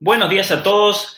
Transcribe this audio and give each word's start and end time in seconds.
Buenos 0.00 0.28
días 0.28 0.50
a 0.50 0.64
todos. 0.64 1.16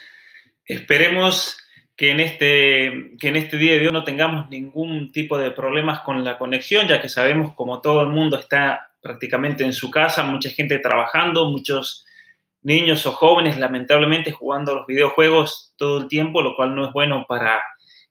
Esperemos 0.67 1.57
que 1.97 2.11
en, 2.11 2.21
este, 2.21 3.17
que 3.19 3.29
en 3.29 3.37
este 3.37 3.57
día 3.57 3.73
de 3.73 3.87
hoy 3.87 3.93
no 3.93 4.05
tengamos 4.05 4.51
ningún 4.51 5.11
tipo 5.13 5.39
de 5.39 5.51
problemas 5.51 6.01
con 6.01 6.23
la 6.23 6.37
conexión, 6.37 6.87
ya 6.87 7.01
que 7.01 7.09
sabemos 7.09 7.55
como 7.55 7.81
todo 7.81 8.03
el 8.03 8.09
mundo 8.09 8.39
está 8.39 8.93
prácticamente 9.01 9.65
en 9.65 9.73
su 9.73 9.91
casa, 9.91 10.25
mucha 10.25 10.51
gente 10.51 10.79
trabajando, 10.79 11.51
muchos 11.51 12.05
niños 12.63 13.07
o 13.07 13.13
jóvenes 13.13 13.59
lamentablemente 13.59 14.31
jugando 14.31 14.75
los 14.75 14.87
videojuegos 14.87 15.73
todo 15.77 16.03
el 16.03 16.09
tiempo, 16.09 16.43
lo 16.43 16.55
cual 16.55 16.75
no 16.75 16.87
es 16.87 16.93
bueno 16.93 17.25
para 17.27 17.63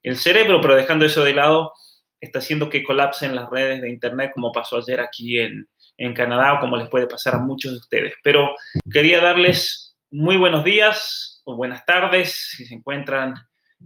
el 0.02 0.18
cerebro, 0.18 0.62
pero 0.62 0.76
dejando 0.76 1.06
eso 1.06 1.24
de 1.24 1.36
lado, 1.36 1.74
está 2.20 2.40
haciendo 2.40 2.70
que 2.70 2.84
colapsen 2.84 3.36
las 3.36 3.52
redes 3.52 3.82
de 3.82 3.90
Internet 3.92 4.32
como 4.34 4.52
pasó 4.52 4.78
ayer 4.78 5.00
aquí 5.00 5.38
en, 5.40 5.70
en 5.98 6.14
Canadá 6.16 6.54
o 6.54 6.60
como 6.60 6.76
les 6.76 6.90
puede 6.90 7.06
pasar 7.06 7.36
a 7.36 7.40
muchos 7.40 7.72
de 7.72 7.78
ustedes. 7.78 8.14
Pero 8.24 8.56
quería 8.92 9.22
darles 9.22 9.86
muy 10.16 10.38
buenos 10.38 10.64
días 10.64 11.42
o 11.44 11.58
buenas 11.58 11.86
tardes 11.86 12.54
si 12.56 12.66
se 12.66 12.74
encuentran 12.74 13.34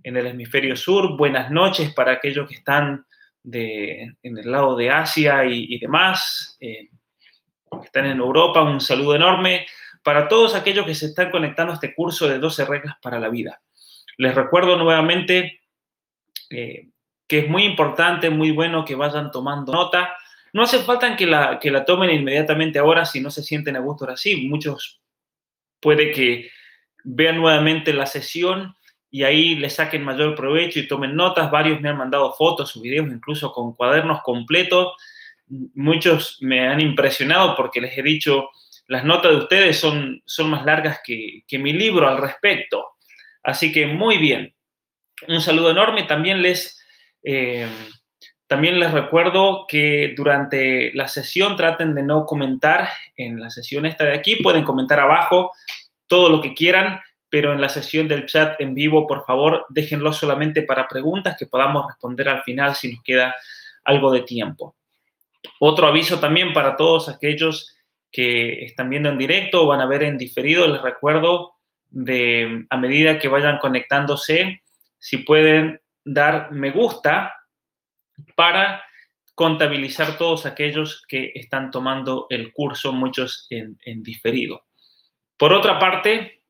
en 0.04 0.16
el 0.16 0.28
hemisferio 0.28 0.76
sur, 0.76 1.18
buenas 1.18 1.50
noches 1.50 1.92
para 1.92 2.12
aquellos 2.12 2.48
que 2.48 2.54
están 2.54 3.04
de, 3.42 4.16
en 4.22 4.38
el 4.38 4.52
lado 4.52 4.76
de 4.76 4.92
Asia 4.92 5.44
y, 5.46 5.80
demás, 5.80 6.56
eh, 6.60 6.90
que 7.72 7.86
están 7.86 8.06
en 8.06 8.20
Europa, 8.20 8.62
un 8.62 8.80
saludo 8.80 9.16
enorme 9.16 9.66
para 10.04 10.28
todos 10.28 10.54
aquellos 10.54 10.86
que 10.86 10.94
se 10.94 11.08
están 11.08 11.32
conectando 11.32 11.72
a 11.72 11.76
este 11.76 11.96
curso 11.96 12.30
de 12.30 12.38
12 12.38 12.66
reglas 12.66 12.96
para 13.02 13.20
la 13.20 13.30
vida. 13.30 13.60
Les 14.18 14.36
recuerdo 14.36 14.78
nuevamente 14.78 15.62
eh, 16.52 16.90
que 17.28 17.40
es 17.40 17.50
muy 17.50 17.64
importante, 17.64 18.30
muy 18.30 18.52
bueno 18.52 18.86
que 18.86 18.94
vayan 18.94 19.32
tomando 19.32 19.74
nota. 19.74 20.16
No 20.54 20.62
hace 20.62 20.78
falta 20.80 21.16
que 21.16 21.26
la, 21.26 21.58
que 21.58 21.72
la 21.72 21.86
tomen 21.86 22.12
inmediatamente 22.12 22.78
ahora 22.78 23.04
si 23.04 23.20
no 23.20 23.32
se 23.32 23.42
sienten 23.42 23.76
a 23.78 23.80
gusto 23.80 24.06
ahora 24.06 24.16
sí. 24.16 24.48
Muchos 24.48 24.99
puede 25.80 26.12
que 26.12 26.52
vean 27.04 27.38
nuevamente 27.38 27.94
la 27.94 28.06
sesión 28.06 28.76
y 29.12 29.24
ahí 29.24 29.56
le 29.56 29.70
saquen 29.70 30.04
mayor 30.04 30.36
provecho 30.36 30.80
y 30.80 30.88
tomen 30.88 31.16
notas. 31.16 31.50
Varios 31.50 31.82
me 31.82 31.90
han 31.90 31.98
mandado 31.98 32.34
fotos 32.34 32.76
o 32.76 32.82
videos, 32.82 33.08
incluso 33.08 33.52
con 33.52 33.74
cuadernos 33.74 34.22
completos. 34.22 34.94
Muchos 35.48 36.38
me 36.42 36.68
han 36.68 36.80
impresionado 36.80 37.56
porque 37.56 37.82
les 37.82 37.98
he 37.98 38.04
dicho, 38.04 38.50
las 38.88 39.04
notas 39.04 39.32
de 39.32 39.38
ustedes 39.38 39.80
son, 39.80 40.22
son 40.26 40.50
más 40.50 40.64
largas 40.66 41.00
que, 41.04 41.44
que 41.48 41.58
mi 41.58 41.74
libro 41.74 42.08
al 42.08 42.18
respecto. 42.18 42.86
Así 43.44 43.72
que 43.72 43.88
muy 43.88 44.18
bien. 44.18 44.54
Un 45.28 45.42
saludo 45.42 45.72
enorme. 45.72 46.04
También 46.04 46.42
les, 46.42 46.80
eh, 47.24 47.68
también 48.50 48.80
les 48.80 48.92
recuerdo 48.92 49.68
que 49.68 50.16
durante 50.18 50.92
la 50.96 51.08
sesión 51.08 51.56
traten 51.56 51.94
de 51.94 52.02
no 52.02 52.26
comentar 52.26 52.90
en 53.16 53.40
la 53.40 53.52
sesión 53.52 53.86
esta 53.86 54.06
de 54.06 54.16
aquí. 54.16 54.38
Pueden 54.38 54.64
comentar 54.64 55.00
abajo 55.00 55.52
todo 56.08 56.30
lo 56.30 56.42
que 56.42 56.56
quieran, 56.56 57.00
pero 57.30 57.54
en 57.54 57.62
la 57.62 57.70
sesión 57.70 58.08
del 58.08 58.26
chat 58.26 58.60
en 58.60 58.74
vivo, 58.74 59.06
por 59.06 59.24
favor, 59.24 59.68
déjenlo 59.70 60.12
solamente 60.14 60.64
para 60.64 60.88
preguntas 60.88 61.36
que 61.38 61.46
podamos 61.46 61.86
responder 61.86 62.28
al 62.28 62.42
final 62.42 62.74
si 62.74 62.92
nos 62.92 63.04
queda 63.04 63.36
algo 63.84 64.12
de 64.12 64.22
tiempo. 64.22 64.76
Otro 65.60 65.86
aviso 65.86 66.20
también 66.20 66.52
para 66.52 66.76
todos 66.76 67.08
aquellos 67.08 67.78
que 68.12 68.66
están 68.66 68.90
viendo 68.90 69.10
en 69.10 69.20
directo 69.20 69.62
o 69.62 69.68
van 69.68 69.82
a 69.82 69.86
ver 69.86 70.02
en 70.02 70.18
diferido, 70.18 70.68
les 70.68 70.82
recuerdo 70.82 71.54
de 71.88 72.66
a 72.68 72.78
medida 72.78 73.20
que 73.20 73.28
vayan 73.28 73.60
conectándose, 73.60 74.64
si 74.98 75.18
pueden 75.18 75.80
dar 76.04 76.52
me 76.52 76.72
gusta 76.72 77.36
para 78.36 78.84
contabilizar 79.36 80.18
todos 80.18 80.46
aquellos 80.46 81.04
que 81.08 81.32
están 81.36 81.72
tomando 81.72 82.28
el 82.30 82.52
curso, 82.52 82.92
muchos 82.92 83.48
en, 83.50 83.78
en 83.86 84.04
diferido. 84.04 84.66
Por 85.38 85.54
otra 85.54 85.80
parte, 85.80 86.44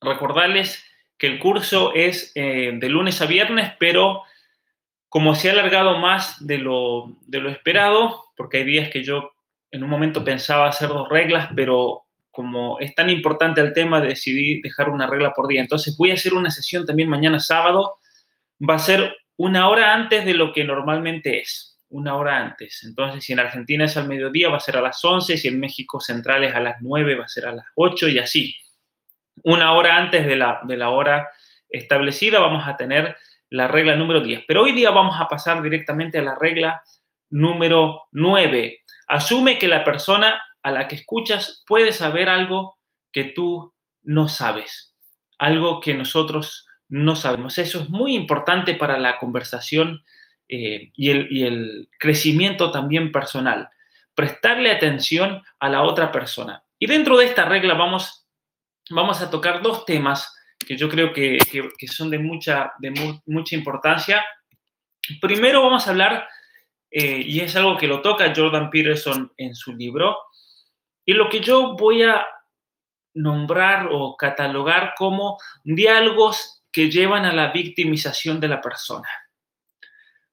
recordarles 0.00 0.84
que 1.16 1.26
el 1.26 1.38
curso 1.38 1.94
es 1.94 2.32
eh, 2.34 2.72
de 2.74 2.88
lunes 2.88 3.20
a 3.20 3.26
viernes, 3.26 3.72
pero 3.78 4.22
como 5.08 5.34
se 5.34 5.48
ha 5.48 5.52
alargado 5.52 5.98
más 5.98 6.46
de 6.46 6.58
lo, 6.58 7.16
de 7.26 7.40
lo 7.40 7.50
esperado, 7.50 8.24
porque 8.36 8.58
hay 8.58 8.64
días 8.64 8.90
que 8.90 9.02
yo 9.02 9.32
en 9.70 9.84
un 9.84 9.90
momento 9.90 10.24
pensaba 10.24 10.68
hacer 10.68 10.88
dos 10.88 11.08
reglas, 11.08 11.50
pero 11.54 12.04
como 12.30 12.78
es 12.80 12.94
tan 12.94 13.10
importante 13.10 13.60
el 13.60 13.72
tema, 13.72 14.00
decidí 14.00 14.62
dejar 14.62 14.88
una 14.88 15.06
regla 15.06 15.32
por 15.32 15.46
día. 15.46 15.60
Entonces 15.60 15.96
voy 15.96 16.10
a 16.10 16.14
hacer 16.14 16.32
una 16.32 16.50
sesión 16.50 16.86
también 16.86 17.08
mañana 17.08 17.38
sábado. 17.38 17.98
Va 18.66 18.76
a 18.76 18.78
ser 18.78 19.14
una 19.42 19.70
hora 19.70 19.94
antes 19.94 20.26
de 20.26 20.34
lo 20.34 20.52
que 20.52 20.64
normalmente 20.64 21.40
es, 21.40 21.78
una 21.88 22.14
hora 22.16 22.36
antes. 22.36 22.82
Entonces, 22.84 23.24
si 23.24 23.32
en 23.32 23.40
Argentina 23.40 23.86
es 23.86 23.96
al 23.96 24.06
mediodía, 24.06 24.50
va 24.50 24.58
a 24.58 24.60
ser 24.60 24.76
a 24.76 24.82
las 24.82 25.02
11, 25.02 25.38
si 25.38 25.48
en 25.48 25.58
México 25.58 25.98
Central 25.98 26.44
es 26.44 26.54
a 26.54 26.60
las 26.60 26.76
9, 26.80 27.14
va 27.14 27.24
a 27.24 27.28
ser 27.28 27.46
a 27.46 27.52
las 27.52 27.66
8 27.74 28.08
y 28.08 28.18
así. 28.18 28.54
Una 29.42 29.72
hora 29.72 29.96
antes 29.96 30.26
de 30.26 30.36
la, 30.36 30.60
de 30.64 30.76
la 30.76 30.90
hora 30.90 31.30
establecida 31.70 32.38
vamos 32.38 32.68
a 32.68 32.76
tener 32.76 33.16
la 33.48 33.66
regla 33.66 33.96
número 33.96 34.20
10. 34.20 34.44
Pero 34.46 34.64
hoy 34.64 34.72
día 34.72 34.90
vamos 34.90 35.18
a 35.18 35.26
pasar 35.26 35.62
directamente 35.62 36.18
a 36.18 36.22
la 36.22 36.34
regla 36.34 36.82
número 37.30 38.08
9 38.12 38.80
Asume 39.08 39.58
que 39.58 39.68
la 39.68 39.82
persona 39.84 40.40
a 40.62 40.70
la 40.70 40.86
que 40.86 40.96
escuchas 40.96 41.64
puede 41.66 41.92
saber 41.92 42.28
algo 42.28 42.78
que 43.10 43.24
tú 43.24 43.74
no 44.02 44.28
sabes, 44.28 44.94
algo 45.38 45.80
que 45.80 45.94
nosotros 45.94 46.66
no 46.90 47.16
sabemos. 47.16 47.56
Eso 47.58 47.80
es 47.80 47.88
muy 47.88 48.14
importante 48.14 48.74
para 48.74 48.98
la 48.98 49.18
conversación 49.18 50.04
eh, 50.48 50.90
y, 50.94 51.10
el, 51.10 51.28
y, 51.30 51.44
el, 51.44 51.88
crecimiento 51.98 52.70
también 52.70 53.12
personal. 53.12 53.70
Prestarle 54.14 54.70
atención 54.70 55.42
a 55.58 55.68
la 55.68 55.82
otra 55.82 56.12
persona. 56.12 56.62
Y 56.78 56.86
dentro 56.86 57.16
de 57.16 57.26
esta 57.26 57.44
regla 57.44 57.74
vamos, 57.74 58.26
vamos 58.90 59.22
a 59.22 59.30
tocar 59.30 59.62
dos 59.62 59.84
temas 59.84 60.36
que 60.66 60.76
yo 60.76 60.88
creo 60.88 61.12
que, 61.12 61.38
que, 61.78 61.88
son 61.88 62.10
de 62.10 62.18
mucha, 62.18 62.72
de 62.78 62.90
mu 62.90 63.18
mucha 63.26 63.54
importancia. 63.54 64.24
Primero 65.20 65.62
vamos 65.62 65.86
a 65.86 65.90
hablar 65.90 66.28
eh, 66.90 67.22
y 67.24 67.40
es 67.40 67.54
algo 67.56 67.78
que 67.78 67.86
lo 67.86 68.02
toca 68.02 68.32
Jordan 68.34 68.68
Peterson 68.68 69.32
en 69.36 69.54
su 69.54 69.74
libro, 69.74 70.18
y 71.06 71.12
lo 71.12 71.28
que 71.28 71.40
yo 71.40 71.76
voy 71.76 72.02
a 72.02 72.26
nombrar 73.14 73.88
o 73.90 74.16
catalogar 74.16 74.94
como 74.96 75.38
diálogos 75.64 76.59
que 76.72 76.90
llevan 76.90 77.24
a 77.24 77.32
la 77.32 77.52
victimización 77.52 78.40
de 78.40 78.48
la 78.48 78.60
persona. 78.60 79.08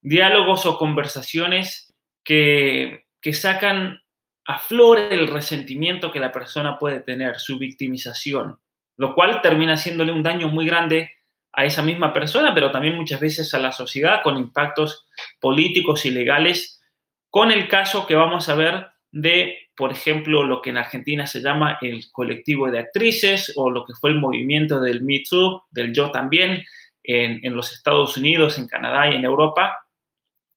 Diálogos 0.02 0.66
o 0.66 0.78
conversaciones 0.78 1.94
que, 2.24 3.06
que 3.22 3.34
sacan 3.34 4.02
a 4.46 4.60
flor 4.60 5.00
el 5.00 5.28
resentimiento 5.28 6.12
que 6.12 6.20
la 6.20 6.32
persona 6.32 6.80
puede 6.80 7.02
tener, 7.02 7.40
su 7.40 7.60
victimización, 7.60 8.60
lo 8.96 9.14
cual 9.14 9.42
termina 9.42 9.74
haciéndole 9.74 10.12
un 10.12 10.24
daño 10.24 10.48
muy 10.48 10.66
grande 10.66 11.12
a 11.52 11.66
esa 11.66 11.82
misma 11.82 12.14
persona, 12.14 12.54
pero 12.54 12.72
también 12.72 12.96
muchas 12.96 13.20
veces 13.20 13.54
a 13.54 13.60
la 13.60 13.72
sociedad 13.72 14.22
con 14.24 14.38
impactos 14.38 15.08
políticos 15.40 16.06
y 16.06 16.12
legales, 16.12 16.82
con 17.30 17.52
el 17.52 17.68
caso 17.68 18.06
que 18.08 18.16
vamos 18.16 18.48
a 18.48 18.56
ver 18.56 18.88
de, 19.12 19.67
por 19.78 19.92
ejemplo, 19.92 20.44
lo 20.44 20.62
que 20.62 20.72
en 20.72 20.78
Argentina 20.78 21.28
se 21.28 21.40
llama 21.40 21.78
el 21.82 22.12
colectivo 22.12 22.72
de 22.72 22.80
actrices 22.80 23.54
o 23.56 23.70
lo 23.70 23.86
que 23.86 23.94
fue 23.94 24.10
el 24.10 24.20
movimiento 24.20 24.82
del 24.82 25.04
Me 25.04 25.24
Too, 25.30 25.66
del 25.70 25.94
Yo 25.94 26.10
también, 26.10 26.66
en, 27.04 27.56
los 27.56 27.72
Estados 27.72 28.18
Unidos, 28.18 28.58
en 28.58 28.68
Canadá 28.68 29.10
y 29.10 29.16
en 29.16 29.24
Europa, 29.24 29.86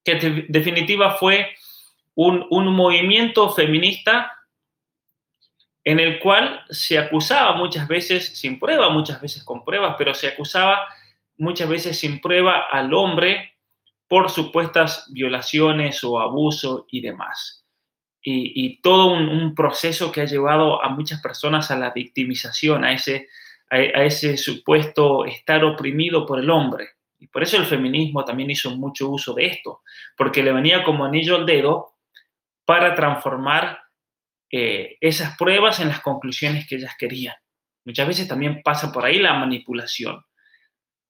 que 0.02 0.12
en 0.12 0.46
definitiva 0.48 1.16
fue 1.16 1.54
un, 2.14 2.46
un 2.50 2.74
movimiento 2.74 3.50
feminista 3.50 4.32
en 5.84 6.00
el 6.00 6.18
cual 6.18 6.64
se 6.70 6.98
acusaba 6.98 7.54
muchas 7.54 7.86
veces 7.86 8.38
sin 8.38 8.58
prueba, 8.58 8.88
muchas 8.88 9.20
veces 9.20 9.44
con 9.44 9.64
pruebas, 9.64 9.96
pero 9.98 10.14
se 10.14 10.28
acusaba 10.28 10.88
muchas 11.36 11.68
veces 11.68 11.98
sin 11.98 12.20
prueba 12.22 12.66
al 12.70 12.92
hombre 12.94 13.54
por 14.08 14.30
supuestas 14.30 15.06
violaciones 15.12 16.02
o 16.02 16.18
abuso 16.18 16.86
y 16.90 17.02
demás. 17.02 17.59
Y, 18.22 18.80
todo 18.82 19.12
un, 19.12 19.54
proceso 19.54 20.12
que 20.12 20.20
ha 20.20 20.26
llevado 20.26 20.82
a 20.82 20.90
muchas 20.90 21.22
personas 21.22 21.70
a 21.70 21.78
la 21.78 21.90
victimización, 21.90 22.84
a 22.84 22.92
ese, 22.92 23.28
a, 23.70 23.78
ese 23.78 24.36
supuesto 24.36 25.24
estar 25.24 25.64
oprimido 25.64 26.26
por 26.26 26.38
el 26.38 26.50
hombre. 26.50 26.90
Y 27.18 27.28
por 27.28 27.42
eso 27.42 27.56
el 27.56 27.66
feminismo 27.66 28.24
también 28.24 28.50
hizo 28.50 28.70
mucho 28.76 29.08
uso 29.08 29.34
de 29.34 29.46
esto, 29.46 29.82
porque 30.16 30.42
le 30.42 30.52
venía 30.52 30.84
como 30.84 31.04
anillo 31.04 31.36
al 31.36 31.46
dedo 31.46 31.94
para 32.64 32.94
transformar 32.94 33.80
eh, 34.50 34.96
esas 35.00 35.36
pruebas 35.36 35.80
en 35.80 35.88
las 35.88 36.00
conclusiones 36.00 36.66
que 36.66 36.76
ellas 36.76 36.94
querían. 36.98 37.34
Muchas 37.84 38.06
veces 38.06 38.28
también 38.28 38.62
pasa 38.62 38.92
por 38.92 39.04
ahí 39.04 39.18
la 39.18 39.34
manipulación. 39.34 40.24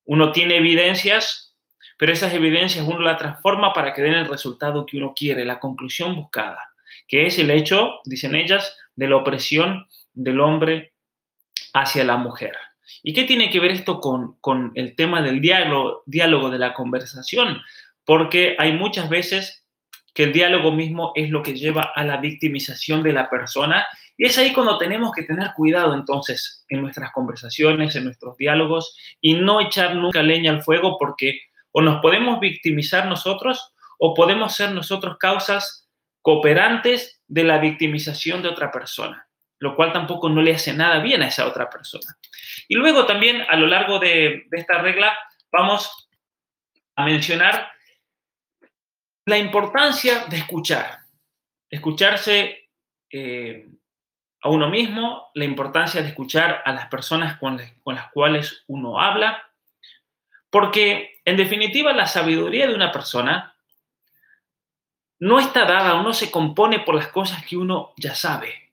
Uno 0.05 0.33
tiene 0.33 0.57
evidencias, 0.57 1.57
pero 1.99 2.13
esas 2.13 2.33
evidencias 2.35 2.87
uno 2.87 3.01
las 3.01 3.19
transforma 3.19 3.73
para 3.73 3.93
que 3.93 4.03
den 4.03 4.15
el 4.15 4.29
resultado 4.29 4.87
que 4.87 4.99
uno 4.99 5.13
quiere, 5.15 5.45
la 5.45 5.61
conclusión 5.61 6.17
buscada, 6.17 6.70
que 7.11 7.27
es 7.27 7.39
el 7.41 7.51
hecho, 7.51 7.99
dicen 8.05 8.37
ellas, 8.37 8.79
de 8.95 9.09
la 9.09 9.17
opresión 9.17 9.89
del 10.15 10.41
hombre 10.41 10.95
hacia 11.75 12.05
la 12.05 12.17
mujer. 12.17 12.53
¿Y 13.03 13.13
qué 13.13 13.25
tiene 13.25 13.51
que 13.51 13.59
ver 13.59 13.73
esto 13.73 14.01
con, 14.01 14.37
con 14.41 14.71
el 14.77 14.95
tema 14.95 15.21
del 15.21 15.41
diálogo, 15.41 16.05
diálogo, 16.07 16.51
de 16.51 16.59
la 16.59 16.73
conversación? 16.73 17.61
Porque 18.05 18.55
hay 18.59 18.75
muchas 18.75 19.09
veces 19.11 19.67
que 20.15 20.23
el 20.23 20.33
diálogo 20.33 20.71
mismo 20.71 21.11
es 21.17 21.31
lo 21.31 21.43
que 21.43 21.55
lleva 21.55 21.93
a 21.95 22.05
la 22.05 22.19
victimización 22.19 23.03
de 23.03 23.13
la 23.13 23.29
persona 23.29 23.87
Y 24.17 24.27
es 24.27 24.39
ahí 24.39 24.53
cuando 24.53 24.79
tenemos 24.79 25.13
que 25.13 25.23
tener 25.23 25.53
cuidado 25.57 25.95
entonces 25.95 26.65
en 26.69 26.83
nuestras 26.83 27.11
conversaciones, 27.13 27.97
en 27.97 28.05
nuestros 28.05 28.37
diálogos 28.37 28.97
y 29.21 29.35
no 29.35 29.61
echar 29.61 29.97
nunca 29.97 30.23
leña 30.23 30.53
al 30.53 30.63
fuego 30.63 30.97
porque 30.99 31.41
o 31.73 31.83
nos 31.83 32.01
podemos 32.01 32.39
victimizar 32.39 33.07
nosotros 33.07 33.73
o 33.99 34.15
podemos 34.15 34.55
ser 34.55 34.73
nosotros 34.73 35.17
causas 35.19 35.80
cooperantes 36.23 37.23
de 37.27 37.45
la 37.45 37.59
victimización 37.59 38.43
de 38.43 38.49
otra 38.49 38.71
persona, 38.71 39.27
lo 39.59 39.77
cual 39.77 39.93
tampoco 39.93 40.29
no 40.29 40.43
le 40.43 40.55
hace 40.55 40.73
nada 40.73 41.01
bien 41.01 41.23
a 41.23 41.29
esa 41.29 41.47
otra 41.47 41.69
persona. 41.69 42.17
Y 42.69 42.75
luego 42.75 43.07
también 43.07 43.45
a 43.49 43.57
lo 43.57 43.67
largo 43.67 43.99
de, 43.99 44.47
esta 44.53 44.79
regla 44.79 45.17
vamos 45.51 46.09
a 46.97 47.05
mencionar 47.05 47.71
la 49.27 49.39
importancia 49.39 50.27
de 50.27 50.39
escuchar, 50.39 50.99
escucharse 51.71 52.71
eh, 53.11 53.69
a 54.43 54.49
uno 54.49 54.71
mismo, 54.71 55.31
la 55.35 55.45
importancia 55.45 56.03
de 56.03 56.09
escuchar 56.09 56.63
a 56.65 56.73
las 56.73 56.87
personas 56.89 57.39
con, 57.39 57.61
las 57.85 58.11
cuales 58.13 58.65
uno 58.67 59.01
habla, 59.01 59.43
porque 60.49 61.21
en 61.25 61.37
definitiva 61.37 61.93
la 61.93 62.07
sabiduría 62.07 62.67
de 62.67 62.75
una 62.75 62.91
persona 62.91 63.50
no 65.21 65.39
está 65.39 65.65
dada 65.65 65.95
o 65.95 66.03
no 66.03 66.13
se 66.13 66.31
compone 66.31 66.81
por 66.81 66.95
las 66.95 67.09
cosas 67.09 67.45
que 67.47 67.57
uno 67.57 67.93
ya 67.97 68.15
sabe, 68.15 68.73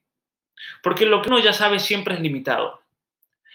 porque 0.81 1.05
lo 1.05 1.21
que 1.21 1.29
uno 1.29 1.39
ya 1.39 1.53
sabe 1.53 1.79
siempre 1.79 2.15
es 2.15 2.21
limitado. 2.21 2.81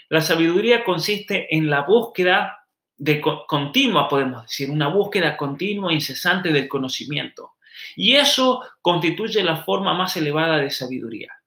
La 0.09 0.21
sabiduría 0.21 0.85
consiste 0.85 1.55
en 1.57 1.71
la 1.71 1.83
búsqueda 1.83 2.67
de 2.97 3.21
continua, 3.21 4.09
podemos 4.09 4.43
decir, 4.43 4.71
una 4.71 4.89
búsqueda 4.89 5.37
continua 5.37 5.91
e 5.91 5.95
incesante 5.95 6.53
del 6.53 6.69
conocimiento. 6.69 7.55
Y 7.97 8.15
eso 8.15 8.63
constituye 8.81 9.43
la 9.43 9.57
forma 9.57 9.95
más 9.95 10.17
elevada 10.17 10.59
de 10.59 10.71
sabiduría 10.71 11.43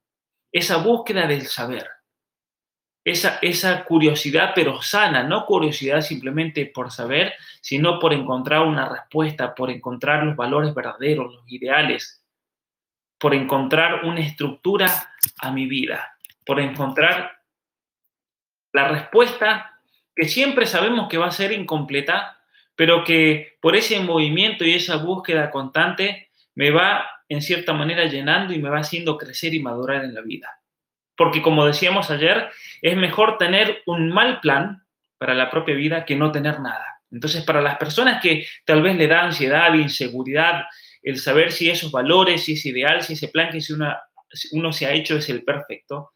esa 0.55 0.77
búsqueda 0.77 1.27
del 1.27 1.47
saber, 1.47 1.85
esa, 3.05 3.85
curiosidad 3.85 4.53
pero 4.55 4.81
sana, 4.81 5.21
no 5.21 5.45
curiosidad 5.45 6.01
simplemente 6.01 6.65
por 6.65 6.91
saber, 6.91 7.35
sino 7.61 7.99
por 7.99 8.13
encontrar 8.13 8.61
una 8.61 8.89
respuesta, 8.89 9.53
por 9.53 9.69
encontrar 9.69 10.23
los 10.23 10.35
valores 10.35 10.73
verdaderos, 10.73 11.35
los 11.35 11.51
ideales, 11.51 12.25
por 13.19 13.35
encontrar 13.35 14.05
una 14.05 14.21
estructura 14.21 15.13
a 15.37 15.51
mi 15.51 15.67
vida, 15.67 16.17
por 16.43 16.59
encontrar 16.59 17.43
la 18.73 18.87
respuesta 18.87 19.79
que 20.15 20.27
siempre 20.27 20.65
sabemos 20.65 21.07
que 21.07 21.19
va 21.19 21.27
a 21.27 21.31
ser 21.31 21.51
incompleta, 21.51 22.39
pero 22.75 23.03
que 23.03 23.57
por 23.61 23.75
ese 23.75 23.99
movimiento 23.99 24.65
y 24.65 24.73
esa 24.73 24.97
búsqueda 24.97 25.51
constante 25.51 26.29
me 26.55 26.71
va 26.71 27.05
en 27.29 27.41
cierta 27.43 27.73
manera 27.73 28.05
llenando 28.05 28.53
y 28.53 28.59
me 28.59 28.69
va 28.69 28.79
haciendo 28.79 29.17
crecer 29.17 29.53
y 29.53 29.61
madurar 29.61 30.03
en 30.03 30.13
la 30.15 30.21
vida. 30.21 30.59
Porque 31.17 31.41
como 31.41 31.65
decíamos 31.65 32.11
ayer, 32.11 32.49
es 32.81 32.97
mejor 32.97 33.37
tener 33.37 33.81
un 33.85 34.09
mal 34.09 34.39
plan 34.41 34.83
para 35.17 35.33
la 35.33 35.49
propia 35.49 35.75
vida 35.75 36.05
que 36.05 36.15
no 36.15 36.31
tener 36.31 36.59
nada. 36.59 37.01
Entonces, 37.11 37.43
para 37.43 37.61
las 37.61 37.77
personas 37.77 38.21
que 38.21 38.45
tal 38.65 38.81
vez 38.81 38.95
le 38.97 39.07
da 39.07 39.23
ansiedad, 39.23 39.73
inseguridad, 39.73 40.65
el 41.01 41.19
saber 41.19 41.51
si 41.51 41.69
esos 41.69 41.91
valores, 41.91 42.43
si 42.43 42.53
es 42.53 42.65
ideal, 42.65 43.01
si 43.03 43.13
ese 43.13 43.29
plan 43.29 43.49
que 43.49 43.59
uno 44.51 44.73
se 44.73 44.85
ha 44.85 44.91
hecho 44.91 45.15
es 45.17 45.29
el 45.29 45.43
perfecto, 45.43 46.11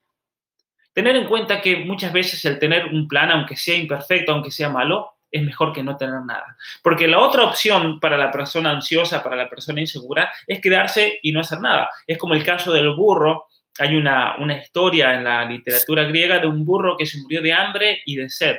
tener 0.94 1.16
en 1.16 1.28
cuenta 1.28 1.62
que 1.62 1.78
muchas 1.78 2.12
veces 2.12 2.44
el 2.46 2.60
tener 2.60 2.86
un 2.86 3.08
plan, 3.08 3.32
aunque 3.32 3.56
sea 3.56 3.76
imperfecto, 3.76 4.34
aunque 4.34 4.52
sea 4.52 4.70
malo, 4.70 5.14
es 5.32 5.44
mejor 5.44 5.74
que 5.74 5.84
no 5.84 5.96
tener 5.96 6.22
nada. 6.22 6.58
Porque 6.82 7.08
la 7.08 7.20
otra 7.20 7.44
opción 7.44 8.00
para 8.00 8.18
la 8.18 8.32
persona 8.32 8.72
ansiosa, 8.72 9.24
para 9.24 9.36
la 9.36 9.50
persona 9.50 9.80
insegura, 9.80 10.32
es 10.48 10.60
quedarse 10.60 11.20
y 11.22 11.32
no 11.32 11.42
hacer 11.42 11.62
nada. 11.62 11.90
Es 12.08 12.18
como 12.18 12.34
el 12.34 12.44
caso 12.44 12.74
del 12.74 12.94
burro. 12.96 13.46
Hay 13.80 13.96
una, 13.96 14.38
una 14.38 14.58
historia 14.58 15.16
en 15.16 15.24
la 15.24 15.46
literatura 15.46 16.04
griega 16.04 16.40
de 16.40 16.48
un 16.48 16.66
burro 16.66 16.98
que 16.98 17.06
se 17.06 17.20
murió 17.22 17.42
de 17.42 17.54
hambre 17.54 18.02
y 18.06 18.16
de 18.16 18.30
sed, 18.30 18.58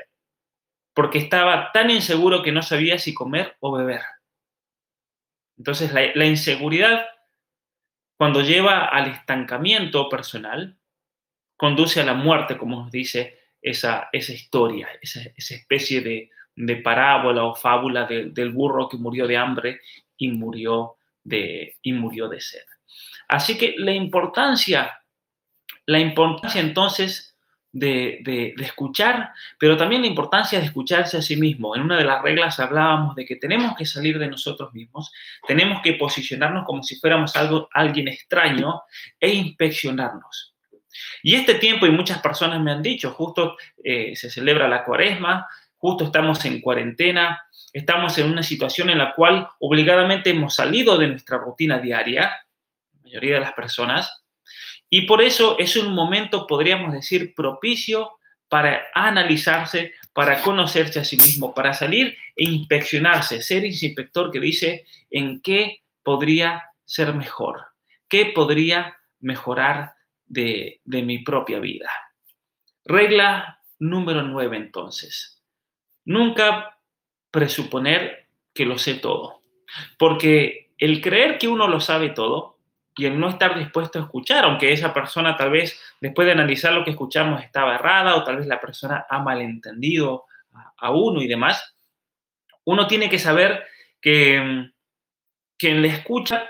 porque 0.95 1.19
estaba 1.19 1.71
tan 1.73 1.91
inseguro 1.91 2.43
que 2.43 2.53
no 2.53 2.63
sabía 2.63 2.99
si 2.99 3.15
comer 3.15 3.57
o 3.61 3.77
beber. 3.77 4.01
Entonces, 5.59 5.93
la, 5.93 6.25
inseguridad, 6.25 7.07
cuando 8.17 8.41
lleva 8.41 8.87
al 8.87 9.09
estancamiento 9.11 10.09
personal, 10.09 10.79
conduce 11.57 12.01
a 12.01 12.05
la 12.05 12.15
muerte, 12.15 12.57
como 12.57 12.83
nos 12.83 12.91
dice 12.91 13.39
esa, 13.61 14.09
esa 14.11 14.33
historia, 14.33 14.89
esa, 15.03 15.21
esa 15.37 15.55
especie 15.55 16.01
de, 16.01 16.31
de 16.57 16.77
parábola 16.77 17.45
o 17.45 17.55
fábula 17.55 18.07
del 18.07 18.53
burro 18.53 18.89
que 18.89 18.97
murió 18.97 19.27
de 19.27 19.37
hambre 19.37 19.81
y 20.17 20.29
murió 20.29 20.97
de, 21.23 21.77
y 21.83 21.93
murió 21.93 22.29
de 22.29 22.41
sed. 22.41 22.65
Así 23.29 23.57
que 23.57 23.75
la 23.79 23.93
importancia, 23.93 25.00
la 25.91 25.99
importancia 25.99 26.61
entonces 26.61 27.37
de, 27.73 28.55
escuchar, 28.59 29.33
pero 29.59 29.77
también 29.77 30.03
la 30.03 30.07
importancia 30.07 30.61
de 30.61 30.67
escucharse 30.67 31.17
a 31.17 31.23
sí 31.23 31.35
mismo. 31.35 31.75
En 31.75 31.83
una 31.83 31.97
de 31.97 32.05
las 32.05 32.23
reglas 32.23 32.61
hablábamos 32.61 33.17
de 33.17 33.25
que 33.27 33.35
tenemos 33.35 33.75
que 33.77 33.85
salir 33.85 34.17
de 34.21 34.29
nosotros 34.29 34.73
mismos, 34.73 35.13
tenemos 35.49 35.83
que 35.83 35.95
posicionarnos 35.95 36.65
como 36.65 36.85
si 36.85 36.95
fuéramos 36.95 37.35
algo, 37.35 37.69
alguien 37.73 38.07
extraño 38.07 38.83
e 39.19 39.31
inspeccionarnos. 39.31 40.55
Y 41.25 41.35
este 41.35 41.55
tiempo, 41.55 41.87
y 41.87 41.91
muchas 41.91 42.21
personas 42.21 42.61
me 42.61 42.71
han 42.71 42.83
dicho, 42.83 43.11
justo 43.11 43.57
eh, 43.83 44.15
se 44.15 44.31
celebra 44.31 44.69
la 44.69 44.85
cuaresma, 44.85 45.49
justo 45.77 46.05
estamos 46.05 46.45
en 46.45 46.61
cuarentena, 46.61 47.43
estamos 47.73 48.17
en 48.19 48.31
una 48.31 48.45
situación 48.45 48.91
en 48.91 48.99
la 48.99 49.13
cual 49.13 49.49
obligadamente 49.59 50.31
hemos 50.31 50.55
salido 50.55 50.97
de 50.97 51.09
nuestra 51.09 51.39
rutina 51.39 51.79
diaria, 51.79 52.31
la 52.93 53.03
mayoría 53.03 53.35
de 53.35 53.41
las 53.41 53.55
personas, 53.55 54.20
y 54.91 55.03
por 55.03 55.23
eso 55.23 55.57
es 55.59 55.77
un 55.77 55.95
momento, 55.95 56.49
podríamos 56.49 56.93
decir, 56.93 57.33
propicio 57.35 58.19
para 58.49 58.89
analizarse, 58.93 59.95
para 60.13 60.43
conocerse 60.43 60.99
a 60.99 61.05
sí 61.05 61.17
mismo, 61.17 61.55
para 61.55 61.73
salir 61.73 62.17
e 62.35 62.45
inspeccionarse, 62.45 63.41
ser 63.41 63.65
inspector 63.65 64.33
que 64.33 64.41
dice 64.41 64.85
en 65.09 65.41
qué 65.41 65.83
podría 66.03 66.65
ser 66.85 67.15
mejor, 67.15 67.67
qué 68.09 68.27
podría 68.27 68.99
mejorar 69.21 69.95
de, 70.27 70.81
de 70.85 71.03
mi 71.03 71.21
propia 71.21 71.61
vida. 71.61 71.91
Regla 72.85 73.61
número 73.79 74.23
nueve 74.23 74.57
entonces. 74.57 75.41
Nunca 76.05 76.79
presuponer 77.31 78.27
que 78.53 78.65
lo 78.65 78.79
sé 78.79 78.95
todo, 78.95 79.43
porque 79.97 80.73
el 80.79 81.01
creer 81.01 81.39
que 81.39 81.47
uno 81.47 81.69
lo 81.69 81.81
sabe 81.81 82.11
todo 82.11 82.59
y 83.01 83.07
el 83.07 83.19
no 83.19 83.31
estar 83.31 83.59
dispuesto 83.59 83.99
a 83.99 84.03
escuchar, 84.03 84.45
aunque 84.45 84.73
esa 84.73 84.93
persona 84.93 85.35
tal 85.35 85.51
vez 85.51 85.81
después 86.03 86.27
de 86.27 86.33
analizar 86.33 86.71
lo 86.75 86.85
que 86.85 86.91
escuchamos 86.91 87.43
estaba 87.43 87.77
errada 87.77 88.15
o 88.15 88.25
tal 88.25 88.37
vez 88.37 88.47
la 88.47 88.61
persona 88.61 89.07
ha 89.09 89.21
malentendido 89.21 90.27
a 90.77 90.91
uno 90.91 91.23
y 91.23 91.27
demás, 91.27 91.77
uno 92.65 92.87
tiene 92.87 93.09
que 93.09 93.19
saber 93.19 93.65
que, 94.03 94.71
que 95.57 95.71
en 95.71 95.81
la 95.81 95.89
escucha 95.89 96.47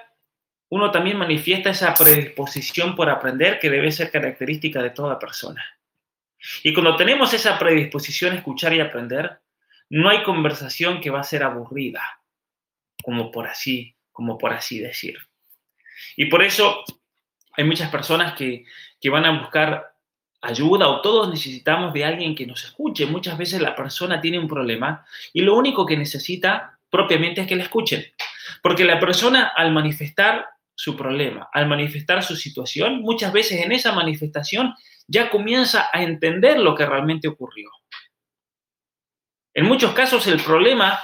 uno 0.71 0.90
también 0.90 1.19
manifiesta 1.19 1.71
esa 1.71 1.95
predisposición 1.95 2.97
por 2.97 3.09
aprender 3.09 3.61
que 3.61 3.71
debe 3.71 3.92
ser 3.92 4.11
característica 4.11 4.83
de 4.83 4.90
toda 4.90 5.21
persona. 5.21 5.64
Y 6.64 6.75
cuando 6.75 6.97
tenemos 6.97 7.33
esa 7.33 7.61
predisposición 7.61 8.33
a 8.33 8.38
escuchar 8.38 8.73
y 8.73 8.80
aprender, 8.80 9.40
no 9.88 10.09
hay 10.09 10.25
conversación 10.25 11.00
que 11.00 11.11
va 11.11 11.21
a 11.21 11.25
ser 11.25 11.45
aburrida, 11.45 12.02
como 13.04 13.30
por 13.30 13.47
así, 13.47 13.97
como 14.11 14.37
por 14.37 14.52
así 14.52 14.80
decir. 14.80 15.30
Y 16.16 16.26
por 16.26 16.42
eso 16.42 16.85
hay 17.52 17.64
muchas 17.64 17.90
personas 17.90 18.35
que, 18.35 18.64
que 19.00 19.11
van 19.11 19.25
a 19.25 19.40
buscar 19.40 19.95
ayuda 20.42 20.88
o 20.88 21.00
todos 21.00 21.28
necesitamos 21.28 21.92
de 21.92 22.04
alguien 22.04 22.35
que 22.35 22.47
nos 22.47 22.64
escuche. 22.64 23.07
Muchas 23.07 23.37
veces 23.37 23.61
la 23.61 23.75
persona 23.75 24.21
tiene 24.21 24.38
un 24.38 24.49
problema 24.49 25.04
y 25.33 25.42
lo 25.42 25.57
único 25.57 25.85
que 25.85 25.97
necesita 25.97 26.78
propiamente 26.88 27.42
es 27.42 27.47
que 27.47 27.57
la 27.57 27.64
escuchen. 27.64 28.04
Porque 28.62 28.85
la 28.85 28.99
persona 28.99 29.52
al 29.54 29.73
manifestar 29.73 30.47
su 30.75 30.97
problema, 30.97 31.49
al 31.52 31.69
manifestar 31.69 32.23
su 32.23 32.37
situación, 32.37 33.02
muchas 33.02 33.33
veces 33.33 33.61
en 33.61 33.73
esa 33.73 33.92
manifestación 33.92 34.75
ya 35.07 35.28
comienza 35.28 35.88
a 35.92 36.02
entender 36.02 36.59
lo 36.59 36.75
que 36.75 36.87
realmente 36.87 37.28
ocurrió. 37.28 37.71
En 39.52 39.66
muchos 39.66 39.92
casos 39.92 40.26
el 40.26 40.40
problema 40.40 40.99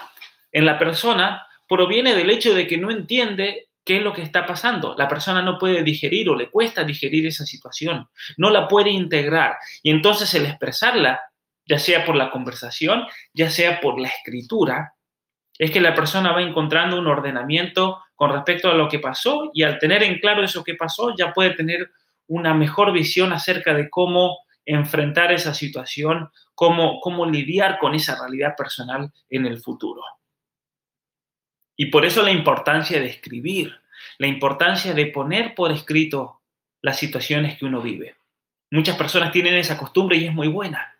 en 0.53 0.65
la 0.65 0.79
persona 0.79 1.47
proviene 1.69 2.15
del 2.15 2.31
hecho 2.31 2.55
de 2.55 2.67
que 2.67 2.79
no 2.79 2.91
entiende 2.91 3.66
qué 3.87 3.99
es 3.99 4.03
lo 4.03 4.13
que 4.13 4.21
está 4.21 4.45
pasando. 4.45 4.97
La 4.99 5.09
persona 5.09 5.41
no 5.41 5.59
puede 5.59 5.83
digerir 5.85 6.29
o 6.29 6.35
le 6.35 6.51
cuesta 6.51 6.83
digerir 6.83 7.27
esa 7.27 7.47
situación, 7.47 8.09
no 8.37 8.51
la 8.51 8.67
puede 8.67 8.91
integrar. 8.91 9.57
Y 9.83 9.91
entonces 9.91 10.35
el 10.35 10.45
expresarla, 10.45 11.23
ya 11.65 11.79
sea 11.79 12.05
por 12.05 12.17
la 12.17 12.31
conversación, 12.31 13.07
ya 13.33 13.49
sea 13.49 13.81
por 13.81 14.01
la 14.01 14.09
escritura, 14.09 14.95
es 15.57 15.71
que 15.71 15.81
la 15.81 15.95
persona 15.95 16.33
va 16.33 16.43
encontrando 16.43 16.99
un 16.99 17.07
ordenamiento 17.07 18.03
con 18.17 18.33
respecto 18.33 18.69
a 18.69 18.75
lo 18.75 18.89
que 18.89 18.99
pasó 18.99 19.51
y 19.55 19.63
al 19.63 19.79
tener 19.79 20.03
en 20.03 20.19
claro 20.19 20.43
eso 20.43 20.65
que 20.65 20.75
pasó, 20.75 21.15
ya 21.17 21.33
puede 21.33 21.51
tener 21.51 21.89
una 22.27 22.55
mejor 22.55 22.93
visión 22.93 23.33
acerca 23.33 23.73
de 23.73 23.89
cómo 23.89 24.37
enfrentar 24.65 25.31
esa 25.31 25.55
situación, 25.55 26.29
cómo, 26.55 27.01
cómo 27.01 27.25
lidiar 27.25 27.79
con 27.79 27.95
esa 27.95 28.19
realidad 28.21 28.57
personal 28.57 29.13
en 29.31 29.47
el 29.47 29.61
futuro. 29.61 30.03
Y 31.77 31.87
por 31.87 32.05
eso 32.07 32.23
la 32.23 32.33
importancia 32.33 32.99
de 32.99 33.07
escribir, 33.07 33.79
la 34.19 34.27
importancia 34.27 34.95
de 34.95 35.07
poner 35.07 35.55
por 35.55 35.71
escrito 35.73 36.43
las 36.81 36.99
situaciones 36.99 37.59
que 37.59 37.67
uno 37.67 37.83
vive. 37.83 38.17
Muchas 38.71 38.97
personas 38.97 39.33
tienen 39.33 39.55
esa 39.55 39.77
costumbre 39.77 40.17
y 40.17 40.27
es 40.27 40.33
muy 40.33 40.49
buena. 40.49 40.97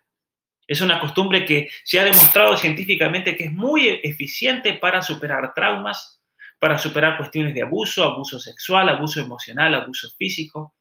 Es 0.67 0.81
una 0.81 0.99
costumbre 0.99 1.45
que 1.45 1.69
se 1.83 1.99
ha 1.99 2.03
demostrado 2.03 2.55
científicamente 2.57 3.35
que 3.35 3.45
es 3.45 3.53
muy 3.53 3.87
eficiente 4.03 4.73
para 4.73 5.01
superar 5.01 5.53
traumas, 5.53 6.21
para 6.59 6.77
superar 6.77 7.17
cuestiones 7.17 7.53
de 7.53 7.61
abuso, 7.61 8.03
abuso 8.03 8.39
sexual, 8.39 8.89
abuso 8.89 9.21
emocional, 9.21 9.75
abuso 9.75 10.09
físico, 10.17 10.75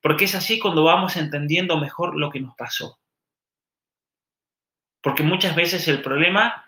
porque 0.00 0.24
es 0.24 0.34
así 0.34 0.58
cuando 0.58 0.84
vamos 0.84 1.16
entendiendo 1.16 1.78
mejor 1.78 2.16
lo 2.16 2.30
que 2.30 2.40
nos 2.40 2.54
pasó. 2.56 2.98
Porque 5.00 5.22
muchas 5.22 5.54
veces 5.54 5.86
el 5.88 6.02
problema 6.02 6.63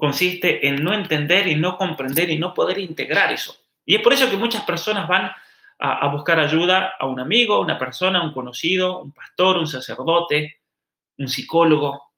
consiste 0.00 0.66
en 0.66 0.82
no 0.82 0.92
entender 0.92 1.46
y 1.46 1.54
no 1.54 1.76
comprender 1.76 2.30
y 2.30 2.38
no 2.38 2.54
poder 2.54 2.78
integrar 2.78 3.30
eso. 3.30 3.54
Y 3.84 3.94
es 3.94 4.02
por 4.02 4.12
eso 4.12 4.28
que 4.28 4.36
muchas 4.36 4.64
personas 4.64 5.06
van 5.06 5.30
a, 5.78 6.08
buscar 6.08 6.40
ayuda 6.40 6.94
a 6.98 7.06
un 7.06 7.20
amigo, 7.20 7.60
una 7.60 7.78
persona, 7.78 8.22
un 8.22 8.32
conocido, 8.32 9.00
un 9.00 9.12
pastor, 9.12 9.58
un 9.58 9.66
sacerdote, 9.66 10.60
un 11.18 11.28
psicólogo. 11.28 12.12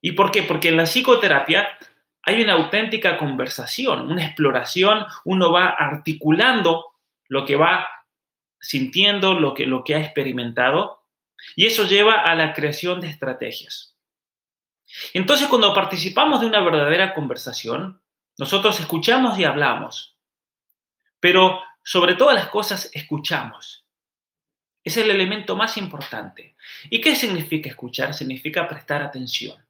¿Y 0.00 0.12
por 0.12 0.30
qué? 0.30 0.42
Porque 0.42 0.68
en 0.68 0.76
la 0.76 0.86
psicoterapia 0.86 1.68
hay 2.22 2.42
una 2.42 2.54
auténtica 2.54 3.16
conversación, 3.16 4.10
una 4.10 4.24
exploración, 4.24 5.06
uno 5.24 5.50
va 5.50 5.70
articulando 5.70 6.92
lo 7.28 7.44
que 7.44 7.56
va 7.56 7.88
sintiendo, 8.60 9.34
lo 9.34 9.54
que, 9.54 9.66
lo 9.66 9.82
que 9.82 9.94
ha 9.96 10.00
experimentado, 10.00 11.02
y 11.56 11.66
eso 11.66 11.84
lleva 11.84 12.14
a 12.22 12.34
la 12.34 12.52
creación 12.52 13.00
de 13.00 13.08
estrategias. 13.08 13.91
Entonces, 15.14 15.48
cuando 15.48 15.74
participamos 15.74 16.40
de 16.40 16.46
una 16.46 16.60
verdadera 16.60 17.14
conversación, 17.14 18.00
nosotros 18.38 18.78
escuchamos 18.80 19.38
y 19.38 19.44
hablamos, 19.44 20.16
pero 21.20 21.60
sobre 21.82 22.14
todas 22.14 22.34
las 22.34 22.48
cosas 22.48 22.90
escuchamos. 22.92 23.84
Es 24.84 24.96
el 24.96 25.10
elemento 25.10 25.54
más 25.56 25.76
importante. 25.76 26.56
¿Y 26.90 27.00
qué 27.00 27.14
significa 27.14 27.70
escuchar? 27.70 28.14
Significa 28.14 28.66
prestar 28.66 29.02
atención. 29.02 29.64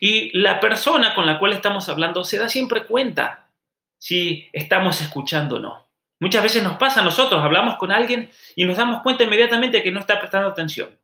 Y 0.00 0.36
la 0.38 0.60
persona 0.60 1.14
con 1.14 1.26
la 1.26 1.38
cual 1.38 1.52
estamos 1.52 1.88
hablando 1.88 2.24
se 2.24 2.38
da 2.38 2.48
siempre 2.48 2.84
cuenta 2.84 3.50
si 3.98 4.48
estamos 4.52 5.00
escuchando 5.00 5.56
o 5.56 5.58
no. 5.58 5.88
Muchas 6.18 6.42
veces 6.42 6.62
nos 6.62 6.76
pasa 6.76 7.00
a 7.00 7.04
nosotros, 7.04 7.42
hablamos 7.42 7.76
con 7.76 7.90
alguien 7.90 8.30
y 8.54 8.64
nos 8.64 8.76
damos 8.76 9.02
cuenta 9.02 9.24
inmediatamente 9.24 9.82
que 9.82 9.90
no 9.90 10.00
está 10.00 10.18
prestando 10.18 10.48
atención, 10.48 10.98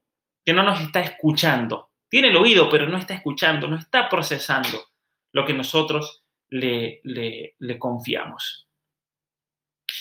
que 0.46 0.52
no 0.52 0.62
nos 0.62 0.80
está 0.80 1.00
escuchando. 1.00 1.90
Tiene 2.08 2.28
el 2.28 2.36
oído, 2.36 2.70
pero 2.70 2.86
no 2.86 2.96
está 2.96 3.14
escuchando, 3.14 3.66
no 3.66 3.76
está 3.76 4.08
procesando 4.08 4.86
lo 5.32 5.44
que 5.44 5.52
nosotros 5.52 6.24
le, 6.48 7.00
le, 7.02 7.78
confiamos. 7.80 8.68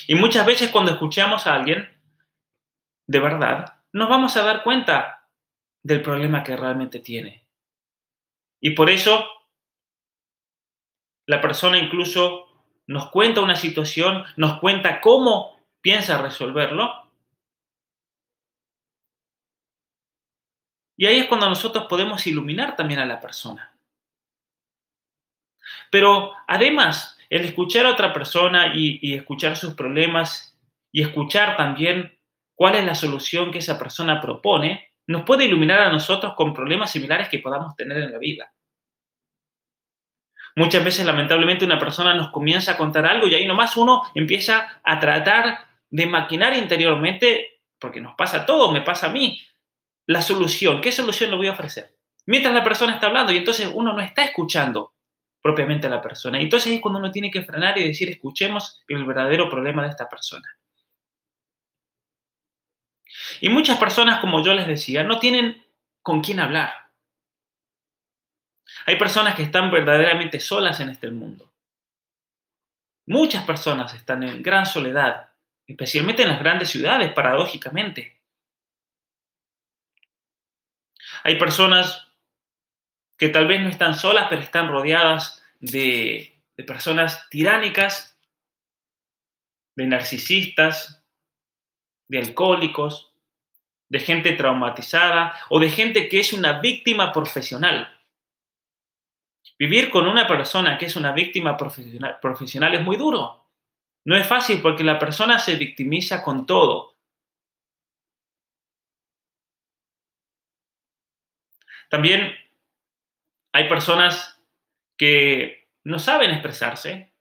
Y 0.08 0.14
muchas 0.14 0.46
veces 0.46 0.70
cuando 0.70 0.92
escuchamos 0.92 1.48
a 1.48 1.56
alguien, 1.56 1.90
de 3.08 3.20
verdad, 3.20 3.82
nos 3.92 4.08
vamos 4.08 4.38
a 4.38 4.44
dar 4.44 4.64
cuenta 4.64 5.28
del 5.82 6.04
problema 6.04 6.44
que 6.44 6.56
realmente 6.56 7.00
tiene. 7.00 7.48
Y 8.62 8.72
por 8.72 8.92
eso 8.92 9.28
la 11.26 11.42
persona 11.42 11.80
incluso 11.80 12.46
nos 12.86 13.10
cuenta 13.10 13.42
una 13.42 13.56
situación, 13.56 14.24
nos 14.38 14.60
cuenta 14.60 15.02
cómo 15.02 15.60
piensa 15.82 16.22
resolverlo. 16.22 17.05
Y 20.98 21.06
ahí 21.06 21.20
es 21.20 21.28
cuando 21.28 21.50
nosotros 21.50 21.86
podemos 21.90 22.26
iluminar 22.28 22.76
también 22.76 23.00
a 23.00 23.06
la 23.06 23.20
persona. 23.20 23.74
Pero 25.92 26.34
además, 26.48 27.18
el 27.30 27.46
escuchar 27.46 27.86
a 27.86 27.92
otra 27.92 28.14
persona 28.14 28.74
y, 28.74 29.14
escuchar 29.14 29.58
sus 29.58 29.74
problemas 29.74 30.58
y 30.92 31.02
escuchar 31.02 31.58
también 31.58 32.18
cuál 32.54 32.76
es 32.76 32.86
la 32.86 32.96
solución 32.96 33.52
que 33.52 33.60
esa 33.60 33.78
persona 33.78 34.22
propone, 34.22 34.92
nos 35.08 35.24
puede 35.24 35.46
iluminar 35.46 35.82
a 35.82 35.92
nosotros 35.92 36.34
con 36.36 36.54
problemas 36.54 36.92
similares 36.92 37.30
que 37.30 37.40
podamos 37.40 37.76
tener 37.76 37.98
en 37.98 38.12
la 38.12 38.18
vida. 38.18 38.52
Muchas 40.56 40.84
veces, 40.86 41.06
lamentablemente, 41.06 41.66
una 41.66 41.78
persona 41.78 42.14
nos 42.14 42.32
comienza 42.32 42.74
a 42.74 42.78
contar 42.78 43.06
algo 43.06 43.28
y 43.28 43.36
ahí 43.36 43.46
nomás 43.46 43.76
uno 43.76 44.04
empieza 44.16 44.80
a 44.84 45.00
tratar 45.00 45.68
de 45.90 46.06
maquinar 46.06 46.56
interiormente, 46.56 47.60
porque 47.78 48.00
nos 48.00 48.16
pasa 48.16 48.38
a 48.38 48.46
todos, 48.46 48.72
me 48.72 48.82
pasa 48.82 49.08
a 49.08 49.12
mí, 49.12 49.42
la 50.08 50.22
solución. 50.22 50.82
¿Qué 50.82 50.92
solución 50.92 51.32
le 51.32 51.38
voy 51.38 51.48
a 51.48 51.54
ofrecer? 51.54 51.96
Mientras 52.26 52.54
la 52.54 52.64
persona 52.64 52.94
está 52.94 53.08
hablando 53.08 53.32
y 53.32 53.38
entonces 53.38 53.70
uno 53.74 53.94
no 53.94 54.02
está 54.02 54.24
escuchando 54.24 54.94
propiamente 55.42 55.88
a 55.88 55.92
la 55.92 56.02
persona. 56.02 56.40
Y 56.40 56.46
entonces 56.46 56.74
es 56.74 56.82
cuando 56.82 57.00
uno 57.00 57.12
tiene 57.12 57.30
que 57.30 57.44
frenar 57.44 57.78
y 57.78 57.88
decir, 57.88 58.10
escuchemos 58.10 58.84
el 58.88 59.06
verdadero 59.06 59.50
problema 59.50 59.84
de 59.84 59.90
esta 59.90 60.10
persona. 60.10 60.48
Y 63.42 63.50
muchas 63.50 63.78
personas, 63.78 64.20
como 64.20 64.44
yo 64.44 64.54
les 64.54 64.68
decía, 64.68 65.04
no 65.04 65.20
tienen 65.20 65.64
con 66.02 66.22
quién 66.22 66.40
hablar. 66.40 66.74
Hay 68.88 68.98
personas 68.98 69.36
que 69.36 69.44
están 69.44 69.72
verdaderamente 69.72 70.40
solas 70.40 70.80
en 70.80 70.90
este 70.90 71.10
mundo. 71.12 71.52
Muchas 73.08 73.44
personas 73.44 73.94
están 73.94 74.24
en 74.24 74.42
gran 74.42 74.66
soledad, 74.66 75.30
especialmente 75.68 76.24
en 76.24 76.30
las 76.30 76.40
grandes 76.40 76.70
ciudades, 76.70 77.14
paradójicamente. 77.14 78.15
Hay 81.26 81.40
personas 81.40 82.08
que 83.18 83.30
tal 83.30 83.48
vez 83.48 83.60
no 83.60 83.70
están 83.70 83.96
solas, 83.96 84.28
pero 84.30 84.44
están 84.44 84.68
rodeadas 84.68 85.44
de, 85.60 86.40
personas 86.68 87.28
tiránicas, 87.32 88.16
de 89.76 89.88
narcisistas, 89.88 91.04
de 92.08 92.20
alcohólicos, 92.20 93.12
de 93.90 94.00
gente 94.02 94.34
traumatizada 94.34 95.34
o 95.50 95.60
de 95.60 95.72
gente 95.72 96.10
que 96.10 96.20
es 96.20 96.32
una 96.32 96.60
víctima 96.60 97.12
profesional. 97.12 97.92
Vivir 99.58 99.90
con 99.90 100.06
una 100.06 100.28
persona 100.28 100.78
que 100.78 100.86
es 100.86 100.96
una 100.96 101.12
víctima 101.12 101.58
profesional, 101.58 102.20
profesional, 102.22 102.76
es 102.76 102.84
muy 102.84 102.98
duro. 102.98 103.48
No 104.06 104.16
es 104.16 104.28
fácil 104.28 104.62
porque 104.62 104.84
la 104.84 105.00
persona 105.00 105.40
se 105.40 105.56
victimiza 105.56 106.22
con 106.22 106.46
todo. 106.46 106.95
También 111.90 112.36
hay 113.54 113.70
personas 113.70 114.40
que 114.98 115.70
no 115.84 116.00
saben 116.00 116.32
expresarse, 116.32 117.14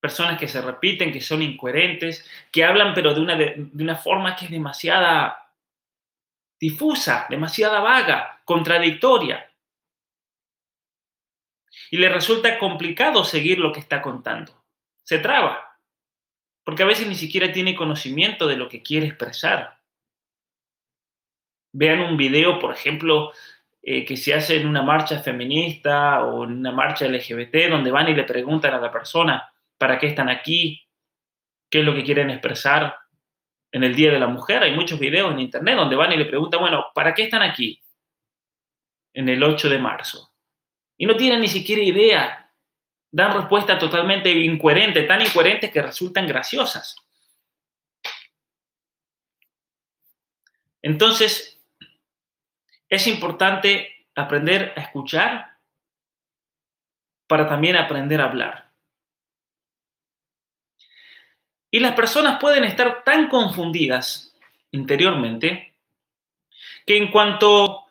personas 0.00 0.38
que 0.38 0.48
se 0.48 0.60
repiten, 0.60 1.12
que 1.12 1.20
son 1.20 1.42
incoherentes, 1.42 2.28
que 2.50 2.64
hablan 2.64 2.94
pero 2.94 3.14
de 3.14 3.20
una, 3.20 3.36
de, 3.36 3.70
una 3.74 3.96
forma 3.96 4.34
que 4.34 4.46
es 4.46 4.50
demasiada 4.50 5.54
difusa, 6.58 7.26
demasiada 7.30 7.80
vaga, 7.80 8.40
contradictoria. 8.44 9.48
Y 11.90 11.98
le 11.98 12.08
resulta 12.08 12.58
complicado 12.58 13.22
seguir 13.24 13.58
lo 13.58 13.72
que 13.72 13.80
está 13.80 14.02
contando. 14.02 14.64
Se 15.04 15.18
traba, 15.18 15.78
porque 16.64 16.82
a 16.82 16.86
veces 16.86 17.06
ni 17.06 17.14
siquiera 17.14 17.52
tiene 17.52 17.76
conocimiento 17.76 18.46
de 18.46 18.56
lo 18.56 18.68
que 18.68 18.82
quiere 18.82 19.06
expresar. 19.06 19.81
Vean 21.72 22.00
un 22.00 22.16
video, 22.16 22.58
por 22.58 22.74
ejemplo, 22.74 23.32
eh, 23.82 24.04
que 24.04 24.16
se 24.16 24.32
hace 24.32 24.60
en 24.60 24.68
una 24.68 24.82
marcha 24.82 25.20
feminista 25.20 26.24
o 26.24 26.44
en 26.44 26.52
una 26.52 26.70
marcha 26.70 27.06
LGBT, 27.06 27.68
donde 27.70 27.90
van 27.90 28.08
y 28.08 28.14
le 28.14 28.24
preguntan 28.24 28.74
a 28.74 28.78
la 28.78 28.92
persona 28.92 29.50
para 29.76 29.98
qué 29.98 30.06
están 30.06 30.28
aquí, 30.28 30.86
qué 31.68 31.80
es 31.80 31.84
lo 31.84 31.94
que 31.94 32.04
quieren 32.04 32.30
expresar 32.30 32.96
en 33.72 33.82
el 33.82 33.96
Día 33.96 34.12
de 34.12 34.20
la 34.20 34.28
Mujer. 34.28 34.62
Hay 34.62 34.72
muchos 34.72 35.00
videos 35.00 35.32
en 35.32 35.40
Internet 35.40 35.76
donde 35.76 35.96
van 35.96 36.12
y 36.12 36.16
le 36.16 36.26
preguntan, 36.26 36.60
bueno, 36.60 36.86
¿para 36.94 37.14
qué 37.14 37.24
están 37.24 37.42
aquí 37.42 37.82
en 39.14 39.28
el 39.28 39.42
8 39.42 39.68
de 39.68 39.78
marzo? 39.78 40.32
Y 40.96 41.06
no 41.06 41.16
tienen 41.16 41.40
ni 41.40 41.48
siquiera 41.48 41.82
idea. 41.82 42.52
Dan 43.10 43.34
respuestas 43.34 43.78
totalmente 43.78 44.30
incoherentes, 44.30 45.08
tan 45.08 45.22
incoherentes 45.22 45.70
que 45.70 45.82
resultan 45.82 46.26
graciosas. 46.26 46.94
Entonces, 50.82 51.51
es 52.92 53.06
importante 53.06 54.06
aprender 54.14 54.74
a 54.76 54.80
escuchar 54.82 55.56
para 57.26 57.48
también 57.48 57.76
aprender 57.76 58.20
a 58.20 58.24
hablar. 58.24 58.70
Y 61.70 61.80
las 61.80 61.94
personas 61.94 62.38
pueden 62.38 62.64
estar 62.64 63.02
tan 63.02 63.30
confundidas 63.30 64.36
interiormente 64.72 65.72
que 66.84 66.98
en 66.98 67.10
cuanto, 67.10 67.86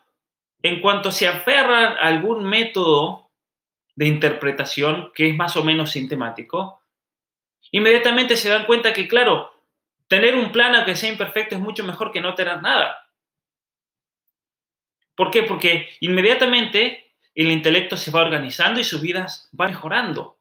en 0.62 0.80
cuanto 0.80 1.10
se 1.10 1.26
aferran 1.26 1.94
a 1.94 2.06
algún 2.06 2.44
método 2.44 3.28
de 3.96 4.06
interpretación 4.06 5.10
que 5.16 5.30
es 5.30 5.34
más 5.34 5.56
o 5.56 5.64
menos 5.64 5.90
sintemático, 5.90 6.80
inmediatamente 7.72 8.36
se 8.36 8.50
dan 8.50 8.66
cuenta 8.66 8.92
que, 8.92 9.08
claro, 9.08 9.52
tener 10.06 10.36
un 10.36 10.52
plano 10.52 10.84
que 10.84 10.94
sea 10.94 11.10
imperfecto 11.10 11.56
es 11.56 11.60
mucho 11.60 11.82
mejor 11.82 12.12
que 12.12 12.20
no 12.20 12.36
tener 12.36 12.62
nada. 12.62 13.01
¿Por 15.14 15.30
qué? 15.30 15.42
Porque 15.42 15.90
inmediatamente 16.00 17.14
el 17.34 17.50
intelecto 17.50 17.96
se 17.96 18.10
va 18.10 18.22
organizando 18.22 18.80
y 18.80 18.84
sus 18.84 19.00
vidas 19.00 19.48
van 19.52 19.70
mejorando. 19.70 20.38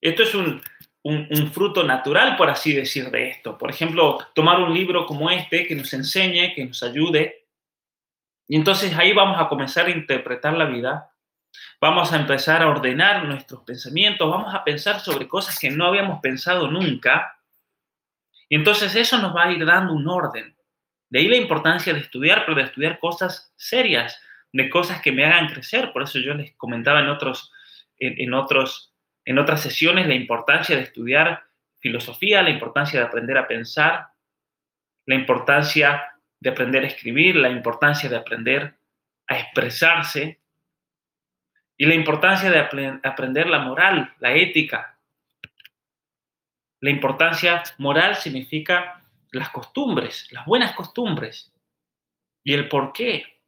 Esto 0.00 0.22
es 0.22 0.34
un, 0.34 0.62
un, 1.04 1.52
fruto 1.52 1.84
natural, 1.84 2.36
por 2.36 2.48
así 2.48 2.72
decir, 2.72 3.10
de 3.10 3.28
esto. 3.28 3.58
Por 3.58 3.70
ejemplo, 3.70 4.18
tomar 4.34 4.60
un 4.60 4.72
libro 4.72 5.06
como 5.06 5.30
este 5.30 5.66
que 5.66 5.74
nos 5.74 5.92
enseñe, 5.92 6.54
que 6.54 6.64
nos 6.64 6.82
ayude. 6.82 7.46
Y 8.48 8.56
entonces 8.56 8.96
ahí 8.96 9.12
vamos 9.12 9.40
a 9.40 9.48
comenzar 9.48 9.86
a 9.86 9.90
interpretar 9.90 10.54
la 10.54 10.64
vida. 10.64 11.10
Vamos 11.80 12.12
a 12.12 12.16
empezar 12.16 12.62
a 12.62 12.68
ordenar 12.68 13.24
nuestros 13.24 13.62
pensamientos. 13.62 14.30
Vamos 14.30 14.54
a 14.54 14.64
pensar 14.64 15.00
sobre 15.00 15.28
cosas 15.28 15.58
que 15.58 15.70
no 15.70 15.86
habíamos 15.86 16.20
pensado 16.20 16.70
nunca. 16.70 17.38
Y 18.48 18.56
entonces 18.56 18.94
eso 18.96 19.18
nos 19.18 19.36
va 19.36 19.44
a 19.44 19.52
ir 19.52 19.64
dando 19.64 19.92
un 19.92 20.08
orden. 20.08 20.53
De 21.14 21.20
ahí 21.20 21.28
la 21.28 21.36
importancia 21.36 21.94
de 21.94 22.00
estudiar, 22.00 22.44
pero 22.44 22.56
de 22.56 22.64
estudiar 22.64 22.98
cosas 22.98 23.54
serias, 23.54 24.20
de 24.52 24.68
cosas 24.68 25.00
que 25.00 25.12
me 25.12 25.24
hagan 25.24 25.46
crecer. 25.46 25.92
Por 25.92 26.02
eso 26.02 26.18
yo 26.18 26.34
les 26.34 26.56
comentaba 26.56 26.98
en 26.98 27.08
otros, 27.08 27.52
en 28.00 28.34
otros 28.34 28.92
en 29.24 29.38
otras 29.38 29.62
sesiones 29.62 30.08
la 30.08 30.14
importancia 30.14 30.74
de 30.74 30.82
estudiar 30.82 31.44
filosofía, 31.78 32.42
la 32.42 32.50
importancia 32.50 32.98
de 32.98 33.06
aprender 33.06 33.38
a 33.38 33.46
pensar, 33.46 34.08
la 35.06 35.14
importancia 35.14 36.02
de 36.40 36.50
aprender 36.50 36.82
a 36.82 36.88
escribir, 36.88 37.36
la 37.36 37.48
importancia 37.48 38.10
de 38.10 38.16
aprender 38.16 38.74
a 39.28 39.38
expresarse 39.38 40.40
y 41.76 41.86
la 41.86 41.94
importancia 41.94 42.50
de 42.50 42.98
aprender 43.04 43.48
la 43.48 43.60
moral, 43.60 44.12
la 44.18 44.34
ética. 44.34 44.98
La 46.80 46.90
importancia 46.90 47.62
moral 47.78 48.16
significa 48.16 49.03
las 49.34 49.50
costumbres, 49.50 50.30
las 50.32 50.46
buenas 50.46 50.74
costumbres 50.74 51.52
y 52.42 52.54
el 52.54 52.68
por 52.68 52.92
qué. 52.92 53.40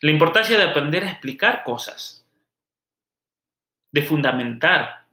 La 0.00 0.10
importancia 0.10 0.56
de 0.56 0.64
aprender 0.64 1.04
a 1.04 1.10
explicar 1.10 1.64
cosas 1.64 2.26
de 3.92 4.02
fundamentar. 4.02 5.06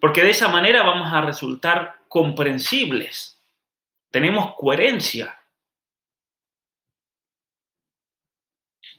Porque 0.00 0.22
de 0.22 0.30
esa 0.30 0.48
manera 0.48 0.82
vamos 0.82 1.12
a 1.12 1.20
resultar 1.20 2.00
comprensibles. 2.08 3.40
Tenemos 4.10 4.54
coherencia. 4.56 5.38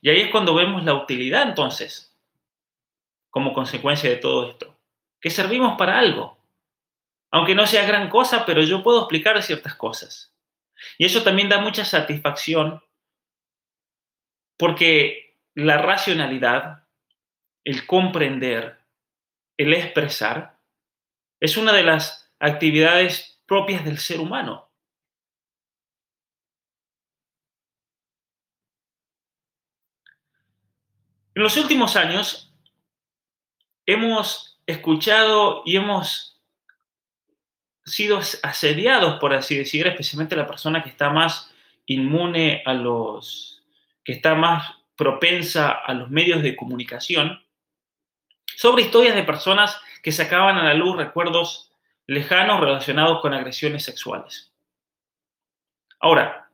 Y 0.01 0.09
ahí 0.09 0.21
es 0.21 0.31
cuando 0.31 0.55
vemos 0.55 0.83
la 0.83 0.95
utilidad 0.95 1.47
entonces, 1.47 2.13
como 3.29 3.53
consecuencia 3.53 4.09
de 4.09 4.17
todo 4.17 4.49
esto, 4.49 4.72
que 5.23 5.29
servimos 5.29 5.77
para 5.77 5.97
algo. 5.97 6.37
Aunque 7.31 7.55
no 7.55 7.65
sea 7.65 7.87
gran 7.87 8.09
cosa, 8.09 8.45
pero 8.45 8.61
yo 8.61 8.83
puedo 8.83 8.99
explicar 8.99 9.41
ciertas 9.41 9.73
cosas. 9.73 10.35
Y 10.97 11.05
eso 11.05 11.23
también 11.23 11.47
da 11.47 11.61
mucha 11.61 11.85
satisfacción 11.85 12.83
porque 14.57 15.37
la 15.55 15.77
racionalidad, 15.77 16.85
el 17.63 17.87
comprender, 17.87 18.81
el 19.57 19.73
expresar, 19.73 20.59
es 21.39 21.55
una 21.55 21.71
de 21.71 21.83
las 21.83 22.29
actividades 22.37 23.41
propias 23.45 23.85
del 23.85 23.99
ser 23.99 24.19
humano. 24.19 24.69
En 31.33 31.43
los 31.43 31.55
últimos 31.55 31.95
años 31.95 32.53
hemos 33.85 34.52
escuchado 34.65 35.63
y 35.65 35.77
hemos 35.77 36.41
sido 37.85 38.19
asediados, 38.43 39.19
por 39.19 39.33
así 39.33 39.57
decir, 39.57 39.85
especialmente 39.87 40.35
la 40.35 40.47
persona 40.47 40.83
que 40.83 40.89
está 40.89 41.09
más 41.09 41.51
inmune 41.85 42.63
a 42.65 42.73
los 42.73 43.61
que 44.03 44.13
está 44.13 44.35
más 44.35 44.75
propensa 44.95 45.71
a 45.71 45.93
los 45.93 46.09
medios 46.09 46.43
de 46.43 46.55
comunicación, 46.55 47.43
sobre 48.55 48.83
historias 48.83 49.15
de 49.15 49.23
personas 49.23 49.79
que 50.01 50.11
sacaban 50.11 50.57
a 50.57 50.63
la 50.63 50.73
luz 50.73 50.97
recuerdos 50.97 51.71
lejanos 52.05 52.59
relacionados 52.59 53.21
con 53.21 53.33
agresiones 53.33 53.83
sexuales. 53.83 54.51
Ahora, 55.99 56.49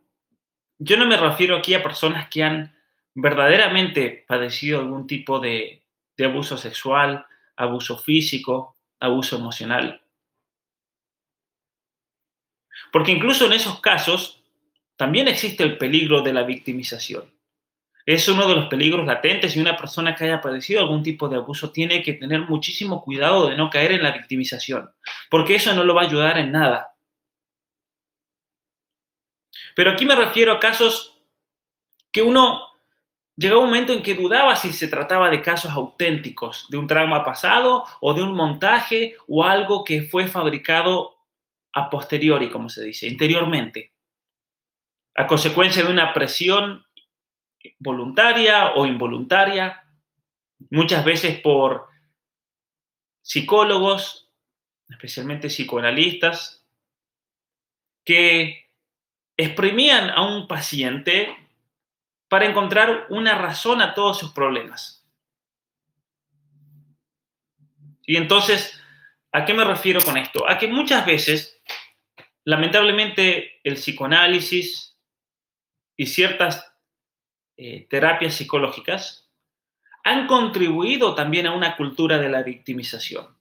yo 0.77 0.95
no 0.97 1.05
me 1.05 1.17
refiero 1.17 1.57
aquí 1.57 1.73
a 1.73 1.83
personas 1.83 2.29
que 2.29 2.43
han 2.43 2.75
verdaderamente 3.15 4.23
padecido 4.27 4.79
algún 4.79 5.07
tipo 5.07 5.39
de, 5.39 5.83
de 6.15 6.25
abuso 6.25 6.57
sexual, 6.57 7.25
abuso 7.59 7.97
físico, 7.97 8.77
abuso 8.99 9.35
emocional. 9.35 10.01
Porque 12.91 13.11
incluso 13.11 13.45
en 13.45 13.53
esos 13.53 13.79
casos 13.81 14.41
también 14.95 15.27
existe 15.27 15.63
el 15.63 15.77
peligro 15.77 16.21
de 16.21 16.33
la 16.33 16.43
victimización. 16.43 17.31
Es 18.05 18.27
uno 18.27 18.47
de 18.47 18.55
los 18.55 18.67
peligros 18.67 19.05
latentes 19.05 19.55
y 19.55 19.59
una 19.59 19.77
persona 19.77 20.15
que 20.15 20.23
haya 20.23 20.41
padecido 20.41 20.79
algún 20.79 21.03
tipo 21.03 21.27
de 21.27 21.35
abuso 21.35 21.71
tiene 21.71 22.01
que 22.01 22.13
tener 22.13 22.41
muchísimo 22.41 23.03
cuidado 23.03 23.49
de 23.49 23.55
no 23.55 23.69
caer 23.69 23.91
en 23.91 24.03
la 24.03 24.11
victimización, 24.11 24.89
porque 25.29 25.55
eso 25.55 25.75
no 25.75 25.83
lo 25.83 25.93
va 25.93 26.03
a 26.03 26.05
ayudar 26.05 26.37
en 26.37 26.51
nada. 26.51 26.95
Pero 29.75 29.91
aquí 29.91 30.05
me 30.05 30.15
refiero 30.15 30.53
a 30.53 30.59
casos 30.59 31.21
que 32.11 32.21
uno 32.21 32.68
llegó 33.39 33.61
un 33.61 33.67
momento 33.67 33.93
en 33.93 34.03
que 34.03 34.15
dudaba 34.15 34.55
si 34.55 34.73
se 34.73 34.89
trataba 34.89 35.29
de 35.29 35.41
casos 35.41 35.71
auténticos, 35.71 36.67
de 36.69 36.77
un 36.77 36.87
trauma 36.87 37.23
pasado 37.23 37.85
o 38.01 38.13
de 38.13 38.21
un 38.21 38.33
montaje 38.33 39.15
o 39.27 39.45
algo 39.45 39.85
que 39.85 40.03
fue 40.03 40.27
fabricado 40.27 41.15
a 41.71 41.89
posteriori, 41.89 42.49
como 42.49 42.67
se 42.67 42.83
dice, 42.83 43.07
interiormente, 43.07 43.93
a 45.15 45.25
consecuencia 45.25 45.83
de 45.83 45.91
una 45.91 46.13
presión 46.13 46.85
voluntaria 47.77 48.73
o 48.75 48.85
involuntaria, 48.85 49.85
muchas 50.69 51.05
veces 51.05 51.39
por 51.39 51.87
psicólogos, 53.21 54.29
especialmente 54.89 55.47
psicoanalistas, 55.47 56.65
que 58.03 58.69
exprimían 59.37 60.09
a 60.09 60.23
un 60.23 60.47
paciente 60.47 61.38
para 62.29 62.45
encontrar 62.45 63.07
una 63.09 63.35
razón 63.35 63.81
a 63.81 63.93
todos 63.93 64.19
sus 64.19 64.31
problemas. 64.31 65.05
Y 68.05 68.17
entonces, 68.17 68.79
¿a 69.31 69.45
qué 69.45 69.53
me 69.53 69.65
refiero 69.65 69.99
con 70.01 70.17
esto? 70.17 70.47
A 70.47 70.57
que 70.57 70.67
muchas 70.67 71.05
veces, 71.05 71.61
lamentablemente, 72.43 73.59
el 73.63 73.75
psicoanálisis 73.75 74.97
y 75.95 76.05
ciertas 76.05 76.73
eh, 77.57 77.87
terapias 77.89 78.35
psicológicas 78.35 79.29
han 80.03 80.27
contribuido 80.27 81.13
también 81.13 81.45
a 81.45 81.53
una 81.53 81.75
cultura 81.75 82.17
de 82.19 82.29
la 82.29 82.41
victimización. 82.41 83.37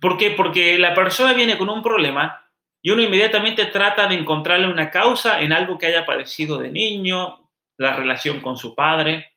¿Por 0.00 0.16
qué? 0.16 0.30
Porque 0.30 0.78
la 0.78 0.94
persona 0.94 1.32
viene 1.34 1.58
con 1.58 1.68
un 1.68 1.82
problema 1.82 2.41
y 2.82 2.90
uno 2.90 3.00
inmediatamente 3.00 3.66
trata 3.66 4.08
de 4.08 4.16
encontrarle 4.16 4.66
una 4.66 4.90
causa 4.90 5.40
en 5.40 5.52
algo 5.52 5.78
que 5.78 5.86
haya 5.86 6.04
padecido 6.04 6.58
de 6.58 6.70
niño, 6.70 7.48
la 7.78 7.94
relación 7.94 8.40
con 8.40 8.56
su 8.56 8.74
padre, 8.74 9.32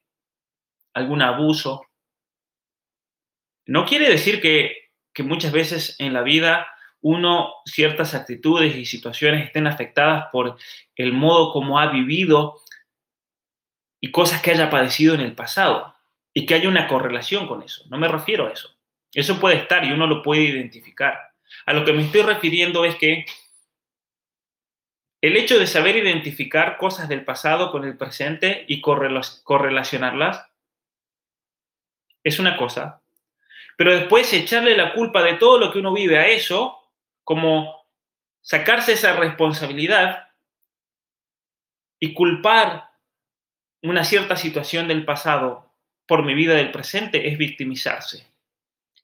algún 0.93 1.21
abuso. 1.21 1.85
No 3.67 3.85
quiere 3.85 4.09
decir 4.09 4.41
que, 4.41 4.89
muchas 5.23 5.51
veces 5.51 5.95
en 5.99 6.11
la 6.11 6.23
vida 6.23 6.67
uno 7.01 7.53
ciertas 7.65 8.15
actitudes 8.15 8.75
y 8.75 8.85
situaciones 8.85 9.45
estén 9.45 9.67
afectadas 9.67 10.25
por 10.31 10.57
el 10.95 11.13
modo 11.13 11.53
como 11.53 11.79
ha 11.79 11.87
vivido 11.91 12.61
y 14.01 14.11
cosas 14.11 14.41
que 14.41 14.51
haya 14.51 14.69
padecido 14.69 15.13
en 15.13 15.21
el 15.21 15.35
pasado 15.35 15.95
y 16.33 16.45
que 16.45 16.55
haya 16.55 16.67
una 16.67 16.87
correlación 16.87 17.47
con 17.47 17.61
eso. 17.61 17.85
No 17.89 17.97
me 17.97 18.07
refiero 18.07 18.47
a 18.47 18.51
eso. 18.51 18.75
Eso 19.13 19.39
puede 19.39 19.57
estar 19.57 19.85
y 19.85 19.91
uno 19.91 20.07
lo 20.07 20.21
puede 20.21 20.41
identificar. 20.41 21.34
A 21.65 21.73
lo 21.73 21.85
que 21.85 21.93
me 21.93 22.03
estoy 22.03 22.21
refiriendo 22.21 22.85
es 22.85 22.95
que 22.95 23.25
el 25.21 25.37
hecho 25.37 25.57
de 25.57 25.67
saber 25.67 25.95
identificar 25.95 26.77
cosas 26.77 27.09
del 27.09 27.25
pasado 27.25 27.71
con 27.71 27.83
el 27.83 27.97
presente 27.97 28.65
y 28.67 28.81
correlacionarlas 28.81 30.45
es 32.23 32.39
una 32.39 32.57
cosa, 32.57 33.01
pero 33.77 33.95
después 33.95 34.31
echarle 34.33 34.77
la 34.77 34.93
culpa 34.93 35.23
de 35.23 35.33
todo 35.33 35.59
lo 35.59 35.71
que 35.71 35.79
uno 35.79 35.93
vive 35.93 36.17
a 36.17 36.27
eso, 36.27 36.77
como 37.23 37.85
sacarse 38.41 38.93
esa 38.93 39.15
responsabilidad 39.15 40.29
y 41.99 42.13
culpar 42.13 42.91
una 43.81 44.03
cierta 44.03 44.35
situación 44.35 44.87
del 44.87 45.05
pasado 45.05 45.73
por 46.07 46.23
mi 46.23 46.33
vida 46.33 46.53
del 46.53 46.71
presente 46.71 47.27
es 47.27 47.37
victimizarse. 47.37 48.34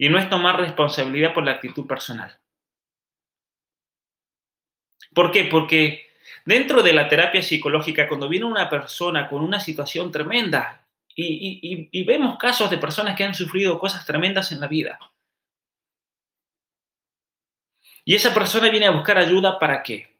Y 0.01 0.09
no 0.09 0.17
es 0.17 0.27
tomar 0.31 0.59
responsabilidad 0.59 1.31
por 1.31 1.45
la 1.45 1.51
actitud 1.51 1.85
personal. 1.85 2.35
¿Por 5.13 5.29
qué? 5.29 5.43
Porque 5.43 6.07
dentro 6.43 6.81
de 6.81 6.91
la 6.91 7.07
terapia 7.07 7.43
psicológica, 7.43 8.07
cuando 8.07 8.27
viene 8.27 8.47
una 8.47 8.67
persona 8.67 9.29
con 9.29 9.43
una 9.43 9.59
situación 9.59 10.11
tremenda, 10.11 10.87
y, 11.15 12.03
vemos 12.03 12.39
casos 12.39 12.71
de 12.71 12.79
personas 12.79 13.15
que 13.15 13.25
han 13.25 13.35
sufrido 13.35 13.77
cosas 13.77 14.03
tremendas 14.03 14.51
en 14.51 14.59
la 14.59 14.67
vida, 14.67 14.97
y 18.03 18.15
esa 18.15 18.33
persona 18.33 18.71
viene 18.71 18.87
a 18.87 18.91
buscar 18.91 19.19
ayuda 19.19 19.59
para 19.59 19.83
qué? 19.83 20.17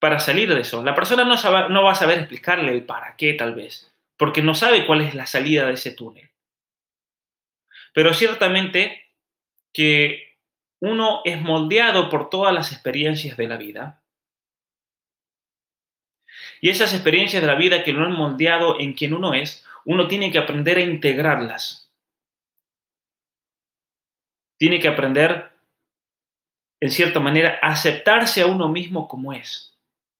para 0.00 0.18
salir 0.18 0.52
de 0.52 0.62
eso. 0.62 0.82
La 0.82 0.96
persona 0.96 1.22
no 1.22 1.84
va 1.84 1.92
a 1.92 1.94
saber 1.94 2.18
explicarle 2.18 2.72
el 2.72 2.84
para 2.84 3.14
qué 3.14 3.34
tal 3.34 3.54
vez, 3.54 3.94
porque 4.16 4.42
no 4.42 4.56
sabe 4.56 4.86
cuál 4.86 5.02
es 5.02 5.14
la 5.14 5.26
salida 5.26 5.66
de 5.66 5.74
ese 5.74 5.92
túnel. 5.92 6.29
Pero 7.92 8.14
ciertamente 8.14 9.02
que 9.72 10.36
uno 10.80 11.22
es 11.24 11.40
moldeado 11.40 12.08
por 12.08 12.30
todas 12.30 12.54
las 12.54 12.72
experiencias 12.72 13.36
de 13.36 13.48
la 13.48 13.56
vida. 13.56 14.02
Y 16.60 16.70
esas 16.70 16.92
experiencias 16.94 17.42
de 17.42 17.46
la 17.46 17.54
vida 17.54 17.84
que 17.84 17.92
lo 17.92 18.04
han 18.04 18.12
moldeado 18.12 18.78
en 18.80 18.92
quien 18.94 19.14
uno 19.14 19.34
es, 19.34 19.64
uno 19.84 20.08
tiene 20.08 20.30
que 20.30 20.38
aprender 20.38 20.78
a 20.78 20.82
integrarlas. 20.82 21.90
Tiene 24.58 24.78
que 24.78 24.88
aprender, 24.88 25.52
en 26.80 26.90
cierta 26.90 27.18
manera, 27.18 27.58
a 27.62 27.68
aceptarse 27.68 28.42
a 28.42 28.46
uno 28.46 28.68
mismo 28.68 29.08
como 29.08 29.32
es. 29.32 29.69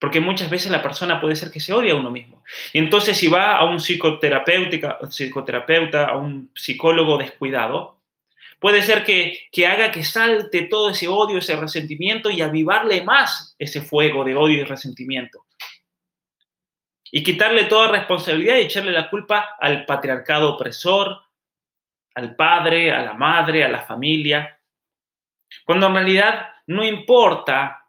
Porque 0.00 0.18
muchas 0.20 0.48
veces 0.48 0.72
la 0.72 0.82
persona 0.82 1.20
puede 1.20 1.36
ser 1.36 1.50
que 1.50 1.60
se 1.60 1.74
odia 1.74 1.92
a 1.92 1.96
uno 1.96 2.10
mismo. 2.10 2.42
Y 2.72 2.78
entonces 2.78 3.18
si 3.18 3.28
va 3.28 3.56
a 3.56 3.64
un 3.64 3.78
psicoterapeuta, 3.78 4.98
psicoterapeuta 5.10 6.06
a 6.06 6.16
un 6.16 6.50
psicólogo 6.54 7.18
descuidado, 7.18 7.98
puede 8.58 8.82
ser 8.82 9.04
que, 9.04 9.48
que 9.52 9.66
haga 9.66 9.90
que 9.90 10.02
salte 10.02 10.62
todo 10.62 10.90
ese 10.90 11.06
odio, 11.06 11.38
ese 11.38 11.54
resentimiento 11.54 12.30
y 12.30 12.40
avivarle 12.40 13.02
más 13.02 13.54
ese 13.58 13.82
fuego 13.82 14.24
de 14.24 14.34
odio 14.34 14.62
y 14.62 14.64
resentimiento. 14.64 15.44
Y 17.12 17.22
quitarle 17.22 17.64
toda 17.64 17.92
responsabilidad 17.92 18.56
y 18.56 18.62
echarle 18.62 18.92
la 18.92 19.10
culpa 19.10 19.56
al 19.60 19.84
patriarcado 19.84 20.54
opresor, 20.54 21.20
al 22.14 22.36
padre, 22.36 22.90
a 22.92 23.02
la 23.02 23.14
madre, 23.14 23.64
a 23.64 23.68
la 23.68 23.82
familia. 23.82 24.58
Cuando 25.64 25.88
en 25.88 25.94
realidad 25.94 26.48
no 26.68 26.84
importa 26.84 27.86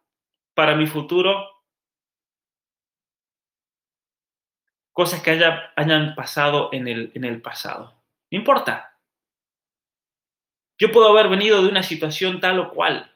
para 0.54 0.76
mi 0.76 0.88
futuro 0.88 1.51
cosas 4.93 5.21
que 5.21 5.32
haya, 5.32 5.71
hayan 5.75 6.15
pasado 6.15 6.69
en 6.71 6.88
el, 6.88 7.12
en 7.13 7.23
el 7.23 7.41
pasado. 7.41 7.95
No 8.32 8.38
importa. 8.38 8.97
Yo 10.77 10.91
puedo 10.91 11.10
haber 11.10 11.30
venido 11.30 11.62
de 11.62 11.69
una 11.69 11.84
situación 11.84 12.39
tal 12.39 12.60
o 12.60 12.71
cual, 12.71 13.12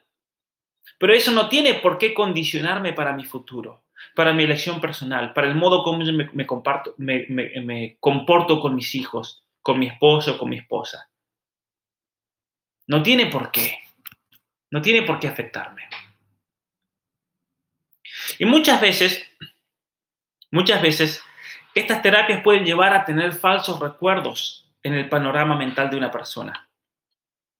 pero 0.99 1.13
eso 1.13 1.31
no 1.31 1.49
tiene 1.49 1.75
por 1.75 1.97
qué 1.97 2.13
condicionarme 2.13 2.93
para 2.93 3.13
mi 3.13 3.25
futuro, 3.25 3.85
para 4.13 4.33
mi 4.33 4.43
elección 4.43 4.79
personal, 4.79 5.33
para 5.33 5.47
el 5.47 5.55
modo 5.55 5.83
como 5.83 5.97
me, 5.97 6.29
me, 6.31 6.45
comparto, 6.45 6.93
me, 6.97 7.25
me 7.27 7.97
comporto 7.99 8.59
con 8.59 8.75
mis 8.75 8.93
hijos, 8.93 9.43
con 9.61 9.79
mi 9.79 9.88
esposo, 9.88 10.38
con 10.38 10.49
mi 10.49 10.57
esposa. 10.57 11.09
No 12.88 13.01
tiene 13.01 13.27
por 13.27 13.51
qué. 13.51 13.79
No 14.69 14.81
tiene 14.81 15.01
por 15.01 15.19
qué 15.19 15.27
afectarme. 15.27 15.89
Y 18.38 18.45
muchas 18.45 18.79
veces, 18.79 19.25
muchas 20.51 20.81
veces 20.81 21.23
estas 21.75 22.01
terapias 22.01 22.41
pueden 22.41 22.65
llevar 22.65 22.93
a 22.93 23.03
tener 23.03 23.33
falsos 23.33 23.79
recuerdos 23.79 24.71
en 24.81 24.93
el 24.93 25.09
panorama 25.09 25.55
mental 25.57 25.89
de 25.89 25.97
una 25.97 26.09
persona. 26.09 26.69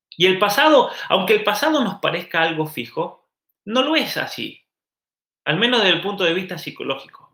Y 0.10 0.25
el 0.25 0.39
pasado, 0.39 0.89
aunque 1.10 1.34
el 1.34 1.43
pasado 1.43 1.84
nos 1.84 1.95
parezca 1.99 2.41
algo 2.41 2.65
fijo, 2.65 3.30
no 3.65 3.84
lo 3.84 3.95
es 3.95 4.15
así, 4.15 4.65
al 5.43 5.58
menos 5.58 5.82
desde 5.82 5.95
el 5.95 6.01
punto 6.01 6.23
de 6.23 6.34
vista 6.34 6.58
psicológico. 6.58 7.25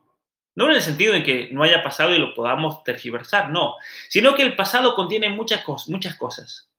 No 0.56 0.66
en 0.66 0.72
el 0.72 0.82
sentido 0.82 1.14
de 1.14 1.24
que 1.24 1.50
no 1.52 1.64
haya 1.64 1.84
pasado 1.84 2.14
y 2.14 2.18
lo 2.18 2.34
podamos 2.34 2.84
tergiversar, 2.84 3.52
no, 3.52 3.76
sino 4.10 4.34
que 4.34 4.42
el 4.42 4.56
pasado 4.56 4.96
contiene 4.96 5.30
muchas, 5.30 5.64
cosas, 5.64 5.88
muchas 5.90 6.16
cosas. 6.16 6.70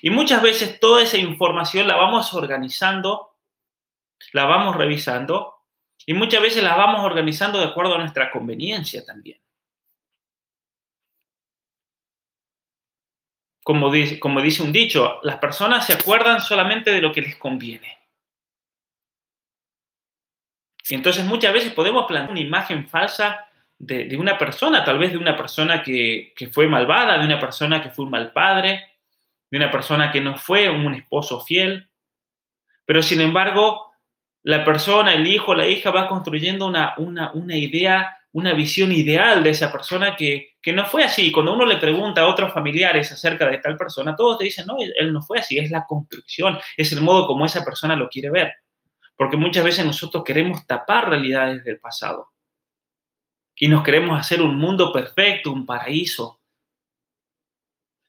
Y 0.00 0.10
muchas 0.10 0.40
veces 0.40 0.78
toda 0.78 1.02
esa 1.02 1.18
información 1.18 1.88
la 1.88 1.96
vamos 1.96 2.32
organizando, 2.34 3.36
la 4.32 4.44
vamos 4.44 4.76
revisando 4.76 5.51
y 6.06 6.14
muchas 6.14 6.42
veces 6.42 6.62
las 6.62 6.76
vamos 6.76 7.04
organizando 7.04 7.58
de 7.58 7.66
acuerdo 7.66 7.94
a 7.94 7.98
nuestra 7.98 8.30
conveniencia 8.30 9.04
también. 9.04 9.38
Como 13.64 13.92
dice, 13.92 14.18
como 14.18 14.40
dice 14.40 14.62
un 14.62 14.72
dicho, 14.72 15.20
las 15.22 15.38
personas 15.38 15.86
se 15.86 15.92
acuerdan 15.92 16.40
solamente 16.40 16.90
de 16.90 17.00
lo 17.00 17.12
que 17.12 17.22
les 17.22 17.36
conviene. 17.36 17.98
Y 20.88 20.94
entonces 20.94 21.24
muchas 21.24 21.52
veces 21.52 21.72
podemos 21.72 22.06
plantear 22.06 22.32
una 22.32 22.40
imagen 22.40 22.88
falsa 22.88 23.46
de, 23.78 24.16
una 24.16 24.36
persona, 24.36 24.84
tal 24.84 24.98
vez 24.98 25.12
de 25.12 25.18
una 25.18 25.36
persona 25.36 25.82
que, 25.82 26.32
que 26.36 26.48
fue 26.48 26.66
malvada, 26.66 27.18
de 27.18 27.24
una 27.24 27.38
persona 27.38 27.80
que 27.80 27.90
fue 27.90 28.04
un 28.04 28.10
mal 28.10 28.32
padre, 28.32 28.96
de 29.50 29.58
una 29.58 29.70
persona 29.70 30.10
que 30.10 30.20
no 30.20 30.36
fue 30.36 30.68
un 30.68 30.94
esposo 30.94 31.40
fiel. 31.40 31.88
Pero 32.84 33.00
sin 33.00 33.20
embargo, 33.20 33.91
la 34.44 34.64
persona, 34.64 35.14
el 35.14 35.26
hijo, 35.26 35.54
la 35.54 35.66
hija 35.66 35.90
va 35.90 36.08
construyendo 36.08 36.66
una, 36.66 36.94
una, 36.96 37.56
idea, 37.56 38.16
una 38.32 38.54
visión 38.54 38.90
ideal 38.90 39.42
de 39.44 39.50
esa 39.50 39.70
persona 39.70 40.16
que, 40.16 40.54
que, 40.60 40.72
no 40.72 40.84
fue 40.86 41.04
así. 41.04 41.30
Cuando 41.30 41.52
uno 41.54 41.64
le 41.64 41.76
pregunta 41.76 42.22
a 42.22 42.26
otros 42.26 42.52
familiares 42.52 43.12
acerca 43.12 43.48
de 43.48 43.58
tal 43.58 43.76
persona, 43.76 44.16
todos 44.16 44.38
te 44.38 44.44
dicen, 44.44 44.66
no, 44.66 44.76
él 44.80 45.12
no 45.12 45.22
fue 45.22 45.38
así, 45.38 45.58
es 45.58 45.70
la 45.70 45.86
construcción, 45.86 46.58
es 46.76 46.92
el 46.92 47.02
modo 47.02 47.26
como 47.26 47.46
esa 47.46 47.64
persona 47.64 47.94
lo 47.94 48.08
quiere 48.08 48.30
ver. 48.30 48.52
Porque 49.16 49.36
muchas 49.36 49.64
veces 49.64 49.86
nosotros 49.86 50.24
queremos 50.24 50.66
tapar 50.66 51.08
realidades 51.08 51.62
del 51.62 51.78
pasado. 51.78 52.32
Y 53.54 53.68
nos 53.68 53.84
queremos 53.84 54.18
hacer 54.18 54.42
un 54.42 54.56
mundo 54.56 54.92
perfecto, 54.92 55.52
un 55.52 55.66
paraíso. 55.66 56.40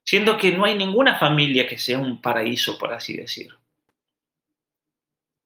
Siendo 0.04 0.36
que 0.38 0.52
no 0.52 0.66
hay 0.66 0.76
ninguna 0.76 1.20
familia 1.20 1.68
que 1.68 1.78
sea 1.78 2.00
un 2.00 2.20
paraíso, 2.20 2.78
por 2.80 2.92
así 2.92 3.16
decirlo. 3.16 3.63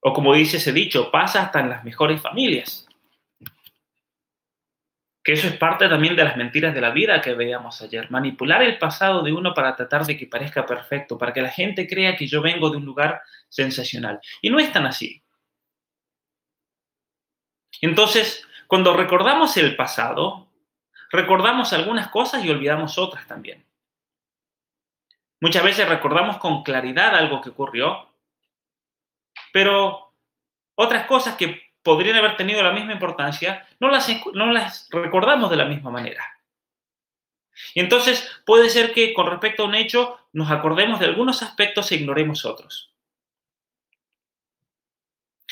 O 0.00 0.12
como 0.12 0.34
dice 0.34 0.58
ese 0.58 0.72
dicho, 0.72 1.10
pasa 1.10 1.42
hasta 1.42 1.60
en 1.60 1.70
las 1.70 1.84
mejores 1.84 2.20
familias. 2.20 2.86
Que 5.24 5.32
eso 5.32 5.48
es 5.48 5.56
parte 5.56 5.88
también 5.88 6.16
de 6.16 6.24
las 6.24 6.36
mentiras 6.36 6.74
de 6.74 6.80
la 6.80 6.90
vida 6.90 7.20
que 7.20 7.34
veíamos 7.34 7.82
ayer. 7.82 8.10
Manipular 8.10 8.62
el 8.62 8.78
pasado 8.78 9.22
de 9.22 9.32
uno 9.32 9.52
para 9.52 9.76
tratar 9.76 10.06
de 10.06 10.16
que 10.16 10.26
parezca 10.26 10.64
perfecto, 10.64 11.18
para 11.18 11.32
que 11.32 11.42
la 11.42 11.50
gente 11.50 11.86
crea 11.86 12.16
que 12.16 12.26
yo 12.26 12.40
vengo 12.40 12.70
de 12.70 12.78
un 12.78 12.84
lugar 12.84 13.20
sensacional. 13.48 14.20
Y 14.40 14.50
no 14.50 14.58
es 14.58 14.72
tan 14.72 14.86
así. 14.86 15.22
Entonces, 17.80 18.46
cuando 18.66 18.96
recordamos 18.96 19.56
el 19.56 19.76
pasado, 19.76 20.48
recordamos 21.10 21.72
algunas 21.72 22.08
cosas 22.08 22.44
y 22.44 22.50
olvidamos 22.50 22.98
otras 22.98 23.26
también. 23.26 23.64
Muchas 25.40 25.62
veces 25.62 25.88
recordamos 25.88 26.38
con 26.38 26.62
claridad 26.64 27.14
algo 27.14 27.40
que 27.40 27.50
ocurrió, 27.50 28.07
pero 29.52 30.14
otras 30.74 31.06
cosas 31.06 31.36
que 31.36 31.68
podrían 31.82 32.16
haber 32.16 32.36
tenido 32.36 32.62
la 32.62 32.72
misma 32.72 32.92
importancia, 32.92 33.66
no 33.80 33.88
las, 33.88 34.88
recordamos 34.90 35.50
de 35.50 35.56
la 35.56 35.64
misma 35.64 35.90
manera. 35.90 36.22
Y 37.74 37.80
entonces 37.80 38.30
puede 38.44 38.70
ser 38.70 38.92
que 38.92 39.12
con 39.14 39.26
respecto 39.26 39.62
a 39.62 39.66
un 39.66 39.74
hecho 39.74 40.18
nos 40.32 40.50
acordemos 40.50 41.00
de 41.00 41.06
algunos 41.06 41.42
aspectos 41.42 41.90
e 41.90 41.96
ignoremos 41.96 42.44
otros. 42.44 42.94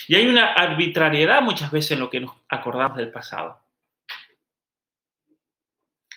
Y 0.08 0.14
hay 0.14 0.26
una 0.26 0.52
arbitrariedad 0.52 1.40
muchas 1.42 1.70
veces 1.70 1.92
en 1.92 2.00
lo 2.00 2.10
que 2.10 2.20
nos 2.20 2.32
acordamos 2.48 2.98
del 2.98 3.10
pasado. 3.10 3.60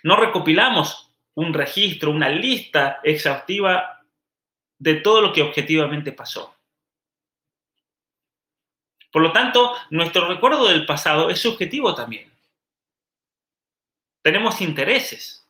No 0.03 0.15
recopilamos 0.15 1.11
un 1.35 1.53
registro, 1.53 2.11
una 2.11 2.29
lista 2.29 2.99
exhaustiva 3.03 4.03
de 4.77 4.95
todo 4.95 5.21
lo 5.21 5.33
que 5.33 5.41
objetivamente 5.41 6.11
pasó. 6.11 6.58
Por 9.11 9.21
lo 9.21 9.31
tanto, 9.31 9.75
nuestro 9.89 10.27
recuerdo 10.27 10.67
del 10.67 10.85
pasado 10.85 11.29
es 11.29 11.39
subjetivo 11.39 11.95
también. 11.95 12.31
Tenemos 14.21 14.61
intereses, 14.61 15.47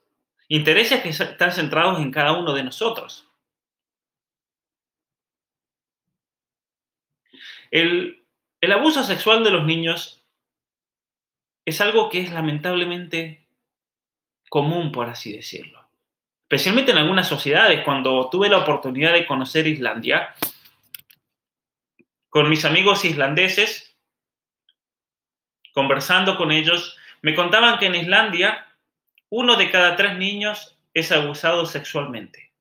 intereses 0.48 1.02
que 1.02 1.10
están 1.10 1.52
centrados 1.52 2.00
en 2.00 2.12
cada 2.12 2.34
uno 2.34 2.54
de 2.54 2.64
nosotros. 2.64 3.28
El, 7.72 8.24
el 8.62 8.72
abuso 8.72 9.04
sexual 9.04 9.44
de 9.44 9.52
los 9.52 9.66
niños 9.66 10.24
es 11.66 11.82
algo 11.82 12.10
que 12.10 12.22
es 12.22 12.32
lamentablemente 12.32 13.46
común, 14.50 14.92
por 14.92 15.10
así 15.10 15.34
decirlo. 15.34 15.88
Especialmente 16.44 16.92
en 16.92 16.98
algunas 16.98 17.28
sociedades. 17.28 17.84
Cuando 17.86 18.28
tuve 18.30 18.50
la 18.50 18.58
oportunidad 18.58 19.14
de 19.14 19.28
conocer 19.28 19.68
Islandia, 19.68 20.34
con 22.30 22.50
mis 22.50 22.66
amigos 22.66 23.06
islandeses, 23.06 23.96
conversando 25.74 26.38
con 26.38 26.52
ellos, 26.52 26.98
me 27.22 27.36
contaban 27.36 27.80
que 27.80 27.88
en 27.88 27.96
Islandia 27.96 28.68
uno 29.30 29.56
de 29.56 29.70
cada 29.72 29.96
tres 29.96 30.18
niños 30.18 30.78
es 30.94 31.12
abusado 31.12 31.66
sexualmente. 31.66 32.52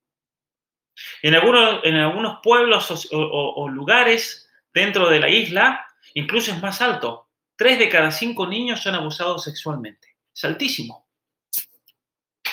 En 1.23 1.35
algunos, 1.35 2.39
pueblos 2.43 3.09
o, 3.13 3.69
lugares 3.69 4.51
dentro 4.73 5.09
de 5.09 5.21
la 5.21 5.29
isla, 5.29 5.87
incluso 6.15 6.53
es 6.53 6.61
más 6.61 6.83
alto. 6.83 7.29
Tres 7.57 7.79
de 7.79 7.89
cada 7.89 8.11
cinco 8.11 8.47
niños 8.47 8.81
son 8.83 8.95
abusados 8.95 9.45
sexualmente. 9.45 10.17
Es 10.35 10.45
altísimo. 10.45 11.07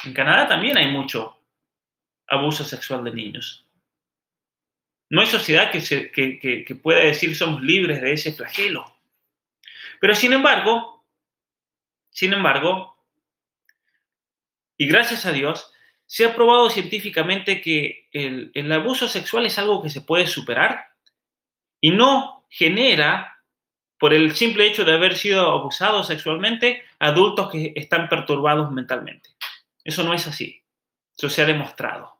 En 0.03 0.13
Canadá 0.13 0.47
también 0.47 0.77
hay 0.77 0.91
mucho 0.91 1.39
abuso 2.27 2.63
sexual 2.63 3.03
de 3.03 3.11
niños. 3.11 3.64
No 5.09 5.21
hay 5.21 5.27
sociedad 5.27 5.71
que, 5.71 5.81
se, 5.81 6.11
que, 6.11 6.79
pueda 6.81 6.99
decir 6.99 7.35
somos 7.35 7.61
libres 7.61 8.01
de 8.01 8.13
ese 8.13 8.33
flagelo. 8.33 8.95
Pero 10.01 10.15
sin 10.15 10.33
embargo, 10.33 11.05
sin 12.09 12.33
embargo, 12.33 12.93
Y 14.77 14.87
gracias 14.87 15.25
a 15.25 15.31
Dios, 15.31 15.71
se 16.05 16.25
ha 16.25 16.35
probado 16.35 16.69
científicamente 16.69 17.61
que 17.61 18.09
el, 18.11 18.51
el 18.53 18.71
abuso 18.71 19.07
sexual 19.07 19.45
es 19.45 19.57
algo 19.57 19.81
que 19.81 19.89
se 19.89 20.01
puede 20.01 20.27
superar 20.27 20.87
y 21.79 21.91
no 21.91 22.45
genera, 22.49 23.41
por 23.97 24.13
el 24.13 24.35
simple 24.35 24.67
hecho 24.67 24.83
de 24.83 24.93
haber 24.93 25.15
sido 25.15 25.49
abusados 25.49 26.07
sexualmente, 26.07 26.83
adultos 26.99 27.51
que 27.51 27.73
están 27.75 28.09
perturbados 28.09 28.71
mentalmente. 28.71 29.29
Eso 29.83 30.03
no 30.03 30.13
es 30.13 30.27
así. 30.27 30.63
Eso 31.17 31.29
se 31.29 31.41
ha 31.41 31.45
demostrado. 31.45 32.14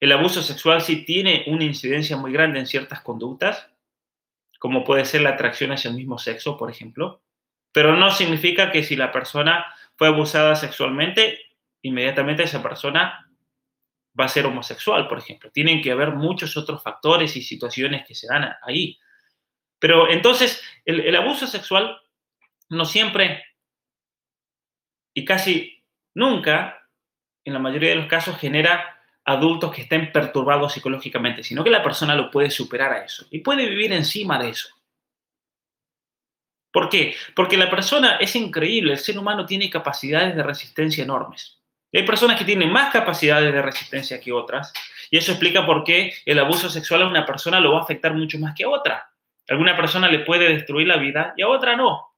El 0.00 0.12
abuso 0.12 0.42
sexual 0.42 0.80
sí 0.80 1.04
tiene 1.04 1.44
una 1.48 1.64
incidencia 1.64 2.16
muy 2.16 2.32
grande 2.32 2.60
en 2.60 2.66
ciertas 2.66 3.00
conductas, 3.00 3.68
como 4.58 4.84
puede 4.84 5.04
ser 5.04 5.22
la 5.22 5.30
atracción 5.30 5.72
hacia 5.72 5.90
el 5.90 5.96
mismo 5.96 6.18
sexo, 6.18 6.56
por 6.56 6.70
ejemplo, 6.70 7.22
pero 7.72 7.96
no 7.96 8.10
significa 8.10 8.70
que 8.70 8.82
si 8.82 8.96
la 8.96 9.12
persona 9.12 9.66
fue 9.96 10.08
abusada 10.08 10.54
sexualmente, 10.54 11.38
inmediatamente 11.82 12.44
esa 12.44 12.62
persona 12.62 13.28
va 14.18 14.24
a 14.24 14.28
ser 14.28 14.46
homosexual, 14.46 15.06
por 15.08 15.18
ejemplo. 15.18 15.50
Tienen 15.50 15.80
que 15.80 15.92
haber 15.92 16.12
muchos 16.12 16.56
otros 16.56 16.82
factores 16.82 17.36
y 17.36 17.42
situaciones 17.42 18.06
que 18.06 18.14
se 18.14 18.26
dan 18.26 18.52
ahí. 18.62 18.98
Pero 19.78 20.10
entonces, 20.10 20.62
el, 20.84 21.00
el 21.00 21.14
abuso 21.14 21.46
sexual 21.46 22.00
no 22.68 22.84
siempre 22.84 23.44
y 25.14 25.24
casi 25.24 25.84
nunca, 26.14 26.88
en 27.44 27.52
la 27.52 27.58
mayoría 27.58 27.90
de 27.90 27.96
los 27.96 28.06
casos, 28.06 28.38
genera 28.38 28.97
adultos 29.28 29.74
que 29.74 29.82
estén 29.82 30.10
perturbados 30.10 30.72
psicológicamente, 30.72 31.42
sino 31.42 31.62
que 31.62 31.70
la 31.70 31.82
persona 31.82 32.14
lo 32.14 32.30
puede 32.30 32.50
superar 32.50 32.92
a 32.92 33.04
eso 33.04 33.26
y 33.30 33.40
puede 33.40 33.68
vivir 33.68 33.92
encima 33.92 34.38
de 34.38 34.48
eso. 34.48 34.70
¿Por 36.72 36.88
qué? 36.88 37.14
Porque 37.36 37.58
la 37.58 37.68
persona 37.68 38.16
es 38.16 38.34
increíble, 38.36 38.92
el 38.92 38.98
ser 38.98 39.18
humano 39.18 39.44
tiene 39.44 39.68
capacidades 39.68 40.34
de 40.34 40.42
resistencia 40.42 41.04
enormes. 41.04 41.58
Hay 41.92 42.04
personas 42.04 42.38
que 42.38 42.44
tienen 42.44 42.72
más 42.72 42.90
capacidades 42.90 43.52
de 43.52 43.62
resistencia 43.62 44.20
que 44.20 44.32
otras, 44.32 44.72
y 45.10 45.18
eso 45.18 45.32
explica 45.32 45.64
por 45.64 45.84
qué 45.84 46.14
el 46.24 46.38
abuso 46.38 46.70
sexual 46.70 47.02
a 47.02 47.08
una 47.08 47.26
persona 47.26 47.60
lo 47.60 47.72
va 47.72 47.80
a 47.80 47.82
afectar 47.82 48.14
mucho 48.14 48.38
más 48.38 48.54
que 48.54 48.64
a 48.64 48.68
otra. 48.70 49.10
Alguna 49.48 49.76
persona 49.76 50.08
le 50.08 50.20
puede 50.20 50.48
destruir 50.48 50.86
la 50.86 50.96
vida 50.96 51.34
y 51.36 51.42
a 51.42 51.48
otra 51.48 51.76
no. 51.76 52.14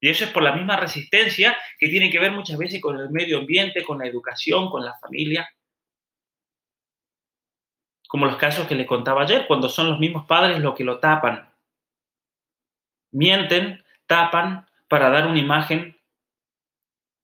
Y 0.00 0.10
eso 0.10 0.24
es 0.24 0.30
por 0.30 0.42
la 0.42 0.52
misma 0.52 0.76
resistencia 0.76 1.56
que 1.78 1.88
tiene 1.88 2.10
que 2.10 2.18
ver 2.18 2.30
muchas 2.30 2.58
veces 2.58 2.80
con 2.80 2.98
el 2.98 3.10
medio 3.10 3.38
ambiente, 3.38 3.82
con 3.82 3.98
la 3.98 4.06
educación, 4.06 4.68
con 4.70 4.84
la 4.84 4.94
familia. 4.98 5.48
Como 8.14 8.26
los 8.26 8.36
casos 8.36 8.68
que 8.68 8.76
le 8.76 8.86
contaba 8.86 9.22
ayer, 9.22 9.44
cuando 9.48 9.68
son 9.68 9.90
los 9.90 9.98
mismos 9.98 10.24
padres 10.24 10.60
los 10.60 10.76
que 10.76 10.84
lo 10.84 11.00
tapan. 11.00 11.50
Mienten, 13.10 13.82
tapan 14.06 14.68
para 14.86 15.10
dar 15.10 15.26
una 15.26 15.40
imagen 15.40 15.98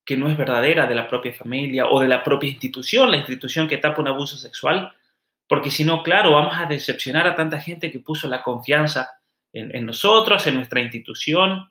que 0.05 0.17
no 0.17 0.29
es 0.29 0.37
verdadera 0.37 0.89
de 0.89 0.97
la 0.97 1.07
propia 1.07 1.33
familia 1.33 1.87
o 1.87 2.01
de 2.01 2.09
la 2.09 2.25
propia 2.25 2.51
institución, 2.51 3.09
la 3.09 3.19
institución 3.19 3.69
que 3.69 3.77
tapa 3.77 4.03
un 4.03 4.09
abuso 4.09 4.37
sexual, 4.37 4.93
porque 5.47 5.71
si 5.71 5.85
no, 5.85 6.03
claro, 6.03 6.33
vamos 6.33 6.55
a 6.59 6.67
decepcionar 6.67 7.25
a 7.29 7.37
tanta 7.37 7.61
gente 7.61 7.93
que 7.93 8.01
puso 8.01 8.27
la 8.27 8.43
confianza 8.43 9.13
en, 9.53 9.73
en 9.73 9.87
nosotros, 9.87 10.45
en 10.49 10.57
nuestra 10.57 10.81
institución. 10.81 11.71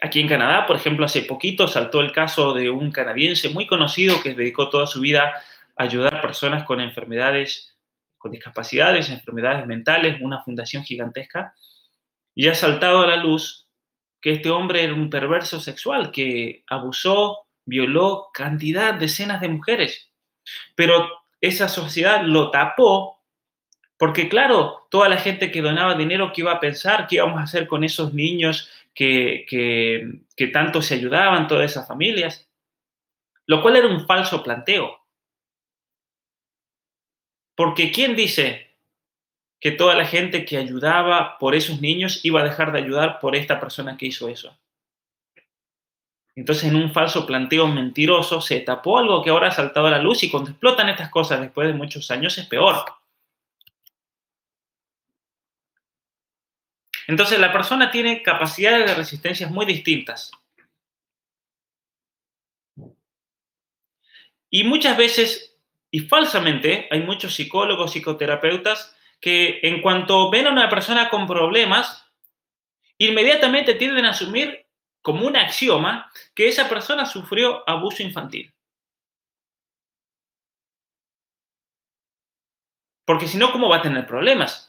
Aquí 0.00 0.20
en 0.20 0.28
Canadá, 0.28 0.66
por 0.66 0.76
ejemplo, 0.76 1.04
hace 1.04 1.22
poquito 1.22 1.66
saltó 1.66 2.00
el 2.00 2.12
caso 2.12 2.54
de 2.54 2.70
un 2.70 2.92
canadiense 2.92 3.48
muy 3.48 3.66
conocido 3.66 4.22
que 4.22 4.34
dedicó 4.34 4.68
toda 4.68 4.86
su 4.86 5.00
vida 5.00 5.42
a 5.76 5.82
ayudar 5.82 6.14
a 6.14 6.22
personas 6.22 6.64
con 6.64 6.80
enfermedades, 6.80 7.76
con 8.16 8.30
discapacidades, 8.30 9.10
enfermedades 9.10 9.66
mentales, 9.66 10.20
una 10.20 10.42
fundación 10.42 10.84
gigantesca, 10.84 11.54
y 12.34 12.46
ha 12.46 12.54
saltado 12.54 13.02
a 13.02 13.06
la 13.08 13.16
luz 13.16 13.66
que 14.20 14.32
este 14.32 14.50
hombre 14.50 14.84
era 14.84 14.94
un 14.94 15.10
perverso 15.10 15.60
sexual 15.60 16.12
que 16.12 16.62
abusó, 16.68 17.46
violó 17.64 18.28
cantidad, 18.32 18.94
decenas 18.94 19.40
de 19.40 19.48
mujeres. 19.48 20.12
Pero 20.76 21.08
esa 21.40 21.68
sociedad 21.68 22.22
lo 22.22 22.50
tapó 22.50 23.18
porque, 23.96 24.28
claro, 24.28 24.86
toda 24.90 25.08
la 25.08 25.16
gente 25.16 25.50
que 25.50 25.60
donaba 25.60 25.96
dinero, 25.96 26.32
¿qué 26.32 26.42
iba 26.42 26.52
a 26.52 26.60
pensar? 26.60 27.08
¿Qué 27.08 27.16
íbamos 27.16 27.40
a 27.40 27.42
hacer 27.42 27.66
con 27.66 27.82
esos 27.82 28.14
niños 28.14 28.70
que, 28.98 30.50
tanto 30.52 30.82
se 30.82 30.94
ayudaban, 30.94 31.46
todas 31.46 31.70
esas 31.70 31.86
familias? 31.86 32.48
Lo 33.46 33.62
cual 33.62 33.76
era 33.76 33.86
un 33.86 34.06
falso 34.06 34.42
planteo. 34.42 34.98
Porque 37.54 37.90
¿quién 37.90 38.14
dice 38.14 38.68
que 39.60 39.72
toda 39.72 39.94
la 39.94 40.06
gente 40.06 40.44
que 40.44 40.56
ayudaba 40.56 41.36
por 41.38 41.54
esos 41.54 41.80
niños 41.80 42.24
iba 42.24 42.40
a 42.40 42.44
dejar 42.44 42.72
de 42.72 42.78
ayudar 42.78 43.18
por 43.18 43.34
esta 43.34 43.58
persona 43.58 43.96
que 43.96 44.06
hizo 44.06 44.28
eso. 44.28 44.56
Entonces, 46.36 46.64
en 46.64 46.76
un 46.76 46.92
falso 46.92 47.26
planteo 47.26 47.66
mentiroso, 47.66 48.40
se 48.40 48.60
tapó 48.60 48.98
algo 48.98 49.22
que 49.24 49.30
ahora 49.30 49.48
ha 49.48 49.52
saltado 49.52 49.88
a 49.88 49.90
la 49.90 49.98
luz 49.98 50.22
y 50.22 50.30
cuando 50.30 50.50
explotan 50.50 50.88
estas 50.88 51.10
cosas 51.10 51.40
después 51.40 51.66
de 51.66 51.74
muchos 51.74 52.08
años 52.12 52.38
es 52.38 52.46
peor. 52.46 52.76
Entonces, 57.08 57.38
la 57.40 57.52
persona 57.52 57.90
tiene 57.90 58.22
capacidades 58.22 58.86
de 58.86 58.94
resistencia 58.94 59.48
muy 59.48 59.64
distintas. 59.64 60.30
Y 64.50 64.64
muchas 64.64 64.96
veces, 64.96 65.56
y 65.90 66.00
falsamente, 66.00 66.86
hay 66.90 67.00
muchos 67.00 67.34
psicólogos, 67.34 67.92
psicoterapeutas 67.92 68.94
que 69.20 69.60
en 69.62 69.80
cuanto 69.80 70.30
ven 70.30 70.46
a 70.46 70.52
una 70.52 70.68
persona 70.68 71.08
con 71.08 71.26
problemas, 71.26 72.04
inmediatamente 72.98 73.74
tienden 73.74 74.04
a 74.04 74.10
asumir 74.10 74.66
como 75.00 75.26
un 75.26 75.36
axioma 75.36 76.12
que 76.34 76.48
esa 76.48 76.68
persona 76.68 77.06
sufrió 77.06 77.68
abuso 77.68 78.02
infantil. 78.02 78.52
Porque 83.06 83.26
si 83.26 83.38
no, 83.38 83.50
¿cómo 83.50 83.70
va 83.70 83.78
a 83.78 83.82
tener 83.82 84.06
problemas? 84.06 84.67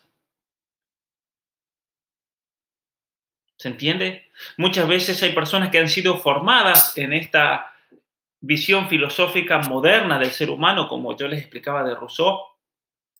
¿Se 3.59 3.67
entiende? 3.67 4.31
Muchas 4.55 4.87
veces 4.87 5.21
hay 5.21 5.33
personas 5.33 5.69
que 5.69 5.79
han 5.79 5.89
sido 5.89 6.17
formadas 6.17 6.97
en 6.97 7.11
esta 7.11 7.73
visión 8.39 8.87
filosófica 8.87 9.59
moderna 9.59 10.17
del 10.17 10.31
ser 10.31 10.49
humano, 10.49 10.87
como 10.87 11.17
yo 11.17 11.27
les 11.27 11.41
explicaba 11.41 11.83
de 11.83 11.93
Rousseau, 11.93 12.39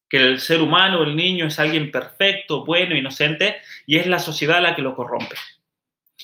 que 0.08 0.16
el 0.16 0.40
ser 0.40 0.62
humano, 0.62 1.04
el 1.04 1.14
niño, 1.18 1.48
es 1.48 1.60
alguien 1.60 1.92
perfecto, 1.92 2.64
bueno, 2.64 2.96
inocente, 2.96 3.58
y 3.86 3.98
es 3.98 4.08
la 4.08 4.18
sociedad 4.18 4.62
la 4.62 4.76
que 4.78 4.82
lo 4.82 4.96
corrompe. 4.96 5.36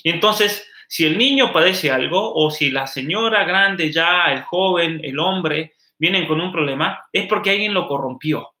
Y 0.02 0.08
entonces, 0.08 0.66
si 0.88 1.04
el 1.04 1.18
niño 1.18 1.52
padece 1.52 1.90
algo, 1.90 2.34
o 2.34 2.50
si 2.50 2.70
la 2.70 2.86
señora 2.86 3.44
grande 3.44 3.92
ya, 3.92 4.32
el 4.32 4.44
joven, 4.44 4.98
el 5.04 5.18
hombre, 5.18 5.74
vienen 5.98 6.26
con 6.26 6.40
un 6.40 6.50
problema, 6.50 7.06
es 7.12 7.26
porque 7.26 7.50
alguien 7.50 7.74
lo 7.74 7.86
corrompió 7.86 8.54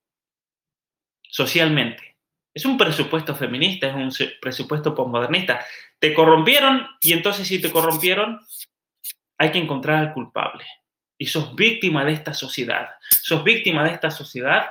socialmente. 1.22 2.15
Es 2.56 2.64
un 2.64 2.78
presupuesto 2.78 3.34
feminista, 3.34 3.88
es 3.88 3.94
un 3.94 4.10
presupuesto 4.40 4.94
postmodernista. 4.94 5.62
Te 5.98 6.14
corrompieron 6.14 6.86
y 7.02 7.12
entonces 7.12 7.46
si 7.46 7.60
te 7.60 7.70
corrompieron, 7.70 8.40
hay 9.36 9.52
que 9.52 9.58
encontrar 9.58 9.98
al 9.98 10.14
culpable. 10.14 10.64
Y 11.18 11.26
sos 11.26 11.54
víctima 11.54 12.02
de 12.02 12.14
esta 12.14 12.32
sociedad. 12.32 12.88
Sos 13.10 13.44
víctima 13.44 13.84
de 13.84 13.90
esta 13.90 14.10
sociedad 14.10 14.70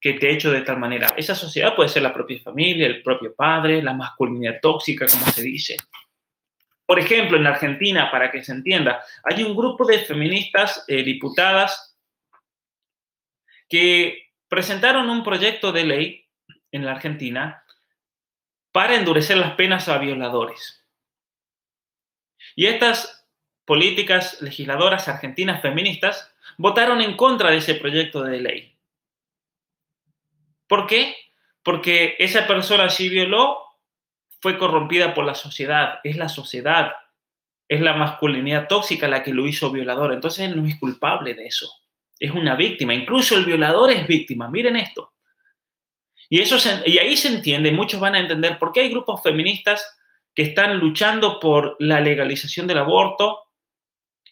que 0.00 0.14
te 0.14 0.28
ha 0.28 0.30
hecho 0.30 0.50
de 0.50 0.62
tal 0.62 0.78
manera. 0.78 1.12
Esa 1.18 1.34
sociedad 1.34 1.76
puede 1.76 1.90
ser 1.90 2.00
la 2.00 2.14
propia 2.14 2.40
familia, 2.40 2.86
el 2.86 3.02
propio 3.02 3.34
padre, 3.34 3.82
la 3.82 3.92
masculinidad 3.92 4.58
tóxica, 4.62 5.06
como 5.06 5.26
se 5.26 5.42
dice. 5.42 5.76
Por 6.86 6.98
ejemplo, 6.98 7.36
en 7.36 7.46
Argentina, 7.46 8.10
para 8.10 8.30
que 8.30 8.42
se 8.42 8.52
entienda, 8.52 9.02
hay 9.22 9.42
un 9.42 9.54
grupo 9.54 9.84
de 9.84 9.98
feministas 9.98 10.82
eh, 10.88 11.02
diputadas 11.02 11.94
que 13.68 14.30
presentaron 14.48 15.10
un 15.10 15.22
proyecto 15.22 15.72
de 15.72 15.84
ley 15.84 16.27
en 16.72 16.84
la 16.84 16.92
Argentina 16.92 17.64
para 18.72 18.94
endurecer 18.94 19.36
las 19.36 19.54
penas 19.54 19.88
a 19.88 19.98
violadores. 19.98 20.84
Y 22.54 22.66
estas 22.66 23.26
políticas 23.64 24.40
legisladoras 24.40 25.08
argentinas 25.08 25.60
feministas 25.60 26.32
votaron 26.56 27.00
en 27.00 27.16
contra 27.16 27.50
de 27.50 27.58
ese 27.58 27.74
proyecto 27.74 28.22
de 28.22 28.40
ley. 28.40 28.76
¿Por 30.66 30.86
qué? 30.86 31.16
Porque 31.62 32.16
esa 32.18 32.46
persona 32.46 32.88
si 32.88 33.08
violó 33.08 33.58
fue 34.40 34.58
corrompida 34.58 35.14
por 35.14 35.24
la 35.24 35.34
sociedad, 35.34 36.00
es 36.04 36.16
la 36.16 36.28
sociedad, 36.28 36.92
es 37.68 37.80
la 37.80 37.94
masculinidad 37.94 38.68
tóxica 38.68 39.08
la 39.08 39.22
que 39.22 39.34
lo 39.34 39.46
hizo 39.46 39.70
violador, 39.70 40.12
entonces 40.12 40.48
él 40.48 40.60
no 40.60 40.66
es 40.66 40.78
culpable 40.78 41.34
de 41.34 41.46
eso, 41.46 41.70
es 42.18 42.30
una 42.30 42.54
víctima, 42.54 42.94
incluso 42.94 43.36
el 43.36 43.44
violador 43.44 43.90
es 43.90 44.06
víctima, 44.06 44.48
miren 44.48 44.76
esto. 44.76 45.12
Y, 46.28 46.40
eso 46.40 46.56
y 46.84 46.98
ahí 46.98 47.16
se 47.16 47.28
entiende, 47.28 47.72
muchos 47.72 48.00
van 48.00 48.14
a 48.14 48.20
entender 48.20 48.58
por 48.58 48.72
qué 48.72 48.80
hay 48.80 48.90
grupos 48.90 49.22
feministas 49.22 49.98
que 50.34 50.42
están 50.42 50.78
luchando 50.78 51.40
por 51.40 51.76
la 51.78 52.00
legalización 52.00 52.66
del 52.66 52.78
aborto, 52.78 53.44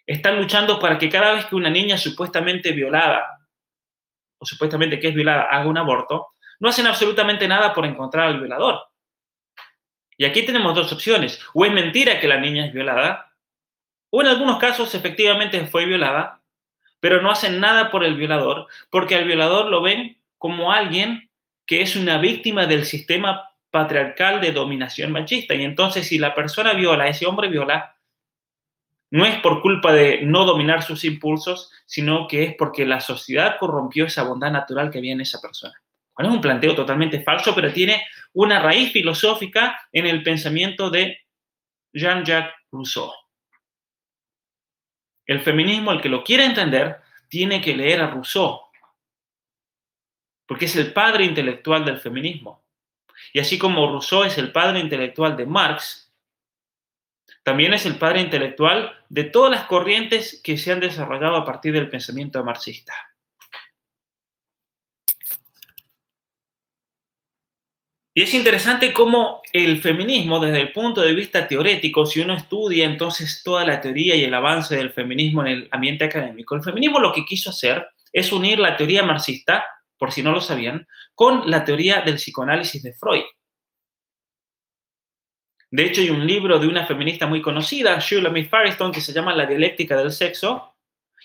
están 0.06 0.36
luchando 0.36 0.78
para 0.78 0.98
que 0.98 1.08
cada 1.08 1.32
vez 1.32 1.46
que 1.46 1.56
una 1.56 1.70
niña 1.70 1.98
supuestamente 1.98 2.72
violada 2.72 3.48
o 4.38 4.46
supuestamente 4.46 5.00
que 5.00 5.08
es 5.08 5.14
violada 5.14 5.44
haga 5.50 5.68
un 5.68 5.78
aborto, 5.78 6.28
no 6.60 6.68
hacen 6.68 6.86
absolutamente 6.86 7.48
nada 7.48 7.72
por 7.72 7.86
encontrar 7.86 8.28
al 8.28 8.38
violador. 8.38 8.80
Y 10.18 10.24
aquí 10.24 10.44
tenemos 10.44 10.74
dos 10.74 10.92
opciones. 10.92 11.40
O 11.54 11.64
es 11.64 11.72
mentira 11.72 12.20
que 12.20 12.28
la 12.28 12.38
niña 12.38 12.66
es 12.66 12.72
violada, 12.72 13.34
o 14.10 14.22
en 14.22 14.28
algunos 14.28 14.58
casos 14.58 14.94
efectivamente 14.94 15.66
fue 15.66 15.84
violada, 15.84 16.42
pero 17.00 17.20
no 17.20 17.30
hacen 17.30 17.60
nada 17.60 17.90
por 17.90 18.04
el 18.04 18.16
violador, 18.16 18.66
porque 18.90 19.16
al 19.16 19.24
violador 19.24 19.66
lo 19.66 19.82
ven 19.82 20.18
como 20.38 20.72
alguien 20.72 21.25
que 21.66 21.82
es 21.82 21.96
una 21.96 22.18
víctima 22.18 22.66
del 22.66 22.84
sistema 22.84 23.50
patriarcal 23.70 24.40
de 24.40 24.52
dominación 24.52 25.12
machista. 25.12 25.54
Y 25.54 25.64
entonces 25.64 26.06
si 26.06 26.18
la 26.18 26.34
persona 26.34 26.72
viola, 26.72 27.08
ese 27.08 27.26
hombre 27.26 27.48
viola, 27.48 27.96
no 29.10 29.24
es 29.24 29.40
por 29.40 29.60
culpa 29.60 29.92
de 29.92 30.22
no 30.22 30.44
dominar 30.44 30.82
sus 30.82 31.04
impulsos, 31.04 31.70
sino 31.84 32.26
que 32.26 32.44
es 32.44 32.54
porque 32.56 32.86
la 32.86 33.00
sociedad 33.00 33.56
corrompió 33.58 34.06
esa 34.06 34.22
bondad 34.22 34.50
natural 34.50 34.90
que 34.90 34.98
había 34.98 35.12
en 35.12 35.20
esa 35.20 35.40
persona. 35.40 35.74
Es 36.18 36.28
un 36.28 36.40
planteo 36.40 36.74
totalmente 36.74 37.22
falso, 37.22 37.54
pero 37.54 37.72
tiene 37.72 38.06
una 38.32 38.60
raíz 38.60 38.92
filosófica 38.92 39.78
en 39.92 40.06
el 40.06 40.22
pensamiento 40.22 40.88
de 40.88 41.18
Jean-Jacques 41.92 42.54
Rousseau. 42.72 43.12
El 45.26 45.40
feminismo, 45.40 45.92
el 45.92 46.00
que 46.00 46.08
lo 46.08 46.24
quiera 46.24 46.44
entender, 46.44 47.00
tiene 47.28 47.60
que 47.60 47.76
leer 47.76 48.00
a 48.00 48.06
Rousseau, 48.06 48.60
porque 50.46 50.66
es 50.66 50.76
el 50.76 50.92
padre 50.92 51.24
intelectual 51.24 51.84
del 51.84 51.98
feminismo. 51.98 52.64
Y 53.32 53.40
así 53.40 53.58
como 53.58 53.90
Rousseau 53.90 54.24
es 54.24 54.38
el 54.38 54.52
padre 54.52 54.80
intelectual 54.80 55.36
de 55.36 55.46
Marx, 55.46 56.12
también 57.42 57.74
es 57.74 57.86
el 57.86 57.96
padre 57.96 58.20
intelectual 58.20 58.92
de 59.08 59.24
todas 59.24 59.50
las 59.50 59.66
corrientes 59.66 60.40
que 60.42 60.58
se 60.58 60.72
han 60.72 60.80
desarrollado 60.80 61.36
a 61.36 61.44
partir 61.44 61.72
del 61.72 61.88
pensamiento 61.88 62.42
marxista. 62.42 62.92
Y 68.18 68.22
es 68.22 68.32
interesante 68.32 68.94
cómo 68.94 69.42
el 69.52 69.82
feminismo, 69.82 70.40
desde 70.40 70.62
el 70.62 70.72
punto 70.72 71.02
de 71.02 71.12
vista 71.12 71.46
teórico, 71.46 72.06
si 72.06 72.20
uno 72.20 72.34
estudia 72.34 72.86
entonces 72.86 73.42
toda 73.44 73.62
la 73.66 73.78
teoría 73.78 74.16
y 74.16 74.24
el 74.24 74.32
avance 74.32 74.74
del 74.74 74.90
feminismo 74.90 75.42
en 75.42 75.48
el 75.48 75.68
ambiente 75.70 76.06
académico, 76.06 76.54
el 76.54 76.62
feminismo 76.62 76.98
lo 76.98 77.12
que 77.12 77.26
quiso 77.26 77.50
hacer 77.50 77.86
es 78.10 78.32
unir 78.32 78.58
la 78.58 78.74
teoría 78.74 79.02
marxista, 79.02 79.66
por 79.98 80.12
si 80.12 80.22
no 80.22 80.32
lo 80.32 80.40
sabían, 80.40 80.86
con 81.14 81.50
la 81.50 81.64
teoría 81.64 82.02
del 82.02 82.16
psicoanálisis 82.16 82.82
de 82.82 82.92
Freud. 82.94 83.24
De 85.70 85.84
hecho, 85.84 86.00
hay 86.00 86.10
un 86.10 86.26
libro 86.26 86.58
de 86.58 86.68
una 86.68 86.86
feminista 86.86 87.26
muy 87.26 87.42
conocida, 87.42 87.98
Shulamit 87.98 88.48
Firestone, 88.48 88.92
que 88.92 89.00
se 89.00 89.12
llama 89.12 89.34
La 89.34 89.46
dialéctica 89.46 89.96
del 89.96 90.12
sexo, 90.12 90.74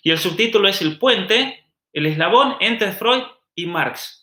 y 0.04 0.12
el 0.12 0.18
subtítulo 0.18 0.68
es 0.68 0.82
El 0.82 0.98
puente, 0.98 1.66
el 1.94 2.06
eslabón 2.06 2.56
entre 2.60 2.92
Freud 2.92 3.24
y 3.56 3.66
Marx. 3.68 4.22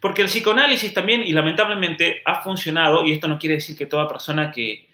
Porque 0.00 0.22
el 0.22 0.28
psicoanálisis 0.28 0.94
también, 0.94 1.22
y 1.22 1.32
lamentablemente, 1.32 2.22
ha 2.24 2.42
funcionado, 2.42 3.04
y 3.04 3.12
esto 3.12 3.28
no 3.28 3.38
quiere 3.38 3.56
decir 3.56 3.76
que 3.76 3.86
toda 3.86 4.08
persona 4.08 4.50
que, 4.50 4.90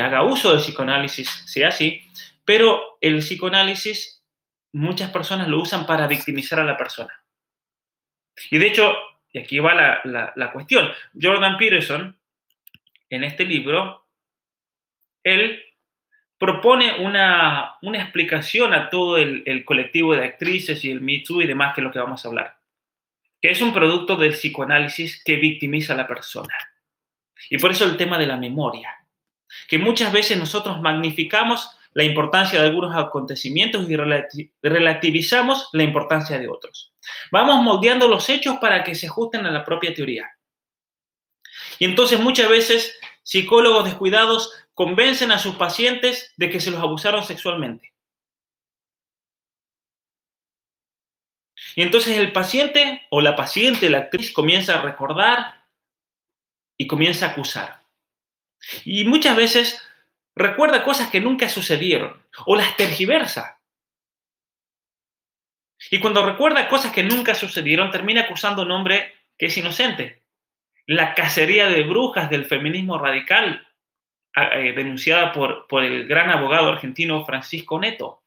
haga 0.00 0.22
uso 0.22 0.50
del 0.50 0.60
psicoanálisis 0.60 1.28
sea 1.46 1.68
así, 1.68 2.00
pero 2.44 2.96
el 3.00 3.18
psicoanálisis 3.18 4.23
muchas 4.74 5.10
personas 5.10 5.48
lo 5.48 5.60
usan 5.60 5.86
para 5.86 6.06
victimizar 6.06 6.60
a 6.60 6.64
la 6.64 6.76
persona. 6.76 7.12
Y 8.50 8.58
de 8.58 8.66
hecho, 8.66 8.94
y 9.32 9.38
aquí 9.38 9.58
va 9.58 10.02
la, 10.04 10.52
cuestión, 10.52 10.90
Jordan 11.20 11.56
Peterson, 11.56 12.16
en 13.10 13.24
este 13.24 13.44
libro, 13.44 14.06
él 15.22 15.62
propone 16.38 17.00
una, 17.00 17.78
explicación 17.94 18.74
a 18.74 18.90
todo 18.90 19.16
el, 19.16 19.42
el, 19.46 19.64
colectivo 19.64 20.14
de 20.14 20.24
actrices 20.24 20.84
y 20.84 20.90
el 20.90 21.00
Me 21.00 21.20
Too 21.20 21.42
y 21.42 21.46
demás 21.46 21.74
que 21.74 21.80
es 21.80 21.84
lo 21.84 21.92
que 21.92 21.98
vamos 21.98 22.24
a 22.24 22.28
hablar 22.28 22.58
que 23.44 23.50
es 23.50 23.60
un 23.60 23.74
producto 23.74 24.16
del 24.16 24.32
psicoanálisis 24.32 25.22
que 25.22 25.36
victimiza 25.36 25.92
a 25.92 25.96
la 25.98 26.08
persona. 26.08 26.56
Y 27.50 27.58
por 27.58 27.72
eso 27.72 27.84
el 27.84 27.98
tema 27.98 28.16
de 28.16 28.26
la 28.26 28.38
memoria, 28.38 28.88
que 29.68 29.76
muchas 29.76 30.10
veces 30.14 30.38
nosotros 30.38 30.80
magnificamos 30.80 31.76
la 31.94 32.04
importancia 32.04 32.60
de 32.60 32.66
algunos 32.66 32.94
acontecimientos 32.94 33.88
y 33.88 33.96
relativizamos 34.62 35.68
la 35.72 35.84
importancia 35.84 36.38
de 36.38 36.48
otros. 36.48 36.92
Vamos 37.30 37.62
moldeando 37.62 38.08
los 38.08 38.28
hechos 38.28 38.58
para 38.58 38.82
que 38.82 38.94
se 38.94 39.06
ajusten 39.06 39.46
a 39.46 39.50
la 39.50 39.64
propia 39.64 39.94
teoría. 39.94 40.28
Y 41.78 41.84
entonces 41.84 42.20
muchas 42.20 42.48
veces 42.48 42.98
psicólogos 43.22 43.84
descuidados 43.84 44.52
convencen 44.74 45.30
a 45.30 45.38
sus 45.38 45.54
pacientes 45.54 46.32
de 46.36 46.50
que 46.50 46.60
se 46.60 46.70
los 46.70 46.80
abusaron 46.80 47.24
sexualmente. 47.24 47.94
Y 51.76 51.82
entonces 51.82 52.18
el 52.18 52.32
paciente 52.32 53.02
o 53.10 53.20
la 53.20 53.36
paciente, 53.36 53.90
la 53.90 53.98
actriz, 53.98 54.32
comienza 54.32 54.78
a 54.78 54.82
recordar 54.82 55.64
y 56.76 56.86
comienza 56.86 57.26
a 57.26 57.30
acusar. 57.30 57.84
Y 58.84 59.04
muchas 59.04 59.36
veces 59.36 59.82
recuerda 60.36 60.84
cosas 60.84 61.10
que 61.10 61.20
nunca 61.20 61.48
sucedieron 61.48 62.22
o 62.46 62.56
las 62.56 62.76
tergiversa. 62.76 63.60
Y 65.90 66.00
cuando 66.00 66.24
recuerda 66.24 66.68
cosas 66.68 66.92
que 66.92 67.02
nunca 67.02 67.34
sucedieron, 67.34 67.90
termina 67.90 68.22
acusando 68.22 68.62
a 68.62 68.64
un 68.64 68.72
hombre 68.72 69.14
que 69.38 69.46
es 69.46 69.56
inocente. 69.56 70.22
La 70.86 71.14
cacería 71.14 71.68
de 71.68 71.82
brujas 71.82 72.30
del 72.30 72.46
feminismo 72.46 72.98
radical, 72.98 73.66
eh, 74.36 74.72
denunciada 74.74 75.32
por, 75.32 75.66
por 75.66 75.84
el 75.84 76.06
gran 76.06 76.30
abogado 76.30 76.70
argentino 76.70 77.24
Francisco 77.24 77.78
Neto. 77.78 78.22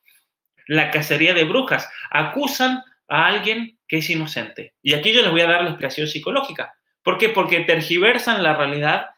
La 0.67 0.91
cacería 0.91 1.33
de 1.33 1.43
brujas. 1.45 1.89
Acusan 2.09 2.83
a 3.07 3.27
alguien 3.27 3.77
que 3.87 3.97
es 3.97 4.09
inocente. 4.09 4.73
Y 4.81 4.93
aquí 4.93 5.13
yo 5.13 5.21
les 5.21 5.31
voy 5.31 5.41
a 5.41 5.47
dar 5.47 5.61
la 5.61 5.69
explicación 5.69 6.07
psicológica. 6.07 6.75
¿Por 7.03 7.17
qué? 7.17 7.29
Porque 7.29 7.61
tergiversan 7.61 8.43
la 8.43 8.55
realidad 8.55 9.11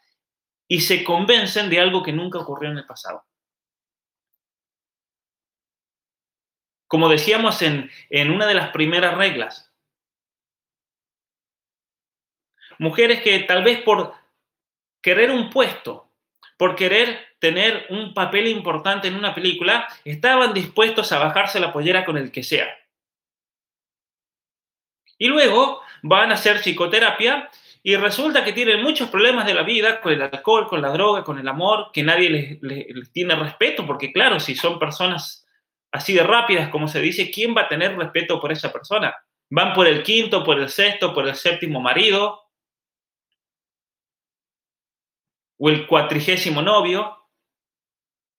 y 0.70 0.80
se 0.82 1.02
convencen 1.02 1.68
de 1.68 1.80
algo 1.80 2.00
que 2.00 2.12
nunca 2.12 2.38
ocurrió 2.38 2.70
en 2.70 2.78
el 2.78 2.86
pasado. 2.86 3.26
Como 6.86 7.08
decíamos 7.08 7.60
en, 7.62 7.90
en 8.08 8.30
una 8.30 8.46
de 8.46 8.54
las 8.54 8.70
primeras 8.70 9.16
reglas, 9.16 9.74
mujeres 12.78 13.20
que 13.20 13.40
tal 13.40 13.64
vez 13.64 13.82
por 13.82 14.14
querer 15.02 15.32
un 15.32 15.50
puesto, 15.50 16.12
por 16.56 16.76
querer 16.76 17.34
tener 17.40 17.86
un 17.90 18.14
papel 18.14 18.46
importante 18.46 19.08
en 19.08 19.16
una 19.16 19.34
película, 19.34 19.88
estaban 20.04 20.54
dispuestos 20.54 21.10
a 21.10 21.18
bajarse 21.18 21.58
la 21.58 21.72
pollera 21.72 22.04
con 22.04 22.16
el 22.16 22.30
que 22.30 22.44
sea. 22.44 22.68
Y 25.18 25.26
luego 25.26 25.82
van 26.02 26.30
a 26.30 26.34
hacer 26.34 26.60
psicoterapia 26.60 27.50
y 27.82 27.96
resulta 27.96 28.44
que 28.44 28.52
tienen 28.52 28.82
muchos 28.82 29.08
problemas 29.08 29.46
de 29.46 29.54
la 29.54 29.62
vida 29.62 30.00
con 30.00 30.12
el 30.12 30.22
alcohol, 30.22 30.68
con 30.68 30.82
la 30.82 30.90
droga, 30.90 31.24
con 31.24 31.38
el 31.38 31.48
amor, 31.48 31.90
que 31.92 32.02
nadie 32.02 32.58
les, 32.60 33.12
tiene 33.12 33.34
respeto, 33.34 33.86
porque 33.86 34.12
claro, 34.12 34.38
si 34.38 34.54
son 34.54 34.78
personas 34.78 35.46
así 35.90 36.12
de 36.12 36.22
rápidas, 36.22 36.68
como 36.68 36.88
se 36.88 37.00
dice, 37.00 37.30
¿quién 37.30 37.54
va 37.56 37.62
a 37.62 37.68
tener 37.68 37.96
respeto 37.96 38.40
por 38.40 38.52
esa 38.52 38.70
persona? 38.70 39.14
Van 39.48 39.72
por 39.72 39.86
el 39.86 40.02
quinto, 40.02 40.44
por 40.44 40.60
el 40.60 40.68
sexto, 40.68 41.14
por 41.14 41.26
el 41.26 41.34
séptimo 41.34 41.80
marido, 41.80 42.42
o 45.58 45.68
el 45.70 45.86
cuatrigésimo 45.86 46.62
novio, 46.62 47.16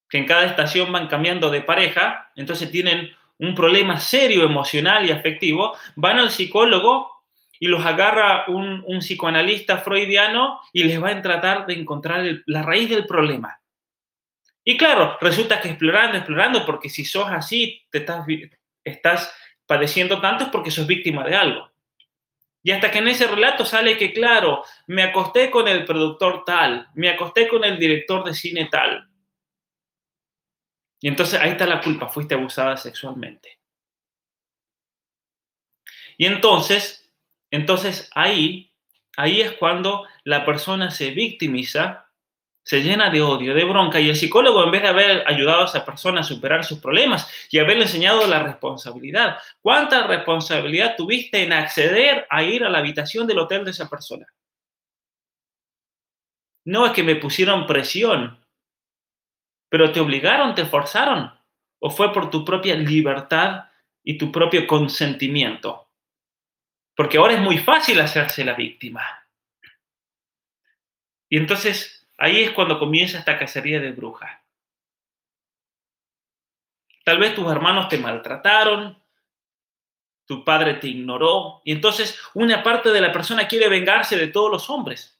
que 0.07 0.19
en 0.19 0.25
cada 0.25 0.45
estación 0.45 0.91
van 0.91 1.07
cambiando 1.07 1.49
de 1.49 1.61
pareja, 1.61 2.31
entonces 2.35 2.71
tienen 2.71 3.15
un 3.39 3.55
problema 3.55 3.99
serio 3.99 4.43
emocional 4.43 5.05
y 5.05 5.11
afectivo, 5.11 5.75
van 5.95 6.19
al 6.19 6.29
psicólogo 6.29 7.20
y 7.61 7.67
los 7.67 7.85
agarra 7.85 8.45
un, 8.47 8.83
psicoanalista 8.99 9.77
freudiano 9.77 10.59
y 10.73 10.83
les 10.83 11.01
va 11.01 11.11
a 11.11 11.21
tratar 11.21 11.67
de 11.67 11.75
encontrar 11.75 12.25
la 12.47 12.63
raíz 12.63 12.89
del 12.89 13.05
problema. 13.05 13.61
Y 14.63 14.77
claro, 14.77 15.15
resulta 15.21 15.61
que 15.61 15.69
explorando, 15.69 16.17
explorando, 16.17 16.65
porque 16.65 16.89
si 16.89 17.05
sos 17.05 17.27
así, 17.29 17.85
te 17.91 17.99
estás, 17.99 18.25
estás 18.83 19.33
padeciendo 19.67 20.19
tanto 20.19 20.45
es 20.45 20.49
porque 20.49 20.71
sos 20.71 20.87
víctima 20.87 21.23
de 21.23 21.35
algo. 21.35 21.71
Y 22.63 22.71
hasta 22.71 22.89
que 22.89 22.97
en 22.97 23.07
ese 23.07 23.27
relato 23.27 23.63
sale 23.63 23.95
que, 23.95 24.11
claro, 24.11 24.63
me 24.87 25.03
acosté 25.03 25.51
con 25.51 25.67
el 25.67 25.85
productor 25.85 26.43
tal, 26.43 26.89
me 26.95 27.09
acosté 27.09 27.47
con 27.47 27.63
el 27.63 27.77
director 27.77 28.23
de 28.23 28.33
cine 28.33 28.69
tal, 28.71 29.07
y 30.99 31.07
entonces 31.07 31.39
ahí 31.39 31.51
está 31.51 31.65
la 31.65 31.81
culpa, 31.81 32.07
fuiste 32.07 32.35
abusada 32.35 32.77
sexualmente. 32.77 33.59
Y 36.15 36.27
entonces, 36.27 37.00
entonces 37.51 38.09
ahí, 38.15 38.73
ahí 39.17 39.41
es 39.41 39.51
cuando 39.53 40.07
la 40.23 40.45
persona 40.45 40.89
se 40.89 41.11
victimiza, 41.11 42.07
se 42.63 42.81
llena 42.81 43.09
de 43.09 43.21
odio, 43.21 43.53
de 43.53 43.65
bronca, 43.65 43.99
y 43.99 44.09
el 44.09 44.15
psicólogo, 44.15 44.63
en 44.63 44.71
vez 44.71 44.83
de 44.83 44.87
haber 44.87 45.27
ayudado 45.27 45.63
a 45.63 45.65
esa 45.65 45.85
persona 45.85 46.21
a 46.21 46.23
superar 46.23 46.63
sus 46.63 46.79
problemas 46.79 47.29
y 47.49 47.59
haberle 47.59 47.83
enseñado 47.83 48.25
la 48.27 48.43
responsabilidad, 48.43 49.37
¿cuánta 49.61 50.07
responsabilidad 50.07 50.95
tuviste 50.95 51.43
en 51.43 51.53
acceder 51.53 52.25
a 52.29 52.43
ir 52.43 52.63
a 52.63 52.69
la 52.69 52.79
habitación 52.79 53.27
del 53.27 53.39
hotel 53.39 53.65
de 53.65 53.71
esa 53.71 53.89
persona? 53.89 54.27
No 56.63 56.85
es 56.85 56.93
que 56.93 57.03
me 57.03 57.15
pusieron 57.15 57.65
presión, 57.65 58.39
pero 59.69 59.91
te 59.91 59.99
obligaron, 59.99 60.53
te 60.53 60.65
forzaron, 60.65 61.31
o 61.79 61.89
fue 61.89 62.13
por 62.13 62.29
tu 62.29 62.45
propia 62.45 62.75
libertad 62.75 63.65
y 64.03 64.17
tu 64.17 64.31
propio 64.31 64.67
consentimiento. 64.67 65.90
Porque 67.01 67.17
ahora 67.17 67.33
es 67.33 67.41
muy 67.41 67.57
fácil 67.57 67.99
hacerse 67.99 68.45
la 68.45 68.53
víctima. 68.53 69.01
Y 71.27 71.37
entonces 71.37 72.07
ahí 72.15 72.43
es 72.43 72.51
cuando 72.51 72.77
comienza 72.77 73.17
esta 73.17 73.39
cacería 73.39 73.79
de 73.79 73.91
brujas. 73.91 74.39
Tal 77.03 77.17
vez 77.17 77.33
tus 77.33 77.51
hermanos 77.51 77.89
te 77.89 77.97
maltrataron, 77.97 79.03
tu 80.27 80.45
padre 80.45 80.75
te 80.75 80.89
ignoró, 80.89 81.63
y 81.65 81.71
entonces 81.71 82.21
una 82.35 82.61
parte 82.61 82.91
de 82.91 83.01
la 83.01 83.11
persona 83.11 83.47
quiere 83.47 83.67
vengarse 83.67 84.15
de 84.15 84.27
todos 84.27 84.51
los 84.51 84.69
hombres. 84.69 85.19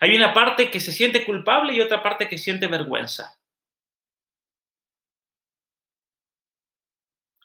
Hay 0.00 0.16
una 0.16 0.32
parte 0.32 0.70
que 0.70 0.80
se 0.80 0.92
siente 0.92 1.26
culpable 1.26 1.74
y 1.74 1.82
otra 1.82 2.02
parte 2.02 2.26
que 2.26 2.38
siente 2.38 2.68
vergüenza. 2.68 3.38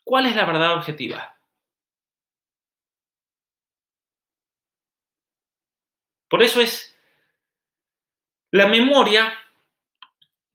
¿Cuál 0.06 0.28
es 0.28 0.38
la 0.38 0.46
verdad 0.46 0.78
objetiva? 0.78 1.39
Por 6.30 6.44
eso 6.44 6.62
es 6.62 6.96
la 8.52 8.68
memoria, 8.68 9.34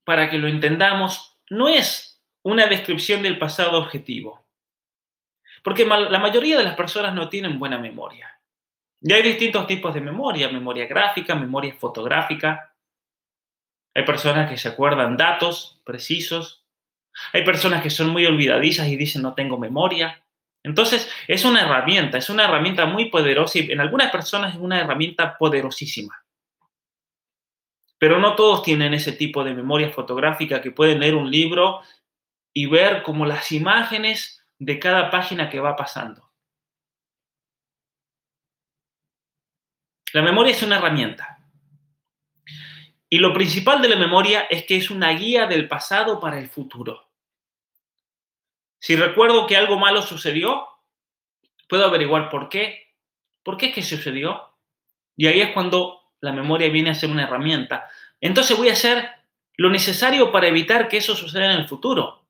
para 0.05 0.31
que 0.31 0.39
lo 0.39 0.49
entendamos, 0.49 1.39
no 1.51 1.69
es 1.69 2.23
una 2.43 2.67
descripción 2.67 3.23
del 3.23 3.39
pasado 3.39 3.79
objetivo. 3.79 4.45
Porque 5.63 5.87
la 5.87 6.19
mayoría 6.19 6.59
de 6.59 6.65
las 6.65 6.77
personas 6.77 7.15
no 7.15 7.29
tienen 7.29 7.59
buena 7.59 7.79
memoria. 7.79 8.39
Y 9.01 9.13
hay 9.13 9.23
distintos 9.23 9.67
tipos 9.67 9.93
de 9.95 10.01
memoria, 10.01 10.49
memoria 10.49 10.87
gráfica, 10.87 11.35
memoria 11.35 11.75
fotográfica. 11.75 12.75
Hay 13.95 14.05
personas 14.05 14.51
que 14.51 14.57
se 14.57 14.69
acuerdan 14.69 15.17
datos 15.17 15.81
precisos. 15.85 16.65
Hay 17.33 17.45
personas 17.45 17.83
que 17.83 17.91
son 17.91 18.09
muy 18.09 18.27
olvidadizas 18.27 18.89
y 18.89 18.97
dicen 18.97 19.23
no 19.23 19.35
tengo 19.35 19.59
memoria. 19.59 20.24
Entonces, 20.65 21.11
es 21.29 21.45
una 21.45 21.61
herramienta, 21.61 22.17
es 22.17 22.31
una 22.31 22.45
herramienta 22.45 22.87
muy 22.87 23.11
poderosa 23.11 23.59
y 23.59 23.71
en 23.71 23.81
algunas 23.81 24.11
personas 24.11 24.55
es 24.55 24.61
una 24.61 24.81
herramienta 24.81 25.37
poderosísima. 25.37 26.25
Pero 27.99 28.19
no 28.19 28.35
todos 28.35 28.63
tienen 28.63 28.95
ese 28.95 29.13
tipo 29.13 29.45
de 29.45 29.55
memoria 29.55 29.91
fotográfica 29.91 30.63
que 30.63 30.71
pueden 30.71 31.01
leer 31.01 31.15
un 31.15 31.31
libro 31.31 31.83
y 32.55 32.67
ver 32.67 33.03
como 33.03 33.27
las 33.27 33.53
imágenes 33.53 34.43
de 34.59 34.79
cada 34.79 35.11
página 35.11 35.51
que 35.51 35.61
va 35.61 35.77
pasando. 35.77 36.33
La 40.15 40.23
memoria 40.23 40.53
es 40.53 40.63
una 40.63 40.79
herramienta. 40.79 41.39
Y 43.11 43.19
lo 43.19 43.35
principal 43.35 43.83
de 43.83 43.89
la 43.89 43.97
memoria 43.97 44.43
es 44.49 44.65
que 44.65 44.77
es 44.77 44.91
una 44.91 45.11
guía 45.11 45.47
del 45.47 45.69
pasado 45.69 46.21
para 46.21 46.39
el 46.39 46.49
futuro. 46.49 47.11
Si 48.85 48.97
recuerdo 48.97 49.47
que 49.47 49.57
algo 49.57 49.79
malo 49.79 50.03
sucedió, 50.03 50.69
puedo 51.71 51.87
averiguar 51.87 52.29
por 52.29 52.51
qué. 52.51 52.93
¿Por 53.43 53.57
qué 53.57 53.69
es 53.69 53.75
que 53.75 53.83
sucedió? 53.83 54.59
Y 55.17 55.27
ahí 55.27 55.41
es 55.41 55.53
cuando 55.53 56.03
la 56.21 56.33
memoria 56.33 56.69
viene 56.69 56.91
a 56.91 56.95
ser 56.95 57.09
una 57.09 57.23
herramienta. 57.23 57.89
Entonces 58.21 58.59
voy 58.59 58.69
a 58.69 58.75
hacer 58.75 59.09
lo 59.57 59.71
necesario 59.71 60.31
para 60.31 60.49
evitar 60.49 60.89
que 60.89 60.99
eso 60.99 61.17
suceda 61.17 61.55
en 61.55 61.61
el 61.61 61.67
futuro. 61.67 62.27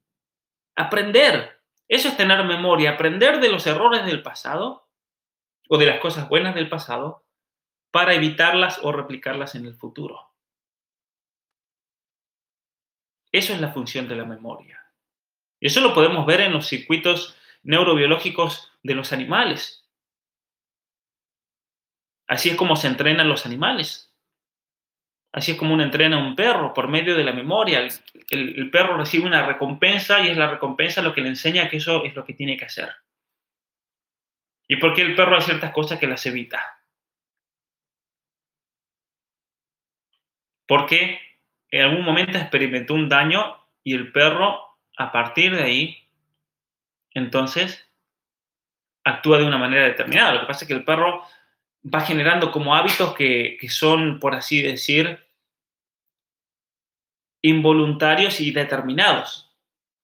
Aprender. 0.77 1.61
Eso 1.89 2.07
es 2.07 2.17
tener 2.17 2.45
memoria, 2.45 2.93
aprender 2.93 3.41
de 3.41 3.49
los 3.49 3.67
errores 3.67 4.07
del 4.07 4.23
pasado 4.23 4.87
o 5.69 5.77
de 5.77 5.87
las 5.87 5.99
cosas 5.99 6.29
buenas 6.29 6.55
del 6.55 6.69
pasado 6.69 7.25
para 7.91 8.15
evitarlas 8.15 8.79
o 8.85 8.93
replicarlas 8.93 9.57
en 9.57 9.67
el 9.67 9.75
futuro. 9.75 10.31
Eso 13.33 13.53
es 13.53 13.61
la 13.61 13.73
función 13.73 14.07
de 14.07 14.15
la 14.15 14.25
memoria. 14.25 14.84
Y 15.65 15.69
eso 15.69 15.81
lo 15.81 15.95
podemos 15.95 16.27
ver 16.27 16.43
en 16.43 16.53
los 16.53 16.67
circuitos 16.67 17.39
neurobiológicos 17.63 18.71
de 18.83 18.95
los 18.95 19.15
animales. 19.15 19.89
Así 22.27 22.51
es 22.51 22.57
como 22.57 22.77
se 22.77 22.87
entrenan 22.87 23.31
los 23.31 23.47
animales. 23.47 24.15
Así 25.33 25.53
es 25.53 25.57
como 25.57 25.73
uno 25.73 25.83
entrena 25.83 26.19
a 26.19 26.23
un 26.23 26.37
perro 26.37 26.75
por 26.75 26.89
medio 26.89 27.17
de 27.17 27.25
la 27.25 27.33
memoria. 27.33 27.89
El, 28.29 28.71
perro 28.71 28.99
recibe 28.99 29.25
una 29.25 29.47
recompensa 29.47 30.21
y 30.21 30.29
es 30.29 30.37
la 30.37 30.51
recompensa 30.51 31.01
lo 31.01 31.15
que 31.15 31.23
le 31.23 31.31
enseña 31.31 31.71
que 31.71 31.79
eso 31.79 32.05
es 32.05 32.15
lo 32.15 32.27
que 32.27 32.35
tiene 32.35 32.59
que 32.59 32.67
hacer. 32.67 32.91
¿Y 34.69 34.77
por 34.77 34.93
qué 34.93 35.01
el 35.01 35.15
perro 35.15 35.37
hay 35.37 35.43
ciertas 35.43 35.73
cosas 35.73 35.99
que 35.99 36.07
las 36.07 36.27
evita? 36.27 36.61
Porque 40.69 41.21
en 41.71 41.81
algún 41.81 42.05
momento 42.05 42.37
experimentó 42.37 42.93
un 42.93 43.09
daño 43.09 43.67
y 43.83 43.95
el 43.95 44.13
perro, 44.13 44.74
a 44.97 45.13
partir 45.13 45.55
de 45.55 45.63
ahí, 45.63 45.99
entonces, 47.13 47.89
actúa 49.05 49.39
de 49.39 49.45
una 49.45 49.59
manera 49.59 49.85
determinada. 49.85 50.35
Lo 50.35 50.41
que 50.41 50.47
pasa 50.47 50.65
es 50.65 50.69
que 50.69 50.75
el 50.75 50.85
perro 50.85 51.23
va 51.93 52.01
generando 52.01 52.51
como 52.51 52.75
hábitos 52.75 53.15
que, 53.15 53.59
son, 53.69 54.19
por 54.19 54.35
así 54.35 54.63
decir, 54.63 55.21
involuntarios 57.43 58.41
y 58.41 58.51
determinados. 58.51 59.53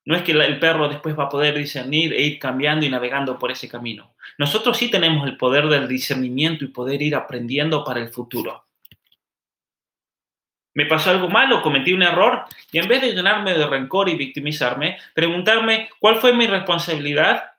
No 0.05 0.17
es 0.17 0.23
que 0.23 0.33
el 0.33 0.59
perro 0.59 0.89
después 0.89 1.19
va 1.19 1.25
a 1.25 1.29
poder 1.29 1.57
discernir 1.57 2.13
e 2.13 2.23
ir 2.23 2.39
cambiando 2.39 2.85
y 2.85 2.91
navegando 2.91 3.39
por 3.39 3.51
ese 3.51 3.69
camino. 3.69 4.15
Nosotros 4.39 4.77
sí 4.77 4.91
tenemos 4.91 5.27
el 5.27 5.37
poder 5.37 5.69
del 5.69 5.89
discernimiento 5.89 6.65
y 6.65 6.69
poder 6.69 7.03
ir 7.03 7.15
aprendiendo 7.15 7.85
para 7.85 8.01
el 8.01 8.09
futuro. 8.09 8.67
Me 10.81 10.87
pasó 10.87 11.11
algo 11.11 11.29
malo, 11.29 11.61
cometí 11.61 11.93
un 11.93 12.03
error 12.03 12.47
y 12.73 12.79
en 12.79 12.89
vez 12.89 13.03
de 13.03 13.13
llenarme 13.13 13.53
de 13.53 13.67
rencor 13.67 14.09
y 14.09 14.15
victimizarme, 14.15 14.97
preguntarme 15.13 15.91
cuál 15.99 16.17
fue 16.17 16.33
mi 16.33 16.47
responsabilidad 16.47 17.53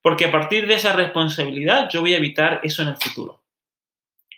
porque 0.00 0.24
a 0.24 0.32
partir 0.32 0.66
de 0.66 0.72
esa 0.72 0.94
responsabilidad 0.94 1.90
yo 1.90 2.00
voy 2.00 2.14
a 2.14 2.16
evitar 2.16 2.60
eso 2.62 2.80
en 2.80 2.88
el 2.88 2.96
futuro. 2.96 3.42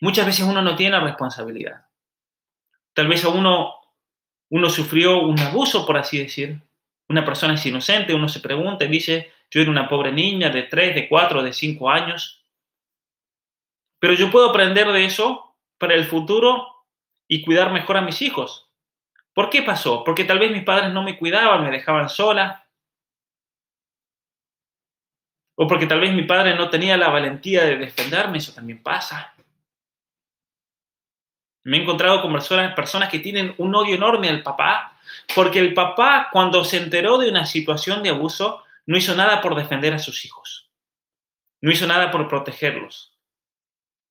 Muchas 0.00 0.26
veces 0.26 0.44
uno 0.44 0.62
no 0.62 0.74
tiene 0.74 0.98
responsabilidad. 0.98 1.86
Tal 2.92 3.06
vez 3.06 3.24
a 3.24 3.28
uno, 3.28 3.76
uno 4.50 4.68
sufrió 4.68 5.20
un 5.20 5.38
abuso, 5.38 5.86
por 5.86 5.96
así 5.96 6.18
decir. 6.18 6.60
Una 7.08 7.24
persona 7.24 7.54
es 7.54 7.64
inocente, 7.64 8.14
uno 8.14 8.28
se 8.28 8.40
pregunta 8.40 8.84
y 8.84 8.88
dice, 8.88 9.30
yo 9.48 9.60
era 9.60 9.70
una 9.70 9.88
pobre 9.88 10.10
niña 10.10 10.50
de 10.50 10.64
3, 10.64 10.92
de 10.92 11.08
4, 11.08 11.40
de 11.44 11.52
5 11.52 11.88
años. 11.88 12.44
Pero 14.00 14.14
yo 14.14 14.28
puedo 14.32 14.50
aprender 14.50 14.90
de 14.90 15.04
eso 15.04 15.54
para 15.78 15.94
el 15.94 16.06
futuro 16.06 16.73
y 17.28 17.44
cuidar 17.44 17.72
mejor 17.72 17.96
a 17.96 18.02
mis 18.02 18.22
hijos. 18.22 18.70
¿Por 19.32 19.50
qué 19.50 19.62
pasó? 19.62 20.04
Porque 20.04 20.24
tal 20.24 20.38
vez 20.38 20.50
mis 20.50 20.64
padres 20.64 20.92
no 20.92 21.02
me 21.02 21.18
cuidaban, 21.18 21.64
me 21.64 21.70
dejaban 21.70 22.08
sola, 22.08 22.64
o 25.56 25.66
porque 25.66 25.86
tal 25.86 26.00
vez 26.00 26.12
mi 26.12 26.22
padre 26.22 26.54
no 26.54 26.68
tenía 26.68 26.96
la 26.96 27.08
valentía 27.08 27.64
de 27.64 27.76
defenderme, 27.76 28.38
eso 28.38 28.52
también 28.52 28.82
pasa. 28.82 29.34
Me 31.64 31.78
he 31.78 31.82
encontrado 31.82 32.20
con 32.20 32.32
personas, 32.32 32.74
personas 32.74 33.08
que 33.08 33.20
tienen 33.20 33.54
un 33.58 33.74
odio 33.74 33.94
enorme 33.94 34.28
al 34.28 34.42
papá, 34.42 34.98
porque 35.34 35.60
el 35.60 35.72
papá 35.72 36.28
cuando 36.32 36.64
se 36.64 36.76
enteró 36.76 37.18
de 37.18 37.28
una 37.28 37.46
situación 37.46 38.02
de 38.02 38.10
abuso, 38.10 38.64
no 38.86 38.98
hizo 38.98 39.14
nada 39.14 39.40
por 39.40 39.54
defender 39.54 39.94
a 39.94 39.98
sus 39.98 40.24
hijos. 40.24 40.70
No 41.62 41.70
hizo 41.70 41.86
nada 41.86 42.10
por 42.10 42.28
protegerlos. 42.28 43.16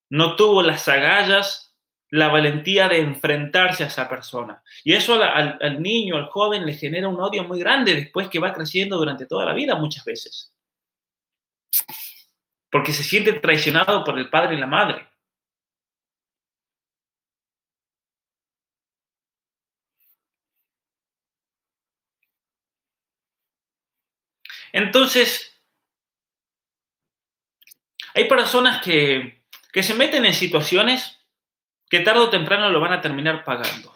No 0.10 0.36
tuvo 0.36 0.64
las 0.64 0.88
agallas, 0.88 1.73
la 2.14 2.28
valentía 2.28 2.88
de 2.88 3.00
enfrentarse 3.00 3.84
a 3.84 3.88
esa 3.88 4.08
persona. 4.08 4.62
Y 4.84 4.94
eso 4.94 5.22
al, 5.22 5.82
niño, 5.82 6.16
al 6.16 6.28
joven, 6.28 6.64
le 6.64 6.76
genera 6.76 7.08
un 7.08 7.20
odio 7.20 7.44
muy 7.44 7.60
grande 7.60 7.96
después 7.96 8.30
que 8.30 8.38
va 8.38 8.54
creciendo 8.54 8.98
durante 8.98 9.26
toda 9.26 9.46
la 9.46 9.54
vida 9.54 9.76
muchas 9.76 10.06
veces 10.06 10.54
porque 12.70 12.94
se 12.94 13.04
siente 13.04 13.34
traicionado 13.34 14.04
por 14.04 14.18
el 14.20 14.30
padre 14.30 14.56
y 14.56 14.60
la 14.60 14.68
madre. 14.68 15.08
Entonces, 24.72 25.60
hay 28.14 28.26
personas 28.28 28.84
que, 28.84 29.44
que 29.72 29.84
se 29.84 29.94
meten 29.96 30.26
en 30.26 30.34
situaciones 30.34 31.23
que 31.94 32.00
tarde 32.00 32.22
o 32.22 32.30
temprano 32.32 32.72
lo 32.72 32.80
van 32.80 32.94
a 32.94 33.02
terminar 33.02 33.46
pagando. 33.46 33.94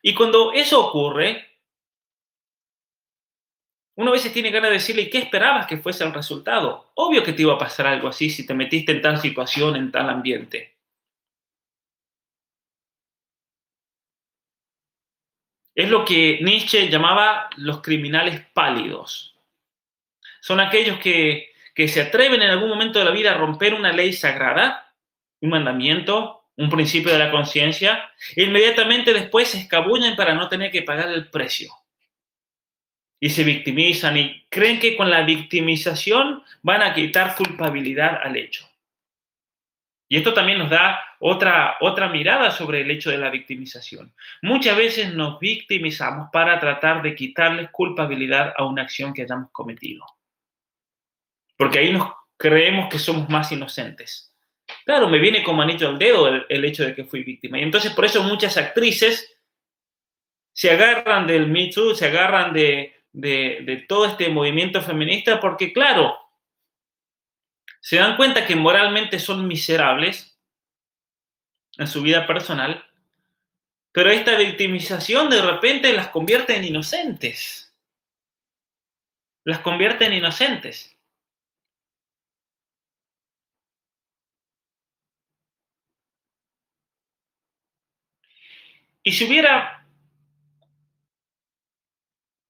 Y 0.00 0.14
cuando 0.14 0.50
eso 0.54 0.86
ocurre, 0.86 1.46
uno 3.96 4.08
a 4.08 4.12
veces 4.14 4.32
tiene 4.32 4.50
ganas 4.50 4.70
de 4.70 4.78
decirle, 4.78 5.10
¿qué 5.10 5.18
esperabas 5.18 5.66
que 5.66 5.76
fuese 5.76 6.04
el 6.04 6.14
resultado? 6.14 6.90
Obvio 6.94 7.22
que 7.22 7.34
te 7.34 7.42
iba 7.42 7.52
a 7.52 7.58
pasar 7.58 7.88
algo 7.88 8.08
así 8.08 8.30
si 8.30 8.46
te 8.46 8.54
metiste 8.54 8.92
en 8.92 9.02
tal 9.02 9.20
situación, 9.20 9.76
en 9.76 9.92
tal 9.92 10.08
ambiente. 10.08 10.78
Es 15.74 15.90
lo 15.90 16.02
que 16.02 16.38
Nietzsche 16.40 16.88
llamaba 16.88 17.50
los 17.58 17.82
criminales 17.82 18.40
pálidos. 18.54 19.36
Son 20.40 20.60
aquellos 20.60 20.98
que, 20.98 21.52
que 21.74 21.88
se 21.88 22.00
atreven 22.00 22.40
en 22.40 22.52
algún 22.52 22.70
momento 22.70 23.00
de 23.00 23.04
la 23.04 23.10
vida 23.10 23.32
a 23.32 23.36
romper 23.36 23.74
una 23.74 23.92
ley 23.92 24.14
sagrada, 24.14 24.85
un 25.40 25.50
mandamiento, 25.50 26.44
un 26.56 26.70
principio 26.70 27.12
de 27.12 27.18
la 27.18 27.30
conciencia, 27.30 28.10
e 28.34 28.44
inmediatamente 28.44 29.12
después 29.12 29.48
se 29.48 29.58
escabullen 29.58 30.16
para 30.16 30.34
no 30.34 30.48
tener 30.48 30.70
que 30.70 30.82
pagar 30.82 31.08
el 31.08 31.28
precio 31.28 31.72
y 33.20 33.30
se 33.30 33.44
victimizan 33.44 34.16
y 34.16 34.46
creen 34.48 34.78
que 34.78 34.96
con 34.96 35.10
la 35.10 35.22
victimización 35.22 36.42
van 36.62 36.82
a 36.82 36.94
quitar 36.94 37.34
culpabilidad 37.34 38.20
al 38.22 38.36
hecho. 38.36 38.68
Y 40.08 40.18
esto 40.18 40.32
también 40.34 40.58
nos 40.58 40.70
da 40.70 41.00
otra, 41.18 41.76
otra 41.80 42.08
mirada 42.08 42.52
sobre 42.52 42.82
el 42.82 42.90
hecho 42.90 43.10
de 43.10 43.18
la 43.18 43.30
victimización. 43.30 44.14
Muchas 44.42 44.76
veces 44.76 45.14
nos 45.14 45.40
victimizamos 45.40 46.28
para 46.32 46.60
tratar 46.60 47.02
de 47.02 47.14
quitarles 47.16 47.70
culpabilidad 47.70 48.54
a 48.56 48.64
una 48.64 48.82
acción 48.82 49.12
que 49.12 49.22
hayamos 49.22 49.50
cometido. 49.50 50.04
Porque 51.56 51.80
ahí 51.80 51.92
nos 51.92 52.12
creemos 52.36 52.88
que 52.88 52.98
somos 52.98 53.28
más 53.28 53.50
inocentes. 53.50 54.32
Claro, 54.86 55.08
me 55.08 55.18
viene 55.18 55.42
como 55.42 55.62
anillo 55.62 55.88
al 55.88 55.98
dedo 55.98 56.28
el, 56.48 56.64
hecho 56.64 56.84
de 56.84 56.94
que 56.94 57.04
fui 57.04 57.24
víctima. 57.24 57.58
Y 57.58 57.62
entonces 57.62 57.92
por 57.92 58.04
eso 58.04 58.22
muchas 58.22 58.56
actrices 58.56 59.36
se 60.52 60.70
agarran 60.70 61.26
del 61.26 61.48
Me 61.48 61.68
Too, 61.72 61.96
se 61.96 62.06
agarran 62.06 62.52
de, 62.52 62.94
de 63.12 63.84
todo 63.88 64.06
este 64.06 64.28
movimiento 64.28 64.80
feminista, 64.80 65.40
porque 65.40 65.72
claro, 65.72 66.16
se 67.80 67.96
dan 67.96 68.16
cuenta 68.16 68.46
que 68.46 68.54
moralmente 68.54 69.18
son 69.18 69.48
miserables 69.48 70.38
en 71.78 71.88
su 71.88 72.00
vida 72.00 72.24
personal, 72.24 72.84
pero 73.90 74.10
esta 74.10 74.36
victimización 74.36 75.28
de 75.30 75.42
repente 75.42 75.92
las 75.92 76.08
convierte 76.08 76.56
en 76.56 76.64
inocentes. 76.64 77.74
Las 79.42 79.58
convierte 79.58 80.06
en 80.06 80.12
inocentes. 80.12 80.95
Y 89.06 89.12
si 89.12 89.24
hubiera, 89.24 89.86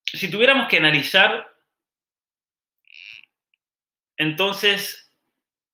si 0.07 0.31
tuviéramos 0.31 0.69
que 0.69 0.79
analizar, 0.79 1.55
entonces, 4.17 5.13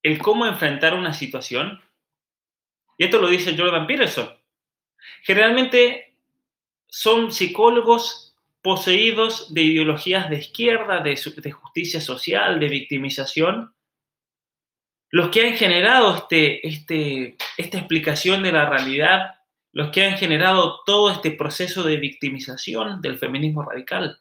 el 0.03 0.19
cómo 0.19 0.45
enfrentar 0.45 0.95
una 0.95 1.15
situación, 1.15 1.81
y 2.99 3.05
esto 3.05 3.21
lo 3.21 3.29
dice 3.29 3.57
Jordan 3.57 3.87
Peterson, 3.87 4.37
generalmente 5.23 6.17
son 6.89 7.31
psicólogos 7.31 8.35
poseídos 8.61 9.55
de 9.55 9.63
ideologías 9.63 10.29
de 10.31 10.39
izquierda, 10.39 10.99
de, 10.99 11.17
justicia 11.53 12.01
social, 12.01 12.59
de 12.59 12.69
victimización, 12.69 13.73
los 15.11 15.29
que 15.29 15.47
han 15.47 15.57
generado 15.57 16.17
este, 16.17 16.67
este, 16.67 17.37
esta 17.57 17.79
explicación 17.79 18.43
de 18.43 18.51
la 18.51 18.69
realidad 18.69 19.42
los 19.73 19.91
que 19.91 20.05
han 20.05 20.19
generado 20.19 20.83
todo 20.85 21.11
este 21.11 21.31
proceso 21.33 21.83
de 21.83 21.97
victimización 21.97 23.01
del 23.01 23.19
feminismo 23.19 23.63
radical. 23.63 24.21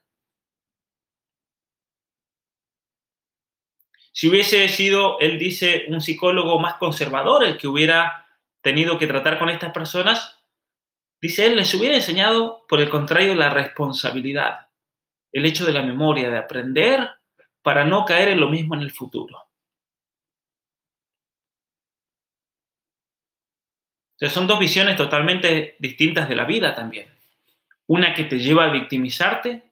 Si 4.13 4.29
hubiese 4.29 4.67
sido, 4.69 5.19
él 5.19 5.39
dice, 5.39 5.85
un 5.87 6.01
psicólogo 6.01 6.59
más 6.59 6.75
conservador 6.75 7.43
el 7.43 7.57
que 7.57 7.67
hubiera 7.67 8.27
tenido 8.61 8.97
que 8.97 9.07
tratar 9.07 9.39
con 9.39 9.49
estas 9.49 9.71
personas, 9.71 10.37
dice 11.21 11.47
él, 11.47 11.55
les 11.55 11.73
hubiera 11.73 11.95
enseñado, 11.95 12.65
por 12.67 12.81
el 12.81 12.89
contrario, 12.89 13.35
la 13.35 13.49
responsabilidad, 13.49 14.67
el 15.31 15.45
hecho 15.45 15.65
de 15.65 15.73
la 15.73 15.81
memoria, 15.81 16.29
de 16.29 16.37
aprender 16.37 17.09
para 17.61 17.85
no 17.85 18.05
caer 18.05 18.29
en 18.29 18.39
lo 18.39 18.49
mismo 18.49 18.75
en 18.75 18.81
el 18.81 18.91
futuro. 18.91 19.50
Son 24.29 24.47
dos 24.47 24.59
visiones 24.59 24.95
totalmente 24.95 25.75
distintas 25.79 26.29
de 26.29 26.35
la 26.35 26.45
vida 26.45 26.75
también. 26.75 27.07
Una 27.87 28.13
que 28.13 28.25
te 28.25 28.39
lleva 28.39 28.65
a 28.65 28.71
victimizarte 28.71 29.63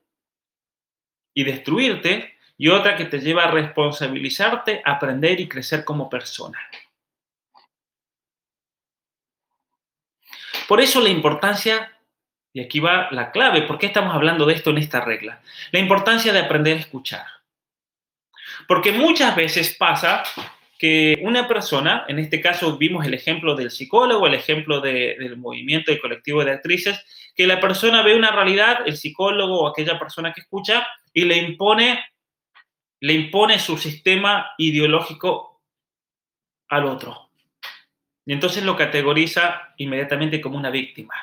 y 1.33 1.43
destruirte 1.43 2.35
y 2.57 2.67
otra 2.67 2.97
que 2.97 3.05
te 3.05 3.19
lleva 3.19 3.43
a 3.43 3.51
responsabilizarte, 3.51 4.81
aprender 4.83 5.39
y 5.39 5.47
crecer 5.47 5.85
como 5.85 6.09
persona. 6.09 6.59
Por 10.67 10.81
eso 10.81 10.99
la 10.99 11.09
importancia, 11.09 11.97
y 12.53 12.61
aquí 12.61 12.79
va 12.79 13.07
la 13.11 13.31
clave, 13.31 13.61
¿por 13.61 13.79
qué 13.79 13.85
estamos 13.85 14.13
hablando 14.13 14.45
de 14.45 14.55
esto 14.55 14.71
en 14.71 14.79
esta 14.79 15.01
regla? 15.01 15.41
La 15.71 15.79
importancia 15.79 16.33
de 16.33 16.39
aprender 16.39 16.77
a 16.77 16.81
escuchar. 16.81 17.25
Porque 18.67 18.91
muchas 18.91 19.35
veces 19.35 19.75
pasa 19.75 20.23
que 20.79 21.19
una 21.23 21.45
persona, 21.45 22.05
en 22.07 22.19
este 22.19 22.39
caso 22.39 22.77
vimos 22.77 23.05
el 23.05 23.13
ejemplo 23.13 23.53
del 23.53 23.69
psicólogo, 23.69 24.25
el 24.25 24.33
ejemplo 24.33 24.79
del 24.79 25.35
movimiento 25.35 25.91
del 25.91 25.99
colectivo 25.99 26.43
de 26.43 26.53
actrices, 26.53 27.03
que 27.35 27.45
la 27.45 27.59
persona 27.59 28.01
ve 28.01 28.15
una 28.15 28.31
realidad, 28.31 28.87
el 28.87 28.95
psicólogo 28.95 29.59
o 29.59 29.67
aquella 29.67 29.99
persona 29.99 30.31
que 30.31 30.39
escucha, 30.39 30.87
y 31.13 31.25
le 31.25 31.35
impone, 31.35 32.05
le 33.01 33.13
impone 33.13 33.59
su 33.59 33.77
sistema 33.77 34.51
ideológico 34.57 35.61
al 36.69 36.85
otro. 36.85 37.29
Y 38.25 38.31
entonces 38.31 38.63
lo 38.63 38.77
categoriza 38.77 39.73
inmediatamente 39.77 40.39
como 40.39 40.57
una 40.57 40.69
víctima. 40.69 41.13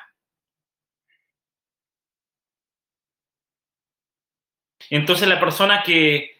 Entonces 4.90 5.26
la 5.26 5.40
persona 5.40 5.82
que 5.82 6.35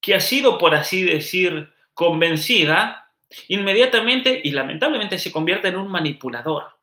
que 0.00 0.14
ha 0.14 0.20
sido, 0.20 0.58
por 0.58 0.74
así 0.74 1.02
decir, 1.02 1.72
convencida, 1.94 3.12
inmediatamente 3.48 4.40
y 4.42 4.52
lamentablemente 4.52 5.18
se 5.18 5.32
convierte 5.32 5.68
en 5.68 5.76
un 5.76 5.88
manipulador. 5.88 6.78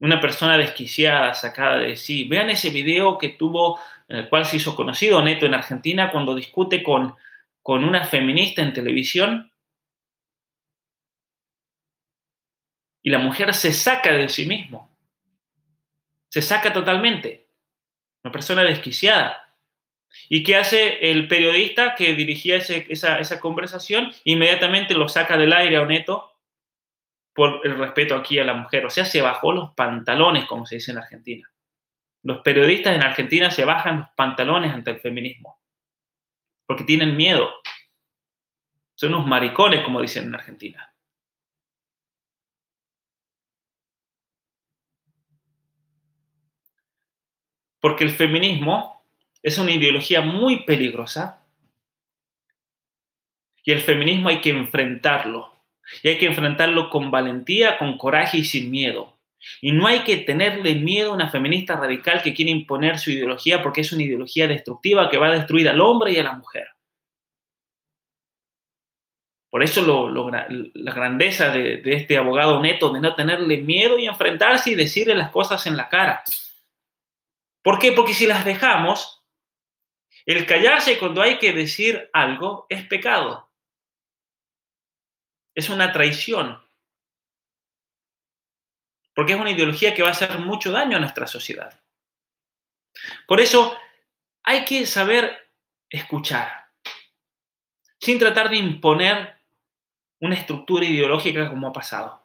Una 0.00 0.20
persona 0.20 0.58
desquiciada, 0.58 1.34
sacada 1.34 1.78
de 1.78 1.96
sí. 1.96 2.24
Vean 2.24 2.50
ese 2.50 2.70
video 2.70 3.18
que 3.18 3.30
tuvo, 3.30 3.78
en 4.08 4.18
el 4.18 4.28
cual 4.28 4.44
se 4.44 4.56
hizo 4.56 4.74
conocido 4.74 5.22
Neto 5.22 5.46
en 5.46 5.54
Argentina, 5.54 6.10
cuando 6.10 6.34
discute 6.34 6.82
con, 6.82 7.14
con 7.62 7.84
una 7.84 8.04
feminista 8.04 8.62
en 8.62 8.72
televisión. 8.72 9.52
Y 13.04 13.10
la 13.10 13.18
mujer 13.18 13.54
se 13.54 13.72
saca 13.72 14.12
de 14.12 14.28
sí 14.28 14.46
mismo. 14.46 14.90
Se 16.28 16.42
saca 16.42 16.72
totalmente. 16.72 17.48
Una 18.24 18.32
persona 18.32 18.62
desquiciada. 18.62 19.41
¿Y 20.28 20.42
qué 20.42 20.56
hace 20.56 21.10
el 21.10 21.28
periodista 21.28 21.94
que 21.94 22.14
dirigía 22.14 22.56
esa, 22.56 23.40
conversación? 23.40 24.12
Inmediatamente 24.24 24.94
lo 24.94 25.08
saca 25.08 25.36
del 25.36 25.52
aire 25.52 25.76
a 25.76 25.84
Neto 25.86 26.32
por 27.34 27.60
el 27.64 27.78
respeto 27.78 28.14
aquí 28.14 28.38
a 28.38 28.44
la 28.44 28.54
mujer. 28.54 28.86
O 28.86 28.90
sea, 28.90 29.04
se 29.04 29.22
bajó 29.22 29.52
los 29.52 29.72
pantalones, 29.74 30.44
como 30.46 30.66
se 30.66 30.76
dice 30.76 30.92
en 30.92 30.98
Argentina. 30.98 31.50
Los 32.22 32.42
periodistas 32.42 32.94
en 32.94 33.02
Argentina 33.02 33.50
se 33.50 33.64
bajan 33.64 34.00
los 34.00 34.08
pantalones 34.16 34.72
ante 34.72 34.92
el 34.92 35.00
feminismo, 35.00 35.60
porque 36.66 36.84
tienen 36.84 37.16
miedo. 37.16 37.50
Son 38.94 39.14
unos 39.14 39.26
maricones, 39.26 39.82
como 39.82 40.00
dicen 40.00 40.24
en 40.24 40.34
Argentina. 40.34 40.94
Porque 47.80 48.04
el 48.04 48.10
feminismo 48.10 49.01
es 49.42 49.58
una 49.58 49.72
ideología 49.72 50.20
muy 50.20 50.64
peligrosa 50.64 51.42
y 53.64 53.72
el 53.72 53.80
feminismo 53.80 54.28
hay 54.28 54.40
que 54.40 54.50
enfrentarlo. 54.50 55.52
Y 56.02 56.08
hay 56.08 56.18
que 56.18 56.26
enfrentarlo 56.26 56.90
con 56.90 57.10
valentía, 57.10 57.78
con 57.78 57.98
coraje 57.98 58.38
y 58.38 58.44
sin 58.44 58.70
miedo. 58.70 59.18
Y 59.60 59.72
no 59.72 59.86
hay 59.86 60.00
que 60.00 60.18
tenerle 60.18 60.76
miedo 60.76 61.10
a 61.10 61.14
una 61.14 61.30
feminista 61.30 61.76
radical 61.76 62.22
que 62.22 62.32
quiere 62.32 62.50
imponer 62.50 62.98
su 62.98 63.10
ideología 63.10 63.62
porque 63.62 63.80
es 63.80 63.92
una 63.92 64.04
ideología 64.04 64.46
destructiva 64.46 65.10
que 65.10 65.18
va 65.18 65.28
a 65.28 65.32
destruir 65.32 65.68
al 65.68 65.80
hombre 65.80 66.12
y 66.12 66.18
a 66.18 66.22
la 66.22 66.34
mujer. 66.34 66.68
Por 69.50 69.62
eso 69.62 70.08
la 70.08 70.94
grandeza 70.94 71.50
de, 71.50 71.78
de 71.78 71.94
este 71.94 72.16
abogado 72.16 72.60
neto, 72.60 72.90
de 72.90 73.00
no 73.00 73.14
tenerle 73.14 73.58
miedo 73.58 73.98
y 73.98 74.06
enfrentarse 74.06 74.70
y 74.70 74.74
decirle 74.76 75.14
las 75.14 75.30
cosas 75.30 75.66
en 75.66 75.76
la 75.76 75.88
cara. 75.90 76.22
¿Por 77.62 77.78
qué? 77.78 77.92
Porque 77.92 78.14
si 78.14 78.26
las 78.26 78.44
dejamos, 78.46 79.21
el 80.26 80.46
callarse 80.46 80.98
cuando 80.98 81.22
hay 81.22 81.38
que 81.38 81.52
decir 81.52 82.08
algo 82.12 82.66
es 82.68 82.86
pecado. 82.86 83.50
Es 85.54 85.68
una 85.68 85.92
traición. 85.92 86.60
Porque 89.14 89.32
es 89.32 89.40
una 89.40 89.50
ideología 89.50 89.94
que 89.94 90.02
va 90.02 90.08
a 90.08 90.12
hacer 90.12 90.38
mucho 90.38 90.72
daño 90.72 90.96
a 90.96 91.00
nuestra 91.00 91.26
sociedad. 91.26 91.78
Por 93.26 93.40
eso 93.40 93.76
hay 94.42 94.64
que 94.64 94.86
saber 94.86 95.50
escuchar, 95.90 96.68
sin 98.00 98.18
tratar 98.18 98.48
de 98.48 98.56
imponer 98.56 99.36
una 100.20 100.34
estructura 100.34 100.84
ideológica 100.84 101.48
como 101.48 101.68
ha 101.68 101.72
pasado. 101.72 102.22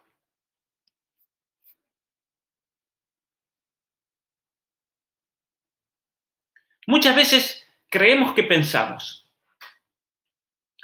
Muchas 6.85 7.15
veces 7.15 7.56
creemos 7.89 8.33
que 8.33 8.43
pensamos. 8.43 9.25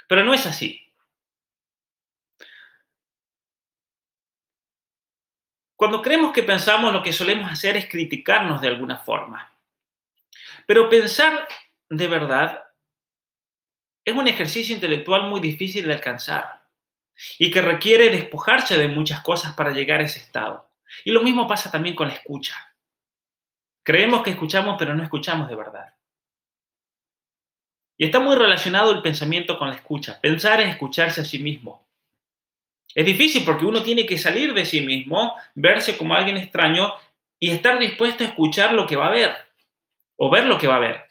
Pero 0.08 0.24
no 0.24 0.34
es 0.34 0.46
así. 0.46 0.80
Cuando 5.76 6.02
creemos 6.02 6.32
que 6.32 6.42
pensamos, 6.42 6.92
lo 6.92 7.02
que 7.02 7.12
solemos 7.12 7.50
hacer 7.50 7.76
es 7.76 7.88
criticarnos 7.88 8.60
de 8.60 8.68
alguna 8.68 8.98
forma. 8.98 9.52
Pero 10.66 10.88
pensar 10.88 11.46
de 11.88 12.08
verdad 12.08 12.64
es 14.04 14.14
un 14.14 14.28
ejercicio 14.28 14.74
intelectual 14.74 15.28
muy 15.28 15.40
difícil 15.40 15.86
de 15.86 15.94
alcanzar 15.94 16.64
y 17.38 17.50
que 17.50 17.62
requiere 17.62 18.10
despojarse 18.10 18.76
de 18.78 18.88
muchas 18.88 19.20
cosas 19.20 19.54
para 19.54 19.72
llegar 19.72 20.00
a 20.00 20.04
ese 20.04 20.20
estado. 20.20 20.70
Y 21.04 21.10
lo 21.10 21.22
mismo 21.22 21.46
pasa 21.46 21.70
también 21.70 21.94
con 21.94 22.08
la 22.08 22.14
escucha. 22.14 22.54
Creemos 23.82 24.22
que 24.22 24.30
escuchamos, 24.30 24.76
pero 24.78 24.94
no 24.94 25.02
escuchamos 25.02 25.48
de 25.48 25.56
verdad. 25.56 25.93
Y 27.96 28.06
está 28.06 28.20
muy 28.20 28.34
relacionado 28.34 28.92
el 28.92 29.02
pensamiento 29.02 29.58
con 29.58 29.68
la 29.68 29.76
escucha. 29.76 30.20
Pensar 30.20 30.60
es 30.60 30.68
escucharse 30.68 31.20
a 31.20 31.24
sí 31.24 31.38
mismo. 31.38 31.86
Es 32.94 33.04
difícil 33.04 33.44
porque 33.44 33.66
uno 33.66 33.82
tiene 33.82 34.06
que 34.06 34.18
salir 34.18 34.54
de 34.54 34.64
sí 34.64 34.80
mismo, 34.80 35.34
verse 35.54 35.96
como 35.96 36.14
alguien 36.14 36.36
extraño 36.36 36.94
y 37.38 37.50
estar 37.50 37.78
dispuesto 37.78 38.24
a 38.24 38.28
escuchar 38.28 38.72
lo 38.72 38.86
que 38.86 38.96
va 38.96 39.08
a 39.08 39.10
ver 39.10 39.34
o 40.16 40.30
ver 40.30 40.46
lo 40.46 40.58
que 40.58 40.68
va 40.68 40.76
a 40.76 40.80
ver. 40.80 41.04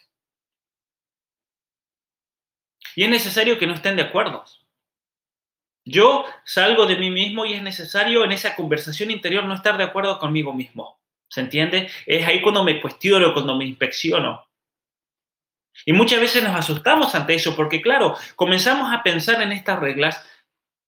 Y 2.95 3.03
es 3.03 3.09
necesario 3.09 3.57
que 3.57 3.67
no 3.67 3.73
estén 3.73 3.95
de 3.95 4.03
acuerdo. 4.03 4.45
Yo 5.85 6.25
salgo 6.45 6.85
de 6.85 6.95
mí 6.95 7.09
mismo 7.11 7.45
y 7.45 7.53
es 7.53 7.61
necesario 7.61 8.23
en 8.23 8.31
esa 8.31 8.55
conversación 8.55 9.11
interior 9.11 9.43
no 9.43 9.53
estar 9.53 9.77
de 9.77 9.83
acuerdo 9.83 10.17
conmigo 10.19 10.53
mismo. 10.53 10.99
¿Se 11.27 11.41
entiende? 11.41 11.89
Es 12.05 12.25
ahí 12.25 12.41
cuando 12.41 12.63
me 12.63 12.79
cuestiono, 12.79 13.33
cuando 13.33 13.57
me 13.57 13.65
inspecciono. 13.65 14.45
Y 15.85 15.93
muchas 15.93 16.19
veces 16.19 16.43
nos 16.43 16.55
asustamos 16.55 17.13
ante 17.15 17.33
eso 17.35 17.55
porque, 17.55 17.81
claro, 17.81 18.15
comenzamos 18.35 18.93
a 18.93 19.03
pensar 19.03 19.41
en 19.41 19.51
estas 19.51 19.79
reglas, 19.79 20.25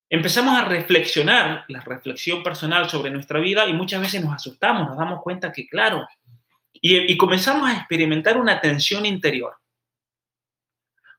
empezamos 0.10 0.58
a 0.58 0.66
reflexionar, 0.66 1.66
la 1.68 1.82
reflexión 1.82 2.44
personal 2.44 2.90
sobre 2.90 3.12
nuestra 3.12 3.40
vida 3.40 3.66
y 3.68 3.74
muchas 3.74 4.02
veces 4.02 4.24
nos 4.24 4.34
asustamos, 4.34 4.88
nos 4.88 4.98
damos 4.98 5.22
cuenta 5.22 5.52
que, 5.52 5.68
claro, 5.68 6.08
y, 6.74 7.12
y 7.12 7.18
comenzamos 7.18 7.70
a 7.70 7.74
experimentar 7.74 8.38
una 8.38 8.62
tensión 8.62 9.06
interior. 9.06 9.56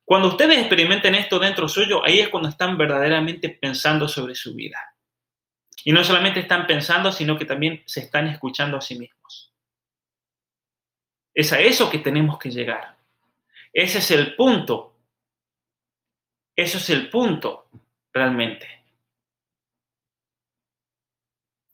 Cuando 0.05 0.29
ustedes 0.29 0.59
experimenten 0.59 1.17
esto 1.17 1.41
dentro 1.41 1.69
suyo, 1.69 2.05
ahí 2.05 2.21
es 2.21 2.29
cuando 2.29 2.49
están 2.49 2.79
verdaderamente 2.79 3.49
pensando 3.49 4.07
sobre 4.07 4.37
su 4.37 4.55
vida. 4.55 4.79
Y 5.85 5.93
no 5.93 6.05
solamente 6.05 6.41
están 6.41 6.67
pensando, 6.67 7.11
sino 7.11 7.37
que 7.37 7.45
también 7.45 7.83
se 7.87 8.01
están 8.01 8.29
escuchando 8.29 8.77
a 8.77 8.81
sí 8.81 8.97
mismos. 8.99 9.53
Es 11.35 11.53
a 11.53 11.61
eso 11.61 11.91
que 11.91 11.99
tenemos 11.99 12.39
que 12.39 12.51
llegar. 12.51 12.96
Ese 13.77 13.99
es 13.99 14.11
el 14.11 14.35
punto. 14.37 14.97
Eso 16.57 16.79
es 16.79 16.89
el 16.89 17.11
punto, 17.11 17.69
realmente, 18.11 18.67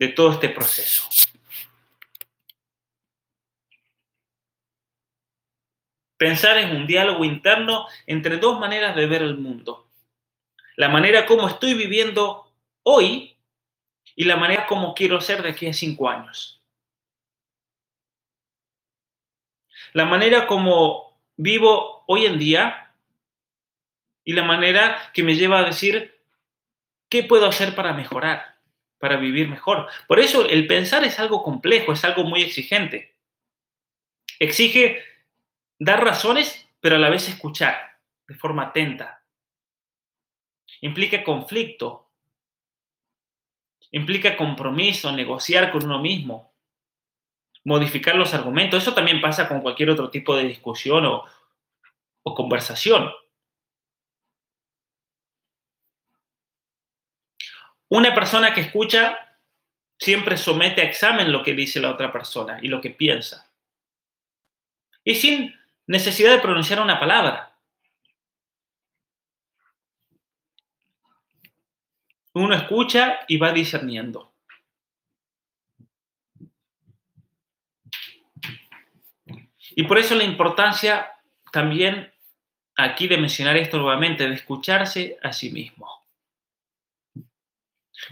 de 0.01 0.09
todo 0.09 0.33
este 0.33 0.49
proceso. 0.49 1.09
Pensar 6.17 6.59
es 6.59 6.73
un 6.73 6.89
diálogo 6.89 7.25
interno 7.25 7.87
entre 8.09 8.39
dos 8.39 8.59
maneras 8.59 8.97
de 8.97 9.07
ver 9.07 9.23
el 9.23 9.39
mundo. 9.39 9.89
La 10.75 10.89
manera 10.89 11.25
como 11.25 11.47
estoy 11.47 11.75
viviendo 11.75 12.53
hoy 12.83 13.37
y 14.17 14.25
la 14.25 14.35
manera 14.35 14.67
como 14.67 14.93
quiero 14.93 15.21
ser 15.21 15.41
de 15.41 15.51
aquí 15.51 15.69
a 15.69 15.73
cinco 15.73 16.09
años. 16.09 16.61
La 19.93 20.05
manera 20.05 20.49
como 20.49 21.12
vivo 21.37 22.05
hoy 22.07 22.27
en 22.27 22.39
día 22.39 22.95
y 24.25 24.33
la 24.33 24.45
manera 24.45 25.11
que 25.13 25.23
me 25.23 25.35
lleva 25.35 25.61
a 25.61 25.65
decir 25.65 26.21
qué 27.09 27.25
puedo 27.25 27.47
hacer 27.47 27.75
para 27.75 27.93
mejorar, 27.93 28.59
para 28.99 29.17
vivir 29.17 29.49
mejor. 29.49 29.89
Por 30.07 30.21
eso 30.21 30.49
el 30.49 30.67
pensar 30.67 31.05
es 31.05 31.19
algo 31.19 31.43
complejo, 31.43 31.93
es 31.93 32.05
algo 32.05 32.25
muy 32.25 32.43
exigente. 32.43 33.17
Exige 34.39 35.03
Dar 35.85 36.05
razones, 36.05 36.69
pero 36.79 36.95
a 36.95 36.99
la 37.01 37.11
vez 37.11 37.29
escuchar 37.29 37.99
de 38.29 38.37
forma 38.37 38.67
atenta. 38.67 39.25
Implica 40.81 41.25
conflicto. 41.25 42.13
Implica 43.91 44.37
compromiso, 44.37 45.11
negociar 45.11 45.73
con 45.73 45.85
uno 45.85 46.01
mismo, 46.01 46.52
modificar 47.65 48.15
los 48.17 48.35
argumentos. 48.35 48.83
Eso 48.83 48.95
también 48.95 49.21
pasa 49.21 49.49
con 49.49 49.61
cualquier 49.61 49.91
otro 49.91 50.11
tipo 50.11 50.37
de 50.37 50.45
discusión 50.45 51.07
o, 51.07 51.25
o 52.23 52.35
conversación. 52.35 53.13
Una 57.89 58.15
persona 58.15 58.55
que 58.55 58.63
escucha 58.63 59.19
siempre 59.99 60.37
somete 60.37 60.81
a 60.81 60.85
examen 60.85 61.31
lo 61.31 61.43
que 61.43 61.55
dice 61.55 61.81
la 61.81 61.91
otra 61.91 62.11
persona 62.11 62.59
y 62.63 62.69
lo 62.69 62.81
que 62.81 62.91
piensa. 62.91 63.53
Y 65.05 65.15
sin 65.15 65.55
necesidad 65.87 66.33
de 66.33 66.41
pronunciar 66.41 66.81
una 66.81 66.99
palabra. 66.99 67.57
Uno 72.35 72.55
escucha 72.55 73.21
y 73.29 73.37
va 73.37 73.53
discerniendo. 73.53 74.32
Y 79.75 79.85
por 79.85 79.99
eso 79.99 80.15
la 80.15 80.25
importancia 80.25 81.13
también 81.53 82.13
aquí 82.77 83.09
de 83.09 83.19
mencionar 83.19 83.57
esto 83.57 83.79
nuevamente, 83.79 84.29
de 84.29 84.35
escucharse 84.35 85.19
a 85.23 85.33
sí 85.33 85.51
mismo. 85.51 86.03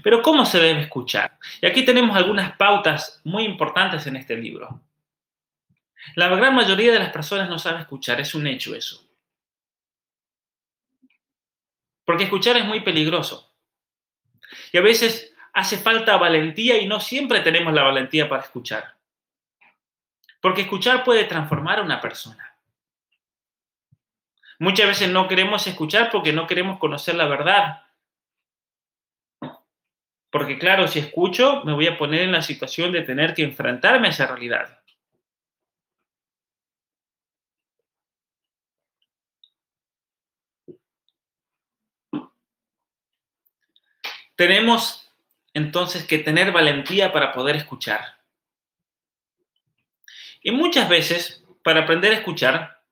Pero 0.03 0.23
¿cómo 0.23 0.45
se 0.45 0.61
debe 0.61 0.83
escuchar? 0.83 1.39
Y 1.61 1.67
aquí 1.67 1.85
tenemos 1.85 2.17
algunas 2.17 2.57
pautas 2.57 3.21
muy 3.25 3.45
importantes 3.45 4.07
en 4.07 4.17
este 4.17 4.37
libro. 4.37 4.81
La 6.15 6.29
gran 6.29 6.55
mayoría 6.55 6.93
de 6.93 6.99
las 6.99 7.11
personas 7.11 7.49
no 7.49 7.59
sabe 7.59 7.81
escuchar, 7.81 8.21
es 8.21 8.35
un 8.35 8.47
hecho 8.47 8.75
eso. 8.75 9.07
Porque 12.05 12.25
escuchar 12.25 12.57
es 12.57 12.65
muy 12.65 12.81
peligroso. 12.81 13.53
Y 14.73 14.79
a 14.79 14.81
veces 14.81 15.35
hace 15.53 15.77
falta 15.79 16.17
valentía 16.17 16.79
y 16.79 16.87
no 16.87 17.01
siempre 17.01 17.41
tenemos 17.41 17.73
la 17.73 17.83
valentía 17.83 18.29
para 18.29 18.43
escuchar. 18.43 19.00
Porque 20.41 20.63
escuchar 20.63 21.05
puede 21.05 21.25
transformar 21.25 21.79
a 21.79 21.83
una 21.83 22.01
persona. 22.01 22.57
Muchas 24.59 24.87
veces 24.87 25.09
no 25.11 25.27
queremos 25.27 25.67
escuchar 25.67 26.11
porque 26.11 26.33
no 26.33 26.47
queremos 26.47 26.79
conocer 26.79 27.15
la 27.15 27.27
verdad. 27.27 27.83
Porque 30.31 30.59
claro, 30.59 30.87
si 30.87 31.01
escucho, 31.01 31.65
me 31.65 31.73
voy 31.73 31.87
a 31.87 31.99
poner 31.99 32.23
en 32.23 32.33
la 32.33 32.43
situación 32.43 32.93
de 32.93 33.03
tener 33.03 33.35
que 33.35 33.43
enfrentarme 33.43 34.09
a 34.09 34.11
esa 34.11 34.27
realidad. 34.27 34.79
Tenemos 44.37 45.11
entonces 45.53 46.07
que 46.07 46.19
tener 46.19 46.53
valentía 46.53 47.13
para 47.13 47.33
poder 47.33 47.57
escuchar. 47.57 48.20
Y 50.43 50.51
muchas 50.53 50.89
veces, 50.89 51.45
para 51.63 51.83
aprender 51.83 52.13
a 52.13 52.17
escuchar, 52.17 52.83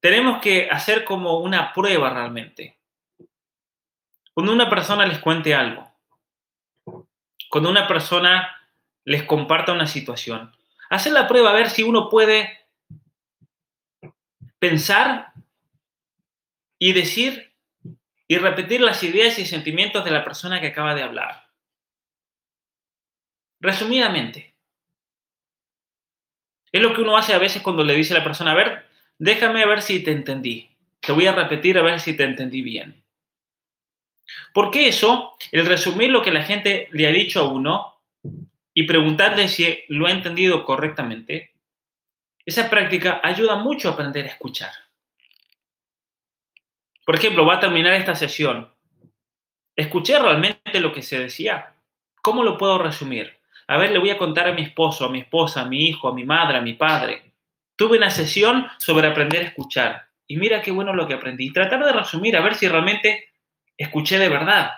tenemos 0.00 0.40
que 0.40 0.68
hacer 0.70 1.04
como 1.04 1.38
una 1.38 1.72
prueba 1.72 2.10
realmente. 2.10 2.78
Cuando 4.34 4.52
una 4.52 4.68
persona 4.68 5.06
les 5.06 5.18
cuente 5.18 5.54
algo, 5.54 5.90
cuando 7.48 7.70
una 7.70 7.88
persona 7.88 8.54
les 9.04 9.22
comparta 9.22 9.72
una 9.72 9.86
situación, 9.86 10.54
hacer 10.90 11.12
la 11.12 11.26
prueba 11.26 11.50
a 11.50 11.54
ver 11.54 11.70
si 11.70 11.82
uno 11.82 12.10
puede 12.10 12.66
pensar 14.58 15.32
y 16.78 16.92
decir 16.92 17.54
y 18.28 18.38
repetir 18.38 18.80
las 18.80 19.02
ideas 19.02 19.38
y 19.38 19.46
sentimientos 19.46 20.04
de 20.04 20.10
la 20.10 20.24
persona 20.24 20.60
que 20.60 20.68
acaba 20.68 20.94
de 20.94 21.02
hablar. 21.02 21.46
Resumidamente, 23.60 24.55
es 26.72 26.82
lo 26.82 26.94
que 26.94 27.02
uno 27.02 27.16
hace 27.16 27.34
a 27.34 27.38
veces 27.38 27.62
cuando 27.62 27.84
le 27.84 27.94
dice 27.94 28.14
a 28.14 28.18
la 28.18 28.24
persona, 28.24 28.52
a 28.52 28.54
ver, 28.54 28.86
déjame 29.18 29.64
ver 29.66 29.82
si 29.82 30.02
te 30.02 30.12
entendí. 30.12 30.70
Te 31.00 31.12
voy 31.12 31.26
a 31.26 31.32
repetir 31.32 31.78
a 31.78 31.82
ver 31.82 32.00
si 32.00 32.16
te 32.16 32.24
entendí 32.24 32.62
bien. 32.62 33.02
Porque 34.52 34.88
eso, 34.88 35.36
el 35.52 35.66
resumir 35.66 36.10
lo 36.10 36.22
que 36.22 36.32
la 36.32 36.42
gente 36.42 36.88
le 36.92 37.06
ha 37.06 37.12
dicho 37.12 37.40
a 37.40 37.48
uno 37.48 37.94
y 38.74 38.82
preguntarle 38.84 39.48
si 39.48 39.84
lo 39.88 40.06
ha 40.06 40.10
entendido 40.10 40.64
correctamente, 40.64 41.54
esa 42.44 42.68
práctica 42.68 43.20
ayuda 43.22 43.56
mucho 43.56 43.88
a 43.88 43.92
aprender 43.92 44.24
a 44.24 44.28
escuchar. 44.28 44.72
Por 47.04 47.14
ejemplo, 47.14 47.46
va 47.46 47.54
a 47.54 47.60
terminar 47.60 47.92
esta 47.94 48.14
sesión. 48.14 48.72
¿Escuché 49.76 50.18
realmente 50.18 50.80
lo 50.80 50.92
que 50.92 51.02
se 51.02 51.18
decía? 51.20 51.74
¿Cómo 52.20 52.42
lo 52.42 52.58
puedo 52.58 52.78
resumir? 52.78 53.35
A 53.68 53.76
ver, 53.78 53.90
le 53.90 53.98
voy 53.98 54.10
a 54.10 54.18
contar 54.18 54.48
a 54.48 54.52
mi 54.52 54.62
esposo, 54.62 55.04
a 55.04 55.08
mi 55.08 55.20
esposa, 55.20 55.62
a 55.62 55.64
mi 55.64 55.88
hijo, 55.88 56.08
a 56.08 56.14
mi 56.14 56.24
madre, 56.24 56.58
a 56.58 56.60
mi 56.60 56.74
padre. 56.74 57.32
Tuve 57.74 57.98
una 57.98 58.10
sesión 58.10 58.66
sobre 58.78 59.08
aprender 59.08 59.42
a 59.42 59.48
escuchar. 59.48 60.08
Y 60.26 60.36
mira 60.36 60.62
qué 60.62 60.70
bueno 60.70 60.94
lo 60.94 61.06
que 61.06 61.14
aprendí. 61.14 61.46
Y 61.46 61.52
tratar 61.52 61.84
de 61.84 61.92
resumir, 61.92 62.36
a 62.36 62.40
ver 62.40 62.54
si 62.54 62.68
realmente 62.68 63.30
escuché 63.76 64.18
de 64.18 64.28
verdad. 64.28 64.72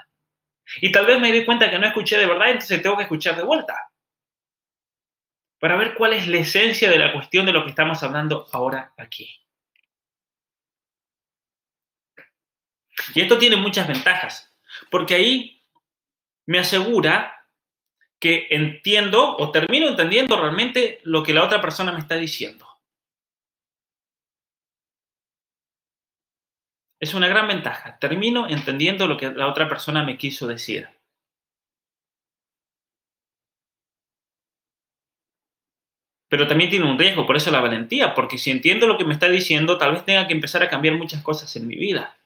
Y 0.81 0.91
tal 0.93 1.07
vez 1.07 1.21
me 1.21 1.33
di 1.33 1.45
cuenta 1.45 1.71
que 1.71 1.79
no 1.79 1.87
escuché 1.87 2.19
de 2.19 2.27
verdad, 2.27 2.51
entonces 2.51 2.83
tengo 2.83 2.97
que 2.97 3.05
escuchar 3.05 3.37
de 3.37 3.43
vuelta. 3.43 3.75
Para 5.59 5.77
ver 5.77 5.95
cuál 5.95 6.13
es 6.13 6.27
la 6.27 6.39
esencia 6.39 6.91
de 6.91 6.99
la 6.99 7.13
cuestión 7.13 7.47
de 7.47 7.53
lo 7.53 7.65
que 7.65 7.71
estamos 7.71 8.03
hablando 8.03 8.47
ahora 8.53 8.93
aquí. 8.97 9.29
Y 13.15 13.21
esto 13.21 13.39
tiene 13.39 13.57
muchas 13.57 13.87
ventajas, 13.87 14.55
porque 14.91 15.15
ahí 15.15 15.63
me 16.47 16.59
asegura 16.59 17.38
que 18.21 18.49
entiendo 18.51 19.37
o 19.37 19.51
termino 19.51 19.89
entendiendo 19.89 20.41
realmente 20.41 21.01
lo 21.05 21.23
que 21.23 21.35
la 21.35 21.45
otra 21.45 21.61
persona 21.61 21.93
me 21.93 22.01
está 22.01 22.17
diciendo. 22.17 22.67
Es 27.01 27.15
una 27.15 27.29
gran 27.29 27.49
ventaja. 27.49 27.99
Termino 27.99 28.49
entendiendo 28.49 29.07
lo 29.09 29.17
que 29.17 29.31
la 29.31 29.49
otra 29.49 29.69
persona 29.69 30.05
me 30.05 30.17
quiso 30.19 30.47
decir. 30.47 30.89
Pero 36.31 36.47
también 36.47 36.71
tiene 36.71 36.91
un 36.91 36.99
riesgo, 36.99 37.27
por 37.27 37.37
eso 37.37 37.51
la 37.51 37.61
valentía, 37.61 38.15
porque 38.15 38.37
si 38.39 38.51
entiendo 38.51 38.87
lo 38.87 38.99
que 38.99 39.05
me 39.05 39.15
está 39.15 39.29
diciendo, 39.29 39.79
tal 39.79 39.93
vez 39.93 40.05
tenga 40.05 40.27
que 40.27 40.35
empezar 40.35 40.63
a 40.63 40.69
cambiar 40.69 40.97
muchas 40.97 41.23
cosas 41.23 41.55
en 41.57 41.67
mi 41.67 41.77
vida. 41.77 42.18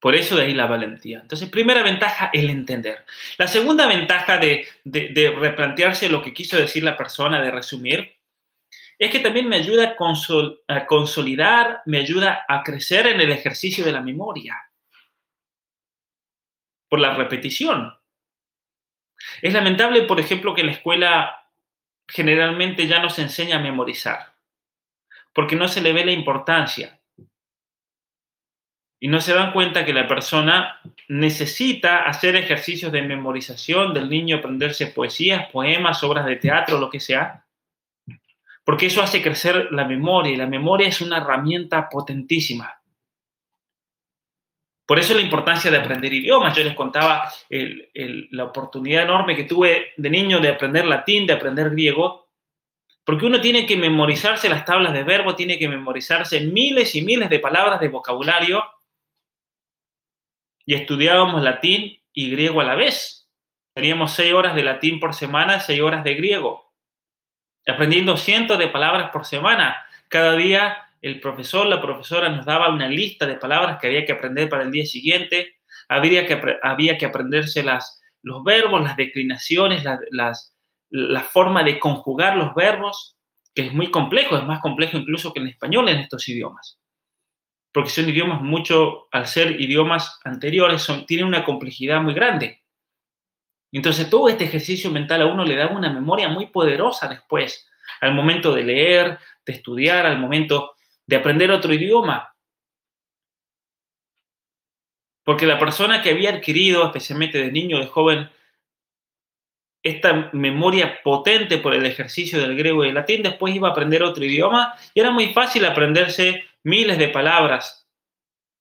Por 0.00 0.14
eso 0.14 0.36
de 0.36 0.44
ahí 0.44 0.54
la 0.54 0.66
valentía. 0.66 1.18
Entonces, 1.20 1.48
primera 1.48 1.82
ventaja, 1.82 2.30
el 2.32 2.50
entender. 2.50 3.04
La 3.36 3.48
segunda 3.48 3.86
ventaja 3.86 4.38
de, 4.38 4.68
replantearse 5.36 6.08
lo 6.08 6.22
que 6.22 6.32
quiso 6.32 6.56
decir 6.56 6.84
la 6.84 6.96
persona, 6.96 7.42
de 7.42 7.50
resumir, 7.50 8.16
es 8.98 9.10
que 9.10 9.18
también 9.18 9.48
me 9.48 9.56
ayuda 9.56 9.96
a, 9.98 10.74
a 10.74 10.86
consolidar, 10.86 11.82
me 11.86 11.98
ayuda 11.98 12.44
a 12.48 12.62
crecer 12.62 13.08
en 13.08 13.20
el 13.20 13.32
ejercicio 13.32 13.84
de 13.84 13.92
la 13.92 14.00
memoria. 14.00 14.56
Por 16.88 17.00
la 17.00 17.14
repetición. 17.14 17.94
Es 19.42 19.52
lamentable, 19.52 20.02
por 20.02 20.20
ejemplo, 20.20 20.54
que 20.54 20.64
la 20.64 20.72
escuela 20.72 21.50
generalmente 22.06 22.86
ya 22.86 23.00
no 23.00 23.10
se 23.10 23.22
enseña 23.22 23.56
a 23.56 23.62
memorizar, 23.62 24.34
porque 25.34 25.56
no 25.56 25.68
se 25.68 25.80
le 25.80 25.92
ve 25.92 26.04
la 26.04 26.12
importancia. 26.12 26.97
Y 29.00 29.08
no 29.08 29.20
se 29.20 29.32
dan 29.32 29.52
cuenta 29.52 29.84
que 29.84 29.92
la 29.92 30.08
persona 30.08 30.80
necesita 31.08 32.04
hacer 32.04 32.36
ejercicios 32.36 32.90
de 32.90 33.02
memorización 33.02 33.94
del 33.94 34.10
niño, 34.10 34.36
aprenderse 34.36 34.88
poesías, 34.88 35.48
poemas, 35.50 36.02
obras 36.02 36.26
de 36.26 36.36
teatro, 36.36 36.78
lo 36.78 36.90
que 36.90 37.00
sea, 37.00 37.44
porque 38.64 38.86
eso 38.86 39.00
hace 39.00 39.22
crecer 39.22 39.68
la 39.70 39.86
memoria 39.86 40.32
y 40.32 40.36
la 40.36 40.46
memoria 40.46 40.88
es 40.88 41.00
una 41.00 41.18
herramienta 41.18 41.88
potentísima. 41.88 42.74
Por 44.84 44.98
eso 44.98 45.14
la 45.14 45.22
importancia 45.22 45.70
de 45.70 45.78
aprender 45.78 46.12
idiomas. 46.12 46.56
Yo 46.56 46.64
les 46.64 46.74
contaba 46.74 47.30
la 47.50 48.44
oportunidad 48.44 49.04
enorme 49.04 49.36
que 49.36 49.44
tuve 49.44 49.92
de 49.96 50.10
niño 50.10 50.40
de 50.40 50.48
aprender 50.48 50.86
latín, 50.86 51.26
de 51.26 51.34
aprender 51.34 51.70
griego, 51.70 52.28
porque 53.04 53.24
uno 53.24 53.40
tiene 53.40 53.64
que 53.64 53.76
memorizarse 53.76 54.48
las 54.50 54.64
tablas 54.64 54.92
de 54.92 55.02
verbo, 55.02 55.34
tiene 55.34 55.58
que 55.58 55.68
memorizarse 55.68 56.40
miles 56.40 56.94
y 56.94 57.02
miles 57.02 57.30
de 57.30 57.38
palabras 57.38 57.80
de 57.80 57.88
vocabulario. 57.88 58.62
Y 60.68 60.74
estudiábamos 60.74 61.42
latín 61.42 61.98
y 62.12 62.30
griego 62.30 62.60
a 62.60 62.64
la 62.64 62.74
vez. 62.74 63.26
Teníamos 63.72 64.12
seis 64.12 64.34
horas 64.34 64.54
de 64.54 64.62
latín 64.62 65.00
por 65.00 65.14
semana, 65.14 65.60
seis 65.60 65.80
horas 65.80 66.04
de 66.04 66.14
griego. 66.14 66.74
Aprendiendo 67.66 68.18
cientos 68.18 68.58
de 68.58 68.68
palabras 68.68 69.08
por 69.10 69.24
semana. 69.24 69.82
Cada 70.08 70.36
día 70.36 70.76
el 71.00 71.20
profesor, 71.20 71.64
la 71.64 71.80
profesora 71.80 72.28
nos 72.28 72.44
daba 72.44 72.68
una 72.68 72.86
lista 72.86 73.26
de 73.26 73.36
palabras 73.36 73.78
que 73.80 73.86
había 73.86 74.04
que 74.04 74.12
aprender 74.12 74.50
para 74.50 74.64
el 74.64 74.70
día 74.70 74.84
siguiente, 74.84 75.54
había 75.88 76.26
que, 76.26 76.58
había 76.62 76.98
que 76.98 77.06
aprenderse 77.06 77.62
las, 77.62 78.02
los 78.20 78.44
verbos, 78.44 78.82
las 78.82 78.94
declinaciones, 78.94 79.82
la 80.10 81.22
forma 81.22 81.62
de 81.62 81.78
conjugar 81.78 82.36
los 82.36 82.54
verbos, 82.54 83.16
que 83.54 83.68
es 83.68 83.72
muy 83.72 83.90
complejo, 83.90 84.36
es 84.36 84.44
más 84.44 84.60
complejo 84.60 84.98
incluso 84.98 85.32
que 85.32 85.40
en 85.40 85.48
español 85.48 85.88
en 85.88 86.00
estos 86.00 86.28
idiomas. 86.28 86.78
Porque 87.72 87.90
son 87.90 88.08
idiomas 88.08 88.40
mucho, 88.40 89.08
al 89.12 89.26
ser 89.26 89.60
idiomas 89.60 90.20
anteriores, 90.24 90.82
son, 90.82 91.06
tienen 91.06 91.26
una 91.26 91.44
complejidad 91.44 92.00
muy 92.00 92.14
grande. 92.14 92.62
Entonces 93.72 94.08
todo 94.08 94.28
este 94.28 94.44
ejercicio 94.44 94.90
mental 94.90 95.22
a 95.22 95.26
uno 95.26 95.44
le 95.44 95.56
da 95.56 95.68
una 95.68 95.92
memoria 95.92 96.28
muy 96.28 96.46
poderosa 96.46 97.08
después, 97.08 97.68
al 98.00 98.14
momento 98.14 98.54
de 98.54 98.64
leer, 98.64 99.18
de 99.44 99.52
estudiar, 99.52 100.06
al 100.06 100.18
momento 100.18 100.74
de 101.06 101.16
aprender 101.16 101.50
otro 101.50 101.72
idioma. 101.72 102.34
Porque 105.24 105.46
la 105.46 105.58
persona 105.58 106.00
que 106.00 106.10
había 106.10 106.30
adquirido, 106.30 106.86
especialmente 106.86 107.36
de 107.38 107.52
niño, 107.52 107.78
de 107.78 107.86
joven, 107.86 108.30
esta 109.82 110.30
memoria 110.32 111.00
potente 111.02 111.58
por 111.58 111.74
el 111.74 111.86
ejercicio 111.86 112.40
del 112.40 112.56
griego 112.56 112.84
y 112.84 112.88
el 112.88 112.94
latín, 112.94 113.22
después 113.22 113.54
iba 113.54 113.68
a 113.68 113.70
aprender 113.72 114.02
otro 114.02 114.24
idioma 114.24 114.74
y 114.92 115.00
era 115.00 115.10
muy 115.10 115.32
fácil 115.32 115.64
aprenderse 115.64 116.44
miles 116.64 116.98
de 116.98 117.08
palabras 117.08 117.88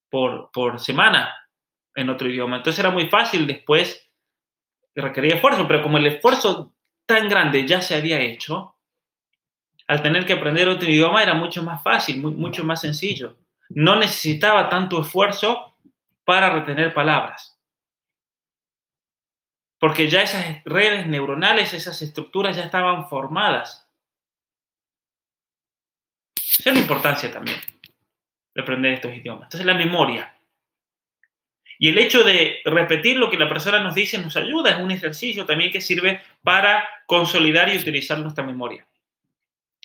por, 0.10 0.52
por 0.52 0.80
semana 0.80 1.34
en 1.96 2.10
otro 2.10 2.30
idioma. 2.30 2.58
Entonces 2.58 2.80
era 2.80 2.92
muy 2.92 3.08
fácil 3.08 3.48
después, 3.48 4.10
requería 4.96 5.36
esfuerzo, 5.36 5.68
pero 5.68 5.82
como 5.82 5.98
el 5.98 6.08
esfuerzo 6.08 6.74
tan 7.06 7.28
grande 7.28 7.66
ya 7.66 7.82
se 7.82 7.96
había 7.96 8.20
hecho, 8.20 8.76
al 9.88 10.02
tener 10.02 10.26
que 10.26 10.34
aprender 10.34 10.68
otro 10.68 10.90
idioma 10.90 11.24
era 11.24 11.34
mucho 11.34 11.64
más 11.64 11.82
fácil, 11.82 12.22
mucho 12.22 12.64
más 12.64 12.82
sencillo. 12.82 13.38
No 13.70 13.96
necesitaba 13.96 14.70
tanto 14.70 15.02
esfuerzo 15.02 15.76
para 16.26 16.50
retener 16.50 16.94
palabras. 16.94 17.57
Porque 19.80 20.10
ya 20.10 20.24
esas 20.24 20.64
redes 20.66 21.08
neuronales, 21.08 21.74
esas 21.74 22.02
estructuras 22.02 22.56
ya 22.56 22.64
estaban 22.64 23.08
formadas. 23.10 23.88
Esa 26.36 26.70
es 26.70 26.76
la 26.76 26.82
importancia 26.82 27.32
también 27.32 27.58
de 28.56 28.62
aprender 28.62 28.94
estos 28.94 29.14
idiomas. 29.14 29.44
Entonces 29.44 29.66
la 29.66 29.76
memoria. 29.76 30.34
Y 31.80 31.90
el 31.90 31.98
hecho 32.00 32.24
de 32.24 32.62
repetir 32.66 33.18
lo 33.18 33.30
que 33.30 33.38
la 33.38 33.48
persona 33.48 33.80
nos 33.80 33.94
dice 33.94 34.18
nos 34.18 34.36
ayuda, 34.36 34.72
es 34.72 34.80
un 34.80 34.90
ejercicio 34.90 35.46
también 35.46 35.72
que 35.72 35.80
sirve 35.80 36.22
para 36.42 36.88
consolidar 37.06 37.70
y 37.70 37.78
utilizar 37.78 38.18
nuestra 38.18 38.44
memoria. 38.44 38.88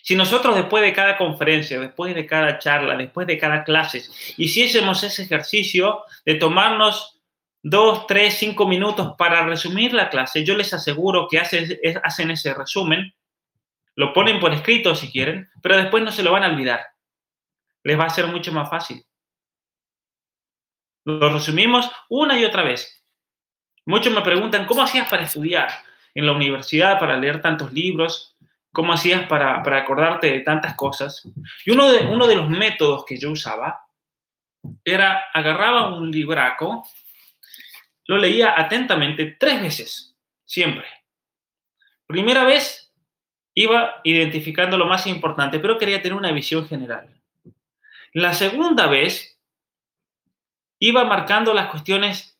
Si 0.03 0.17
nosotros 0.17 0.57
después 0.57 0.83
de 0.83 0.93
cada 0.93 1.17
conferencia, 1.17 1.79
después 1.79 2.15
de 2.15 2.27
cada 2.27 2.59
charla, 2.59 2.97
después 2.97 3.27
de 3.27 3.39
cada 3.39 3.63
clase, 3.63 4.03
hiciésemos 4.37 5.05
ese 5.05 5.23
ejercicio 5.23 6.03
de 6.25 6.35
tomarnos 6.37 7.21
dos, 7.63 8.07
tres, 8.07 8.35
cinco 8.35 8.67
minutos 8.67 9.15
para 9.17 9.47
resumir 9.47 9.93
la 9.93 10.11
clase, 10.11 10.45
yo 10.45 10.57
les 10.57 10.73
aseguro 10.75 11.29
que 11.31 11.39
hacen, 11.39 11.79
hacen 12.03 12.31
ese 12.31 12.55
resumen, 12.55 13.15
lo 13.95 14.13
ponen 14.13 14.41
por 14.41 14.53
escrito 14.53 14.95
si 14.95 15.11
quieren, 15.11 15.51
pero 15.63 15.77
después 15.77 16.03
no 16.03 16.11
se 16.11 16.23
lo 16.23 16.33
van 16.33 16.45
a 16.45 16.49
olvidar. 16.49 16.81
Les 17.85 17.99
va 17.99 18.05
a 18.05 18.11
ser 18.11 18.27
mucho 18.27 18.53
más 18.53 18.71
fácil. 18.71 19.05
Lo 21.05 21.33
resumimos 21.33 21.91
una 22.09 22.39
y 22.39 22.45
otra 22.45 22.63
vez. 22.63 23.05
Muchos 23.85 24.13
me 24.13 24.23
preguntan, 24.23 24.67
¿cómo 24.67 24.83
hacías 24.83 25.09
para 25.09 25.25
estudiar 25.25 25.69
en 26.15 26.27
la 26.27 26.33
universidad, 26.33 26.99
para 26.99 27.17
leer 27.17 27.43
tantos 27.43 27.73
libros? 27.73 28.33
cómo 28.73 28.95
hacías 28.95 29.29
para, 29.29 29.61
acordarte 29.61 30.33
de 30.33 30.41
tantas 30.41 30.75
cosas. 30.75 31.23
Y 31.65 31.71
uno 31.71 31.93
de, 31.93 32.07
uno 32.07 32.27
de 32.27 32.37
los 32.37 32.49
métodos 32.49 33.05
que 33.05 33.19
yo 33.19 33.31
usaba 33.31 33.87
era 34.85 35.25
agarraba 35.33 35.95
un 35.95 36.11
libraco, 36.11 36.87
lo 38.07 38.19
leía 38.19 38.59
atentamente 38.59 39.37
tres 39.39 39.63
veces, 39.63 40.17
siempre. 40.45 40.87
Primera 42.07 42.45
vez 42.45 42.93
iba 43.55 44.01
identificando 44.05 44.77
lo 44.77 44.87
más 44.87 45.07
importante, 45.07 45.59
pero 45.59 45.79
quería 45.79 46.03
tener 46.03 46.17
una 46.17 46.33
visión 46.33 46.67
general. 46.67 47.09
La 48.13 48.35
segunda 48.35 48.87
vez 48.87 49.39
iba 50.79 51.05
marcando 51.05 51.55
las 51.55 51.71
cuestiones 51.71 52.39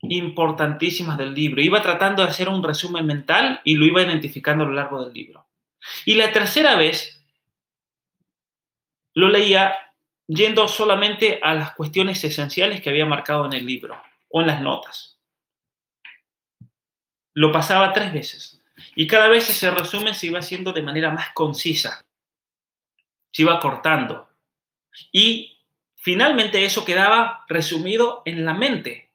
importantísimas 0.00 1.18
del 1.18 1.34
libro. 1.34 1.60
Iba 1.60 1.82
tratando 1.82 2.22
de 2.22 2.30
hacer 2.30 2.48
un 2.48 2.62
resumen 2.62 3.06
mental 3.06 3.60
y 3.64 3.74
lo 3.74 3.84
iba 3.84 4.02
identificando 4.02 4.64
a 4.64 4.68
lo 4.68 4.72
largo 4.72 5.04
del 5.04 5.12
libro. 5.12 5.46
Y 6.04 6.14
la 6.14 6.32
tercera 6.32 6.74
vez 6.76 7.22
lo 9.14 9.28
leía 9.28 9.74
yendo 10.26 10.68
solamente 10.68 11.40
a 11.42 11.54
las 11.54 11.74
cuestiones 11.74 12.22
esenciales 12.24 12.80
que 12.80 12.88
había 12.88 13.04
marcado 13.04 13.46
en 13.46 13.52
el 13.52 13.66
libro 13.66 14.00
o 14.30 14.40
en 14.40 14.46
las 14.46 14.60
notas. 14.60 15.18
Lo 17.34 17.52
pasaba 17.52 17.92
tres 17.92 18.12
veces. 18.12 18.62
Y 18.94 19.06
cada 19.06 19.28
vez 19.28 19.48
ese 19.50 19.70
resumen 19.70 20.14
se 20.14 20.26
iba 20.26 20.38
haciendo 20.38 20.72
de 20.72 20.82
manera 20.82 21.10
más 21.10 21.30
concisa. 21.32 22.04
Se 23.32 23.42
iba 23.42 23.60
cortando. 23.60 24.28
Y 25.12 25.58
finalmente 25.96 26.64
eso 26.64 26.84
quedaba 26.84 27.44
resumido 27.48 28.22
en 28.24 28.44
la 28.44 28.54
mente. 28.54 29.10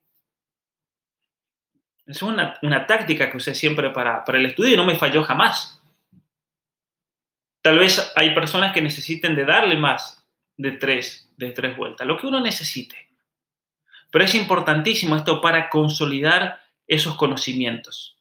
Es 2.05 2.21
una, 2.21 2.59
táctica 2.85 3.31
que 3.31 3.37
usé 3.37 3.55
siempre 3.55 3.89
para, 3.89 4.23
para 4.23 4.37
el 4.37 4.45
estudio 4.45 4.75
y 4.75 4.77
no 4.77 4.85
me 4.85 4.97
falló 4.97 5.23
jamás. 5.23 5.81
Tal 7.61 7.79
vez 7.79 8.13
hay 8.15 8.35
personas 8.35 8.73
que 8.73 8.81
necesiten 8.81 9.35
de 9.35 9.43
darle 9.43 9.75
más 9.75 10.23
de 10.55 10.73
tres, 10.73 11.31
de 11.35 11.51
tres 11.51 11.75
vueltas, 11.75 12.05
lo 12.05 12.17
que 12.17 12.27
uno 12.27 12.39
necesite. 12.39 13.04
Pero 14.15 14.23
es 14.23 14.35
importantísimo 14.35 15.17
esto 15.17 15.41
para 15.41 15.69
consolidar 15.69 16.61
esos 16.87 17.15
conocimientos. 17.15 18.17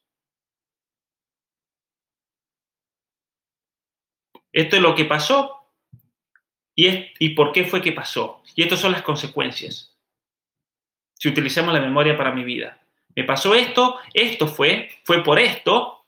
Esto 4.51 4.75
es 4.75 4.81
lo 4.81 4.93
que 4.93 5.05
pasó 5.05 5.71
y, 6.75 7.13
y 7.17 7.29
por 7.29 7.53
qué 7.53 7.63
fue 7.63 7.81
que 7.81 7.93
pasó. 7.93 8.43
Y 8.55 8.63
estas 8.63 8.81
son 8.81 8.91
las 8.91 9.03
consecuencias. 9.03 9.95
Si 11.13 11.29
utilizamos 11.29 11.73
la 11.73 11.79
memoria 11.79 12.17
para 12.17 12.33
mi 12.33 12.43
vida. 12.43 12.77
Me 13.15 13.23
pasó 13.23 13.55
esto, 13.55 13.97
esto 14.13 14.47
fue, 14.47 14.89
fue 15.05 15.23
por 15.23 15.39
esto, 15.39 16.07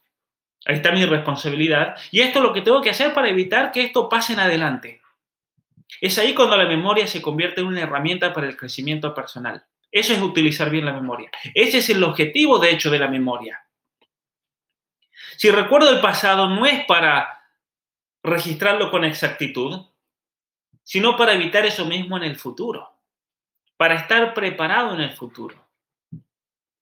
ahí 0.66 0.76
está 0.76 0.92
mi 0.92 1.06
responsabilidad, 1.06 1.96
y 2.12 2.20
esto 2.20 2.40
es 2.40 2.44
lo 2.44 2.52
que 2.52 2.62
tengo 2.62 2.82
que 2.82 2.90
hacer 2.90 3.14
para 3.14 3.30
evitar 3.30 3.72
que 3.72 3.84
esto 3.84 4.10
pase 4.10 4.34
en 4.34 4.42
adelante. 4.42 5.02
Es 6.02 6.18
ahí 6.18 6.34
cuando 6.34 6.58
la 6.58 6.66
memoria 6.66 7.08
se 7.08 7.22
convierte 7.22 7.62
en 7.62 7.68
una 7.68 7.84
herramienta 7.84 8.34
para 8.34 8.50
el 8.50 8.58
crecimiento 8.58 9.14
personal. 9.14 9.64
Eso 9.98 10.14
es 10.14 10.22
utilizar 10.22 10.70
bien 10.70 10.86
la 10.86 10.94
memoria. 10.94 11.32
Ese 11.56 11.80
es 11.80 11.90
el 11.90 12.04
objetivo, 12.04 12.60
de 12.60 12.70
hecho, 12.70 12.92
de 12.92 13.00
la 13.00 13.08
memoria. 13.08 13.66
Si 15.38 15.50
recuerdo 15.50 15.90
el 15.90 16.02
pasado, 16.02 16.48
no 16.48 16.68
es 16.68 16.86
para 16.86 17.44
registrarlo 18.22 18.92
con 18.92 19.04
exactitud, 19.04 19.88
sino 20.84 21.18
para 21.18 21.34
evitar 21.34 21.66
eso 21.66 21.84
mismo 21.86 22.16
en 22.16 22.24
el 22.24 22.36
futuro, 22.36 22.96
para 23.76 23.96
estar 23.96 24.36
preparado 24.36 24.94
en 24.94 25.02
el 25.02 25.14
futuro. 25.14 25.68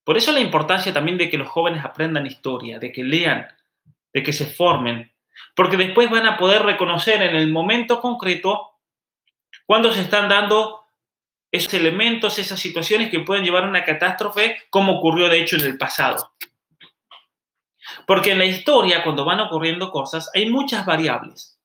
Por 0.03 0.17
eso 0.17 0.33
la 0.33 0.41
importancia 0.41 0.93
también 0.93 1.17
de 1.17 1.29
que 1.29 1.37
los 1.37 1.47
jóvenes 1.47 1.85
aprendan 1.85 2.25
historia, 2.25 2.79
de 2.79 2.91
que 2.91 3.05
lean, 3.05 3.47
de 4.13 4.23
que 4.23 4.33
se 4.33 4.45
formen, 4.45 5.09
porque 5.55 5.77
después 5.77 6.09
van 6.09 6.25
a 6.27 6.37
poder 6.37 6.63
reconocer 6.63 7.21
en 7.21 7.35
el 7.37 7.49
momento 7.49 8.01
concreto 8.01 8.73
cuando 9.65 9.93
se 9.93 10.01
están 10.01 10.27
dando 10.27 10.84
esos 11.55 11.73
elementos, 11.73 12.37
esas 12.39 12.59
situaciones 12.59 13.09
que 13.09 13.19
pueden 13.21 13.43
llevar 13.43 13.63
a 13.63 13.69
una 13.69 13.83
catástrofe, 13.83 14.63
como 14.69 14.99
ocurrió 14.99 15.29
de 15.29 15.41
hecho 15.41 15.55
en 15.55 15.63
el 15.65 15.77
pasado. 15.77 16.33
Porque 18.05 18.31
en 18.31 18.39
la 18.39 18.45
historia, 18.45 19.03
cuando 19.03 19.25
van 19.25 19.39
ocurriendo 19.39 19.91
cosas, 19.91 20.29
hay 20.33 20.49
muchas 20.49 20.85
variables. 20.85 21.59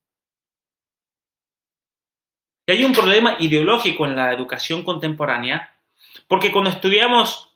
Y 2.66 2.72
hay 2.72 2.84
un 2.84 2.92
problema 2.92 3.36
ideológico 3.38 4.06
en 4.06 4.16
la 4.16 4.32
educación 4.32 4.82
contemporánea, 4.82 5.74
porque 6.28 6.52
cuando 6.52 6.70
estudiamos 6.70 7.50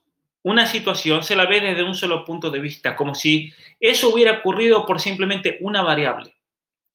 una 0.44 0.66
situación 0.66 1.22
se 1.24 1.36
la 1.36 1.46
ve 1.46 1.60
desde 1.60 1.82
un 1.82 1.94
solo 1.94 2.24
punto 2.24 2.50
de 2.50 2.60
vista, 2.60 2.94
como 2.94 3.14
si 3.14 3.52
eso 3.80 4.10
hubiera 4.10 4.38
ocurrido 4.38 4.84
por 4.84 5.00
simplemente 5.00 5.58
una 5.60 5.82
variable, 5.82 6.36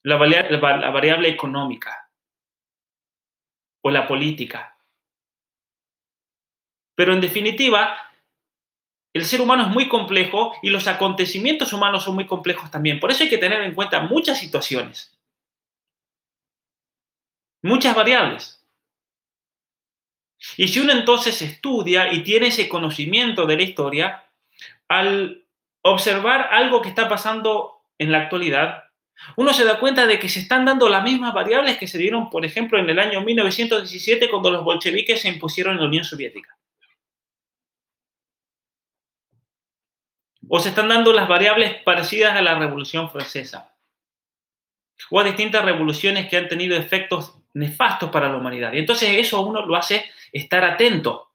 la, 0.03 0.17
variable, 0.17 1.29
económica 1.29 2.09
o 3.81 3.89
la 3.89 4.07
política. 4.07 4.77
Pero 6.99 7.13
en 7.13 7.21
definitiva, 7.21 7.97
el 9.13 9.23
ser 9.23 9.39
humano 9.39 9.63
es 9.63 9.69
muy 9.69 9.87
complejo 9.87 10.57
y 10.61 10.69
los 10.69 10.85
acontecimientos 10.85 11.71
humanos 11.71 12.03
son 12.03 12.15
muy 12.15 12.27
complejos 12.27 12.69
también. 12.69 12.99
Por 12.99 13.09
eso 13.09 13.23
hay 13.23 13.29
que 13.29 13.37
tener 13.37 13.61
en 13.61 13.73
cuenta 13.73 14.01
muchas 14.01 14.37
situaciones, 14.37 15.17
muchas 17.63 17.95
variables. 17.95 18.61
Y 20.57 20.67
si 20.67 20.81
uno 20.81 20.91
entonces 20.91 21.41
estudia 21.41 22.11
y 22.11 22.21
tiene 22.21 22.47
ese 22.47 22.67
conocimiento 22.67 23.45
de 23.45 23.55
la 23.55 23.63
historia, 23.63 24.25
al 24.89 25.45
observar 25.83 26.49
algo 26.51 26.81
que 26.81 26.89
está 26.89 27.07
pasando 27.07 27.81
en 27.97 28.11
la 28.11 28.23
actualidad, 28.23 28.83
uno 29.37 29.53
se 29.53 29.63
da 29.63 29.79
cuenta 29.79 30.05
de 30.05 30.19
que 30.19 30.27
se 30.27 30.41
están 30.41 30.65
dando 30.65 30.89
las 30.89 31.03
mismas 31.05 31.33
variables 31.33 31.77
que 31.77 31.87
se 31.87 31.97
dieron, 31.97 32.29
por 32.29 32.43
ejemplo, 32.43 32.77
en 32.77 32.89
el 32.89 32.99
año 32.99 33.21
1917 33.21 34.29
cuando 34.29 34.51
los 34.51 34.65
bolcheviques 34.65 35.21
se 35.21 35.29
impusieron 35.29 35.75
en 35.75 35.79
la 35.79 35.87
Unión 35.87 36.03
Soviética. 36.03 36.59
O 40.49 40.59
se 40.59 40.69
están 40.69 40.89
dando 40.89 41.13
las 41.13 41.29
variables 41.29 41.81
parecidas 41.83 42.35
a 42.35 42.41
la 42.41 42.55
Revolución 42.57 43.09
Francesa. 43.09 43.75
O 45.11 45.19
a 45.19 45.23
distintas 45.23 45.63
revoluciones 45.63 46.27
que 46.27 46.37
han 46.37 46.49
tenido 46.49 46.75
efectos 46.75 47.37
nefastos 47.53 48.09
para 48.09 48.29
la 48.29 48.37
humanidad. 48.37 48.73
Y 48.73 48.79
entonces 48.79 49.09
eso 49.15 49.41
uno 49.41 49.65
lo 49.65 49.75
hace 49.75 50.11
estar 50.31 50.63
atento 50.63 51.31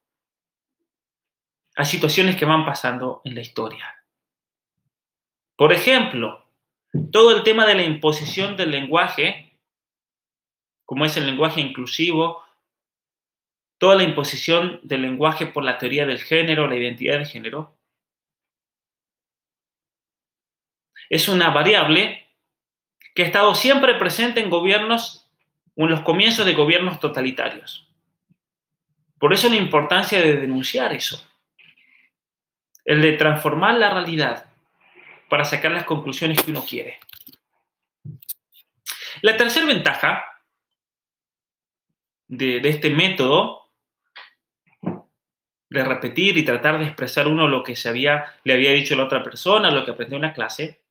a 1.76 1.84
situaciones 1.84 2.36
que 2.36 2.44
van 2.44 2.66
pasando 2.66 3.20
en 3.24 3.36
la 3.36 3.40
historia. 3.40 3.94
Por 5.56 5.72
ejemplo, 5.72 6.44
todo 7.12 7.36
el 7.36 7.44
tema 7.44 7.66
de 7.66 7.76
la 7.76 7.84
imposición 7.84 8.56
del 8.56 8.72
lenguaje, 8.72 9.58
como 10.84 11.04
es 11.04 11.16
el 11.16 11.26
lenguaje 11.26 11.60
inclusivo, 11.60 12.42
toda 13.78 13.96
la 13.96 14.02
imposición 14.02 14.80
del 14.82 15.02
lenguaje 15.02 15.46
por 15.46 15.64
la 15.64 15.78
teoría 15.78 16.06
del 16.06 16.18
género, 16.18 16.66
la 16.66 16.76
identidad 16.76 17.18
de 17.18 17.26
género, 17.26 17.76
es 21.14 21.28
una 21.28 21.50
variable 21.50 22.26
que 23.14 23.22
ha 23.22 23.26
estado 23.26 23.54
siempre 23.54 23.94
presente 23.94 24.40
en 24.40 24.50
gobiernos 24.50 25.28
en 25.76 25.88
los 25.88 26.00
comienzos 26.00 26.44
de 26.44 26.54
gobiernos 26.54 26.98
totalitarios. 26.98 27.88
Por 29.20 29.32
eso 29.32 29.48
la 29.48 29.54
importancia 29.54 30.20
de 30.20 30.34
denunciar 30.34 30.92
eso. 30.92 31.24
El 32.84 33.00
de 33.00 33.12
transformar 33.12 33.74
la 33.74 33.90
realidad 33.90 34.46
para 35.28 35.44
sacar 35.44 35.70
las 35.70 35.84
conclusiones 35.84 36.42
que 36.42 36.50
uno 36.50 36.64
quiere. 36.64 36.98
La 39.22 39.36
tercera 39.36 39.66
ventaja 39.66 40.24
de, 42.26 42.56
este 42.68 42.90
método 42.90 43.70
de 45.70 45.84
repetir 45.84 46.36
y 46.38 46.44
tratar 46.44 46.80
de 46.80 46.86
expresar 46.86 47.28
uno 47.28 47.46
lo 47.46 47.62
que 47.62 47.76
se 47.76 47.88
había, 47.88 48.34
le 48.42 48.54
había 48.54 48.72
dicho 48.72 48.96
la 48.96 49.04
otra 49.04 49.22
persona, 49.22 49.70
lo 49.70 49.84
que 49.84 49.92
aprendió 49.92 50.16
en 50.16 50.22
la 50.22 50.34
clase, 50.34 50.83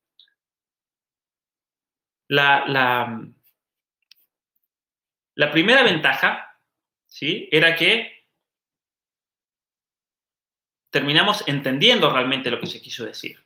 la, 2.34 3.30
la, 5.34 5.52
primera 5.52 5.82
ventaja 5.82 6.58
¿sí? 7.06 7.48
era 7.52 7.76
que 7.76 8.26
terminamos 10.90 11.46
entendiendo 11.46 12.10
realmente 12.10 12.50
lo 12.50 12.60
que 12.60 12.66
se 12.66 12.80
quiso 12.80 13.04
decir. 13.04 13.44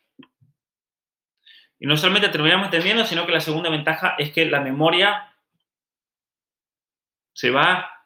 Y 1.80 1.86
no 1.86 1.96
solamente 1.96 2.28
terminamos 2.28 2.66
entendiendo, 2.66 3.04
sino 3.04 3.24
que 3.24 3.32
la 3.32 3.40
segunda 3.40 3.70
ventaja 3.70 4.16
es 4.18 4.32
que 4.32 4.44
la 4.46 4.60
memoria 4.60 5.32
se 7.32 7.50
va 7.50 8.04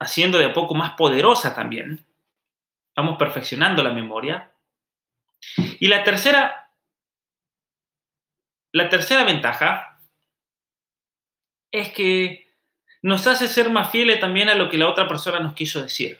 haciendo 0.00 0.38
de 0.38 0.46
a 0.46 0.52
poco 0.52 0.74
más 0.74 0.92
poderosa 0.92 1.54
también. 1.54 2.04
Vamos 2.96 3.16
perfeccionando 3.16 3.82
la 3.82 3.92
memoria. 3.92 4.52
Y 5.56 5.86
la 5.86 6.02
tercera, 6.02 6.67
la 8.72 8.88
tercera 8.88 9.24
ventaja 9.24 10.00
es 11.70 11.92
que 11.92 12.54
nos 13.02 13.26
hace 13.26 13.48
ser 13.48 13.70
más 13.70 13.90
fieles 13.90 14.20
también 14.20 14.48
a 14.48 14.54
lo 14.54 14.68
que 14.68 14.78
la 14.78 14.88
otra 14.88 15.06
persona 15.06 15.40
nos 15.40 15.54
quiso 15.54 15.82
decir. 15.82 16.18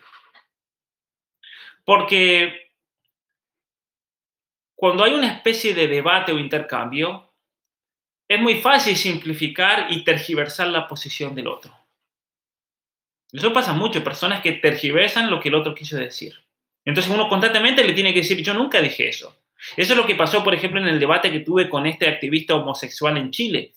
Porque 1.84 2.72
cuando 4.76 5.05
hay 5.05 5.14
una 5.14 5.32
especie 5.32 5.74
de 5.74 5.88
debate 5.88 6.32
o 6.32 6.38
intercambio, 6.38 7.32
es 8.28 8.40
muy 8.40 8.61
fácil 8.61 8.96
simplificar 8.96 9.90
y 9.90 10.05
tergiversar 10.05 10.68
la 10.68 10.86
posición 10.86 11.34
del 11.34 11.49
otro. 11.49 11.74
Eso 13.32 13.53
pasa 13.53 13.72
mucho, 13.72 14.05
personas 14.05 14.42
que 14.42 14.53
tergiversan 14.53 15.30
lo 15.30 15.40
que 15.40 15.49
el 15.49 15.55
otro 15.55 15.74
quiso 15.74 15.96
decir. 15.96 16.34
Entonces 16.84 17.12
uno 17.12 17.28
constantemente 17.28 17.84
le 17.84 17.92
tiene 17.92 18.12
que 18.14 18.20
decir, 18.20 18.42
yo 18.42 18.55
nunca 18.55 18.80
dije 18.80 19.09
eso. 19.09 19.38
Eso 19.77 19.93
es 19.93 19.97
lo 19.97 20.07
que 20.07 20.15
pasó, 20.15 20.45
por 20.45 20.55
ejemplo, 20.55 20.81
en 20.81 20.89
el 20.89 21.01
debate 21.01 21.31
que 21.31 21.41
tuve 21.41 21.69
con 21.69 21.87
este 21.87 22.09
activista 22.09 22.55
homosexual 22.55 23.17
en 23.17 23.31
Chile, 23.31 23.75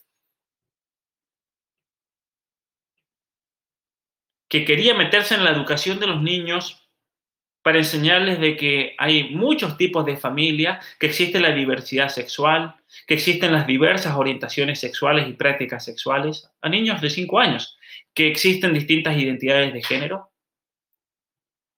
que 4.47 4.65
quería 4.65 4.93
meterse 4.93 5.35
en 5.35 5.43
la 5.43 5.51
educación 5.51 5.99
de 5.99 6.07
los 6.07 6.21
niños 6.21 6.89
para 7.63 7.77
enseñarles 7.77 8.39
de 8.39 8.57
que 8.57 8.95
hay 8.97 9.29
muchos 9.35 9.77
tipos 9.77 10.05
de 10.05 10.17
familia, 10.17 10.81
que 10.99 11.07
existe 11.07 11.39
la 11.39 11.51
diversidad 11.51 12.09
sexual, 12.09 12.75
que 13.07 13.13
existen 13.13 13.53
las 13.53 13.67
diversas 13.67 14.15
orientaciones 14.15 14.79
sexuales 14.79 15.27
y 15.27 15.33
prácticas 15.33 15.85
sexuales 15.85 16.51
a 16.61 16.69
niños 16.69 17.01
de 17.01 17.09
5 17.09 17.39
años, 17.39 17.77
que 18.13 18.27
existen 18.27 18.73
distintas 18.73 19.15
identidades 19.17 19.73
de 19.73 19.83
género. 19.83 20.31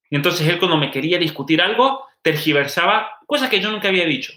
Y 0.09 0.15
entonces 0.15 0.47
él 0.47 0.57
cuando 0.57 0.77
me 0.77 0.91
quería 0.91 1.17
discutir 1.17 1.61
algo, 1.61 2.05
tergiversaba 2.23 3.19
cosas 3.27 3.49
que 3.49 3.61
yo 3.61 3.69
nunca 3.69 3.89
había 3.89 4.05
dicho. 4.05 4.33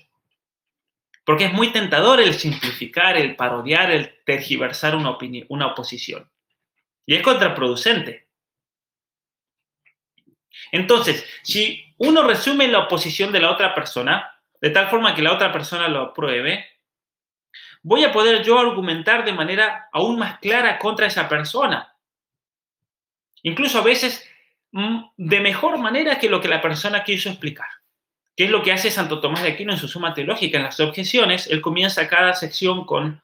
Porque 1.24 1.47
es 1.47 1.53
muy 1.53 1.72
tentador 1.72 2.20
el 2.20 2.34
simplificar, 2.34 3.16
el 3.16 3.34
parodiar, 3.34 3.91
el 3.91 4.22
tergiversar 4.24 4.95
una, 4.95 5.16
una 5.49 5.66
oposición. 5.68 6.30
Y 7.07 7.14
es 7.16 7.22
contraproducente. 7.22 8.28
Entonces, 10.72 11.26
si 11.43 11.95
uno 11.99 12.22
resume 12.22 12.68
la 12.68 12.80
oposición 12.80 13.32
de 13.32 13.41
la 13.41 13.51
otra 13.51 13.74
persona, 13.74 14.41
de 14.61 14.70
tal 14.70 14.89
forma 14.89 15.14
que 15.14 15.22
la 15.22 15.32
otra 15.32 15.53
persona 15.53 15.89
lo 15.89 16.01
apruebe, 16.01 16.66
voy 17.82 18.05
a 18.05 18.12
poder 18.12 18.43
yo 18.43 18.59
argumentar 18.59 19.24
de 19.24 19.32
manera 19.32 19.89
aún 19.93 20.18
más 20.18 20.39
clara 20.39 20.78
contra 20.78 21.07
esa 21.07 21.28
persona. 21.28 21.95
Incluso 23.43 23.78
a 23.78 23.82
veces 23.82 24.28
mm, 24.72 24.99
de 25.16 25.41
mejor 25.41 25.78
manera 25.78 26.18
que 26.18 26.28
lo 26.28 26.41
que 26.41 26.49
la 26.49 26.61
persona 26.61 27.05
quiso 27.05 27.28
explicar. 27.28 27.68
¿Qué 28.37 28.45
es 28.45 28.51
lo 28.51 28.62
que 28.62 28.70
hace 28.70 28.91
Santo 28.91 29.20
Tomás 29.20 29.43
de 29.43 29.49
Aquino 29.49 29.72
en 29.72 29.78
su 29.78 29.89
suma 29.89 30.12
teológica? 30.12 30.59
En 30.59 30.64
las 30.64 30.78
objeciones, 30.78 31.47
él 31.47 31.62
comienza 31.62 32.07
cada 32.07 32.34
sección 32.34 32.84
con 32.84 33.22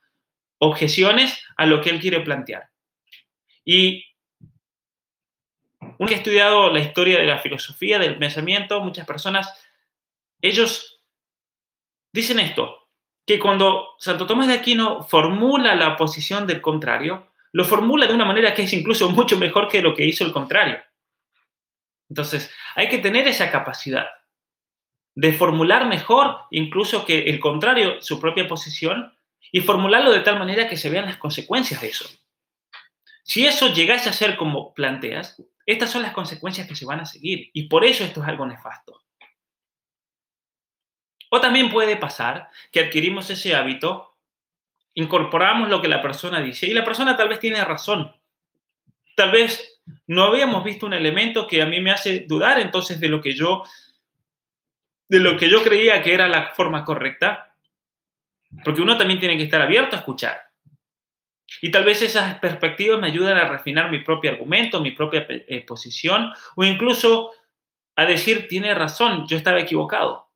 objeciones 0.59 1.45
a 1.57 1.67
lo 1.67 1.83
que 1.83 1.91
él 1.91 2.01
quiere 2.01 2.21
plantear. 2.21 2.71
Y 3.63 4.07
uno 5.81 6.09
que 6.09 6.15
ha 6.15 6.19
estudiado 6.19 6.71
la 6.71 6.81
historia 6.81 7.19
de 7.19 7.27
la 7.27 7.39
filosofía, 7.39 7.99
del 7.99 8.19
pensamiento, 8.19 8.81
muchas 8.81 9.07
personas, 9.07 9.53
ellos 10.41 11.03
dicen 12.11 12.39
esto, 12.39 12.89
que 13.27 13.39
cuando 13.39 13.91
Santo 13.99 14.27
Tomás 14.27 14.49
de 14.49 14.55
Aquino 14.55 15.03
formula 15.03 15.75
la 15.75 15.95
posición 15.97 16.47
del 16.47 16.63
contrario, 16.63 17.33
lo 17.53 17.67
formula 17.67 18.07
de 18.07 18.15
una 18.15 18.25
manera 18.25 18.55
que 18.55 18.63
es 18.63 18.73
incluso 18.73 19.11
mucho 19.11 19.37
mejor 19.37 19.69
que 19.69 19.83
lo 19.83 19.95
que 19.95 20.07
hizo 20.07 20.25
el 20.25 20.33
contrario. 20.33 20.81
Entonces, 22.09 22.51
hay 22.75 22.89
que 22.89 22.99
tener 22.99 23.29
esa 23.29 23.51
capacidad 23.51 24.07
de 25.15 25.33
formular 25.33 25.87
mejor 25.87 26.39
incluso 26.51 27.05
que 27.05 27.25
el 27.25 27.41
contrario, 27.41 28.01
su 28.01 28.21
propia 28.21 28.49
posición, 28.49 29.17
y 29.51 29.61
formularlo 29.61 30.11
de 30.11 30.21
tal 30.21 30.39
manera 30.39 30.69
que 30.69 30.79
se 30.79 30.89
vean 30.89 31.05
las 31.05 31.19
consecuencias 31.19 31.81
de 31.81 31.89
eso. 31.89 32.09
Si 33.23 33.47
eso 33.47 33.73
llegase 33.73 34.09
a 34.09 34.15
ser 34.15 34.37
como 34.37 34.73
planteas, 34.73 35.41
estas 35.67 35.91
son 35.91 36.03
las 36.03 36.13
consecuencias 36.13 36.67
que 36.67 36.75
se 36.75 36.87
van 36.87 37.01
a 37.01 37.07
seguir, 37.07 37.51
y 37.53 37.65
por 37.69 37.85
eso 37.85 38.03
esto 38.03 38.23
es 38.23 38.29
algo 38.29 38.47
nefasto. 38.47 39.01
O 41.31 41.41
también 41.41 41.71
puede 41.71 41.97
pasar 41.97 42.49
que 42.71 42.81
adquirimos 42.81 43.29
ese 43.31 43.55
hábito, 43.55 44.17
incorporamos 44.95 45.69
lo 45.69 45.81
que 45.81 45.89
la 45.89 46.03
persona 46.03 46.41
dice, 46.41 46.67
y 46.67 46.75
la 46.75 46.85
persona 46.85 47.17
tal 47.17 47.29
vez 47.29 47.39
tiene 47.39 47.65
razón. 47.65 48.15
Tal 49.15 49.31
vez 49.31 49.81
no 50.07 50.25
habíamos 50.25 50.65
visto 50.65 50.87
un 50.87 50.95
elemento 50.95 51.47
que 51.47 51.63
a 51.63 51.67
mí 51.67 51.81
me 51.81 51.91
hace 51.91 52.21
dudar 52.21 52.59
entonces 52.59 53.01
de 53.01 53.09
lo 53.09 53.21
que 53.21 53.35
yo 53.35 53.65
de 55.13 55.21
lo 55.21 55.37
que 55.37 55.51
yo 55.51 55.63
creía 55.63 56.03
que 56.03 56.15
era 56.15 56.27
la 56.27 56.55
forma 56.55 56.87
correcta, 56.87 57.55
porque 58.65 58.81
uno 58.81 58.97
también 58.97 59.21
tiene 59.21 59.37
que 59.37 59.43
estar 59.43 59.61
abierto 59.61 59.95
a 59.95 59.99
escuchar. 59.99 60.41
Y 61.61 61.71
tal 61.71 61.85
vez 61.85 62.01
esas 62.01 62.39
perspectivas 62.39 62.99
me 62.99 63.09
ayudan 63.09 63.37
a 63.37 63.47
refinar 63.47 63.91
mi 63.91 63.99
propio 63.99 64.31
argumento, 64.31 64.81
mi 64.81 64.93
propia 64.93 65.27
eh, 65.29 65.67
posición, 65.67 66.33
o 66.57 66.65
incluso 66.65 67.31
a 67.95 68.07
decir, 68.07 68.49
tiene 68.49 68.73
razón, 68.73 69.27
yo 69.29 69.37
estaba 69.37 69.61
equivocado. 69.61 70.31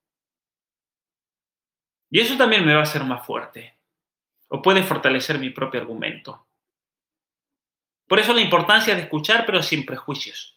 Y 2.10 2.20
eso 2.20 2.36
también 2.36 2.66
me 2.66 2.74
va 2.74 2.80
a 2.80 2.82
hacer 2.82 3.02
más 3.02 3.24
fuerte, 3.24 3.78
o 4.48 4.60
puede 4.60 4.82
fortalecer 4.82 5.38
mi 5.38 5.48
propio 5.48 5.80
argumento. 5.80 6.48
Por 8.06 8.18
eso 8.18 8.34
la 8.34 8.42
importancia 8.42 8.94
de 8.94 9.00
escuchar, 9.00 9.46
pero 9.46 9.62
sin 9.62 9.86
prejuicios. 9.86 10.55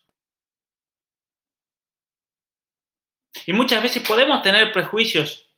Y 3.46 3.54
muchas 3.54 3.82
veces 3.82 4.04
podemos 4.08 4.42
tener 4.42 4.72
prejuicios 4.72 5.50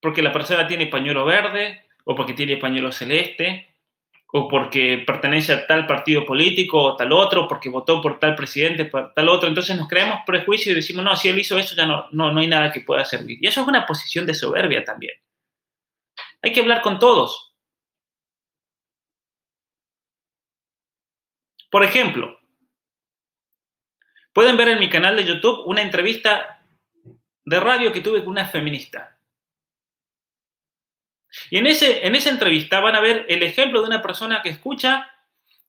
porque 0.00 0.22
la 0.22 0.32
persona 0.32 0.66
tiene 0.66 0.86
pañuelo 0.86 1.24
verde, 1.24 1.84
o 2.04 2.14
porque 2.14 2.32
tiene 2.32 2.56
pañuelo 2.56 2.90
celeste, 2.90 3.76
o 4.32 4.48
porque 4.48 5.02
pertenece 5.06 5.52
a 5.52 5.66
tal 5.66 5.86
partido 5.86 6.24
político 6.24 6.82
o 6.82 6.96
tal 6.96 7.12
otro, 7.12 7.48
porque 7.48 7.68
votó 7.68 8.00
por 8.00 8.18
tal 8.18 8.34
presidente, 8.34 8.84
por 8.84 9.12
tal 9.12 9.28
otro. 9.28 9.48
Entonces 9.48 9.76
nos 9.76 9.88
creamos 9.88 10.20
prejuicios 10.24 10.72
y 10.72 10.74
decimos, 10.74 11.04
no, 11.04 11.14
si 11.16 11.28
él 11.28 11.38
hizo 11.38 11.58
eso 11.58 11.74
ya 11.74 11.86
no, 11.86 12.06
no, 12.12 12.32
no 12.32 12.40
hay 12.40 12.46
nada 12.46 12.72
que 12.72 12.80
pueda 12.80 13.04
servir. 13.04 13.38
Y 13.40 13.46
eso 13.46 13.60
es 13.60 13.68
una 13.68 13.86
posición 13.86 14.26
de 14.26 14.34
soberbia 14.34 14.84
también. 14.84 15.14
Hay 16.42 16.52
que 16.52 16.60
hablar 16.60 16.80
con 16.80 16.98
todos. 16.98 17.54
Por 21.70 21.84
ejemplo, 21.84 22.39
Pueden 24.40 24.56
ver 24.56 24.68
en 24.68 24.78
mi 24.78 24.88
canal 24.88 25.16
de 25.16 25.26
YouTube 25.26 25.66
una 25.66 25.82
entrevista 25.82 26.62
de 27.44 27.60
radio 27.60 27.92
que 27.92 28.00
tuve 28.00 28.20
con 28.20 28.30
una 28.30 28.46
feminista. 28.46 29.18
Y 31.50 31.58
en, 31.58 31.66
ese, 31.66 32.06
en 32.06 32.14
esa 32.14 32.30
entrevista 32.30 32.80
van 32.80 32.96
a 32.96 33.00
ver 33.00 33.26
el 33.28 33.42
ejemplo 33.42 33.82
de 33.82 33.88
una 33.88 34.00
persona 34.00 34.40
que 34.40 34.48
escucha 34.48 35.10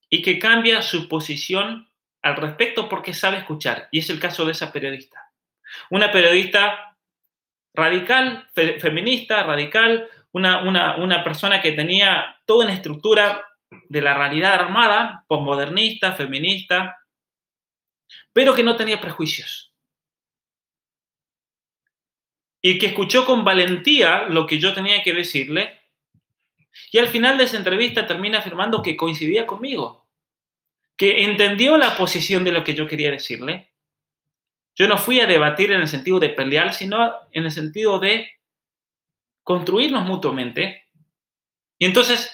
y 0.09 0.22
que 0.22 0.39
cambia 0.39 0.82
su 0.82 1.09
posición 1.09 1.89
al 2.22 2.38
respecto 2.38 2.88
porque 2.88 3.13
sabe 3.13 3.39
escuchar. 3.39 3.89
Y 3.91 3.99
es 3.99 4.09
el 4.09 4.22
caso 4.22 4.45
de 4.45 4.53
esa 4.53 4.72
periodista. 4.72 5.34
Una 5.89 6.09
periodista 6.09 6.95
radical, 7.74 8.47
feminista, 8.53 9.43
radical, 9.43 10.07
una, 10.32 10.63
una, 10.63 10.95
una, 10.95 11.26
persona 11.26 11.61
que 11.61 11.74
tenía 11.74 12.38
toda 12.45 12.67
una 12.67 12.74
estructura 12.76 13.45
de 13.89 14.01
la 14.01 14.13
realidad 14.13 14.53
armada, 14.53 15.26
postmodernista, 15.28 16.13
feminista, 16.13 17.01
pero 18.34 18.55
que 18.55 18.64
no 18.64 18.76
tenía 18.76 19.01
prejuicios. 19.01 19.74
Y 22.62 22.78
que 22.78 22.88
escuchó 22.88 23.26
con 23.26 23.43
valentía 23.43 24.24
lo 24.24 24.45
que 24.45 24.59
yo 24.59 24.74
tenía 24.74 25.01
que 25.03 25.14
decirle. 25.14 25.82
Y 26.91 26.99
al 26.99 27.07
final 27.07 27.38
de 27.38 27.45
esa 27.45 27.57
entrevista 27.57 28.05
termina 28.05 28.39
afirmando 28.39 28.82
que 28.82 28.95
coincidía 28.95 29.47
conmigo, 29.47 30.07
que 30.95 31.24
entendió 31.24 31.78
la 31.78 31.97
posición 31.97 32.43
de 32.43 32.51
lo 32.51 32.64
que 32.64 32.76
yo 32.76 32.88
quería 32.88 33.12
decirle. 33.12 33.72
Yo 34.76 34.88
no 34.88 34.97
fui 34.97 35.20
a 35.20 35.28
debatir 35.28 35.72
en 35.72 35.82
el 35.82 35.88
sentido 35.88 36.20
de 36.20 36.30
pelear, 36.30 36.74
sino 36.74 37.14
en 37.32 37.45
el 37.45 37.51
sentido 37.51 37.99
de 37.99 38.30
construirnos 39.43 40.05
mutuamente. 40.05 40.86
Y 41.78 41.86
entonces, 41.86 42.32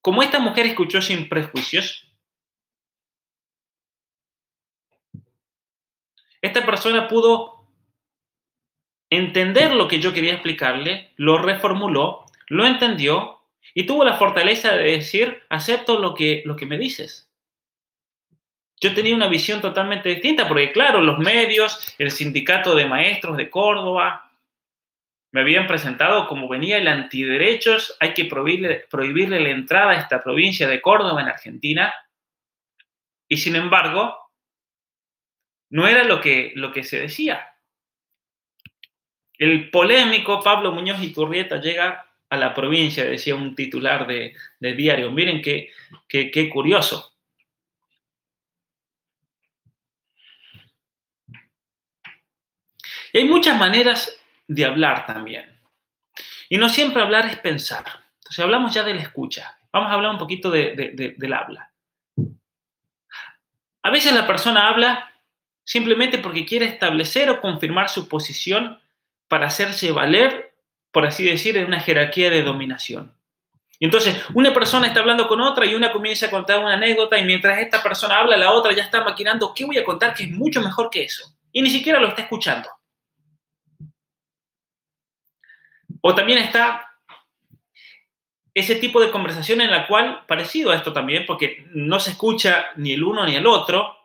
como 0.00 0.22
esta 0.22 0.38
mujer 0.38 0.66
escuchó 0.66 1.02
sin 1.02 1.28
prejuicios, 1.28 2.09
Esta 6.42 6.64
persona 6.64 7.08
pudo 7.08 7.66
entender 9.10 9.74
lo 9.74 9.88
que 9.88 10.00
yo 10.00 10.12
quería 10.12 10.32
explicarle, 10.32 11.12
lo 11.16 11.38
reformuló, 11.38 12.26
lo 12.48 12.64
entendió 12.64 13.40
y 13.74 13.84
tuvo 13.84 14.04
la 14.04 14.16
fortaleza 14.16 14.72
de 14.74 14.92
decir, 14.92 15.42
acepto 15.48 15.98
lo 15.98 16.14
que, 16.14 16.42
lo 16.44 16.56
que 16.56 16.66
me 16.66 16.78
dices. 16.78 17.28
Yo 18.80 18.94
tenía 18.94 19.14
una 19.14 19.28
visión 19.28 19.60
totalmente 19.60 20.08
distinta, 20.08 20.48
porque 20.48 20.72
claro, 20.72 21.02
los 21.02 21.18
medios, 21.18 21.94
el 21.98 22.10
sindicato 22.10 22.74
de 22.74 22.86
maestros 22.86 23.36
de 23.36 23.50
Córdoba, 23.50 24.30
me 25.32 25.42
habían 25.42 25.66
presentado 25.66 26.26
como 26.26 26.48
venía 26.48 26.78
el 26.78 26.88
antiderechos, 26.88 27.96
hay 28.00 28.14
que 28.14 28.24
prohibirle, 28.24 28.86
prohibirle 28.90 29.38
la 29.38 29.50
entrada 29.50 29.92
a 29.92 29.96
esta 29.96 30.22
provincia 30.22 30.66
de 30.66 30.80
Córdoba 30.80 31.20
en 31.20 31.28
Argentina. 31.28 31.94
Y 33.28 33.36
sin 33.36 33.54
embargo, 33.54 34.16
no 35.70 35.86
era 35.86 36.04
lo 36.04 36.20
que, 36.20 36.52
lo 36.56 36.72
que 36.72 36.84
se 36.84 37.00
decía. 37.00 37.54
El 39.38 39.70
polémico 39.70 40.42
Pablo 40.42 40.72
Muñoz 40.72 41.02
Iturrieta 41.02 41.60
llega 41.60 42.06
a 42.28 42.36
la 42.36 42.54
provincia, 42.54 43.04
decía 43.04 43.34
un 43.34 43.54
titular 43.54 44.06
de, 44.06 44.34
diario. 44.60 45.10
Miren 45.10 45.40
qué, 45.40 45.70
qué, 46.06 46.30
qué 46.30 46.48
curioso. 46.50 47.14
Y 53.12 53.18
hay 53.18 53.24
muchas 53.24 53.58
maneras 53.58 54.16
de 54.46 54.64
hablar 54.64 55.06
también. 55.06 55.60
Y 56.48 56.58
no 56.58 56.68
siempre 56.68 57.02
hablar 57.02 57.26
es 57.26 57.38
pensar. 57.38 57.84
Entonces 58.18 58.40
hablamos 58.40 58.74
ya 58.74 58.82
de 58.82 58.94
la 58.94 59.02
escucha. 59.02 59.58
Vamos 59.72 59.90
a 59.90 59.94
hablar 59.94 60.10
un 60.12 60.18
poquito 60.18 60.50
del 60.50 61.32
habla. 61.32 61.72
A 63.82 63.90
veces 63.90 64.12
la 64.12 64.26
persona 64.26 64.68
habla 64.68 65.09
simplemente 65.70 66.18
porque 66.18 66.44
quiere 66.44 66.66
establecer 66.66 67.30
o 67.30 67.40
confirmar 67.40 67.88
su 67.88 68.08
posición 68.08 68.80
para 69.28 69.46
hacerse 69.46 69.92
valer, 69.92 70.52
por 70.90 71.06
así 71.06 71.22
decir, 71.22 71.56
en 71.56 71.66
una 71.66 71.78
jerarquía 71.78 72.28
de 72.28 72.42
dominación. 72.42 73.14
Y 73.78 73.84
entonces, 73.84 74.20
una 74.34 74.52
persona 74.52 74.88
está 74.88 74.98
hablando 74.98 75.28
con 75.28 75.40
otra 75.40 75.64
y 75.64 75.76
una 75.76 75.92
comienza 75.92 76.26
a 76.26 76.30
contar 76.30 76.58
una 76.58 76.72
anécdota 76.72 77.16
y 77.20 77.24
mientras 77.24 77.60
esta 77.60 77.80
persona 77.84 78.18
habla, 78.18 78.36
la 78.36 78.50
otra 78.50 78.72
ya 78.72 78.82
está 78.82 79.04
maquinando, 79.04 79.54
¿qué 79.54 79.64
voy 79.64 79.78
a 79.78 79.84
contar 79.84 80.12
que 80.12 80.24
es 80.24 80.30
mucho 80.32 80.60
mejor 80.60 80.90
que 80.90 81.04
eso? 81.04 81.32
Y 81.52 81.62
ni 81.62 81.70
siquiera 81.70 82.00
lo 82.00 82.08
está 82.08 82.22
escuchando. 82.22 82.68
O 86.00 86.12
también 86.16 86.38
está 86.38 86.84
ese 88.52 88.74
tipo 88.74 89.00
de 89.00 89.12
conversación 89.12 89.60
en 89.60 89.70
la 89.70 89.86
cual, 89.86 90.24
parecido 90.26 90.72
a 90.72 90.74
esto 90.74 90.92
también, 90.92 91.26
porque 91.26 91.64
no 91.70 92.00
se 92.00 92.10
escucha 92.10 92.70
ni 92.74 92.92
el 92.92 93.04
uno 93.04 93.24
ni 93.24 93.36
el 93.36 93.46
otro, 93.46 93.98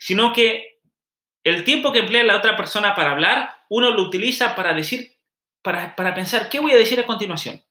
sino 0.00 0.32
que 0.32 0.80
el 1.44 1.62
tiempo 1.62 1.92
que 1.92 2.00
emplea 2.00 2.24
la 2.24 2.36
otra 2.36 2.56
persona 2.56 2.94
para 2.94 3.12
hablar, 3.12 3.64
uno 3.68 3.90
lo 3.90 4.02
utiliza 4.02 4.56
para 4.56 4.72
decir, 4.72 5.12
para, 5.62 5.94
pensar, 6.14 6.48
¿qué 6.48 6.58
voy 6.58 6.72
a 6.72 6.76
decir 6.76 6.98
a 6.98 7.06
continuación? 7.06 7.62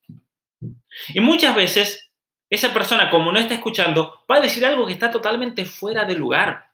Y 1.09 1.19
muchas 1.19 1.55
veces 1.55 2.11
esa 2.49 2.71
persona, 2.71 3.09
como 3.09 3.31
no 3.31 3.39
está 3.39 3.55
escuchando, 3.55 4.23
va 4.29 4.35
a 4.35 4.41
decir 4.41 4.63
algo 4.63 4.85
que 4.85 4.93
está 4.93 5.09
totalmente 5.09 5.65
fuera 5.65 6.05
de 6.05 6.13
lugar. 6.13 6.71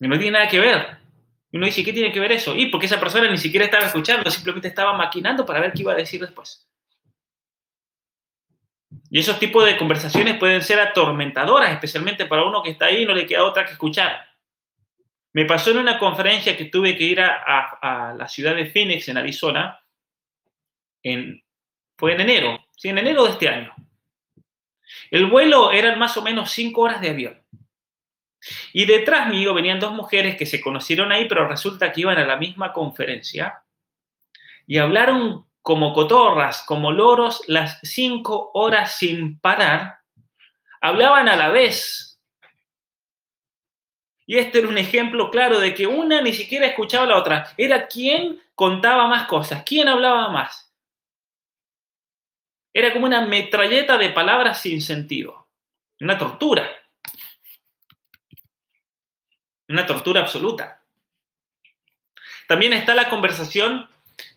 Y 0.00 0.08
no 0.08 0.18
tiene 0.18 0.32
nada 0.32 0.48
que 0.48 0.60
ver. 0.60 0.98
Uno 1.52 1.66
dice, 1.66 1.84
¿qué 1.84 1.92
tiene 1.92 2.12
que 2.12 2.20
ver 2.20 2.32
eso? 2.32 2.56
Y 2.56 2.66
porque 2.66 2.86
esa 2.86 2.98
persona 2.98 3.30
ni 3.30 3.38
siquiera 3.38 3.64
estaba 3.64 3.86
escuchando, 3.86 4.30
simplemente 4.30 4.68
estaba 4.68 4.94
maquinando 4.94 5.46
para 5.46 5.60
ver 5.60 5.72
qué 5.72 5.82
iba 5.82 5.92
a 5.92 5.96
decir 5.96 6.20
después. 6.20 6.65
Y 9.10 9.20
esos 9.20 9.38
tipos 9.38 9.64
de 9.64 9.76
conversaciones 9.76 10.36
pueden 10.38 10.62
ser 10.62 10.80
atormentadoras, 10.80 11.72
especialmente 11.72 12.26
para 12.26 12.44
uno 12.44 12.62
que 12.62 12.70
está 12.70 12.86
ahí 12.86 13.02
y 13.02 13.06
no 13.06 13.14
le 13.14 13.26
queda 13.26 13.44
otra 13.44 13.64
que 13.64 13.72
escuchar. 13.72 14.26
Me 15.32 15.44
pasó 15.44 15.70
en 15.70 15.78
una 15.78 15.98
conferencia 15.98 16.56
que 16.56 16.66
tuve 16.66 16.96
que 16.96 17.04
ir 17.04 17.20
a, 17.20 18.14
la 18.16 18.28
ciudad 18.28 18.54
de 18.54 18.66
Phoenix, 18.66 19.08
en 19.08 19.18
Arizona, 19.18 19.80
en, 21.02 21.42
fue 21.96 22.14
en 22.14 22.22
enero, 22.22 22.66
sí, 22.76 22.88
en 22.88 22.98
enero 22.98 23.24
de 23.24 23.30
este 23.32 23.48
año. 23.48 23.74
El 25.10 25.26
vuelo 25.26 25.72
eran 25.72 25.98
más 25.98 26.16
o 26.16 26.22
menos 26.22 26.50
cinco 26.50 26.82
horas 26.82 27.00
de 27.00 27.10
avión. 27.10 27.42
Y 28.72 28.86
detrás 28.86 29.28
mío 29.28 29.54
venían 29.54 29.80
dos 29.80 29.92
mujeres 29.92 30.36
que 30.36 30.46
se 30.46 30.60
conocieron 30.60 31.12
ahí, 31.12 31.26
pero 31.28 31.48
resulta 31.48 31.92
que 31.92 32.02
iban 32.02 32.18
a 32.18 32.26
la 32.26 32.36
misma 32.36 32.72
conferencia 32.72 33.62
y 34.66 34.78
hablaron 34.78 35.45
como 35.66 35.92
cotorras, 35.92 36.62
como 36.62 36.92
loros, 36.92 37.42
las 37.48 37.80
cinco 37.82 38.52
horas 38.54 38.98
sin 38.98 39.40
parar. 39.40 39.98
Hablaban 40.80 41.28
a 41.28 41.34
la 41.34 41.48
vez. 41.48 42.20
Y 44.26 44.38
este 44.38 44.60
era 44.60 44.68
un 44.68 44.78
ejemplo 44.78 45.28
claro 45.28 45.58
de 45.58 45.74
que 45.74 45.88
una 45.88 46.20
ni 46.20 46.32
siquiera 46.32 46.66
escuchaba 46.66 47.02
a 47.02 47.08
la 47.08 47.16
otra. 47.16 47.52
Era 47.56 47.88
quien 47.88 48.40
contaba 48.54 49.08
más 49.08 49.26
cosas, 49.26 49.64
quién 49.66 49.88
hablaba 49.88 50.28
más. 50.28 50.72
Era 52.72 52.92
como 52.92 53.06
una 53.06 53.22
metralleta 53.22 53.98
de 53.98 54.10
palabras 54.10 54.60
sin 54.60 54.80
sentido. 54.80 55.48
Una 55.98 56.16
tortura. 56.16 56.70
Una 59.68 59.84
tortura 59.84 60.20
absoluta. 60.20 60.80
También 62.46 62.72
está 62.72 62.94
la 62.94 63.08
conversación 63.08 63.90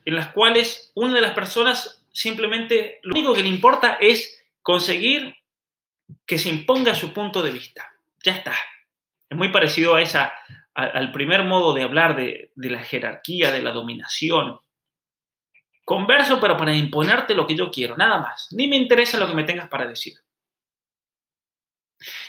en 0.06 0.16
las 0.16 0.30
cuales 0.30 0.92
una 0.96 1.16
de 1.16 1.22
las 1.22 1.34
personas 1.34 2.04
simplemente 2.12 3.00
lo 3.04 3.14
único 3.14 3.34
que 3.34 3.44
le 3.44 3.50
importa 3.50 3.98
es 4.00 4.44
conseguir 4.62 5.36
que 6.26 6.38
se 6.38 6.50
imponga 6.50 6.96
su 6.96 7.14
punto 7.14 7.42
de 7.42 7.52
vista. 7.52 7.92
Ya 8.24 8.34
está. 8.34 8.56
Es 9.30 9.38
muy 9.38 9.50
parecido 9.50 9.96
a 9.96 10.02
esa, 10.02 10.34
al 10.74 11.12
primer 11.12 11.44
modo 11.44 11.74
de 11.74 11.84
hablar 11.84 12.16
de, 12.16 12.52
de 12.56 12.70
la 12.70 12.80
jerarquía, 12.80 13.52
de 13.52 13.62
la 13.62 13.72
dominación. 13.72 14.60
Converso, 15.86 16.40
pero 16.40 16.58
para 16.58 16.76
imponerte 16.76 17.34
lo 17.34 17.48
que 17.48 17.56
yo 17.56 17.72
quiero, 17.72 17.96
nada 17.96 18.20
más. 18.20 18.48
Ni 18.52 18.68
me 18.68 18.76
interesa 18.76 19.20
lo 19.20 19.28
que 19.28 19.34
me 19.34 19.44
tengas 19.44 19.70
para 19.70 19.88
decir. 19.88 20.14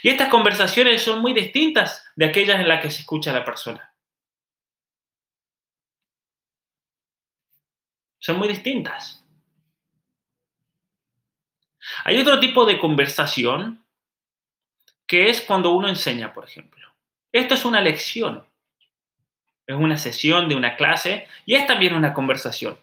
Y 0.03 0.09
estas 0.09 0.29
conversaciones 0.29 1.01
son 1.01 1.21
muy 1.21 1.33
distintas 1.33 2.03
de 2.15 2.25
aquellas 2.25 2.59
en 2.59 2.67
las 2.67 2.81
que 2.81 2.91
se 2.91 3.01
escucha 3.01 3.31
a 3.31 3.35
la 3.35 3.45
persona. 3.45 3.90
Son 8.21 8.37
muy 8.37 8.47
distintas. 8.47 9.25
Hay 12.05 12.17
otro 12.19 12.39
tipo 12.39 12.65
de 12.65 12.79
conversación 12.79 13.83
que 15.07 15.29
es 15.29 15.41
cuando 15.41 15.71
uno 15.71 15.89
enseña, 15.89 16.31
por 16.31 16.45
ejemplo. 16.45 16.87
Esto 17.31 17.55
es 17.55 17.65
una 17.65 17.81
lección. 17.81 18.45
Es 19.65 19.75
una 19.75 19.97
sesión 19.97 20.47
de 20.47 20.55
una 20.55 20.75
clase 20.75 21.27
y 21.45 21.55
es 21.55 21.65
también 21.65 21.95
una 21.95 22.13
conversación. 22.13 22.77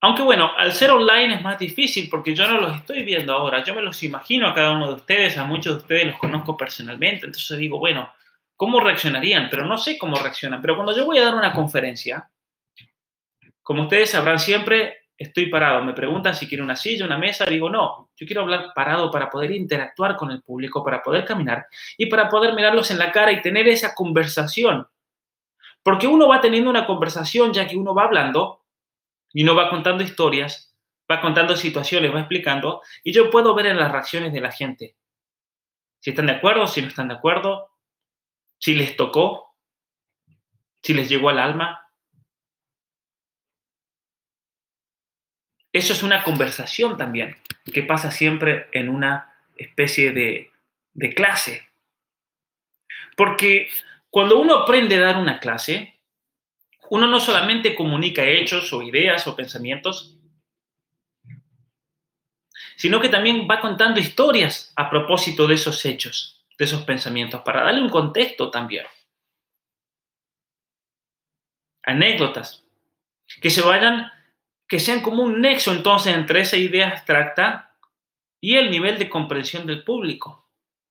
Aunque 0.00 0.22
bueno, 0.22 0.50
al 0.56 0.72
ser 0.72 0.90
online 0.90 1.36
es 1.36 1.42
más 1.42 1.58
difícil 1.58 2.10
porque 2.10 2.34
yo 2.34 2.46
no 2.48 2.60
los 2.60 2.76
estoy 2.76 3.04
viendo 3.04 3.32
ahora, 3.32 3.62
yo 3.64 3.74
me 3.74 3.82
los 3.82 4.02
imagino 4.02 4.48
a 4.48 4.54
cada 4.54 4.72
uno 4.72 4.88
de 4.88 4.94
ustedes, 4.94 5.38
a 5.38 5.44
muchos 5.44 5.76
de 5.76 5.82
ustedes 5.82 6.06
los 6.08 6.18
conozco 6.18 6.56
personalmente, 6.56 7.24
entonces 7.26 7.56
digo, 7.56 7.78
bueno, 7.78 8.12
¿cómo 8.56 8.80
reaccionarían? 8.80 9.48
Pero 9.50 9.64
no 9.64 9.78
sé 9.78 9.98
cómo 9.98 10.16
reaccionan. 10.16 10.60
Pero 10.60 10.76
cuando 10.76 10.96
yo 10.96 11.04
voy 11.04 11.18
a 11.18 11.24
dar 11.24 11.34
una 11.34 11.52
conferencia, 11.52 12.28
como 13.62 13.82
ustedes 13.82 14.10
sabrán 14.10 14.38
siempre, 14.38 15.08
estoy 15.16 15.46
parado. 15.46 15.82
Me 15.84 15.92
preguntan 15.92 16.34
si 16.34 16.46
quiero 16.46 16.64
una 16.64 16.76
silla, 16.76 17.06
una 17.06 17.18
mesa, 17.18 17.44
digo, 17.44 17.70
no, 17.70 18.10
yo 18.16 18.26
quiero 18.26 18.42
hablar 18.42 18.72
parado 18.74 19.10
para 19.10 19.30
poder 19.30 19.52
interactuar 19.52 20.16
con 20.16 20.30
el 20.30 20.42
público, 20.42 20.84
para 20.84 21.02
poder 21.02 21.24
caminar 21.24 21.66
y 21.96 22.06
para 22.06 22.28
poder 22.28 22.54
mirarlos 22.54 22.90
en 22.90 22.98
la 22.98 23.12
cara 23.12 23.32
y 23.32 23.42
tener 23.42 23.68
esa 23.68 23.94
conversación. 23.94 24.86
Porque 25.82 26.06
uno 26.06 26.28
va 26.28 26.40
teniendo 26.40 26.70
una 26.70 26.86
conversación 26.86 27.52
ya 27.52 27.66
que 27.66 27.76
uno 27.76 27.94
va 27.94 28.04
hablando 28.04 28.62
y 29.32 29.42
uno 29.42 29.54
va 29.54 29.68
contando 29.68 30.02
historias, 30.02 30.74
va 31.10 31.20
contando 31.20 31.56
situaciones, 31.56 32.14
va 32.14 32.20
explicando, 32.20 32.80
y 33.02 33.12
yo 33.12 33.30
puedo 33.30 33.54
ver 33.54 33.66
en 33.66 33.76
las 33.76 33.92
reacciones 33.92 34.32
de 34.32 34.40
la 34.40 34.50
gente 34.50 34.96
si 36.04 36.10
están 36.10 36.26
de 36.26 36.32
acuerdo, 36.32 36.66
si 36.66 36.82
no 36.82 36.88
están 36.88 37.08
de 37.08 37.14
acuerdo, 37.14 37.70
si 38.58 38.74
les 38.74 38.96
tocó, 38.96 39.54
si 40.82 40.94
les 40.94 41.08
llegó 41.08 41.30
al 41.30 41.38
alma. 41.38 41.88
Eso 45.72 45.92
es 45.92 46.02
una 46.02 46.22
conversación 46.22 46.96
también, 46.96 47.36
que 47.72 47.82
pasa 47.82 48.10
siempre 48.10 48.68
en 48.72 48.88
una 48.88 49.34
especie 49.56 50.12
de, 50.12 50.50
clase. 51.14 51.68
Porque 53.16 53.68
cuando 54.10 54.38
uno 54.38 54.54
aprende 54.54 54.96
a 54.96 55.00
dar 55.00 55.16
una 55.16 55.40
clase, 55.40 55.98
uno 56.90 57.06
no 57.06 57.18
solamente 57.18 57.74
comunica 57.74 58.24
hechos 58.24 58.72
o 58.72 58.82
ideas 58.82 59.26
o 59.26 59.34
pensamientos, 59.34 60.16
sino 62.76 63.00
que 63.00 63.08
también 63.08 63.48
va 63.50 63.60
contando 63.60 64.00
historias 64.00 64.72
a 64.76 64.90
propósito 64.90 65.46
de 65.46 65.54
esos 65.54 65.84
hechos, 65.84 66.43
de 66.58 66.64
esos 66.64 66.84
pensamientos, 66.84 67.42
para 67.42 67.64
darle 67.64 67.82
un 67.82 67.88
contexto 67.88 68.50
también. 68.50 68.86
Anécdotas, 71.82 72.64
que 73.40 73.50
se 73.50 73.62
vayan, 73.62 74.10
que 74.66 74.80
sean 74.80 75.00
como 75.00 75.22
un 75.22 75.40
nexo 75.40 75.72
entonces 75.72 76.14
entre 76.14 76.40
esa 76.40 76.56
idea 76.56 76.88
abstracta 76.88 77.74
y 78.40 78.56
el 78.56 78.70
nivel 78.70 78.98
de 78.98 79.08
comprensión 79.08 79.66
del 79.66 79.84
público, 79.84 80.48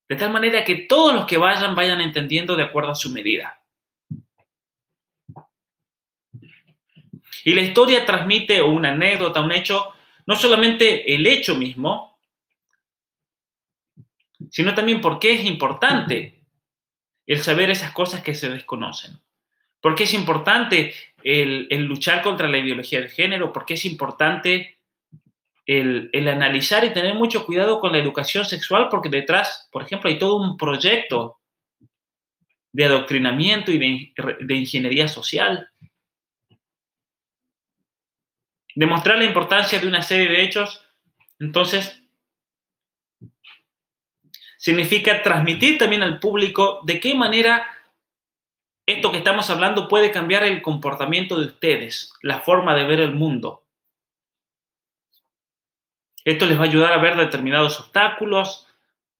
de 0.07 0.16
tal 0.16 0.32
manera 0.32 0.64
que 0.64 0.76
todos 0.76 1.14
los 1.14 1.26
que 1.26 1.38
vayan 1.38 1.76
vayan 1.76 2.01
entendiendo 2.01 2.55
de 2.55 2.64
acuerdo 2.64 2.91
a 2.91 2.95
su 2.95 3.09
medida. 3.11 3.59
Y 7.45 7.53
la 7.53 7.61
historia 7.61 8.05
transmite 8.05 8.61
una 8.61 8.91
anécdota, 8.91 9.41
un 9.41 9.51
hecho, 9.51 9.93
no 10.26 10.36
solamente 10.36 11.14
el 11.14 11.28
hecho 11.28 11.55
mismo, 11.55 12.12
sino 14.54 14.76
también 14.76 15.01
por 15.01 15.18
qué 15.18 15.34
es 15.34 15.45
importante 15.45 16.39
el 17.26 17.41
saber 17.41 17.72
esas 17.72 17.91
cosas 17.91 18.22
que 18.22 18.36
se 18.36 18.51
desconocen. 18.51 19.20
¿Por 19.82 19.95
qué 19.95 20.04
es 20.04 20.14
importante 20.14 20.93
el, 21.24 21.68
luchar 21.86 22.22
contra 22.22 22.47
la 22.47 22.60
ideología 22.60 23.01
de 23.01 23.10
género? 23.10 23.51
¿Por 23.51 23.66
qué 23.66 23.74
es 23.74 23.84
importante 23.86 24.78
el, 25.66 26.12
el, 26.14 26.28
analizar 26.28 26.86
y 26.86 26.93
tener 26.93 27.16
mucho 27.16 27.47
cuidado 27.47 27.80
con 27.80 27.93
la 27.93 27.97
educación 27.97 28.45
sexual? 28.45 28.89
Porque 28.89 29.10
detrás, 29.10 29.68
por 29.72 29.82
ejemplo, 29.82 30.08
hay 30.08 30.20
todo 30.20 30.36
un 30.36 30.56
proyecto 30.56 31.39
de 32.72 32.86
adoctrinamiento 32.86 33.72
y 33.72 33.80
de, 33.80 34.14
de 34.39 34.54
ingeniería 34.54 35.08
social 35.08 35.68
demostrar 38.76 39.18
la 39.18 39.26
importancia 39.26 39.80
de 39.80 39.88
una 39.88 40.03
serie 40.03 40.30
de 40.30 40.44
hechos, 40.44 40.86
entonces 41.40 42.03
significa 44.64 45.22
transmitir 45.22 45.77
también 45.77 46.03
al 46.03 46.22
público 46.22 46.80
de 46.84 47.02
qué 47.02 47.14
manera 47.14 47.68
esto 48.85 49.11
que 49.11 49.18
estamos 49.18 49.49
hablando 49.49 49.90
puede 49.90 50.10
cambiar 50.10 50.45
el 50.45 50.61
comportamiento 50.61 51.38
de 51.38 51.48
ustedes, 51.48 52.14
la 52.22 52.40
forma 52.40 52.73
de 52.73 52.85
ver 52.85 53.02
el 53.02 53.14
mundo. 53.14 53.65
Esto 56.23 56.45
les 56.45 56.57
va 56.57 56.61
a 56.61 56.68
ayudar 56.68 56.94
a 56.94 56.98
ver 57.02 57.18
determinados 57.18 57.77
obstáculos, 57.77 58.65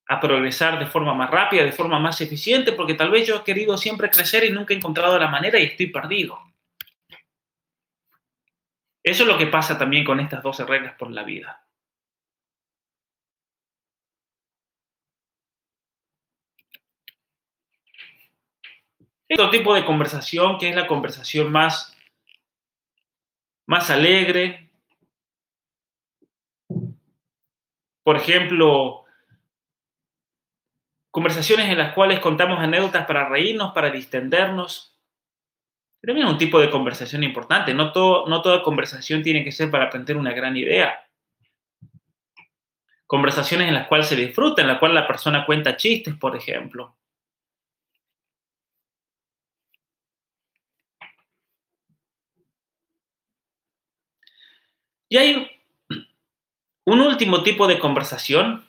a 0.08 0.22
progresar 0.22 0.80
de 0.80 0.86
forma 0.86 1.14
más 1.14 1.30
rápida, 1.30 1.66
de 1.66 1.74
forma 1.74 2.00
más 2.00 2.22
eficiente, 2.22 2.72
porque 2.72 2.94
tal 2.94 3.12
vez 3.12 3.28
yo 3.28 3.36
he 3.36 3.44
querido 3.44 3.78
siempre 3.78 4.10
crecer 4.10 4.46
y 4.46 4.50
nunca 4.50 4.74
he 4.74 4.78
encontrado 4.78 5.20
la 5.20 5.28
manera 5.28 5.60
y 5.60 5.66
estoy 5.66 5.88
perdido. 5.88 6.40
Eso 9.04 9.24
es 9.24 9.28
lo 9.28 9.38
que 9.38 9.48
pasa 9.48 9.78
también 9.78 10.06
con 10.06 10.22
estas 10.22 10.42
12 10.42 10.64
reglas 10.64 10.96
por 10.98 11.12
la 11.12 11.24
vida. 11.24 11.63
Otro 19.34 19.50
tipo 19.50 19.74
de 19.74 19.86
conversación 19.86 20.58
que 20.58 20.70
es 20.70 20.76
la 20.76 20.88
conversación 20.88 21.52
más, 21.52 21.96
más 23.66 23.90
alegre. 23.90 24.70
Por 28.04 28.18
ejemplo, 28.18 29.06
conversaciones 31.10 31.70
en 31.70 31.78
las 31.78 31.94
cuales 31.94 32.20
contamos 32.20 32.60
anécdotas 32.60 33.06
para 33.06 33.28
reírnos, 33.28 33.74
para 33.74 33.90
distendernos, 33.90 34.94
también 36.06 36.28
es 36.28 36.34
un 36.34 36.38
tipo 36.38 36.60
de 36.60 36.70
conversación 36.70 37.24
importante. 37.24 37.74
No, 37.74 37.94
todo, 37.94 38.28
no 38.28 38.42
toda 38.42 38.62
conversación 38.62 39.24
tiene 39.24 39.44
que 39.44 39.54
ser 39.54 39.72
para 39.72 39.86
aprender 39.86 40.18
una 40.18 40.34
gran 40.34 40.58
idea. 40.58 41.08
Conversaciones 43.08 43.70
en 43.70 43.74
las 43.74 43.88
cuales 43.88 44.08
se 44.08 44.16
disfruta, 44.18 44.62
en 44.62 44.68
las 44.68 44.80
cuales 44.80 44.96
la 44.96 45.08
persona 45.08 45.46
cuenta 45.46 45.78
chistes, 45.78 46.14
por 46.16 46.36
ejemplo. 46.36 46.98
Y 55.14 55.18
hay 55.18 55.62
un 56.86 57.00
último 57.00 57.44
tipo 57.44 57.68
de 57.68 57.78
conversación 57.78 58.66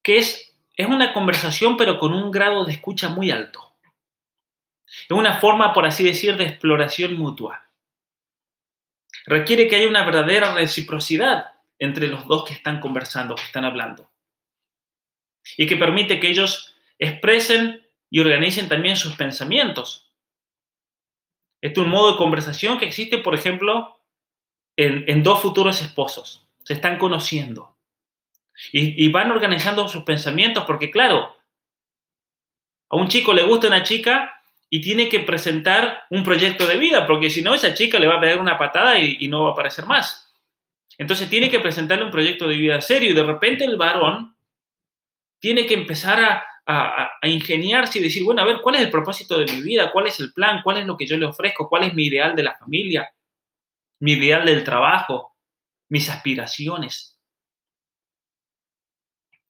que 0.00 0.18
es, 0.18 0.54
es 0.76 0.86
una 0.86 1.12
conversación 1.12 1.76
pero 1.76 1.98
con 1.98 2.14
un 2.14 2.30
grado 2.30 2.64
de 2.64 2.74
escucha 2.74 3.08
muy 3.08 3.32
alto. 3.32 3.74
Es 4.86 5.10
una 5.10 5.40
forma, 5.40 5.72
por 5.72 5.84
así 5.84 6.04
decir, 6.04 6.36
de 6.36 6.44
exploración 6.44 7.16
mutua. 7.16 7.68
Requiere 9.26 9.66
que 9.66 9.74
haya 9.74 9.88
una 9.88 10.04
verdadera 10.04 10.54
reciprocidad 10.54 11.46
entre 11.80 12.06
los 12.06 12.24
dos 12.28 12.44
que 12.44 12.54
están 12.54 12.78
conversando, 12.78 13.34
que 13.34 13.42
están 13.42 13.64
hablando. 13.64 14.12
Y 15.56 15.66
que 15.66 15.74
permite 15.74 16.20
que 16.20 16.28
ellos 16.28 16.76
expresen 17.00 17.84
y 18.10 18.20
organicen 18.20 18.68
también 18.68 18.96
sus 18.96 19.16
pensamientos. 19.16 20.08
Este 21.60 21.80
es 21.80 21.84
un 21.84 21.90
modo 21.90 22.12
de 22.12 22.18
conversación 22.18 22.78
que 22.78 22.86
existe, 22.86 23.18
por 23.18 23.34
ejemplo, 23.34 23.98
en, 24.76 25.22
dos 25.22 25.40
futuros 25.40 25.80
esposos. 25.82 26.46
Se 26.64 26.74
están 26.74 26.98
conociendo. 26.98 27.76
Y, 28.72 29.10
van 29.10 29.30
organizando 29.30 29.88
sus 29.88 30.04
pensamientos 30.04 30.64
porque, 30.64 30.90
claro, 30.90 31.36
a 32.90 32.96
un 32.96 33.08
chico 33.08 33.32
le 33.32 33.42
gusta 33.42 33.66
una 33.66 33.82
chica 33.82 34.40
y 34.70 34.80
tiene 34.80 35.08
que 35.08 35.20
presentar 35.20 36.04
un 36.10 36.22
proyecto 36.22 36.66
de 36.66 36.76
vida, 36.76 37.06
porque 37.06 37.30
si 37.30 37.42
no, 37.42 37.54
esa 37.54 37.74
chica 37.74 37.98
le 37.98 38.06
va 38.06 38.16
a 38.16 38.20
pegar 38.20 38.38
una 38.38 38.58
patada 38.58 38.98
y, 38.98 39.16
y 39.20 39.28
no 39.28 39.44
va 39.44 39.50
a 39.50 39.52
aparecer 39.52 39.86
más. 39.86 40.32
Entonces 40.98 41.28
tiene 41.28 41.50
que 41.50 41.60
presentarle 41.60 42.04
un 42.04 42.10
proyecto 42.10 42.46
de 42.46 42.56
vida 42.56 42.80
serio 42.80 43.10
y 43.10 43.14
de 43.14 43.24
repente 43.24 43.64
el 43.64 43.76
varón 43.76 44.36
tiene 45.40 45.66
que 45.66 45.74
empezar 45.74 46.22
a, 46.22 46.44
a, 46.66 47.10
a, 47.20 47.28
ingeniarse 47.28 47.98
y 47.98 48.02
decir, 48.02 48.22
bueno, 48.22 48.42
a 48.42 48.44
ver, 48.44 48.60
¿cuál 48.60 48.76
es 48.76 48.82
el 48.82 48.90
propósito 48.90 49.38
de 49.38 49.52
mi 49.52 49.62
vida? 49.62 49.90
¿Cuál 49.90 50.06
es 50.06 50.20
el 50.20 50.32
plan? 50.32 50.60
¿Cuál 50.62 50.78
es 50.78 50.86
lo 50.86 50.96
que 50.96 51.06
yo 51.06 51.16
le 51.16 51.26
ofrezco? 51.26 51.68
¿Cuál 51.68 51.84
es 51.84 51.94
mi 51.94 52.06
ideal 52.06 52.36
de 52.36 52.44
la 52.44 52.54
familia? 52.54 53.10
¿Mi 54.02 54.14
ideal 54.14 54.44
del 54.44 54.64
trabajo? 54.64 55.36
¿Mis 55.88 56.10
aspiraciones? 56.10 57.20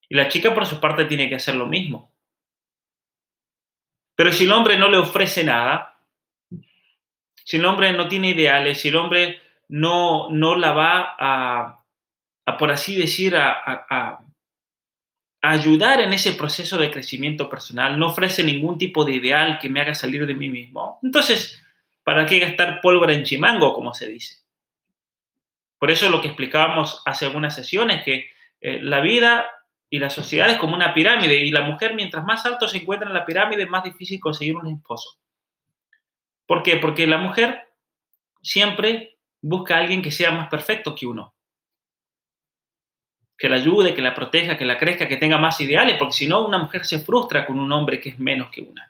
Y 0.07 0.15
la 0.15 0.27
chica, 0.27 0.53
por 0.53 0.67
su 0.67 0.79
parte, 0.79 1.05
tiene 1.05 1.27
que 1.27 1.37
hacer 1.37 1.55
lo 1.55 1.65
mismo. 1.65 2.13
Pero 4.15 4.31
si 4.31 4.43
el 4.43 4.51
hombre 4.51 4.77
no 4.77 4.89
le 4.89 4.97
ofrece 4.97 5.43
nada, 5.43 5.99
si 7.43 7.57
el 7.57 7.65
hombre 7.65 7.93
no 7.93 8.07
tiene 8.07 8.29
ideales, 8.29 8.79
si 8.79 8.89
el 8.89 8.95
hombre 8.97 9.41
no, 9.69 10.29
no 10.29 10.55
la 10.55 10.71
va 10.71 11.15
a, 11.17 11.83
por 12.59 12.69
así 12.69 12.95
decir, 12.95 13.35
a, 13.35 14.23
ayudar 15.41 15.99
en 15.99 16.13
ese 16.13 16.33
proceso 16.33 16.77
de 16.77 16.91
crecimiento 16.91 17.49
personal, 17.49 17.97
no 17.97 18.09
ofrece 18.09 18.43
ningún 18.43 18.77
tipo 18.77 19.03
de 19.03 19.13
ideal 19.13 19.57
que 19.57 19.67
me 19.67 19.81
haga 19.81 19.95
salir 19.95 20.27
de 20.27 20.35
mí 20.35 20.47
mismo, 20.47 20.99
entonces, 21.01 21.59
¿para 22.03 22.27
qué 22.27 22.37
gastar 22.37 22.81
pólvora 22.81 23.13
en 23.13 23.23
chimango, 23.23 23.73
como 23.73 23.95
se 23.95 24.07
dice? 24.07 24.42
Por 25.83 25.91
eso 25.91 26.09
lo 26.09 26.21
que 26.21 26.27
explicábamos 26.27 27.01
hace 27.03 27.25
algunas 27.25 27.53
sesiones, 27.53 28.05
que 28.05 28.31
eh, 28.61 28.79
la 28.81 29.01
vida 29.01 29.51
y 29.89 29.99
la 29.99 30.09
sociedad 30.09 30.49
es 30.49 30.57
como 30.57 30.75
una 30.75 30.93
pirámide 30.93 31.35
y 31.35 31.51
la 31.51 31.59
mujer 31.59 31.93
mientras 31.93 32.23
más 32.23 32.45
alto 32.45 32.69
se 32.69 32.77
encuentra 32.77 33.09
en 33.09 33.13
la 33.13 33.25
pirámide, 33.25 33.65
más 33.65 33.83
difícil 33.83 34.17
conseguir 34.21 34.55
un 34.55 34.67
esposo. 34.67 35.19
¿Por 36.45 36.63
qué? 36.63 36.77
Porque 36.77 37.05
la 37.05 37.17
mujer 37.17 37.67
siempre 38.41 39.17
busca 39.41 39.75
a 39.75 39.79
alguien 39.79 40.01
que 40.01 40.11
sea 40.11 40.31
más 40.31 40.47
perfecto 40.47 40.95
que 40.95 41.05
uno. 41.05 41.35
Que 43.37 43.49
la 43.49 43.57
ayude, 43.57 43.93
que 43.93 44.01
la 44.01 44.15
proteja, 44.15 44.55
que 44.55 44.63
la 44.63 44.77
crezca, 44.77 45.09
que 45.09 45.17
tenga 45.17 45.37
más 45.37 45.59
ideales, 45.59 45.97
porque 45.99 46.13
si 46.13 46.29
no, 46.29 46.47
una 46.47 46.59
mujer 46.59 46.85
se 46.85 46.99
frustra 46.99 47.45
con 47.45 47.59
un 47.59 47.69
hombre 47.73 47.99
que 47.99 48.07
es 48.07 48.19
menos 48.19 48.49
que 48.51 48.61
una. 48.61 48.89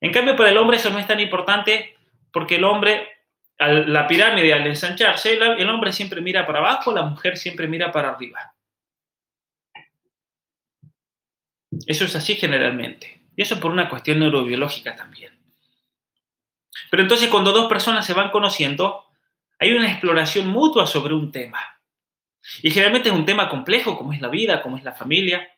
En 0.00 0.12
cambio, 0.12 0.34
para 0.34 0.50
el 0.50 0.58
hombre 0.58 0.78
eso 0.78 0.90
no 0.90 0.98
es 0.98 1.06
tan 1.06 1.20
importante 1.20 1.96
porque 2.32 2.56
el 2.56 2.64
hombre, 2.64 3.13
la 3.58 4.06
pirámide 4.06 4.52
al 4.52 4.66
ensancharse, 4.66 5.34
el 5.34 5.70
hombre 5.70 5.92
siempre 5.92 6.20
mira 6.20 6.46
para 6.46 6.58
abajo, 6.58 6.92
la 6.92 7.02
mujer 7.02 7.36
siempre 7.36 7.68
mira 7.68 7.92
para 7.92 8.10
arriba. 8.10 8.54
Eso 11.86 12.04
es 12.04 12.16
así 12.16 12.34
generalmente. 12.34 13.22
Y 13.36 13.42
eso 13.42 13.58
por 13.58 13.70
una 13.70 13.88
cuestión 13.88 14.18
neurobiológica 14.20 14.94
también. 14.94 15.32
Pero 16.90 17.02
entonces 17.02 17.28
cuando 17.28 17.52
dos 17.52 17.68
personas 17.68 18.06
se 18.06 18.14
van 18.14 18.30
conociendo, 18.30 19.04
hay 19.58 19.72
una 19.72 19.90
exploración 19.90 20.48
mutua 20.48 20.86
sobre 20.86 21.14
un 21.14 21.32
tema. 21.32 21.60
Y 22.62 22.70
generalmente 22.70 23.08
es 23.08 23.14
un 23.14 23.24
tema 23.24 23.48
complejo, 23.48 23.96
como 23.96 24.12
es 24.12 24.20
la 24.20 24.28
vida, 24.28 24.62
como 24.62 24.76
es 24.76 24.84
la 24.84 24.92
familia, 24.92 25.48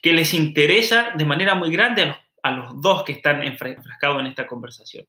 que 0.00 0.12
les 0.12 0.32
interesa 0.32 1.10
de 1.14 1.24
manera 1.24 1.54
muy 1.54 1.70
grande 1.70 2.02
a 2.02 2.06
los, 2.06 2.16
a 2.42 2.50
los 2.52 2.80
dos 2.80 3.02
que 3.02 3.12
están 3.12 3.42
enfrascados 3.42 4.20
en 4.20 4.26
esta 4.26 4.46
conversación. 4.46 5.06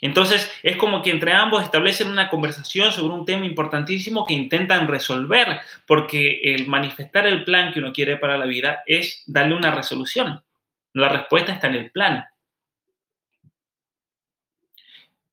Entonces, 0.00 0.50
es 0.62 0.76
como 0.76 1.02
que 1.02 1.10
entre 1.10 1.32
ambos 1.32 1.62
establecen 1.62 2.08
una 2.08 2.28
conversación 2.28 2.92
sobre 2.92 3.14
un 3.14 3.24
tema 3.24 3.46
importantísimo 3.46 4.24
que 4.24 4.34
intentan 4.34 4.86
resolver, 4.86 5.60
porque 5.86 6.40
el 6.42 6.68
manifestar 6.68 7.26
el 7.26 7.44
plan 7.44 7.72
que 7.72 7.80
uno 7.80 7.92
quiere 7.92 8.16
para 8.16 8.38
la 8.38 8.46
vida 8.46 8.82
es 8.86 9.24
darle 9.26 9.54
una 9.56 9.74
resolución. 9.74 10.42
La 10.92 11.08
respuesta 11.08 11.52
está 11.52 11.66
en 11.68 11.74
el 11.74 11.90
plan. 11.90 12.24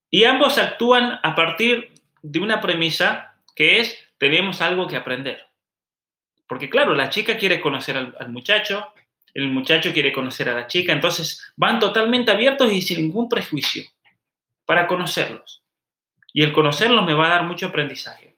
Y 0.10 0.23
ambos 0.23 0.57
actúan 0.57 1.19
a 1.22 1.36
partir 1.36 1.91
de 2.22 2.40
una 2.40 2.61
premisa 2.61 3.36
que 3.56 3.80
es, 3.80 3.98
tenemos 4.18 4.61
algo 4.61 4.88
que 4.88 4.95
aprender. 4.95 5.45
Porque 6.48 6.69
claro, 6.69 6.94
la 6.94 7.10
chica 7.10 7.38
quiere 7.38 7.60
conocer 7.60 7.98
al, 7.98 8.30
muchacho, 8.30 8.94
el 9.34 9.49
muchacho 9.49 9.91
quiere 9.94 10.14
conocer 10.14 10.49
a 10.49 10.53
la 10.53 10.68
chica, 10.68 10.94
entonces 10.94 11.41
van 11.56 11.80
totalmente 11.80 12.32
abiertos 12.32 12.72
y 12.72 12.82
sin 12.82 13.02
ningún 13.02 13.27
prejuicio 13.27 13.84
para 14.65 14.87
conocerlos. 14.87 15.63
Y 16.33 16.43
el 16.43 16.51
conocerlos 16.51 17.05
me 17.05 17.13
va 17.13 17.27
a 17.27 17.29
dar 17.29 17.43
mucho 17.43 17.67
aprendizaje. 17.67 18.37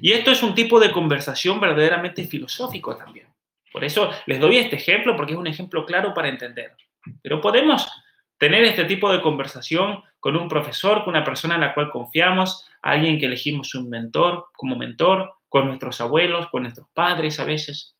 Y 0.00 0.12
esto 0.12 0.30
es 0.30 0.42
un 0.42 0.54
tipo 0.54 0.80
de 0.80 0.92
conversación 0.92 1.60
verdaderamente 1.60 2.24
filosófico 2.24 2.96
también. 2.96 3.28
Por 3.72 3.84
eso 3.84 4.10
les 4.26 4.40
doy 4.40 4.58
este 4.58 4.76
ejemplo, 4.76 5.16
porque 5.16 5.32
es 5.32 5.38
un 5.38 5.46
ejemplo 5.46 5.84
claro 5.84 6.14
para 6.14 6.28
entender. 6.28 6.76
Pero 7.22 7.40
podemos 7.40 7.88
tener 8.38 8.64
este 8.64 8.84
tipo 8.84 9.12
de 9.12 9.20
conversación 9.20 10.02
con 10.20 10.36
un 10.36 10.48
profesor, 10.48 11.04
con 11.04 11.14
una 11.14 11.24
persona 11.24 11.56
en 11.56 11.60
la 11.62 11.74
cual 11.74 11.90
confiamos, 11.90 12.66
alguien 12.82 13.18
que 13.18 13.26
elegimos 13.26 13.74
un 13.74 13.88
mentor 13.88 14.46
como 14.52 14.76
mentor, 14.76 15.34
con 15.48 15.66
nuestros 15.66 16.00
abuelos, 16.00 16.48
con 16.48 16.62
nuestros 16.62 16.88
padres 16.92 17.40
a 17.40 17.44
veces. 17.44 17.96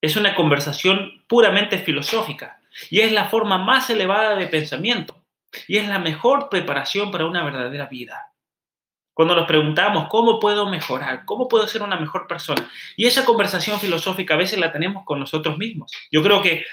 Es 0.00 0.16
una 0.16 0.34
conversación 0.34 1.24
puramente 1.26 1.78
filosófica, 1.78 2.60
y 2.90 3.00
es 3.00 3.12
la 3.12 3.26
forma 3.26 3.58
más 3.58 3.90
elevada 3.90 4.36
de 4.36 4.46
pensamiento. 4.46 5.24
Y 5.68 5.76
es 5.76 5.88
la 5.88 5.98
mejor 5.98 6.48
preparación 6.48 7.10
para 7.10 7.26
una 7.26 7.44
verdadera 7.44 7.86
vida. 7.86 8.34
Cuando 9.12 9.36
nos 9.36 9.46
preguntamos, 9.46 10.08
¿cómo 10.08 10.40
puedo 10.40 10.68
mejorar? 10.68 11.24
¿Cómo 11.24 11.46
puedo 11.46 11.68
ser 11.68 11.82
una 11.82 11.96
mejor 11.96 12.26
persona? 12.26 12.68
Y 12.96 13.06
esa 13.06 13.24
conversación 13.24 13.78
filosófica 13.78 14.34
a 14.34 14.38
veces 14.38 14.58
la 14.58 14.72
tenemos 14.72 15.04
con 15.04 15.20
nosotros 15.20 15.56
mismos. 15.56 15.92
Yo 16.10 16.20
creo 16.20 16.42
que, 16.42 16.64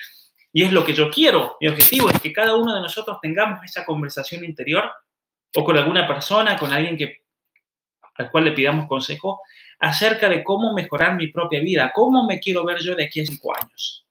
y 0.52 0.64
es 0.64 0.72
lo 0.72 0.84
que 0.84 0.94
yo 0.94 1.12
quiero, 1.12 1.58
mi 1.62 1.68
objetivo 1.68 2.10
es 2.10 2.20
que 2.20 2.34
cada 2.34 2.56
uno 2.56 2.74
de 2.74 2.82
nosotros 2.82 3.20
tengamos 3.22 3.64
esa 3.64 3.86
conversación 3.86 4.44
interior 4.44 4.92
o 5.56 5.64
con 5.64 5.78
alguna 5.78 6.08
persona, 6.08 6.58
con 6.58 6.74
alguien 6.74 6.98
que, 6.98 7.26
al 8.16 8.32
cual 8.32 8.46
le 8.46 8.54
pidamos 8.54 8.88
consejo 8.88 9.42
acerca 9.80 10.28
de 10.28 10.44
cómo 10.44 10.74
mejorar 10.74 11.16
mi 11.16 11.28
propia 11.28 11.60
vida, 11.60 11.92
cómo 11.94 12.26
me 12.26 12.40
quiero 12.40 12.66
ver 12.66 12.80
yo 12.80 12.96
de 12.96 13.06
aquí 13.06 13.22
a 13.22 13.26
cinco 13.26 13.56
años. 13.56 14.08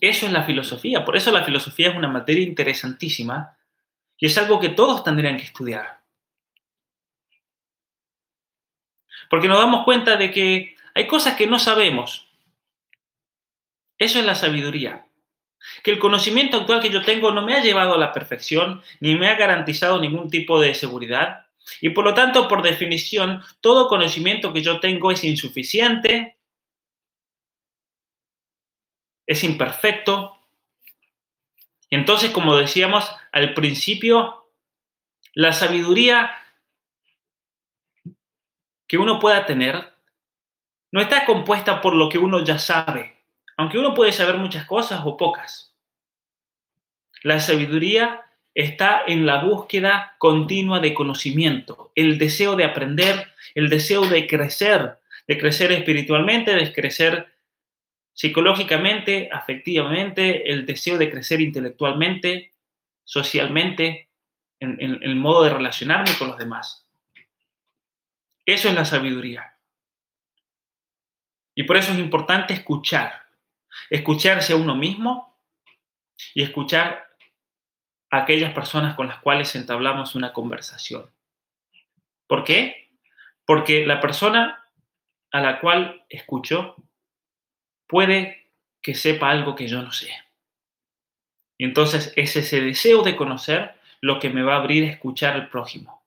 Eso 0.00 0.26
es 0.26 0.32
la 0.32 0.44
filosofía. 0.44 1.04
Por 1.04 1.16
eso 1.16 1.32
la 1.32 1.44
filosofía 1.44 1.90
es 1.90 1.96
una 1.96 2.08
materia 2.08 2.42
interesantísima 2.42 3.56
y 4.16 4.26
es 4.26 4.38
algo 4.38 4.60
que 4.60 4.70
todos 4.70 5.04
tendrían 5.04 5.36
que 5.36 5.44
estudiar. 5.44 6.00
Porque 9.30 9.48
nos 9.48 9.58
damos 9.58 9.84
cuenta 9.84 10.16
de 10.16 10.30
que 10.30 10.76
hay 10.94 11.06
cosas 11.06 11.36
que 11.36 11.46
no 11.46 11.58
sabemos. 11.58 12.28
Eso 13.98 14.18
es 14.18 14.24
la 14.24 14.34
sabiduría. 14.34 15.06
Que 15.82 15.90
el 15.90 15.98
conocimiento 15.98 16.58
actual 16.58 16.80
que 16.80 16.90
yo 16.90 17.02
tengo 17.02 17.32
no 17.32 17.42
me 17.42 17.54
ha 17.54 17.62
llevado 17.62 17.94
a 17.94 17.98
la 17.98 18.12
perfección, 18.12 18.82
ni 19.00 19.16
me 19.16 19.28
ha 19.28 19.34
garantizado 19.34 20.00
ningún 20.00 20.30
tipo 20.30 20.60
de 20.60 20.74
seguridad. 20.74 21.46
Y 21.80 21.90
por 21.90 22.04
lo 22.04 22.14
tanto, 22.14 22.48
por 22.48 22.62
definición, 22.62 23.42
todo 23.60 23.88
conocimiento 23.88 24.52
que 24.52 24.62
yo 24.62 24.80
tengo 24.80 25.10
es 25.10 25.24
insuficiente, 25.24 26.37
es 29.28 29.44
imperfecto. 29.44 30.36
Entonces, 31.90 32.30
como 32.32 32.56
decíamos 32.56 33.08
al 33.30 33.54
principio, 33.54 34.50
la 35.34 35.52
sabiduría 35.52 36.32
que 38.88 38.98
uno 38.98 39.20
pueda 39.20 39.46
tener 39.46 39.92
no 40.90 41.02
está 41.02 41.26
compuesta 41.26 41.82
por 41.82 41.94
lo 41.94 42.08
que 42.08 42.18
uno 42.18 42.42
ya 42.42 42.58
sabe, 42.58 43.18
aunque 43.58 43.78
uno 43.78 43.92
puede 43.92 44.12
saber 44.12 44.38
muchas 44.38 44.64
cosas 44.64 45.02
o 45.04 45.16
pocas. 45.18 45.74
La 47.22 47.38
sabiduría 47.40 48.22
está 48.54 49.02
en 49.06 49.26
la 49.26 49.44
búsqueda 49.44 50.14
continua 50.16 50.80
de 50.80 50.94
conocimiento, 50.94 51.92
el 51.94 52.16
deseo 52.16 52.56
de 52.56 52.64
aprender, 52.64 53.28
el 53.54 53.68
deseo 53.68 54.06
de 54.06 54.26
crecer, 54.26 54.98
de 55.26 55.38
crecer 55.38 55.70
espiritualmente, 55.72 56.54
de 56.54 56.72
crecer 56.72 57.37
psicológicamente, 58.18 59.28
afectivamente, 59.30 60.50
el 60.50 60.66
deseo 60.66 60.98
de 60.98 61.08
crecer 61.08 61.40
intelectualmente, 61.40 62.52
socialmente, 63.04 64.10
en, 64.58 64.80
el 64.80 65.14
modo 65.14 65.44
de 65.44 65.50
relacionarme 65.50 66.10
con 66.18 66.26
los 66.26 66.36
demás. 66.36 66.84
Eso 68.44 68.70
es 68.70 68.74
la 68.74 68.84
sabiduría. 68.84 69.56
Y 71.54 71.62
por 71.62 71.76
eso 71.76 71.92
es 71.92 71.98
importante 72.00 72.54
escuchar, 72.54 73.22
escucharse 73.88 74.52
a 74.52 74.56
uno 74.56 74.74
mismo 74.74 75.38
y 76.34 76.42
escuchar 76.42 77.06
a 78.10 78.16
aquellas 78.16 78.52
personas 78.52 78.96
con 78.96 79.06
las 79.06 79.20
cuales 79.20 79.54
entablamos 79.54 80.16
una 80.16 80.32
conversación. 80.32 81.08
¿Por 82.26 82.42
qué? 82.42 82.90
Porque 83.46 83.86
la 83.86 84.00
persona 84.00 84.64
a 85.30 85.40
la 85.40 85.60
cual 85.60 86.04
escucho 86.08 86.74
puede 87.88 88.46
que 88.80 88.94
sepa 88.94 89.30
algo 89.30 89.56
que 89.56 89.66
yo 89.66 89.82
no 89.82 89.92
sé. 89.92 90.10
Y 91.56 91.64
entonces 91.64 92.12
es 92.14 92.36
ese 92.36 92.60
deseo 92.60 93.02
de 93.02 93.16
conocer 93.16 93.74
lo 94.00 94.20
que 94.20 94.30
me 94.30 94.42
va 94.42 94.54
a 94.54 94.58
abrir 94.58 94.84
a 94.84 94.92
escuchar 94.92 95.34
al 95.34 95.48
prójimo, 95.48 96.04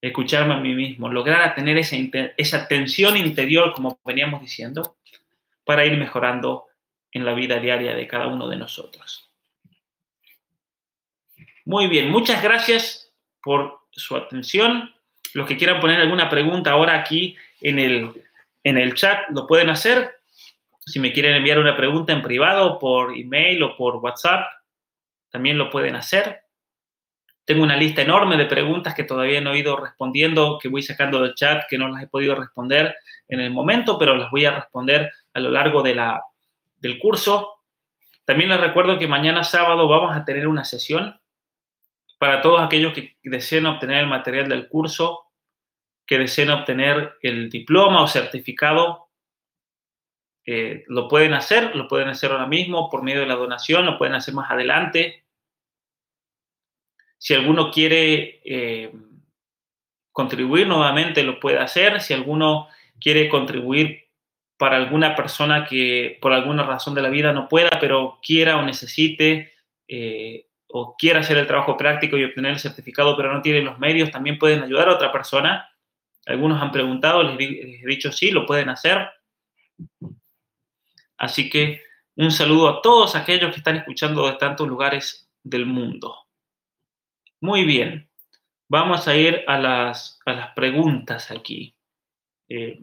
escucharme 0.00 0.54
a 0.54 0.60
mí 0.60 0.74
mismo, 0.74 1.10
lograr 1.10 1.54
tener 1.54 1.76
esa, 1.76 1.96
esa 2.38 2.66
tensión 2.66 3.16
interior, 3.16 3.74
como 3.74 3.98
veníamos 4.04 4.40
diciendo, 4.40 4.96
para 5.64 5.84
ir 5.84 5.98
mejorando 5.98 6.66
en 7.12 7.24
la 7.24 7.34
vida 7.34 7.58
diaria 7.58 7.94
de 7.94 8.06
cada 8.06 8.28
uno 8.28 8.48
de 8.48 8.56
nosotros. 8.56 9.30
Muy 11.66 11.88
bien, 11.88 12.10
muchas 12.10 12.42
gracias 12.42 13.12
por 13.42 13.80
su 13.90 14.16
atención. 14.16 14.94
Los 15.34 15.46
que 15.46 15.56
quieran 15.56 15.80
poner 15.80 16.00
alguna 16.00 16.30
pregunta 16.30 16.70
ahora 16.70 16.98
aquí 16.98 17.36
en 17.60 17.78
el, 17.78 18.24
en 18.62 18.78
el 18.78 18.94
chat 18.94 19.28
lo 19.30 19.46
pueden 19.46 19.68
hacer. 19.70 20.20
Si 20.86 21.00
me 21.00 21.12
quieren 21.12 21.34
enviar 21.34 21.58
una 21.58 21.76
pregunta 21.76 22.12
en 22.12 22.22
privado, 22.22 22.78
por 22.78 23.16
email 23.16 23.60
o 23.64 23.76
por 23.76 23.96
WhatsApp, 23.96 24.46
también 25.30 25.58
lo 25.58 25.68
pueden 25.68 25.96
hacer. 25.96 26.42
Tengo 27.44 27.64
una 27.64 27.76
lista 27.76 28.02
enorme 28.02 28.36
de 28.36 28.46
preguntas 28.46 28.94
que 28.94 29.02
todavía 29.02 29.40
no 29.40 29.52
he 29.52 29.58
ido 29.58 29.76
respondiendo, 29.76 30.58
que 30.60 30.68
voy 30.68 30.82
sacando 30.82 31.20
del 31.20 31.34
chat, 31.34 31.64
que 31.68 31.76
no 31.76 31.88
las 31.88 32.04
he 32.04 32.06
podido 32.06 32.36
responder 32.36 32.94
en 33.26 33.40
el 33.40 33.50
momento, 33.50 33.98
pero 33.98 34.16
las 34.16 34.30
voy 34.30 34.44
a 34.44 34.52
responder 34.52 35.12
a 35.34 35.40
lo 35.40 35.50
largo 35.50 35.82
de 35.82 35.96
la, 35.96 36.22
del 36.78 37.00
curso. 37.00 37.62
También 38.24 38.50
les 38.50 38.60
recuerdo 38.60 38.96
que 38.96 39.08
mañana 39.08 39.42
sábado 39.42 39.88
vamos 39.88 40.16
a 40.16 40.24
tener 40.24 40.46
una 40.46 40.64
sesión 40.64 41.20
para 42.18 42.40
todos 42.40 42.62
aquellos 42.62 42.92
que 42.92 43.16
deseen 43.24 43.66
obtener 43.66 43.98
el 43.98 44.06
material 44.06 44.48
del 44.48 44.68
curso, 44.68 45.24
que 46.06 46.18
deseen 46.18 46.50
obtener 46.50 47.16
el 47.22 47.50
diploma 47.50 48.02
o 48.02 48.06
certificado 48.06 49.05
eh, 50.46 50.84
lo 50.86 51.08
pueden 51.08 51.34
hacer, 51.34 51.74
lo 51.74 51.88
pueden 51.88 52.08
hacer 52.08 52.30
ahora 52.30 52.46
mismo 52.46 52.88
por 52.88 53.02
medio 53.02 53.20
de 53.20 53.26
la 53.26 53.34
donación, 53.34 53.84
lo 53.84 53.98
pueden 53.98 54.14
hacer 54.14 54.32
más 54.32 54.48
adelante. 54.48 55.24
Si 57.18 57.34
alguno 57.34 57.72
quiere 57.72 58.40
eh, 58.44 58.92
contribuir 60.12 60.68
nuevamente, 60.68 61.24
lo 61.24 61.40
puede 61.40 61.58
hacer. 61.58 62.00
Si 62.00 62.14
alguno 62.14 62.68
quiere 63.00 63.28
contribuir 63.28 64.04
para 64.56 64.76
alguna 64.76 65.16
persona 65.16 65.64
que 65.64 66.16
por 66.22 66.32
alguna 66.32 66.62
razón 66.62 66.94
de 66.94 67.02
la 67.02 67.10
vida 67.10 67.32
no 67.32 67.48
pueda, 67.48 67.78
pero 67.80 68.20
quiera 68.22 68.56
o 68.56 68.62
necesite 68.62 69.52
eh, 69.88 70.46
o 70.68 70.96
quiera 70.96 71.20
hacer 71.20 71.38
el 71.38 71.46
trabajo 71.46 71.76
práctico 71.76 72.16
y 72.16 72.24
obtener 72.24 72.52
el 72.52 72.58
certificado, 72.58 73.16
pero 73.16 73.32
no 73.32 73.42
tiene 73.42 73.62
los 73.62 73.78
medios, 73.78 74.10
también 74.10 74.38
pueden 74.38 74.62
ayudar 74.62 74.88
a 74.88 74.94
otra 74.94 75.10
persona. 75.12 75.68
Algunos 76.24 76.60
han 76.62 76.72
preguntado, 76.72 77.22
les 77.22 77.38
he 77.40 77.86
dicho 77.86 78.12
sí, 78.12 78.30
lo 78.30 78.46
pueden 78.46 78.68
hacer. 78.68 79.08
Así 81.18 81.48
que 81.50 81.82
un 82.16 82.30
saludo 82.30 82.68
a 82.68 82.82
todos 82.82 83.14
aquellos 83.14 83.52
que 83.52 83.58
están 83.58 83.76
escuchando 83.76 84.26
de 84.26 84.36
tantos 84.36 84.66
lugares 84.66 85.30
del 85.42 85.66
mundo. 85.66 86.26
Muy 87.40 87.64
bien, 87.64 88.08
vamos 88.68 89.06
a 89.08 89.16
ir 89.16 89.44
a 89.46 89.58
las, 89.58 90.18
a 90.26 90.32
las 90.32 90.54
preguntas 90.54 91.30
aquí. 91.30 91.74
Eh, 92.48 92.80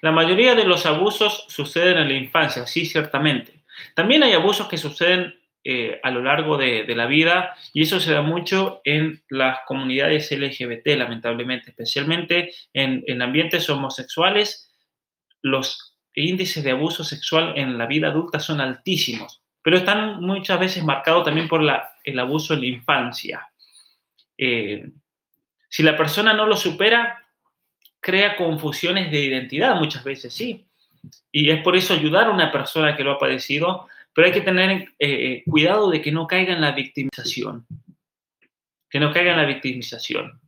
la 0.00 0.12
mayoría 0.12 0.54
de 0.54 0.64
los 0.64 0.86
abusos 0.86 1.44
suceden 1.48 1.98
en 1.98 2.08
la 2.08 2.14
infancia, 2.14 2.66
sí, 2.66 2.86
ciertamente. 2.86 3.64
También 3.94 4.22
hay 4.22 4.32
abusos 4.32 4.68
que 4.68 4.78
suceden 4.78 5.39
eh, 5.62 6.00
a 6.02 6.10
lo 6.10 6.22
largo 6.22 6.56
de, 6.56 6.86
la 6.94 7.06
vida 7.06 7.54
y 7.74 7.82
eso 7.82 8.00
se 8.00 8.12
da 8.12 8.22
mucho 8.22 8.80
en 8.84 9.22
las 9.28 9.60
comunidades 9.66 10.30
LGBT, 10.32 10.96
lamentablemente, 10.96 11.70
especialmente 11.70 12.52
en, 12.72 13.04
en 13.06 13.20
ambientes 13.20 13.68
homosexuales. 13.68 14.72
Los 15.42 15.90
índices 16.14 16.64
de 16.64 16.70
abuso 16.70 17.04
sexual 17.04 17.54
en 17.56 17.76
la 17.76 17.86
vida 17.86 18.08
adulta 18.08 18.40
son 18.40 18.60
altísimos, 18.60 19.42
pero 19.62 19.76
están 19.76 20.22
muchas 20.22 20.58
veces 20.58 20.82
marcados 20.84 21.24
también 21.24 21.48
por 21.48 21.62
el 22.04 22.18
abuso 22.18 22.54
en 22.54 22.60
la 22.60 22.66
infancia. 22.66 23.46
Eh, 24.38 24.88
si 25.68 25.82
la 25.82 25.94
persona 25.94 26.32
no 26.32 26.46
lo 26.46 26.56
supera, 26.56 27.22
crea 28.00 28.36
confusiones 28.36 29.10
de 29.10 29.20
identidad 29.20 29.76
muchas 29.76 30.02
veces, 30.02 30.32
sí. 30.32 30.66
Y 31.30 31.50
es 31.50 31.62
por 31.62 31.76
eso 31.76 31.92
ayudar 31.92 32.28
a 32.28 32.30
una 32.30 32.50
persona 32.50 32.96
que 32.96 33.04
lo 33.04 33.12
ha 33.12 33.18
padecido 33.18 33.86
pero 34.12 34.26
hay 34.26 34.32
que 34.32 34.40
tener 34.40 34.70
eh, 34.70 34.88
eh, 34.98 35.42
cuidado 35.46 35.90
de 35.90 36.02
que 36.02 36.12
no 36.12 36.26
caiga 36.26 36.52
en 36.52 36.60
la 36.60 36.72
victimización. 36.72 37.66
Que 38.88 39.00
no 39.00 39.12
caiga 39.12 39.32
en 39.32 39.38
la 39.38 39.46
victimización. 39.46 40.40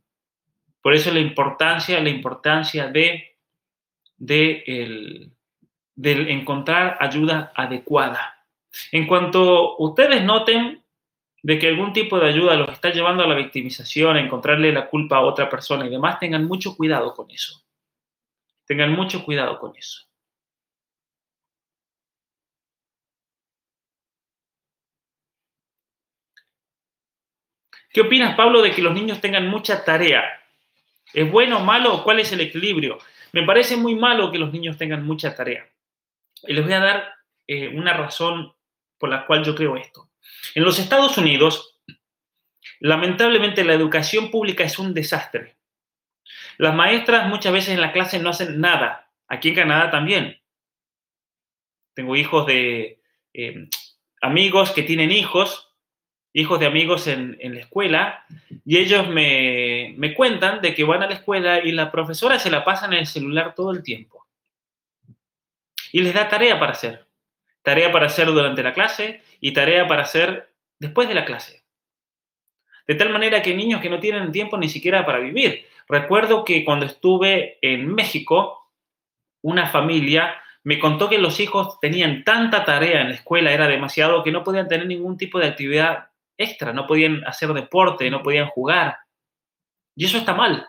Por 0.81 0.93
eso 0.93 1.11
la 1.11 1.19
importancia, 1.19 1.99
la 2.01 2.09
importancia 2.09 2.87
de, 2.87 3.37
de, 4.17 5.29
de 5.95 6.11
encontrar 6.31 6.97
ayuda 6.99 7.53
adecuada. 7.55 8.45
En 8.91 9.07
cuanto 9.07 9.77
ustedes 9.77 10.23
noten 10.23 10.83
de 11.43 11.59
que 11.59 11.67
algún 11.67 11.93
tipo 11.93 12.19
de 12.19 12.27
ayuda 12.27 12.55
los 12.55 12.69
está 12.69 12.89
llevando 12.89 13.23
a 13.23 13.27
la 13.27 13.35
victimización, 13.35 14.15
a 14.15 14.21
encontrarle 14.21 14.71
la 14.71 14.89
culpa 14.89 15.17
a 15.17 15.21
otra 15.21 15.49
persona 15.49 15.85
y 15.85 15.89
demás, 15.89 16.19
tengan 16.19 16.45
mucho 16.45 16.75
cuidado 16.75 17.13
con 17.13 17.29
eso. 17.31 17.63
Tengan 18.65 18.91
mucho 18.93 19.23
cuidado 19.25 19.59
con 19.59 19.75
eso. 19.75 20.07
¿Qué 27.93 28.01
opinas, 28.01 28.35
Pablo, 28.35 28.63
de 28.63 28.71
que 28.71 28.81
los 28.81 28.95
niños 28.95 29.21
tengan 29.21 29.47
mucha 29.47 29.85
tarea? 29.85 30.23
¿Es 31.13 31.31
bueno 31.31 31.59
o 31.59 31.63
malo? 31.63 32.03
¿Cuál 32.03 32.19
es 32.19 32.31
el 32.31 32.41
equilibrio? 32.41 32.97
Me 33.33 33.43
parece 33.43 33.77
muy 33.77 33.93
malo 33.93 34.31
que 34.31 34.39
los 34.39 34.51
niños 34.51 34.79
tengan 34.79 35.05
mucha 35.05 35.35
tarea. 35.35 35.69
Y 36.41 36.53
les 36.53 36.65
voy 36.65 36.73
a 36.73 36.79
dar 36.79 37.13
eh, 37.45 37.67
una 37.67 37.93
razón 37.93 38.51
por 38.97 39.09
la 39.09 39.27
cual 39.27 39.43
yo 39.43 39.53
creo 39.53 39.77
esto. 39.77 40.09
En 40.55 40.63
los 40.63 40.79
Estados 40.79 41.19
Unidos, 41.19 41.79
lamentablemente 42.79 43.63
la 43.63 43.73
educación 43.73 44.31
pública 44.31 44.63
es 44.63 44.79
un 44.79 44.95
desastre. 44.95 45.57
Las 46.57 46.73
maestras 46.73 47.27
muchas 47.27 47.53
veces 47.53 47.75
en 47.75 47.81
la 47.81 47.91
clase 47.91 48.17
no 48.17 48.31
hacen 48.31 48.59
nada. 48.59 49.11
Aquí 49.27 49.49
en 49.49 49.55
Canadá 49.55 49.91
también. 49.91 50.41
Tengo 51.93 52.15
hijos 52.15 52.47
de 52.47 52.99
eh, 53.33 53.69
amigos 54.19 54.71
que 54.71 54.81
tienen 54.81 55.11
hijos 55.11 55.72
hijos 56.33 56.59
de 56.59 56.65
amigos 56.65 57.07
en, 57.07 57.37
la 57.39 57.59
escuela 57.59 58.25
y 58.65 58.77
ellos 58.77 59.07
me, 59.07 59.93
me, 59.97 60.13
cuentan 60.15 60.61
de 60.61 60.73
que 60.73 60.83
van 60.83 61.03
a 61.03 61.07
la 61.07 61.13
escuela 61.13 61.59
y 61.63 61.71
la 61.71 61.91
profesora 61.91 62.39
se 62.39 62.49
la 62.49 62.65
pasa 62.65 62.87
en 62.87 62.93
el 62.93 63.05
celular 63.05 63.53
todo 63.55 63.71
el 63.71 63.83
tiempo. 63.83 64.25
Y 65.91 66.01
les 66.01 66.13
da 66.13 66.27
tarea 66.27 66.59
para 66.59 66.71
hacer. 66.71 67.05
Tarea 67.61 67.91
para 67.91 68.07
hacer 68.07 68.27
durante 68.27 68.63
la 68.63 68.73
clase 68.73 69.21
y 69.39 69.53
tarea 69.53 69.87
para 69.87 70.01
hacer 70.01 70.51
después 70.79 71.07
de 71.07 71.13
la 71.13 71.23
clase. 71.23 71.63
De 72.87 72.95
tal 72.95 73.09
manera 73.11 73.41
que 73.41 73.55
niños 73.55 73.79
que 73.79 73.89
no 73.89 73.99
tienen 73.99 74.31
tiempo 74.31 74.57
ni 74.57 74.69
siquiera 74.69 75.05
para 75.05 75.19
vivir. 75.19 75.65
Recuerdo 75.87 76.43
que 76.43 76.65
cuando 76.65 76.85
estuve 76.85 77.59
en 77.61 77.93
México, 77.93 78.71
una 79.41 79.67
familia 79.67 80.41
me 80.63 80.79
contó 80.79 81.09
que 81.09 81.17
los 81.17 81.39
hijos 81.39 81.79
tenían 81.79 82.23
tanta 82.23 82.65
tarea 82.65 83.01
en 83.01 83.09
la 83.09 83.15
escuela, 83.15 83.51
era 83.51 83.67
demasiado, 83.67 84.23
que 84.23 84.31
no 84.31 84.43
podían 84.43 84.67
tener 84.67 84.87
ningún 84.87 85.17
tipo 85.17 85.39
de 85.39 85.47
actividad 85.47 86.07
extra, 86.37 86.73
no 86.73 86.87
podían 86.87 87.23
hacer 87.25 87.53
deporte, 87.53 88.09
no 88.09 88.21
podían 88.21 88.47
jugar. 88.47 88.97
Y 89.95 90.05
eso 90.05 90.17
está 90.17 90.33
mal. 90.33 90.67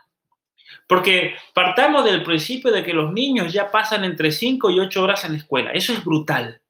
Porque 0.86 1.34
partamos 1.54 2.04
del 2.04 2.22
principio 2.22 2.70
de 2.70 2.82
que 2.82 2.92
los 2.92 3.12
niños 3.12 3.52
ya 3.52 3.70
pasan 3.70 4.04
entre 4.04 4.30
5 4.30 4.70
y 4.70 4.80
8 4.80 5.02
horas 5.02 5.24
en 5.24 5.32
la 5.32 5.38
escuela. 5.38 5.70
Eso 5.72 5.92
es 5.92 6.04
brutal. 6.04 6.60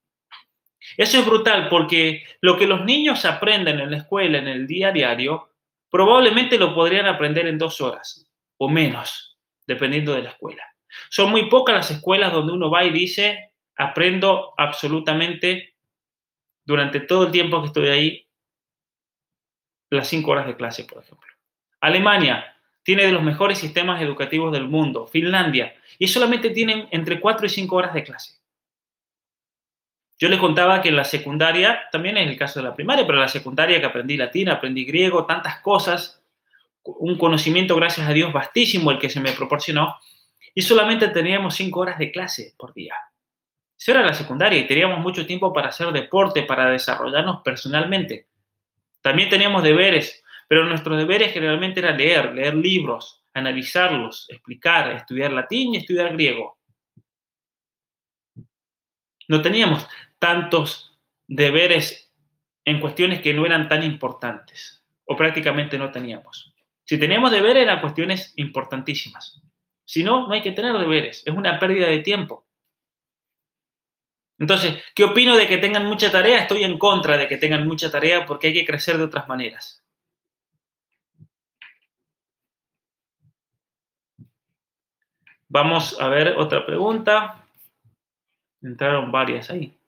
Eso 0.96 1.18
es 1.18 1.26
brutal 1.26 1.68
porque 1.68 2.24
lo 2.40 2.56
que 2.56 2.66
los 2.66 2.84
niños 2.84 3.24
aprenden 3.24 3.80
en 3.80 3.90
la 3.90 3.98
escuela, 3.98 4.38
en 4.38 4.48
el 4.48 4.66
día 4.66 4.88
a 4.88 4.92
diario, 4.92 5.50
probablemente 5.90 6.58
lo 6.58 6.74
podrían 6.74 7.06
aprender 7.06 7.46
en 7.46 7.58
dos 7.58 7.80
horas 7.80 8.28
o 8.58 8.68
menos, 8.68 9.36
dependiendo 9.66 10.14
de 10.14 10.22
la 10.22 10.30
escuela. 10.30 10.62
Son 11.10 11.30
muy 11.30 11.48
pocas 11.48 11.74
las 11.74 11.90
escuelas 11.90 12.32
donde 12.32 12.52
uno 12.52 12.70
va 12.70 12.84
y 12.84 12.90
dice, 12.90 13.52
aprendo 13.76 14.54
absolutamente 14.56 15.74
durante 16.64 17.00
todo 17.00 17.26
el 17.26 17.32
tiempo 17.32 17.60
que 17.60 17.66
estoy 17.68 17.88
ahí, 17.88 18.26
las 19.94 20.08
cinco 20.08 20.32
horas 20.32 20.46
de 20.46 20.56
clase, 20.56 20.84
por 20.84 21.02
ejemplo. 21.02 21.28
Alemania 21.80 22.56
tiene 22.82 23.04
de 23.04 23.12
los 23.12 23.22
mejores 23.22 23.58
sistemas 23.58 24.00
educativos 24.02 24.52
del 24.52 24.68
mundo. 24.68 25.06
Finlandia. 25.06 25.74
Y 25.98 26.08
solamente 26.08 26.50
tienen 26.50 26.86
entre 26.90 27.20
cuatro 27.20 27.46
y 27.46 27.48
cinco 27.48 27.76
horas 27.76 27.94
de 27.94 28.04
clase. 28.04 28.34
Yo 30.18 30.28
les 30.28 30.38
contaba 30.38 30.80
que 30.80 30.90
en 30.90 30.96
la 30.96 31.04
secundaria, 31.04 31.88
también 31.90 32.16
en 32.16 32.28
el 32.28 32.36
caso 32.36 32.60
de 32.60 32.66
la 32.66 32.74
primaria, 32.74 33.04
pero 33.04 33.18
en 33.18 33.22
la 33.22 33.28
secundaria 33.28 33.80
que 33.80 33.86
aprendí 33.86 34.16
latín, 34.16 34.48
aprendí 34.48 34.84
griego, 34.84 35.26
tantas 35.26 35.60
cosas, 35.60 36.22
un 36.84 37.18
conocimiento, 37.18 37.74
gracias 37.74 38.08
a 38.08 38.12
Dios, 38.12 38.32
vastísimo 38.32 38.90
el 38.90 38.98
que 38.98 39.10
se 39.10 39.20
me 39.20 39.32
proporcionó, 39.32 39.98
y 40.54 40.62
solamente 40.62 41.08
teníamos 41.08 41.56
cinco 41.56 41.80
horas 41.80 41.98
de 41.98 42.12
clase 42.12 42.54
por 42.56 42.72
día. 42.74 42.94
Eso 43.76 43.90
era 43.90 44.02
la 44.02 44.14
secundaria 44.14 44.58
y 44.58 44.66
teníamos 44.66 45.00
mucho 45.00 45.26
tiempo 45.26 45.52
para 45.52 45.68
hacer 45.68 45.90
deporte, 45.90 46.42
para 46.42 46.70
desarrollarnos 46.70 47.42
personalmente. 47.42 48.28
También 49.04 49.28
teníamos 49.28 49.62
deberes, 49.62 50.24
pero 50.48 50.64
nuestros 50.64 50.96
deberes 50.96 51.30
generalmente 51.30 51.80
era 51.80 51.92
leer, 51.92 52.32
leer 52.32 52.54
libros, 52.54 53.22
analizarlos, 53.34 54.26
explicar, 54.30 54.92
estudiar 54.92 55.30
latín 55.30 55.74
y 55.74 55.76
estudiar 55.76 56.14
griego. 56.14 56.56
No 59.28 59.42
teníamos 59.42 59.86
tantos 60.18 60.98
deberes 61.26 62.10
en 62.64 62.80
cuestiones 62.80 63.20
que 63.20 63.34
no 63.34 63.44
eran 63.44 63.68
tan 63.68 63.82
importantes, 63.82 64.82
o 65.04 65.14
prácticamente 65.14 65.76
no 65.76 65.90
teníamos. 65.92 66.54
Si 66.84 66.98
teníamos 66.98 67.30
deberes 67.30 67.64
eran 67.64 67.82
cuestiones 67.82 68.32
importantísimas. 68.36 69.42
Si 69.84 70.02
no, 70.02 70.26
no 70.26 70.32
hay 70.32 70.40
que 70.40 70.52
tener 70.52 70.78
deberes, 70.78 71.22
es 71.26 71.34
una 71.34 71.58
pérdida 71.58 71.88
de 71.88 71.98
tiempo. 71.98 72.46
Entonces, 74.38 74.82
¿qué 74.94 75.04
opino 75.04 75.36
de 75.36 75.46
que 75.46 75.58
tengan 75.58 75.86
mucha 75.86 76.10
tarea? 76.10 76.40
Estoy 76.40 76.64
en 76.64 76.78
contra 76.78 77.16
de 77.16 77.28
que 77.28 77.36
tengan 77.36 77.66
mucha 77.66 77.90
tarea 77.90 78.26
porque 78.26 78.48
hay 78.48 78.54
que 78.54 78.66
crecer 78.66 78.98
de 78.98 79.04
otras 79.04 79.28
maneras. 79.28 79.82
Vamos 85.48 85.96
a 86.00 86.08
ver 86.08 86.36
otra 86.36 86.66
pregunta. 86.66 87.46
Entraron 88.60 89.12
varias 89.12 89.50
ahí. 89.50 89.78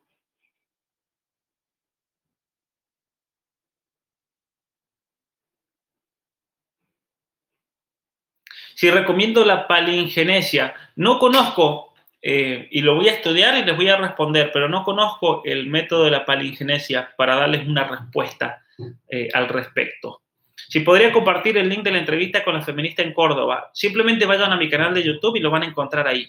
Si 8.77 8.91
recomiendo 8.91 9.45
la 9.45 9.67
palingenesia, 9.67 10.75
no 10.97 11.19
conozco, 11.19 11.95
eh, 12.29 12.67
y 12.73 12.81
lo 12.81 12.97
voy 12.97 13.09
a 13.09 13.13
estudiar 13.13 13.57
y 13.57 13.65
les 13.65 13.77
voy 13.77 13.89
a 13.89 13.99
responder, 13.99 14.51
pero 14.53 14.69
no 14.69 14.83
conozco 14.83 15.43
el 15.45 15.69
método 15.69 16.07
de 16.07 16.11
la 16.11 16.25
palingenesia 16.25 17.15
para 17.17 17.37
darles 17.37 17.69
una 17.69 17.85
respuesta 17.85 18.65
eh, 19.09 19.29
al 19.33 19.49
respecto. 19.49 20.23
Si 20.57 20.81
podría 20.81 21.13
compartir 21.13 21.57
el 21.57 21.69
link 21.69 21.85
de 21.85 21.93
la 21.93 22.01
entrevista 22.01 22.43
con 22.43 22.55
la 22.55 22.63
feminista 22.63 23.05
en 23.05 23.13
Córdoba, 23.13 23.71
simplemente 23.73 24.27
vayan 24.27 24.51
a 24.51 24.57
mi 24.57 24.69
canal 24.69 24.93
de 24.93 25.05
YouTube 25.05 25.37
y 25.37 25.41
lo 25.41 25.53
van 25.53 25.63
a 25.63 25.67
encontrar 25.67 26.09
ahí. 26.09 26.27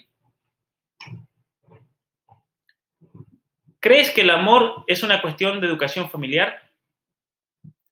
¿Crees 3.80 4.12
que 4.12 4.20
el 4.20 4.30
amor 4.30 4.84
es 4.86 5.02
una 5.02 5.20
cuestión 5.20 5.60
de 5.60 5.66
educación 5.66 6.08
familiar? 6.08 6.62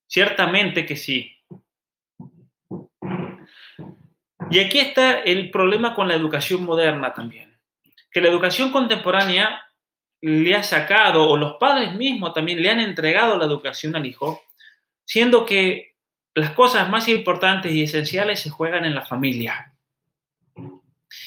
Ciertamente 0.07 0.87
que 0.87 0.95
sí. 0.95 1.33
Y 4.49 4.61
aquí 4.61 4.79
está 4.79 5.23
el 5.23 5.51
problema 5.51 5.93
con 5.93 6.07
la 6.07 6.15
educación 6.15 6.63
moderna 6.63 7.13
también. 7.13 7.46
Que 8.17 8.23
la 8.23 8.29
educación 8.29 8.73
contemporánea 8.73 9.63
le 10.23 10.55
ha 10.55 10.63
sacado, 10.63 11.29
o 11.29 11.37
los 11.37 11.57
padres 11.61 11.95
mismos 11.95 12.33
también 12.33 12.63
le 12.63 12.71
han 12.71 12.81
entregado 12.81 13.37
la 13.37 13.45
educación 13.45 13.95
al 13.95 14.07
hijo, 14.07 14.43
siendo 15.05 15.45
que 15.45 15.97
las 16.35 16.53
cosas 16.53 16.89
más 16.89 17.09
importantes 17.09 17.73
y 17.73 17.83
esenciales 17.83 18.41
se 18.41 18.49
juegan 18.49 18.87
en 18.87 18.95
la 18.95 19.05
familia. 19.05 19.75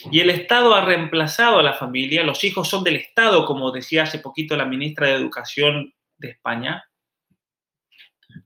Y 0.10 0.20
el 0.20 0.32
Estado 0.32 0.74
ha 0.74 0.84
reemplazado 0.84 1.60
a 1.60 1.62
la 1.62 1.74
familia, 1.74 2.24
los 2.24 2.44
hijos 2.44 2.68
son 2.68 2.84
del 2.84 2.96
Estado, 2.96 3.46
como 3.46 3.70
decía 3.70 4.02
hace 4.02 4.18
poquito 4.18 4.58
la 4.58 4.66
ministra 4.66 5.10
de 5.10 5.14
Educación 5.14 5.94
de 6.18 6.30
España, 6.30 6.90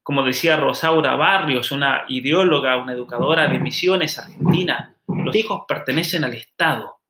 como 0.01 0.21
decía 0.21 0.57
Rosaura 0.57 1.15
Barrios, 1.15 1.71
una 1.71 2.03
ideóloga, 2.09 2.75
una 2.75 2.91
educadora 2.91 3.47
de 3.47 3.59
misiones 3.59 4.19
argentina, 4.19 4.97
los 5.07 5.33
hijos 5.33 5.61
pertenecen 5.65 6.25
al 6.25 6.33
Estado. 6.33 7.02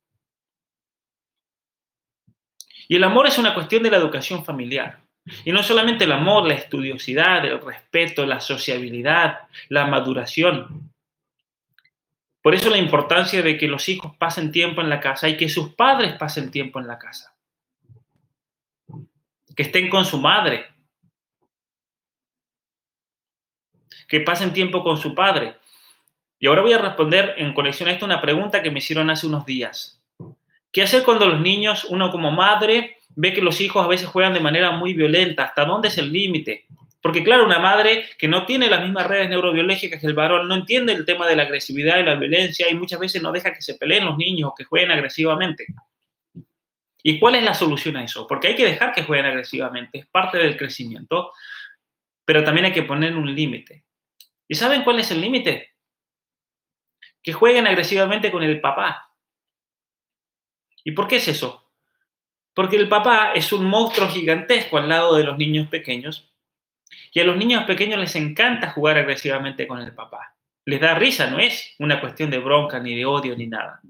Y 2.93 2.97
el 2.97 3.03
amor 3.05 3.25
es 3.25 3.39
una 3.39 3.55
cuestión 3.55 3.81
de 3.81 3.89
la 3.89 3.97
educación 3.97 4.45
familiar. 4.45 4.99
Y 5.45 5.51
no 5.51 5.63
solamente 5.63 6.03
el 6.03 6.11
amor, 6.11 6.47
la 6.47 6.53
estudiosidad, 6.53 7.43
el 7.43 7.59
respeto, 7.59 8.23
la 8.23 8.39
sociabilidad, 8.39 9.47
la 9.69 9.87
maduración. 9.87 10.93
Por 12.43 12.53
eso 12.53 12.69
la 12.69 12.77
importancia 12.77 13.41
de 13.41 13.57
que 13.57 13.67
los 13.67 13.89
hijos 13.89 14.15
pasen 14.15 14.51
tiempo 14.51 14.79
en 14.81 14.91
la 14.91 14.99
casa 14.99 15.27
y 15.27 15.35
que 15.35 15.49
sus 15.49 15.73
padres 15.73 16.13
pasen 16.19 16.51
tiempo 16.51 16.79
en 16.79 16.85
la 16.85 16.99
casa. 16.99 17.35
Que 19.55 19.63
estén 19.63 19.89
con 19.89 20.05
su 20.05 20.19
madre, 20.19 20.67
que 24.07 24.19
pasen 24.19 24.53
tiempo 24.53 24.83
con 24.83 24.99
su 24.99 25.15
padre. 25.15 25.55
Y 26.37 26.45
ahora 26.45 26.61
voy 26.61 26.73
a 26.73 26.77
responder 26.77 27.33
en 27.37 27.55
conexión 27.55 27.89
a 27.89 27.93
esto 27.93 28.05
una 28.05 28.21
pregunta 28.21 28.61
que 28.61 28.69
me 28.69 28.77
hicieron 28.77 29.09
hace 29.09 29.25
unos 29.25 29.47
días. 29.47 30.02
¿Qué 30.73 30.81
hacer 30.81 31.03
cuando 31.03 31.27
los 31.27 31.39
niños, 31.39 31.85
uno 31.85 32.09
como 32.09 32.31
madre, 32.31 32.97
ve 33.15 33.31
que 33.31 33.43
los 33.43 33.61
hijos 33.61 33.85
a 33.85 33.87
veces 33.87 34.07
juegan 34.07 34.33
de 34.33 34.39
manera 34.39 34.71
muy 34.71 34.95
violenta? 34.95 35.43
¿Hasta 35.43 35.65
dónde 35.65 35.89
es 35.89 35.99
el 35.99 36.11
límite? 36.11 36.65
Porque 36.99 37.23
claro, 37.23 37.45
una 37.45 37.59
madre 37.59 38.09
que 38.17 38.27
no 38.27 38.47
tiene 38.47 38.67
las 38.69 38.81
mismas 38.81 39.05
redes 39.05 39.29
neurobiológicas 39.29 40.01
que 40.01 40.07
el 40.07 40.15
varón, 40.15 40.47
no 40.47 40.55
entiende 40.55 40.93
el 40.93 41.05
tema 41.05 41.27
de 41.27 41.35
la 41.35 41.43
agresividad 41.43 41.99
y 41.99 42.03
la 42.03 42.15
violencia 42.15 42.67
y 42.71 42.73
muchas 42.73 42.99
veces 42.99 43.21
no 43.21 43.31
deja 43.31 43.53
que 43.53 43.61
se 43.61 43.75
peleen 43.75 44.05
los 44.05 44.17
niños 44.17 44.49
o 44.49 44.55
que 44.55 44.63
jueguen 44.63 44.89
agresivamente. 44.89 45.67
¿Y 47.03 47.19
cuál 47.19 47.35
es 47.35 47.43
la 47.43 47.53
solución 47.53 47.97
a 47.97 48.03
eso? 48.03 48.25
Porque 48.25 48.47
hay 48.47 48.55
que 48.55 48.65
dejar 48.65 48.93
que 48.93 49.03
jueguen 49.03 49.27
agresivamente, 49.27 49.99
es 49.99 50.07
parte 50.07 50.39
del 50.39 50.57
crecimiento, 50.57 51.33
pero 52.25 52.43
también 52.43 52.65
hay 52.65 52.73
que 52.73 52.83
poner 52.83 53.15
un 53.15 53.35
límite. 53.35 53.83
¿Y 54.47 54.55
saben 54.55 54.83
cuál 54.83 54.99
es 54.99 55.11
el 55.11 55.21
límite? 55.21 55.73
Que 57.21 57.31
jueguen 57.31 57.67
agresivamente 57.67 58.31
con 58.31 58.41
el 58.41 58.59
papá. 58.59 59.12
¿Y 60.84 60.91
por 60.91 61.07
qué 61.07 61.18
es 61.18 61.27
eso? 61.27 61.69
Porque 62.53 62.76
el 62.76 62.88
papá 62.88 63.34
es 63.34 63.51
un 63.51 63.65
monstruo 63.65 64.10
gigantesco 64.10 64.77
al 64.77 64.89
lado 64.89 65.15
de 65.15 65.23
los 65.23 65.38
niños 65.38 65.68
pequeños 65.68 66.31
y 67.11 67.19
a 67.19 67.23
los 67.23 67.38
niños 67.38 67.64
pequeños 67.65 67.99
les 67.99 68.15
encanta 68.15 68.72
jugar 68.72 68.97
agresivamente 68.97 69.68
con 69.68 69.80
el 69.80 69.93
papá. 69.93 70.35
Les 70.65 70.80
da 70.80 70.95
risa, 70.95 71.30
no 71.30 71.39
es 71.39 71.76
una 71.80 71.99
cuestión 71.99 72.30
de 72.30 72.38
bronca, 72.38 72.80
ni 72.80 72.95
de 72.95 73.05
odio, 73.05 73.35
ni 73.35 73.47
nada. 73.47 73.81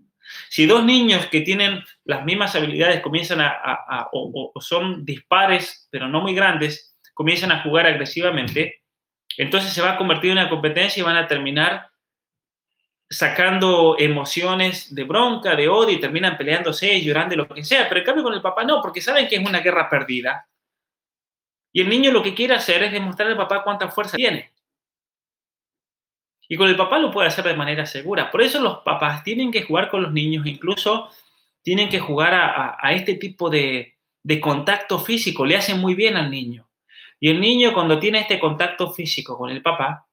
Si 0.50 0.66
dos 0.66 0.84
niños 0.84 1.26
que 1.28 1.42
tienen 1.42 1.84
las 2.06 2.24
mismas 2.26 2.56
habilidades 2.56 3.02
comienzan 3.02 3.42
a, 3.42 4.10
o 4.12 4.52
son 4.62 5.06
dispares, 5.06 5.88
pero 5.92 6.08
no 6.08 6.22
muy 6.22 6.34
grandes, 6.34 6.98
comienzan 7.14 7.52
a 7.52 7.62
jugar 7.62 7.86
agresivamente, 7.86 8.82
entonces 9.38 9.74
se 9.74 9.82
va 9.82 9.94
a 9.94 9.98
convertir 9.98 10.32
en 10.32 10.38
una 10.38 10.50
competencia 10.50 11.02
y 11.02 11.04
van 11.04 11.18
a 11.18 11.28
terminar 11.28 11.90
sacando 13.14 13.96
emociones 14.00 14.94
de 14.94 15.04
bronca, 15.04 15.56
de 15.56 15.70
odio 15.70 15.96
y 15.96 16.00
terminan 16.00 16.36
peleándose, 16.36 17.00
llorando, 17.02 17.36
lo 17.36 17.48
que 17.48 17.64
sea. 17.64 17.88
Pero 17.88 18.00
en 18.00 18.06
cambio 18.06 18.24
con 18.24 18.34
el 18.34 18.42
papá 18.42 18.64
no, 18.64 18.82
porque 18.82 19.02
saben 19.02 19.28
que 19.28 19.36
es 19.36 19.48
una 19.48 19.60
guerra 19.60 19.90
perdida. 19.90 20.48
Y 21.72 21.82
el 21.82 21.90
niño 21.90 22.12
lo 22.12 22.24
que 22.24 22.34
quiere 22.34 22.56
hacer 22.56 22.84
es 22.84 22.92
demostrar 22.92 23.30
al 23.30 23.38
papá 23.38 23.64
cuánta 23.64 23.90
fuerza 23.90 24.18
tiene. 24.18 24.52
Y 26.50 26.58
con 26.58 26.68
el 26.68 26.76
papá 26.76 27.00
lo 27.00 27.12
puede 27.12 27.28
hacer 27.28 27.46
de 27.46 27.56
manera 27.56 27.86
segura. 27.86 28.30
Por 28.30 28.42
eso 28.42 28.60
los 28.60 28.80
papás 28.80 29.24
tienen 29.24 29.52
que 29.52 29.64
jugar 29.64 29.90
con 29.90 30.04
los 30.04 30.12
niños, 30.12 30.46
incluso 30.46 31.10
tienen 31.62 31.90
que 31.90 32.00
jugar 32.00 32.34
a, 32.34 32.92
este 32.94 33.16
tipo 33.16 33.50
de, 33.50 33.96
de 34.22 34.40
contacto 34.40 35.00
físico. 35.00 35.46
Le 35.46 35.56
hace 35.56 35.76
muy 35.76 35.96
bien 35.96 36.18
al 36.18 36.30
niño. 36.30 36.68
Y 37.20 37.30
el 37.30 37.40
niño 37.40 37.74
cuando 37.74 38.00
tiene 38.00 38.20
este 38.20 38.40
contacto 38.40 38.92
físico 38.92 39.38
con 39.38 39.50
el 39.50 39.62
papá, 39.62 40.08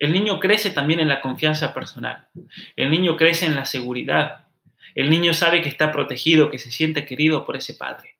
el 0.00 0.14
niño 0.14 0.40
crece 0.40 0.70
también 0.70 0.98
en 0.98 1.08
la 1.08 1.20
confianza 1.20 1.74
personal. 1.74 2.26
El 2.74 2.90
niño 2.90 3.16
crece 3.18 3.44
en 3.44 3.54
la 3.54 3.66
seguridad. 3.66 4.46
El 4.94 5.10
niño 5.10 5.34
sabe 5.34 5.60
que 5.60 5.68
está 5.68 5.92
protegido, 5.92 6.50
que 6.50 6.58
se 6.58 6.72
siente 6.72 7.04
querido 7.04 7.44
por 7.44 7.54
ese 7.56 7.74
padre. 7.74 8.16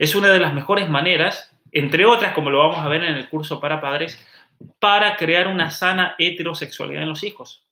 Es 0.00 0.16
una 0.16 0.28
de 0.28 0.40
las 0.40 0.52
mejores 0.52 0.90
maneras, 0.90 1.56
entre 1.70 2.06
otras, 2.06 2.34
como 2.34 2.50
lo 2.50 2.58
vamos 2.58 2.78
a 2.78 2.88
ver 2.88 3.04
en 3.04 3.14
el 3.14 3.28
curso 3.28 3.60
para 3.60 3.80
padres, 3.80 4.20
para 4.80 5.16
crear 5.16 5.46
una 5.46 5.70
sana 5.70 6.16
heterosexualidad 6.18 7.04
en 7.04 7.08
los 7.08 7.22
hijos. 7.22 7.64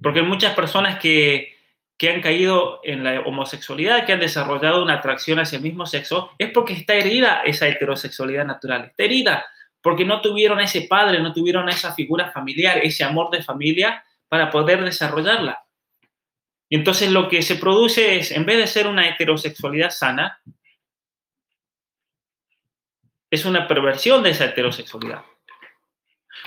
Porque 0.00 0.20
hay 0.20 0.26
muchas 0.26 0.54
personas 0.54 1.00
que 1.00 1.57
que 1.98 2.10
han 2.10 2.20
caído 2.20 2.80
en 2.84 3.02
la 3.02 3.20
homosexualidad, 3.20 4.06
que 4.06 4.12
han 4.12 4.20
desarrollado 4.20 4.82
una 4.82 4.94
atracción 4.94 5.40
hacia 5.40 5.56
el 5.56 5.64
mismo 5.64 5.84
sexo, 5.84 6.30
es 6.38 6.50
porque 6.52 6.72
está 6.72 6.94
herida 6.94 7.42
esa 7.44 7.66
heterosexualidad 7.66 8.46
natural. 8.46 8.84
Está 8.84 9.02
herida 9.02 9.44
porque 9.82 10.04
no 10.04 10.20
tuvieron 10.20 10.60
ese 10.60 10.82
padre, 10.82 11.20
no 11.20 11.32
tuvieron 11.32 11.68
esa 11.68 11.92
figura 11.94 12.30
familiar, 12.30 12.78
ese 12.78 13.02
amor 13.02 13.30
de 13.30 13.42
familia 13.42 14.04
para 14.28 14.48
poder 14.48 14.84
desarrollarla. 14.84 15.64
Y 16.68 16.76
entonces 16.76 17.10
lo 17.10 17.28
que 17.28 17.42
se 17.42 17.56
produce 17.56 18.18
es, 18.18 18.30
en 18.30 18.46
vez 18.46 18.58
de 18.58 18.66
ser 18.68 18.86
una 18.86 19.08
heterosexualidad 19.08 19.90
sana, 19.90 20.40
es 23.30 23.44
una 23.44 23.66
perversión 23.66 24.22
de 24.22 24.30
esa 24.30 24.44
heterosexualidad. 24.44 25.24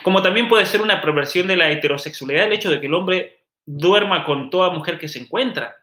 Como 0.04 0.22
también 0.22 0.48
puede 0.48 0.66
ser 0.66 0.82
una 0.82 1.02
perversión 1.02 1.48
de 1.48 1.58
la 1.58 1.70
heterosexualidad 1.70 2.46
el 2.46 2.54
hecho 2.54 2.70
de 2.70 2.80
que 2.80 2.88
el 2.88 2.94
hombre 2.94 3.41
duerma 3.78 4.26
con 4.26 4.50
toda 4.50 4.70
mujer 4.70 4.98
que 4.98 5.08
se 5.08 5.20
encuentra. 5.20 5.76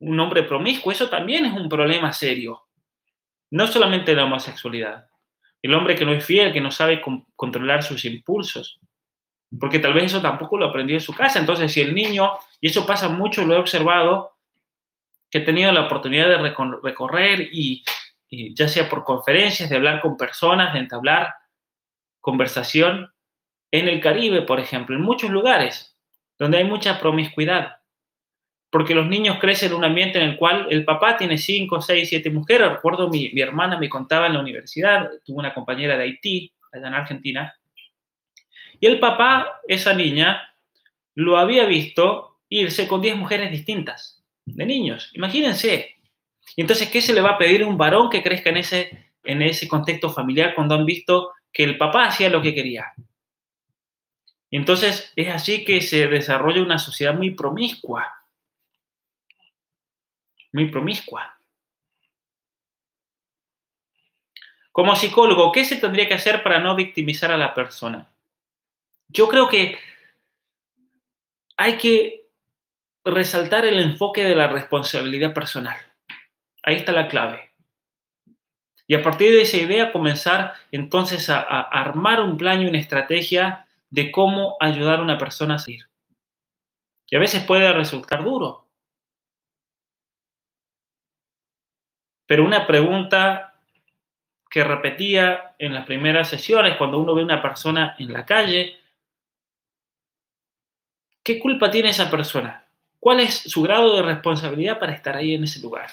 Un 0.00 0.18
hombre 0.20 0.42
promiscuo, 0.42 0.92
eso 0.92 1.08
también 1.08 1.46
es 1.46 1.52
un 1.52 1.68
problema 1.68 2.12
serio. 2.12 2.62
No 3.50 3.66
solamente 3.66 4.14
la 4.14 4.24
homosexualidad. 4.24 5.06
El 5.62 5.74
hombre 5.74 5.94
que 5.94 6.04
no 6.04 6.12
es 6.12 6.24
fiel, 6.24 6.52
que 6.52 6.60
no 6.60 6.70
sabe 6.70 7.00
controlar 7.36 7.82
sus 7.82 8.04
impulsos. 8.04 8.78
porque 9.60 9.78
tal 9.78 9.92
vez 9.92 10.04
eso 10.04 10.22
tampoco 10.22 10.56
lo 10.56 10.64
aprendió 10.64 10.96
en 10.96 11.02
su 11.02 11.12
casa. 11.14 11.38
Entonces, 11.38 11.70
si 11.70 11.82
el 11.82 11.94
niño, 11.94 12.32
y 12.58 12.68
eso 12.68 12.86
pasa 12.86 13.10
mucho, 13.10 13.44
lo 13.44 13.54
he 13.54 13.58
observado, 13.58 14.38
que 15.30 15.38
he 15.38 15.42
tenido 15.42 15.70
la 15.72 15.84
oportunidad 15.84 16.28
de 16.28 16.38
recorrer 16.82 17.48
y, 17.52 17.84
ya 18.30 18.66
sea 18.66 18.88
por 18.88 19.04
conferencias, 19.04 19.68
de 19.68 19.76
hablar 19.76 20.00
con 20.00 20.16
personas, 20.16 20.72
de 20.72 20.80
entablar 20.80 21.34
conversación 22.18 23.12
en 23.70 23.88
el 23.88 24.00
Caribe, 24.00 24.40
por 24.40 24.58
ejemplo, 24.58 24.96
en 24.96 25.02
muchos 25.02 25.28
lugares 25.28 25.91
donde 26.42 26.58
hay 26.58 26.64
mucha 26.64 26.98
promiscuidad, 26.98 27.76
porque 28.70 28.94
los 28.94 29.06
niños 29.06 29.38
crecen 29.38 29.70
en 29.70 29.78
un 29.78 29.84
ambiente 29.84 30.18
en 30.18 30.30
el 30.30 30.36
cual 30.36 30.66
el 30.70 30.84
papá 30.84 31.16
tiene 31.16 31.38
cinco, 31.38 31.80
seis, 31.80 32.08
siete 32.08 32.30
mujeres. 32.30 32.70
Recuerdo 32.70 33.08
mi, 33.08 33.30
mi 33.32 33.40
hermana 33.40 33.78
me 33.78 33.88
contaba 33.88 34.26
en 34.26 34.34
la 34.34 34.40
universidad, 34.40 35.10
tuvo 35.24 35.38
una 35.38 35.54
compañera 35.54 35.96
de 35.96 36.04
Haití, 36.04 36.52
allá 36.72 36.88
en 36.88 36.94
Argentina, 36.94 37.54
y 38.82 38.86
el 38.86 38.98
papá, 38.98 39.60
esa 39.68 39.94
niña, 39.94 40.42
lo 41.14 41.38
había 41.38 41.66
visto 41.66 42.40
irse 42.48 42.88
con 42.88 43.00
10 43.00 43.16
mujeres 43.16 43.52
distintas, 43.52 44.24
de 44.44 44.66
niños. 44.66 45.10
Imagínense. 45.14 45.94
Entonces, 46.56 46.88
¿qué 46.90 47.00
se 47.00 47.12
le 47.12 47.20
va 47.20 47.30
a 47.30 47.38
pedir 47.38 47.62
a 47.62 47.68
un 47.68 47.78
varón 47.78 48.10
que 48.10 48.24
crezca 48.24 48.50
en 48.50 48.56
ese, 48.56 49.12
en 49.22 49.40
ese 49.40 49.68
contexto 49.68 50.10
familiar 50.10 50.56
cuando 50.56 50.74
han 50.74 50.84
visto 50.84 51.30
que 51.52 51.62
el 51.62 51.78
papá 51.78 52.06
hacía 52.06 52.28
lo 52.28 52.42
que 52.42 52.56
quería? 52.56 52.86
Entonces 54.52 55.10
es 55.16 55.28
así 55.30 55.64
que 55.64 55.80
se 55.80 56.06
desarrolla 56.06 56.62
una 56.62 56.78
sociedad 56.78 57.14
muy 57.14 57.30
promiscua. 57.30 58.22
Muy 60.52 60.70
promiscua. 60.70 61.38
Como 64.70 64.94
psicólogo, 64.94 65.50
¿qué 65.52 65.64
se 65.64 65.76
tendría 65.76 66.06
que 66.06 66.14
hacer 66.14 66.42
para 66.42 66.60
no 66.60 66.76
victimizar 66.76 67.32
a 67.32 67.38
la 67.38 67.54
persona? 67.54 68.10
Yo 69.08 69.26
creo 69.26 69.48
que 69.48 69.78
hay 71.56 71.78
que 71.78 72.26
resaltar 73.04 73.64
el 73.64 73.78
enfoque 73.78 74.22
de 74.22 74.36
la 74.36 74.48
responsabilidad 74.48 75.32
personal. 75.32 75.78
Ahí 76.62 76.76
está 76.76 76.92
la 76.92 77.08
clave. 77.08 77.52
Y 78.86 78.94
a 78.94 79.02
partir 79.02 79.30
de 79.30 79.42
esa 79.42 79.56
idea 79.56 79.92
comenzar 79.92 80.54
entonces 80.70 81.30
a 81.30 81.40
armar 81.40 82.20
un 82.20 82.36
plan 82.36 82.60
y 82.60 82.66
una 82.66 82.78
estrategia 82.78 83.61
de 83.92 84.10
cómo 84.10 84.56
ayudar 84.58 84.98
a 84.98 85.02
una 85.02 85.18
persona 85.18 85.54
a 85.54 85.58
seguir. 85.58 85.86
Y 87.08 87.14
a 87.14 87.20
veces 87.20 87.44
puede 87.44 87.70
resultar 87.72 88.24
duro. 88.24 88.66
Pero 92.26 92.44
una 92.44 92.66
pregunta 92.66 93.54
que 94.50 94.64
repetía 94.64 95.54
en 95.58 95.74
las 95.74 95.84
primeras 95.84 96.28
sesiones, 96.28 96.76
cuando 96.76 96.98
uno 96.98 97.14
ve 97.14 97.20
a 97.20 97.24
una 97.24 97.42
persona 97.42 97.94
en 97.98 98.12
la 98.12 98.24
calle, 98.24 98.82
¿Qué 101.22 101.38
culpa 101.38 101.70
tiene 101.70 101.90
esa 101.90 102.10
persona? 102.10 102.66
¿Cuál 102.98 103.20
es 103.20 103.34
su 103.34 103.62
grado 103.62 103.96
de 103.96 104.02
responsabilidad 104.02 104.80
para 104.80 104.92
estar 104.92 105.16
ahí 105.16 105.34
en 105.34 105.44
ese 105.44 105.60
lugar? 105.60 105.88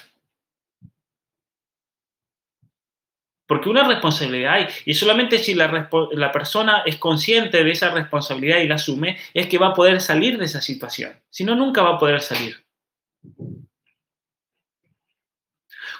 Porque 3.50 3.68
una 3.68 3.82
responsabilidad 3.82 4.52
hay, 4.52 4.68
y 4.84 4.94
solamente 4.94 5.36
si 5.40 5.54
la, 5.54 6.30
persona 6.32 6.84
es 6.86 6.98
consciente 6.98 7.64
de 7.64 7.72
esa 7.72 7.90
responsabilidad 7.90 8.58
y 8.58 8.68
la 8.68 8.76
asume, 8.76 9.18
es 9.34 9.48
que 9.48 9.58
va 9.58 9.70
a 9.70 9.74
poder 9.74 10.00
salir 10.00 10.38
de 10.38 10.44
esa 10.44 10.60
situación. 10.60 11.18
Si 11.30 11.42
no, 11.42 11.56
nunca 11.56 11.82
va 11.82 11.96
a 11.96 11.98
poder 11.98 12.20
salir. 12.20 12.64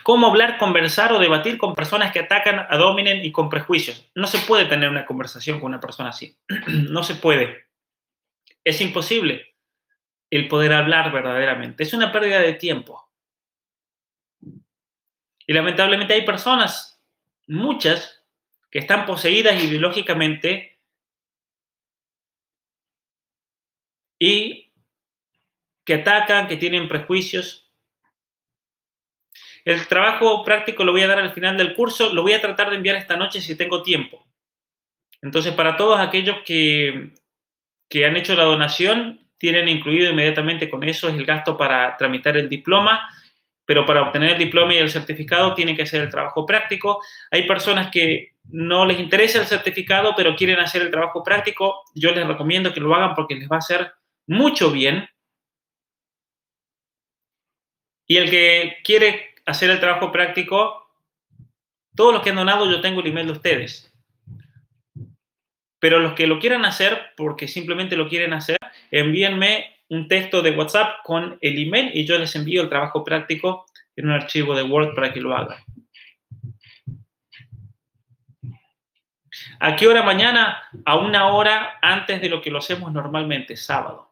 ¿Cómo 0.05 0.29
hablar, 0.29 0.59
conversar 0.59 1.13
o 1.13 1.19
debatir 1.19 1.59
con 1.59 1.75
personas 1.75 2.13
que 2.13 2.21
atacan, 2.21 2.69
adominen 2.71 3.25
y 3.25 3.33
con 3.33 3.51
prejuicios? 3.51 4.09
No 4.15 4.29
se 4.29 4.39
puede 4.39 4.67
tener 4.67 4.89
una 4.89 5.05
conversación 5.05 5.59
con 5.59 5.71
una 5.71 5.81
persona 5.81 6.11
así. 6.11 6.39
no 6.69 7.03
se 7.03 7.17
puede. 7.17 7.65
Es 8.63 8.81
imposible 8.81 9.57
el 10.31 10.47
poder 10.47 10.73
hablar 10.73 11.11
verdaderamente. 11.11 11.83
Es 11.83 11.93
una 11.95 12.13
pérdida 12.13 12.39
de 12.39 12.53
tiempo. 12.53 13.11
Y 15.49 15.53
lamentablemente 15.53 16.15
hay 16.15 16.25
personas, 16.25 16.90
muchas, 17.51 18.25
que 18.71 18.79
están 18.79 19.07
poseídas 19.07 19.63
ideológicamente 19.63 20.79
y 24.19 24.73
que 25.85 25.95
atacan, 25.95 26.49
que 26.49 26.57
tienen 26.57 26.89
prejuicios. 26.89 27.71
El 29.65 29.87
trabajo 29.89 30.45
práctico 30.45 30.85
lo 30.85 30.93
voy 30.93 31.03
a 31.03 31.09
dar 31.09 31.19
al 31.19 31.33
final 31.33 31.57
del 31.57 31.75
curso, 31.75 32.13
lo 32.13 32.23
voy 32.23 32.33
a 32.33 32.41
tratar 32.41 32.71
de 32.71 32.77
enviar 32.77 32.97
esta 32.97 33.17
noche 33.17 33.41
si 33.41 33.57
tengo 33.57 33.83
tiempo. 33.83 34.27
Entonces, 35.21 35.53
para 35.53 35.77
todos 35.77 36.01
aquellos 36.01 36.39
que 36.45 37.13
que 37.91 38.07
han 38.07 38.17
hecho 38.17 38.35
la 38.35 38.45
donación 38.45 39.21
tienen 39.37 39.69
incluido 39.69 40.11
inmediatamente 40.11 40.71
con 40.71 40.85
eso 40.85 41.09
es 41.09 41.15
el 41.17 41.27
gasto 41.27 41.57
para 41.57 41.97
tramitar 41.97 42.37
el 42.37 42.49
diploma, 42.49 43.11
pero 43.71 43.87
para 43.87 44.03
obtener 44.03 44.31
el 44.31 44.39
diploma 44.39 44.75
y 44.75 44.79
el 44.79 44.91
certificado 44.91 45.55
tienen 45.55 45.77
que 45.77 45.83
hacer 45.83 46.03
el 46.03 46.11
trabajo 46.11 46.45
práctico. 46.45 47.01
Hay 47.31 47.47
personas 47.47 47.89
que 47.89 48.33
no 48.49 48.85
les 48.85 48.99
interesa 48.99 49.39
el 49.39 49.47
certificado, 49.47 50.13
pero 50.17 50.35
quieren 50.35 50.59
hacer 50.59 50.83
el 50.83 50.91
trabajo 50.91 51.23
práctico. 51.23 51.85
Yo 51.95 52.11
les 52.11 52.27
recomiendo 52.27 52.75
que 52.75 52.81
lo 52.81 52.93
hagan 52.93 53.15
porque 53.15 53.37
les 53.37 53.49
va 53.49 53.55
a 53.55 53.59
hacer 53.61 53.93
mucho 54.27 54.73
bien. 54.73 55.09
Y 58.09 58.17
el 58.17 58.29
que 58.29 58.79
quiere 58.83 59.37
hacer 59.47 59.71
el 59.71 59.79
trabajo 59.79 60.11
práctico, 60.11 60.89
todos 61.95 62.13
los 62.13 62.23
que 62.23 62.31
han 62.31 62.37
donado, 62.37 62.69
yo 62.69 62.81
tengo 62.81 63.03
el 63.03 63.07
email 63.07 63.27
de 63.27 63.33
ustedes. 63.35 63.95
Pero 65.79 66.01
los 66.01 66.15
que 66.15 66.27
lo 66.27 66.41
quieran 66.41 66.65
hacer, 66.65 67.13
porque 67.17 67.47
simplemente 67.47 67.95
lo 67.95 68.09
quieren 68.09 68.33
hacer, 68.33 68.59
envíenme 68.91 69.80
un 69.91 70.09
texto 70.09 70.41
de 70.41 70.53
WhatsApp 70.53 71.03
con 71.05 71.37
el 71.41 71.59
email 71.59 71.91
y 71.93 72.05
yo 72.05 72.17
les 72.19 72.35
envío 72.37 72.63
el 72.63 72.69
trabajo 72.69 73.05
práctico 73.05 73.67
en 73.97 74.07
un 74.07 74.13
archivo 74.13 74.55
de 74.55 74.63
Word 74.63 74.95
para 74.95 75.13
que 75.13 75.21
lo 75.21 75.37
hagan. 75.37 75.59
¿A 79.59 79.77
qué 79.77 79.87
hora 79.87 80.03
mañana? 80.03 80.63
A 80.87 80.97
una 80.97 81.29
hora 81.29 81.79
antes 81.83 82.21
de 82.21 82.29
lo 82.29 82.41
que 82.41 82.51
lo 82.51 82.59
hacemos 82.59 82.93
normalmente, 82.93 83.57
sábado. 83.57 84.11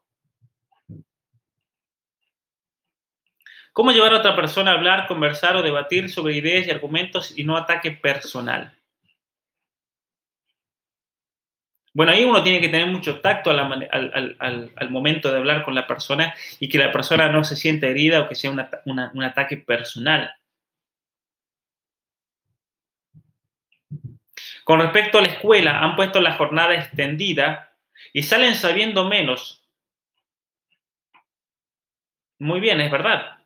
¿Cómo 3.72 3.92
llevar 3.92 4.12
a 4.12 4.18
otra 4.18 4.34
persona 4.34 4.72
a 4.72 4.74
hablar, 4.74 5.06
conversar 5.06 5.56
o 5.56 5.62
debatir 5.62 6.10
sobre 6.10 6.36
ideas 6.36 6.66
y 6.66 6.70
argumentos 6.70 7.38
y 7.38 7.44
no 7.44 7.56
ataque 7.56 7.92
personal? 7.92 8.77
Bueno, 11.98 12.12
ahí 12.12 12.22
uno 12.22 12.44
tiene 12.44 12.60
que 12.60 12.68
tener 12.68 12.86
mucho 12.86 13.20
tacto 13.20 13.50
al, 13.50 14.88
momento 14.88 15.32
de 15.32 15.38
hablar 15.38 15.64
con 15.64 15.74
la 15.74 15.88
persona 15.88 16.32
y 16.60 16.68
que 16.68 16.78
la 16.78 16.92
persona 16.92 17.28
no 17.28 17.42
se 17.42 17.56
sienta 17.56 17.88
herida 17.88 18.20
o 18.20 18.28
que 18.28 18.36
sea 18.36 18.52
un 18.52 19.24
ataque 19.24 19.56
personal. 19.56 20.32
Con 24.62 24.78
respecto 24.78 25.18
a 25.18 25.22
la 25.22 25.26
escuela, 25.26 25.80
han 25.80 25.96
puesto 25.96 26.20
la 26.20 26.34
jornada 26.34 26.76
extendida 26.76 27.74
y 28.12 28.22
salen 28.22 28.54
sabiendo 28.54 29.08
menos. 29.08 29.68
Muy 32.38 32.60
bien, 32.60 32.80
es 32.80 32.92
verdad. 32.92 33.38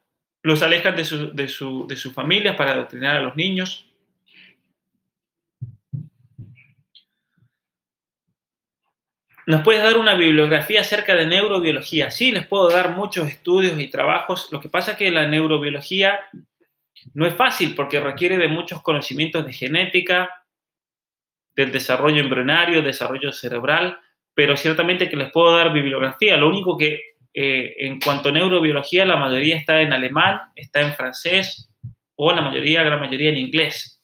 Los 0.43 0.63
alejan 0.63 0.95
de, 0.95 1.07
su, 1.07 1.33
de, 1.33 1.45
de 1.45 1.97
sus 1.97 2.13
familias 2.13 2.57
para 2.57 2.73
adoctrinar 2.73 3.17
a 3.17 3.23
los 3.23 3.35
niños. 3.35 3.92
¿Nos 9.45 9.63
puedes 9.63 9.83
dar 9.83 9.99
una 9.99 10.15
bibliografía 10.15 10.83
acerca 10.83 11.17
de 11.17 11.27
neurobiología? 11.27 12.13
Sí, 12.13 12.31
les 12.31 12.47
puedo 12.47 12.69
dar 12.71 12.95
muchos 12.95 13.29
estudios 13.29 13.79
y 13.79 13.89
trabajos. 13.89 14.49
Lo 14.53 14.61
que 14.61 14.69
pasa 14.69 14.93
es 14.93 14.99
que 14.99 15.11
la 15.11 15.27
neurobiología 15.27 16.21
no 17.15 17.27
es 17.27 17.35
fácil 17.35 17.75
porque 17.75 17.99
requiere 17.99 18.39
de 18.39 18.47
muchos 18.47 18.83
conocimientos 18.83 19.45
de 19.45 19.53
genética, 19.53 20.31
del 21.57 21.73
desarrollo 21.73 22.21
embrionario, 22.21 22.83
desarrollo 22.83 23.33
cerebral, 23.33 23.99
pero 24.33 24.57
ciertamente 24.57 25.11
que 25.11 25.17
les 25.17 25.33
puedo 25.33 25.57
dar 25.57 25.73
bibliografía. 25.73 26.37
Lo 26.37 26.49
único 26.49 26.79
que 26.79 27.01
eh, 27.35 27.75
en 27.79 27.99
cuanto 27.99 28.29
a 28.29 28.33
neurobiología, 28.33 29.05
la 29.05 29.17
mayoría 29.17 29.57
está 29.57 29.81
en 29.81 29.93
alemán, 29.93 30.41
está 30.55 30.83
en 30.83 30.95
francés 30.95 31.69
o 32.15 32.33
la 32.33 32.43
mayoría, 32.43 32.85
gran 32.85 33.01
mayoría 33.01 33.31
en 33.31 33.39
inglés. 33.39 34.01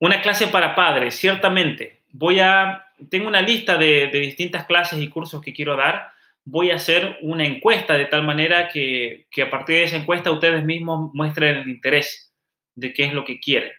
Una 0.00 0.20
clase 0.20 0.48
para 0.48 0.74
padres, 0.74 1.14
ciertamente 1.14 2.01
voy 2.12 2.40
a, 2.40 2.86
tengo 3.10 3.26
una 3.26 3.42
lista 3.42 3.76
de, 3.76 4.08
distintas 4.08 4.66
clases 4.66 5.00
y 5.00 5.08
cursos 5.08 5.40
que 5.40 5.52
quiero 5.52 5.76
dar. 5.76 6.12
Voy 6.44 6.70
a 6.70 6.76
hacer 6.76 7.18
una 7.22 7.44
encuesta 7.44 7.94
de 7.94 8.06
tal 8.06 8.24
manera 8.24 8.68
que, 8.68 9.26
a 9.42 9.50
partir 9.50 9.76
de 9.76 9.84
esa 9.84 9.96
encuesta 9.96 10.30
ustedes 10.30 10.64
mismos 10.64 11.10
muestren 11.14 11.58
el 11.58 11.68
interés 11.68 12.32
de 12.74 12.92
qué 12.92 13.04
es 13.04 13.14
lo 13.14 13.24
que 13.24 13.40
quieren. 13.40 13.72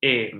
Eh, 0.00 0.32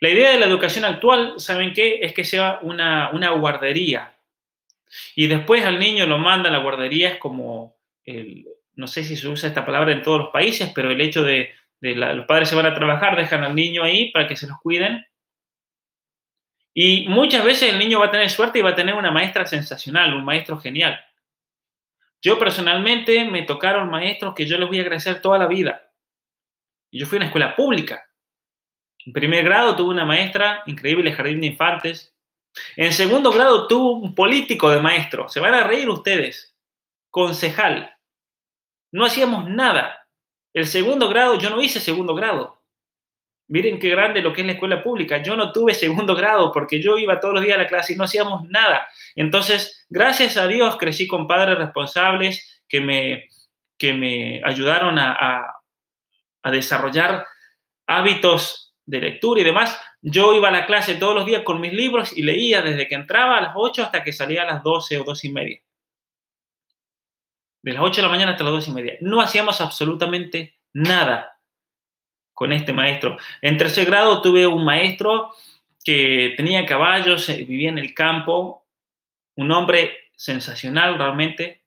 la 0.00 0.08
idea 0.08 0.32
de 0.32 0.40
la 0.40 0.46
educación 0.46 0.84
actual, 0.84 1.34
¿saben 1.38 1.74
qué? 1.74 2.00
Es 2.02 2.14
que 2.14 2.24
sea 2.24 2.58
una, 2.62 3.30
guardería. 3.30 4.16
Y 5.14 5.26
después 5.26 5.64
al 5.64 5.78
niño 5.78 6.06
lo 6.06 6.18
mandan 6.18 6.54
a 6.54 6.58
la 6.58 6.62
guardería, 6.62 7.10
es 7.10 7.18
como, 7.18 7.76
no 8.74 8.86
sé 8.86 9.04
si 9.04 9.16
se 9.16 9.28
usa 9.28 9.48
esta 9.48 9.64
palabra 9.64 9.92
en 9.92 10.02
todos 10.02 10.18
los 10.18 10.30
países, 10.30 10.72
pero 10.74 10.90
el 10.90 11.00
hecho 11.00 11.22
de 11.22 11.52
los 11.80 12.26
padres 12.26 12.48
se 12.48 12.56
van 12.56 12.66
a 12.66 12.74
trabajar, 12.74 13.16
dejan 13.16 13.44
al 13.44 13.54
niño 13.54 13.82
ahí 13.82 14.10
para 14.12 14.28
que 14.28 14.36
se 14.36 14.46
los 14.46 14.58
cuiden 14.58 15.06
Y 16.74 17.08
muchas 17.08 17.44
veces 17.44 17.72
el 17.72 17.78
niño 17.78 18.00
va 18.00 18.06
a 18.06 18.10
tener 18.10 18.30
suerte 18.30 18.58
y 18.58 18.62
va 18.62 18.70
a 18.70 18.74
tener 18.74 18.94
una 18.94 19.10
maestra 19.10 19.46
sensacional, 19.46 20.14
un 20.14 20.24
maestro 20.24 20.58
genial. 20.58 21.00
Yo 22.22 22.38
personalmente 22.38 23.24
me 23.24 23.42
tocaron 23.42 23.88
maestros 23.88 24.34
que 24.34 24.46
yo 24.46 24.58
les 24.58 24.68
voy 24.68 24.78
a 24.78 24.82
agradecer 24.82 25.22
toda 25.22 25.38
la 25.38 25.46
vida. 25.46 25.90
Yo 26.92 27.06
fui 27.06 27.16
a 27.16 27.20
una 27.20 27.26
escuela 27.26 27.56
pública. 27.56 28.04
En 29.06 29.12
primer 29.12 29.44
grado 29.44 29.74
tuve 29.74 29.90
una 29.90 30.04
maestra 30.04 30.62
increíble, 30.66 31.12
jardín 31.12 31.40
de 31.40 31.46
infantes. 31.48 32.14
En 32.76 32.92
segundo 32.92 33.32
grado 33.32 33.66
tuve 33.66 34.06
un 34.06 34.14
político 34.14 34.70
de 34.70 34.80
maestro. 34.80 35.28
Se 35.28 35.40
van 35.40 35.54
a 35.54 35.64
reír 35.64 35.88
ustedes. 35.88 36.54
Concejal. 37.08 37.96
No 38.92 39.06
hacíamos 39.06 39.48
nada. 39.48 39.99
El 40.52 40.66
segundo 40.66 41.08
grado, 41.08 41.38
yo 41.38 41.50
no 41.50 41.62
hice 41.62 41.80
segundo 41.80 42.14
grado. 42.14 42.60
Miren 43.48 43.78
qué 43.78 43.88
grande 43.88 44.22
lo 44.22 44.32
que 44.32 44.42
es 44.42 44.46
la 44.46 44.52
escuela 44.52 44.82
pública. 44.82 45.22
Yo 45.22 45.36
no 45.36 45.52
tuve 45.52 45.74
segundo 45.74 46.14
grado 46.14 46.52
porque 46.52 46.80
yo 46.80 46.98
iba 46.98 47.18
todos 47.18 47.34
los 47.34 47.42
días 47.42 47.56
a 47.56 47.62
la 47.62 47.68
clase 47.68 47.92
y 47.92 47.96
no 47.96 48.04
hacíamos 48.04 48.48
nada. 48.48 48.86
Entonces, 49.16 49.86
gracias 49.88 50.36
a 50.36 50.46
Dios 50.46 50.76
crecí 50.76 51.06
con 51.08 51.26
padres 51.26 51.58
responsables 51.58 52.62
que 52.68 52.80
me, 52.80 53.28
que 53.76 53.92
me 53.92 54.40
ayudaron 54.44 54.98
a, 54.98 55.60
a 56.42 56.50
desarrollar 56.50 57.26
hábitos 57.86 58.74
de 58.86 59.00
lectura 59.00 59.40
y 59.40 59.44
demás. 59.44 59.80
Yo 60.02 60.34
iba 60.34 60.48
a 60.48 60.52
la 60.52 60.66
clase 60.66 60.94
todos 60.94 61.14
los 61.14 61.26
días 61.26 61.42
con 61.42 61.60
mis 61.60 61.72
libros 61.72 62.16
y 62.16 62.22
leía 62.22 62.62
desde 62.62 62.88
que 62.88 62.94
entraba 62.94 63.38
a 63.38 63.40
las 63.40 63.52
8 63.54 63.84
hasta 63.84 64.02
que 64.02 64.12
salía 64.12 64.42
a 64.42 64.46
las 64.46 64.62
12 64.62 64.98
o 64.98 65.04
2 65.04 65.24
y 65.24 65.28
media. 65.32 65.60
De 67.62 67.72
las 67.72 67.82
8 67.82 67.96
de 67.96 68.02
la 68.02 68.12
mañana 68.12 68.32
hasta 68.32 68.44
las 68.44 68.52
2 68.52 68.68
y 68.68 68.72
media. 68.72 68.96
No 69.00 69.20
hacíamos 69.20 69.60
absolutamente 69.60 70.58
nada 70.72 71.38
con 72.32 72.52
este 72.52 72.72
maestro. 72.72 73.18
En 73.42 73.58
tercer 73.58 73.86
grado 73.86 74.22
tuve 74.22 74.46
un 74.46 74.64
maestro 74.64 75.32
que 75.84 76.34
tenía 76.36 76.64
caballos, 76.64 77.28
eh, 77.28 77.44
vivía 77.44 77.68
en 77.68 77.78
el 77.78 77.92
campo, 77.94 78.66
un 79.36 79.50
hombre 79.52 80.10
sensacional 80.16 80.96
realmente, 80.98 81.62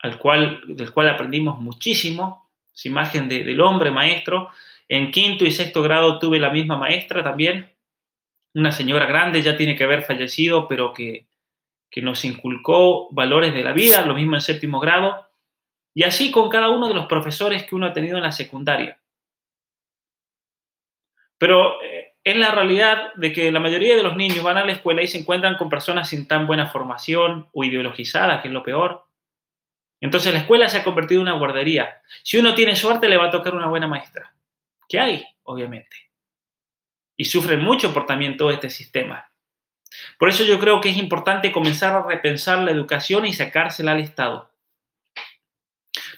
al 0.00 0.18
cual, 0.18 0.60
del 0.66 0.92
cual 0.92 1.08
aprendimos 1.08 1.60
muchísimo, 1.60 2.50
esa 2.74 2.88
imagen 2.88 3.28
del 3.28 3.60
hombre 3.60 3.90
maestro. 3.90 4.50
En 4.88 5.10
quinto 5.10 5.44
y 5.44 5.52
sexto 5.52 5.82
grado 5.82 6.18
tuve 6.18 6.38
la 6.38 6.50
misma 6.50 6.76
maestra 6.76 7.22
también, 7.22 7.72
una 8.54 8.72
señora 8.72 9.06
grande, 9.06 9.42
ya 9.42 9.56
tiene 9.56 9.76
que 9.76 9.84
haber 9.84 10.02
fallecido, 10.02 10.68
pero 10.68 10.92
que, 10.92 11.26
que 11.94 12.02
nos 12.02 12.24
inculcó 12.24 13.08
valores 13.12 13.54
de 13.54 13.62
la 13.62 13.70
vida, 13.70 14.04
lo 14.04 14.16
mismo 14.16 14.34
en 14.34 14.40
séptimo 14.40 14.80
grado, 14.80 15.28
y 15.94 16.02
así 16.02 16.32
con 16.32 16.48
cada 16.48 16.68
uno 16.68 16.88
de 16.88 16.94
los 16.94 17.06
profesores 17.06 17.62
que 17.62 17.76
uno 17.76 17.86
ha 17.86 17.92
tenido 17.92 18.16
en 18.16 18.24
la 18.24 18.32
secundaria. 18.32 18.98
Pero 21.38 21.80
eh, 21.84 22.14
es 22.24 22.36
la 22.36 22.50
realidad 22.50 23.14
de 23.14 23.32
que 23.32 23.52
la 23.52 23.60
mayoría 23.60 23.94
de 23.94 24.02
los 24.02 24.16
niños 24.16 24.42
van 24.42 24.56
a 24.56 24.64
la 24.64 24.72
escuela 24.72 25.02
y 25.02 25.06
se 25.06 25.18
encuentran 25.18 25.56
con 25.56 25.68
personas 25.68 26.08
sin 26.08 26.26
tan 26.26 26.48
buena 26.48 26.66
formación 26.66 27.48
o 27.52 27.62
ideologizadas, 27.62 28.42
que 28.42 28.48
es 28.48 28.54
lo 28.54 28.64
peor. 28.64 29.06
Entonces 30.00 30.32
la 30.32 30.40
escuela 30.40 30.68
se 30.68 30.78
ha 30.78 30.84
convertido 30.84 31.20
en 31.20 31.28
una 31.28 31.38
guardería. 31.38 32.02
Si 32.24 32.38
uno 32.38 32.56
tiene 32.56 32.74
suerte, 32.74 33.08
le 33.08 33.18
va 33.18 33.26
a 33.26 33.30
tocar 33.30 33.54
una 33.54 33.68
buena 33.68 33.86
maestra. 33.86 34.34
¿Qué 34.88 34.98
hay? 34.98 35.24
Obviamente. 35.44 35.96
Y 37.16 37.26
sufren 37.26 37.60
mucho 37.60 37.94
por 37.94 38.04
también 38.04 38.36
todo 38.36 38.50
este 38.50 38.68
sistema. 38.68 39.30
Por 40.18 40.28
eso 40.28 40.44
yo 40.44 40.58
creo 40.58 40.80
que 40.80 40.90
es 40.90 40.96
importante 40.96 41.52
comenzar 41.52 41.94
a 41.94 42.06
repensar 42.06 42.58
la 42.58 42.70
educación 42.70 43.26
y 43.26 43.32
sacársela 43.32 43.92
al 43.92 44.00
Estado. 44.00 44.50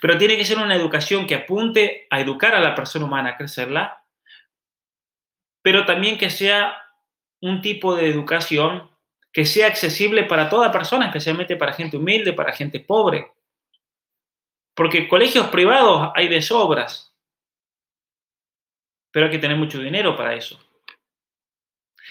Pero 0.01 0.19
tiene 0.19 0.37
que 0.37 0.45
ser 0.45 0.59
una 0.59 0.75
educación 0.75 1.27
que 1.27 1.35
apunte 1.35 2.07
a 2.11 2.21
educar 2.21 2.55
a 2.55 2.61
la 2.61 2.75
persona 2.75 3.05
humana, 3.05 3.31
a 3.31 3.37
crecerla, 3.37 4.03
pero 5.63 5.85
también 5.85 6.19
que 6.19 6.31
sea 6.31 6.77
un 7.41 7.61
tipo 7.61 7.97
de 7.97 8.09
educación 8.09 8.91
que 9.33 9.45
sea 9.45 9.67
accesible 9.67 10.25
para 10.25 10.49
toda 10.49 10.73
persona, 10.73 11.07
especialmente 11.07 11.57
para 11.57 11.73
gente 11.73 11.97
humilde, 11.97 12.33
para 12.33 12.53
gente 12.53 12.81
pobre. 12.81 13.33
Porque 14.75 15.09
colegios 15.09 15.49
privados 15.49 16.11
hay 16.15 16.29
de 16.29 16.41
sobras, 16.41 17.15
pero 19.11 19.27
hay 19.27 19.33
que 19.33 19.39
tener 19.39 19.57
mucho 19.57 19.79
dinero 19.79 20.17
para 20.17 20.35
eso. 20.35 20.59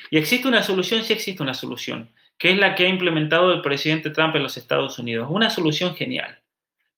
Y 0.10 0.18
existe 0.18 0.48
una 0.48 0.64
solución, 0.64 1.04
sí 1.04 1.14
existe 1.14 1.42
una 1.42 1.54
solución, 1.54 2.14
que 2.38 2.52
es 2.52 2.58
la 2.58 2.76
que 2.76 2.86
ha 2.86 2.90
implementado 2.90 3.54
el 3.54 3.62
presidente 3.62 4.10
Trump 4.10 4.36
en 4.36 4.44
los 4.44 4.58
Estados 4.58 5.00
Unidos. 5.00 5.28
Una 5.30 5.50
solución 5.50 5.96
genial. 5.96 6.42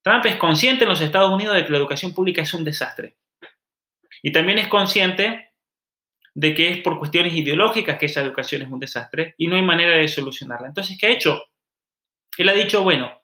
Trump 0.01 0.25
es 0.25 0.35
consciente 0.37 0.83
en 0.83 0.89
los 0.89 1.01
Estados 1.01 1.31
Unidos 1.31 1.55
de 1.55 1.65
que 1.65 1.71
la 1.71 1.77
educación 1.77 2.13
pública 2.13 2.41
es 2.41 2.53
un 2.53 2.63
desastre. 2.63 3.17
Y 4.21 4.31
también 4.31 4.57
es 4.57 4.67
consciente 4.67 5.51
de 6.33 6.53
que 6.53 6.69
es 6.69 6.81
por 6.81 6.99
cuestiones 6.99 7.33
ideológicas 7.33 7.97
que 7.97 8.05
esa 8.05 8.21
educación 8.21 8.61
es 8.61 8.69
un 8.69 8.79
desastre 8.79 9.33
y 9.37 9.47
no 9.47 9.55
hay 9.55 9.63
manera 9.63 9.97
de 9.97 10.07
solucionarla. 10.07 10.67
Entonces, 10.67 10.97
¿qué 10.99 11.07
ha 11.07 11.11
hecho? 11.11 11.43
Él 12.37 12.49
ha 12.49 12.53
dicho, 12.53 12.83
bueno, 12.83 13.23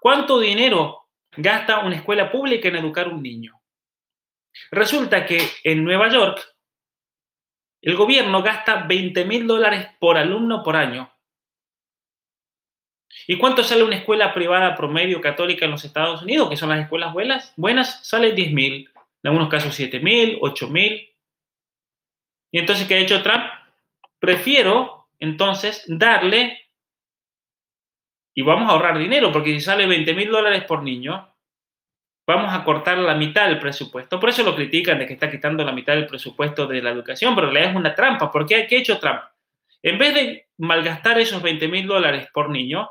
¿cuánto 0.00 0.40
dinero 0.40 1.08
gasta 1.36 1.80
una 1.80 1.96
escuela 1.96 2.32
pública 2.32 2.68
en 2.68 2.76
educar 2.76 3.06
a 3.06 3.10
un 3.10 3.22
niño? 3.22 3.60
Resulta 4.70 5.26
que 5.26 5.40
en 5.62 5.84
Nueva 5.84 6.08
York 6.08 6.40
el 7.80 7.96
gobierno 7.96 8.42
gasta 8.42 8.84
20 8.84 9.24
mil 9.24 9.46
dólares 9.46 9.88
por 9.98 10.16
alumno 10.16 10.62
por 10.62 10.76
año. 10.76 11.10
¿Y 13.26 13.36
cuánto 13.36 13.62
sale 13.62 13.82
una 13.82 13.96
escuela 13.96 14.32
privada 14.32 14.74
promedio 14.74 15.20
católica 15.20 15.64
en 15.64 15.72
los 15.72 15.84
Estados 15.84 16.22
Unidos, 16.22 16.48
que 16.48 16.56
son 16.56 16.70
las 16.70 16.80
escuelas 16.80 17.12
buenas? 17.12 17.52
Buenas, 17.56 18.06
sale 18.06 18.32
10 18.32 18.52
mil, 18.52 18.90
en 19.22 19.28
algunos 19.28 19.48
casos 19.48 19.74
7 19.74 20.00
mil, 20.00 20.38
8 20.40 20.68
mil. 20.68 21.14
Y 22.50 22.58
entonces, 22.58 22.86
¿qué 22.88 22.94
ha 22.94 22.98
hecho 22.98 23.22
Trump? 23.22 23.44
Prefiero 24.18 25.08
entonces 25.18 25.84
darle, 25.86 26.70
y 28.34 28.42
vamos 28.42 28.68
a 28.68 28.72
ahorrar 28.72 28.98
dinero, 28.98 29.30
porque 29.32 29.50
si 29.50 29.60
sale 29.60 29.86
20 29.86 30.14
mil 30.14 30.30
dólares 30.30 30.64
por 30.64 30.82
niño, 30.82 31.34
vamos 32.28 32.52
a 32.52 32.62
cortar 32.62 32.98
la 32.98 33.14
mitad 33.14 33.46
del 33.46 33.58
presupuesto. 33.58 34.20
Por 34.20 34.28
eso 34.28 34.42
lo 34.42 34.54
critican 34.54 34.98
de 34.98 35.06
que 35.06 35.14
está 35.14 35.30
quitando 35.30 35.64
la 35.64 35.72
mitad 35.72 35.94
del 35.94 36.06
presupuesto 36.06 36.66
de 36.66 36.82
la 36.82 36.90
educación, 36.90 37.34
pero 37.34 37.50
le 37.50 37.64
es 37.64 37.74
una 37.74 37.94
trampa. 37.94 38.30
¿Por 38.30 38.44
qué? 38.44 38.66
¿Qué 38.66 38.76
ha 38.76 38.80
hecho 38.80 38.98
Trump? 38.98 39.20
En 39.82 39.96
vez 39.96 40.12
de 40.12 40.48
malgastar 40.58 41.18
esos 41.18 41.40
20 41.40 41.68
mil 41.68 41.86
dólares 41.86 42.28
por 42.34 42.50
niño, 42.50 42.90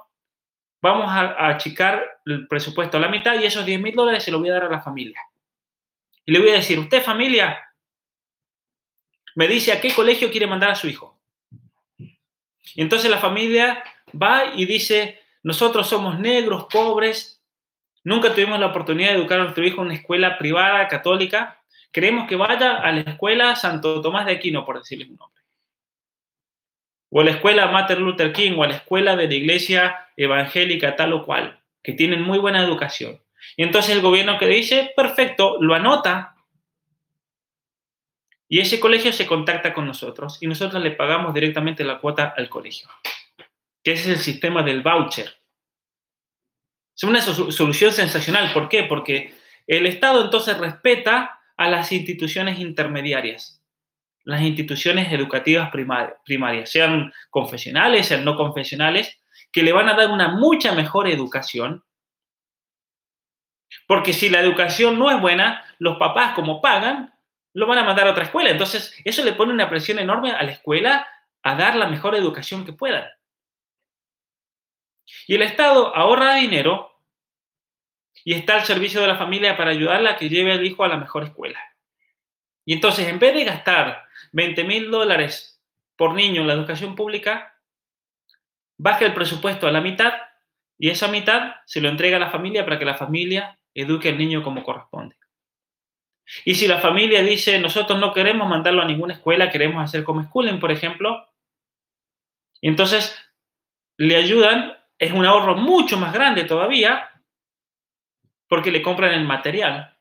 vamos 0.81 1.11
a, 1.11 1.49
achicar 1.49 2.03
el 2.25 2.47
presupuesto 2.47 2.97
a 2.97 2.99
la 2.99 3.09
mitad 3.09 3.39
y 3.39 3.45
esos 3.45 3.63
10 3.63 3.79
mil 3.79 3.93
dólares 3.93 4.23
se 4.23 4.31
los 4.31 4.39
voy 4.39 4.49
a 4.49 4.53
dar 4.53 4.63
a 4.63 4.69
la 4.69 4.81
familia. 4.81 5.21
Y 6.25 6.31
le 6.31 6.39
voy 6.39 6.49
a 6.49 6.53
decir, 6.53 6.79
usted 6.79 7.03
familia, 7.03 7.63
me 9.35 9.47
dice 9.47 9.71
a 9.71 9.79
qué 9.79 9.93
colegio 9.93 10.31
quiere 10.31 10.47
mandar 10.47 10.71
a 10.71 10.75
su 10.75 10.87
hijo. 10.87 11.15
Y 11.99 12.81
entonces 12.81 13.11
la 13.11 13.19
familia 13.19 13.83
va 14.19 14.55
y 14.55 14.65
dice, 14.65 15.21
nosotros 15.43 15.87
somos 15.87 16.19
negros, 16.19 16.65
pobres, 16.71 17.36
nunca 18.07 18.33
tuvimos 18.33 18.57
la 18.57 18.67
oportunidad 18.67 19.09
de 19.09 19.17
educar 19.17 19.37
a 19.37 19.43
nuestro 19.43 19.65
hijo 19.65 19.81
en 19.81 19.87
una 19.87 19.95
escuela 19.95 20.37
privada, 20.37 20.87
católica, 20.87 21.61
queremos 21.91 22.25
que 22.25 22.37
vaya 22.37 22.77
a 22.77 22.89
la 22.93 23.01
escuela 23.01 23.53
Santo 23.57 24.01
Tomás 24.01 24.25
de 24.25 24.31
Aquino, 24.31 24.65
por 24.65 24.79
decirles 24.79 25.09
un 25.09 25.17
nombre. 25.17 25.43
O 27.09 27.19
a 27.19 27.25
la 27.25 27.31
escuela 27.31 27.67
Martin 27.67 27.99
Luther 27.99 28.31
King, 28.31 28.53
o 28.57 28.63
a 28.63 28.67
la 28.67 28.75
escuela 28.75 29.17
de 29.17 29.27
la 29.27 29.33
iglesia 29.33 30.07
evangélica 30.15 30.95
tal 30.95 31.11
o 31.11 31.25
cual, 31.25 31.61
que 31.83 31.91
tienen 31.91 32.21
muy 32.21 32.37
buena 32.37 32.63
educación. 32.63 33.21
Y 33.57 33.63
entonces 33.63 33.93
el 33.93 34.01
gobierno 34.01 34.37
que 34.37 34.47
dice, 34.47 34.93
perfecto, 34.95 35.57
lo 35.59 35.75
anota 35.75 36.37
y 38.47 38.61
ese 38.61 38.79
colegio 38.79 39.11
se 39.11 39.27
contacta 39.27 39.73
con 39.73 39.85
nosotros 39.85 40.37
y 40.39 40.47
nosotros 40.47 40.81
le 40.81 40.91
pagamos 40.91 41.33
directamente 41.33 41.83
la 41.83 41.99
cuota 41.99 42.33
al 42.37 42.47
colegio, 42.47 42.87
que 43.83 43.91
es 43.91 44.07
el 44.07 44.17
sistema 44.17 44.63
del 44.63 44.81
voucher. 44.81 45.37
Es 46.97 47.03
una 47.03 47.21
solución 47.21 47.91
sensacional. 47.91 48.51
¿Por 48.53 48.69
qué? 48.69 48.83
Porque 48.83 49.35
el 49.67 49.85
Estado 49.85 50.25
entonces 50.25 50.57
respeta 50.57 51.39
a 51.55 51.69
las 51.69 51.91
instituciones 51.91 52.59
intermediarias, 52.59 53.61
las 54.23 54.41
instituciones 54.41 55.13
educativas 55.13 55.69
primarias, 55.71 56.71
sean 56.71 57.13
confesionales, 57.29 58.07
sean 58.07 58.25
no 58.25 58.35
confesionales, 58.35 59.19
que 59.51 59.61
le 59.61 59.73
van 59.73 59.89
a 59.89 59.93
dar 59.93 60.09
una 60.09 60.29
mucha 60.29 60.73
mejor 60.73 61.07
educación. 61.07 61.83
Porque 63.85 64.13
si 64.13 64.29
la 64.29 64.39
educación 64.39 64.97
no 64.97 65.11
es 65.11 65.21
buena, 65.21 65.63
los 65.77 65.97
papás 65.97 66.33
como 66.33 66.61
pagan, 66.61 67.13
lo 67.53 67.67
van 67.67 67.77
a 67.77 67.83
mandar 67.83 68.07
a 68.07 68.11
otra 68.11 68.23
escuela. 68.23 68.49
Entonces, 68.49 68.93
eso 69.03 69.23
le 69.23 69.33
pone 69.33 69.53
una 69.53 69.69
presión 69.69 69.99
enorme 69.99 70.31
a 70.31 70.43
la 70.43 70.51
escuela 70.51 71.07
a 71.43 71.55
dar 71.55 71.75
la 71.75 71.87
mejor 71.87 72.15
educación 72.15 72.65
que 72.65 72.73
pueda. 72.73 73.16
Y 75.27 75.35
el 75.35 75.41
Estado 75.41 75.95
ahorra 75.95 76.35
dinero 76.35 77.01
y 78.23 78.33
está 78.33 78.55
al 78.55 78.65
servicio 78.65 79.01
de 79.01 79.07
la 79.07 79.17
familia 79.17 79.55
para 79.55 79.71
ayudarla 79.71 80.11
a 80.11 80.17
que 80.17 80.29
lleve 80.29 80.51
al 80.51 80.65
hijo 80.65 80.83
a 80.83 80.89
la 80.89 80.97
mejor 80.97 81.23
escuela. 81.23 81.59
Y 82.65 82.73
entonces, 82.73 83.07
en 83.07 83.19
vez 83.19 83.33
de 83.33 83.45
gastar 83.45 84.03
20 84.33 84.63
mil 84.65 84.91
dólares 84.91 85.61
por 85.95 86.13
niño 86.13 86.41
en 86.41 86.47
la 86.47 86.53
educación 86.53 86.95
pública, 86.95 87.57
baja 88.77 89.05
el 89.05 89.13
presupuesto 89.13 89.67
a 89.67 89.71
la 89.71 89.81
mitad 89.81 90.13
y 90.77 90.89
esa 90.89 91.07
mitad 91.07 91.55
se 91.65 91.81
lo 91.81 91.89
entrega 91.89 92.17
a 92.17 92.19
la 92.19 92.29
familia 92.29 92.65
para 92.65 92.77
que 92.77 92.85
la 92.85 92.95
familia 92.95 93.57
eduque 93.73 94.09
al 94.09 94.17
niño 94.17 94.43
como 94.43 94.63
corresponde. 94.63 95.15
Y 96.43 96.55
si 96.55 96.67
la 96.67 96.79
familia 96.79 97.23
dice, 97.23 97.57
nosotros 97.59 97.99
no 97.99 98.13
queremos 98.13 98.47
mandarlo 98.49 98.81
a 98.81 98.85
ninguna 98.85 99.13
escuela, 99.13 99.49
queremos 99.49 99.83
hacer 99.83 100.03
como 100.03 100.23
schooling, 100.23 100.59
por 100.59 100.71
ejemplo, 100.71 101.25
entonces 102.61 103.15
le 103.97 104.15
ayudan, 104.15 104.76
es 104.99 105.11
un 105.11 105.25
ahorro 105.25 105.55
mucho 105.55 105.97
más 105.97 106.13
grande 106.13 106.43
todavía, 106.43 107.09
porque 108.47 108.71
le 108.71 108.81
compran 108.81 109.13
el 109.13 109.25
material 109.25 109.95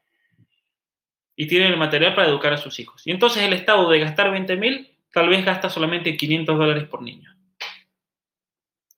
y 1.35 1.47
tienen 1.47 1.73
el 1.73 1.79
material 1.79 2.15
para 2.15 2.29
educar 2.29 2.53
a 2.53 2.59
sus 2.59 2.79
hijos. 2.79 3.07
Y 3.07 3.11
entonces 3.11 3.43
el 3.43 3.53
Estado 3.53 3.89
de 3.91 4.01
gastar 4.01 4.31
20 4.31 4.57
mil, 4.57 4.97
tal 5.13 5.29
vez 5.29 5.45
gasta 5.45 5.69
solamente 5.69 6.17
500 6.17 6.59
dólares 6.59 6.85
por 6.85 7.03
niño. 7.03 7.37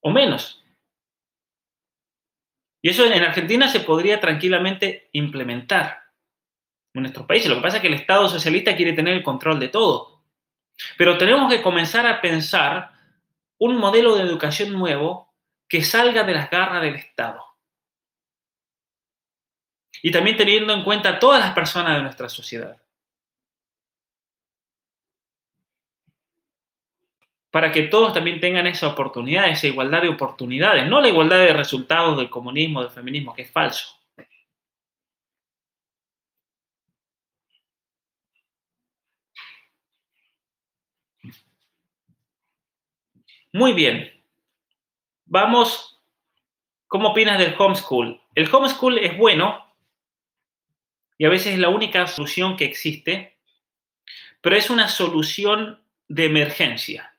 O 0.00 0.10
menos. 0.10 0.64
Y 2.80 2.90
eso 2.90 3.04
en 3.04 3.22
Argentina 3.22 3.68
se 3.68 3.80
podría 3.80 4.20
tranquilamente 4.20 5.08
implementar 5.12 6.04
en 6.94 7.02
nuestros 7.02 7.26
países. 7.26 7.48
Lo 7.48 7.56
que 7.56 7.62
pasa 7.62 7.76
es 7.76 7.82
que 7.82 7.88
el 7.88 7.94
Estado 7.94 8.28
socialista 8.28 8.76
quiere 8.76 8.92
tener 8.92 9.14
el 9.14 9.24
control 9.24 9.58
de 9.58 9.68
todo. 9.68 10.22
Pero 10.96 11.18
tenemos 11.18 11.52
que 11.52 11.60
comenzar 11.60 12.06
a 12.06 12.20
pensar 12.20 12.92
un 13.58 13.76
modelo 13.76 14.14
de 14.14 14.22
educación 14.22 14.72
nuevo 14.72 15.27
que 15.68 15.82
salga 15.82 16.24
de 16.24 16.34
las 16.34 16.50
garras 16.50 16.82
del 16.82 16.96
Estado. 16.96 17.44
Y 20.02 20.10
también 20.10 20.36
teniendo 20.36 20.72
en 20.72 20.84
cuenta 20.84 21.10
a 21.10 21.18
todas 21.18 21.40
las 21.40 21.52
personas 21.54 21.96
de 21.96 22.02
nuestra 22.02 22.28
sociedad. 22.28 22.80
Para 27.50 27.72
que 27.72 27.82
todos 27.84 28.12
también 28.12 28.40
tengan 28.40 28.66
esa 28.66 28.88
oportunidad, 28.88 29.48
esa 29.48 29.66
igualdad 29.66 30.02
de 30.02 30.08
oportunidades, 30.08 30.86
no 30.86 31.00
la 31.00 31.08
igualdad 31.08 31.38
de 31.38 31.52
resultados 31.52 32.16
del 32.18 32.30
comunismo, 32.30 32.82
del 32.82 32.90
feminismo, 32.90 33.34
que 33.34 33.42
es 33.42 33.50
falso. 33.50 33.98
Muy 43.52 43.72
bien. 43.72 44.17
Vamos, 45.30 46.00
¿cómo 46.86 47.10
opinas 47.10 47.38
del 47.38 47.54
homeschool? 47.58 48.18
El 48.34 48.48
homeschool 48.50 48.96
es 48.96 49.18
bueno 49.18 49.74
y 51.18 51.26
a 51.26 51.28
veces 51.28 51.52
es 51.52 51.58
la 51.58 51.68
única 51.68 52.06
solución 52.06 52.56
que 52.56 52.64
existe, 52.64 53.36
pero 54.40 54.56
es 54.56 54.70
una 54.70 54.88
solución 54.88 55.82
de 56.08 56.24
emergencia. 56.24 57.14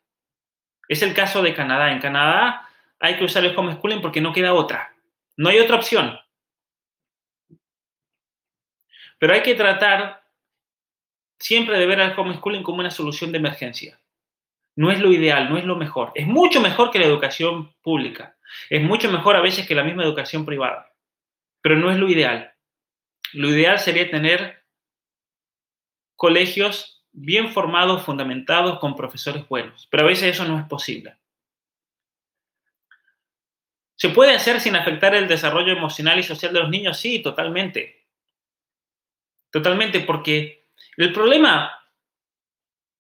Es 0.87 1.03
el 1.03 1.13
caso 1.13 1.43
de 1.43 1.53
Canadá. 1.53 1.91
En 1.91 1.99
Canadá 1.99 2.67
hay 2.99 3.15
que 3.15 3.25
usar 3.25 3.45
el 3.45 3.55
homeschooling 3.55 4.01
porque 4.01 4.21
no 4.21 4.33
queda 4.33 4.55
otra. 4.55 4.95
No 5.37 5.49
hay 5.49 5.59
otra 5.59 5.75
opción. 5.75 6.19
Pero 9.19 9.33
hay 9.33 9.43
que 9.43 9.53
tratar 9.53 10.23
siempre 11.37 11.77
de 11.77 11.85
ver 11.85 12.01
al 12.01 12.19
homeschooling 12.19 12.63
como 12.63 12.79
una 12.79 12.89
solución 12.89 13.31
de 13.31 13.37
emergencia 13.37 13.99
no 14.79 14.91
es 14.91 14.99
lo 15.01 15.11
ideal, 15.11 15.49
no 15.49 15.57
es 15.57 15.65
lo 15.65 15.75
mejor. 15.75 16.13
Es 16.15 16.25
mucho 16.25 16.61
mejor 16.61 16.89
que 16.89 16.99
la 16.99 17.05
educación 17.05 17.75
pública. 17.81 18.37
Es 18.69 18.81
mucho 18.81 19.11
mejor 19.11 19.35
a 19.35 19.41
veces 19.41 19.67
que 19.67 19.75
la 19.75 19.83
misma 19.83 20.05
educación 20.05 20.45
privada. 20.45 20.95
Pero 21.61 21.75
no 21.75 21.91
es 21.91 21.97
lo 21.97 22.07
ideal. 22.07 22.53
Lo 23.33 23.49
ideal 23.49 23.77
sería 23.79 24.09
tener 24.09 24.63
colegios 26.15 27.05
bien 27.11 27.51
formados, 27.51 28.03
fundamentados, 28.03 28.79
con 28.79 28.95
profesores 28.95 29.45
buenos. 29.49 29.85
Pero 29.91 30.03
a 30.03 30.07
veces 30.07 30.33
eso 30.33 30.45
no 30.45 30.57
es 30.57 30.65
posible. 30.65 31.17
¿Se 33.95 34.07
puede 34.07 34.33
hacer 34.33 34.61
sin 34.61 34.77
afectar 34.77 35.13
el 35.13 35.27
desarrollo 35.27 35.73
emocional 35.73 36.19
y 36.19 36.23
social 36.23 36.53
de 36.53 36.59
los 36.61 36.69
niños? 36.69 36.97
Sí, 36.97 37.19
totalmente. 37.21 38.07
Totalmente, 39.51 39.99
porque 39.99 40.69
el 40.95 41.11
problema 41.11 41.78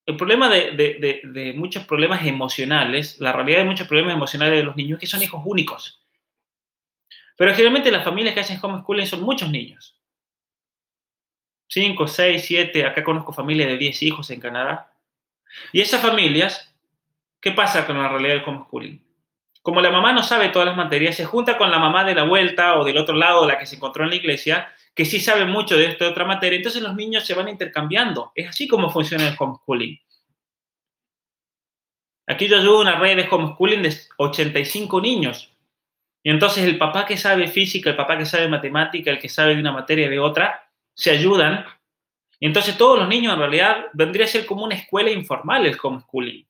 el 0.09 0.17
problema 0.17 0.49
de, 0.49 1.53
muchos 1.55 1.85
problemas 1.85 2.25
emocionales, 2.25 3.19
la 3.19 3.31
realidad 3.31 3.59
de 3.59 3.65
muchos 3.65 3.87
problemas 3.87 4.15
emocionales 4.15 4.57
de 4.57 4.63
los 4.63 4.75
niños 4.75 4.95
es 4.97 5.01
que 5.01 5.05
son 5.07 5.21
hijos 5.21 5.43
únicos. 5.45 6.03
Pero 7.37 7.51
generalmente 7.51 7.91
las 7.91 8.03
familias 8.03 8.33
que 8.33 8.39
hacen 8.39 8.59
homeschooling 8.59 9.05
son 9.05 9.21
muchos 9.21 9.51
niños. 9.51 10.01
Cinco, 11.67 12.07
seis, 12.07 12.43
siete, 12.43 12.87
acá 12.87 13.03
conozco 13.03 13.31
familias 13.31 13.69
de 13.69 13.77
diez 13.77 14.01
hijos 14.01 14.31
en 14.31 14.39
Canadá. 14.39 14.91
Y 15.71 15.81
esas 15.81 16.01
familias, 16.01 16.73
¿qué 17.39 17.51
pasa 17.51 17.85
con 17.85 18.01
la 18.01 18.09
realidad 18.09 18.33
del 18.33 18.43
homeschooling? 18.43 19.05
Como 19.61 19.79
la 19.79 19.91
mamá 19.91 20.11
no 20.11 20.23
sabe 20.23 20.49
todas 20.49 20.67
las 20.67 20.75
materias, 20.75 21.17
se 21.17 21.25
junta 21.25 21.55
con 21.55 21.69
la 21.69 21.77
mamá 21.77 22.03
de 22.03 22.15
la 22.15 22.23
vuelta 22.23 22.79
o 22.79 22.83
del 22.83 22.97
otro 22.97 23.15
lado, 23.15 23.47
la 23.47 23.59
que 23.59 23.67
se 23.67 23.75
encontró 23.75 24.05
en 24.05 24.09
la 24.09 24.15
iglesia, 24.15 24.73
que 24.95 25.05
sí 25.05 25.19
sabe 25.19 25.45
mucho 25.45 25.77
de 25.77 25.85
esta 25.85 26.09
otra 26.09 26.25
materia, 26.25 26.57
entonces 26.57 26.81
los 26.81 26.95
niños 26.95 27.25
se 27.25 27.33
van 27.33 27.47
intercambiando. 27.47 28.31
Es 28.35 28.49
así 28.49 28.67
como 28.67 28.89
funciona 28.89 29.27
el 29.27 29.35
homeschooling. 29.37 29.99
Aquí 32.27 32.47
yo 32.47 32.57
ayudo 32.57 32.79
a 32.79 32.81
una 32.81 32.99
red 32.99 33.15
de 33.15 33.27
homeschooling 33.29 33.81
de 33.81 33.95
85 34.17 35.01
niños. 35.01 35.51
Y 36.21 36.29
entonces 36.29 36.65
el 36.65 36.77
papá 36.77 37.05
que 37.05 37.17
sabe 37.17 37.47
física, 37.47 37.89
el 37.89 37.95
papá 37.95 38.17
que 38.17 38.25
sabe 38.25 38.47
matemática, 38.47 39.09
el 39.09 39.19
que 39.19 39.29
sabe 39.29 39.55
de 39.55 39.61
una 39.61 39.71
materia 39.71 40.09
de 40.09 40.19
otra, 40.19 40.69
se 40.93 41.11
ayudan. 41.11 41.65
Y 42.39 42.45
entonces 42.45 42.77
todos 42.77 42.99
los 42.99 43.07
niños 43.07 43.33
en 43.33 43.39
realidad 43.39 43.85
vendría 43.93 44.25
a 44.25 44.29
ser 44.29 44.45
como 44.45 44.65
una 44.65 44.75
escuela 44.75 45.09
informal 45.09 45.65
el 45.65 45.77
homeschooling. 45.81 46.45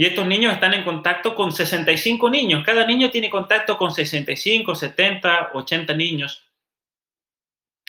Y 0.00 0.06
estos 0.06 0.26
niños 0.26 0.54
están 0.54 0.72
en 0.72 0.82
contacto 0.82 1.34
con 1.34 1.52
65 1.52 2.30
niños. 2.30 2.64
Cada 2.64 2.86
niño 2.86 3.10
tiene 3.10 3.28
contacto 3.28 3.76
con 3.76 3.92
65, 3.92 4.74
70, 4.74 5.50
80 5.52 5.92
niños. 5.92 6.42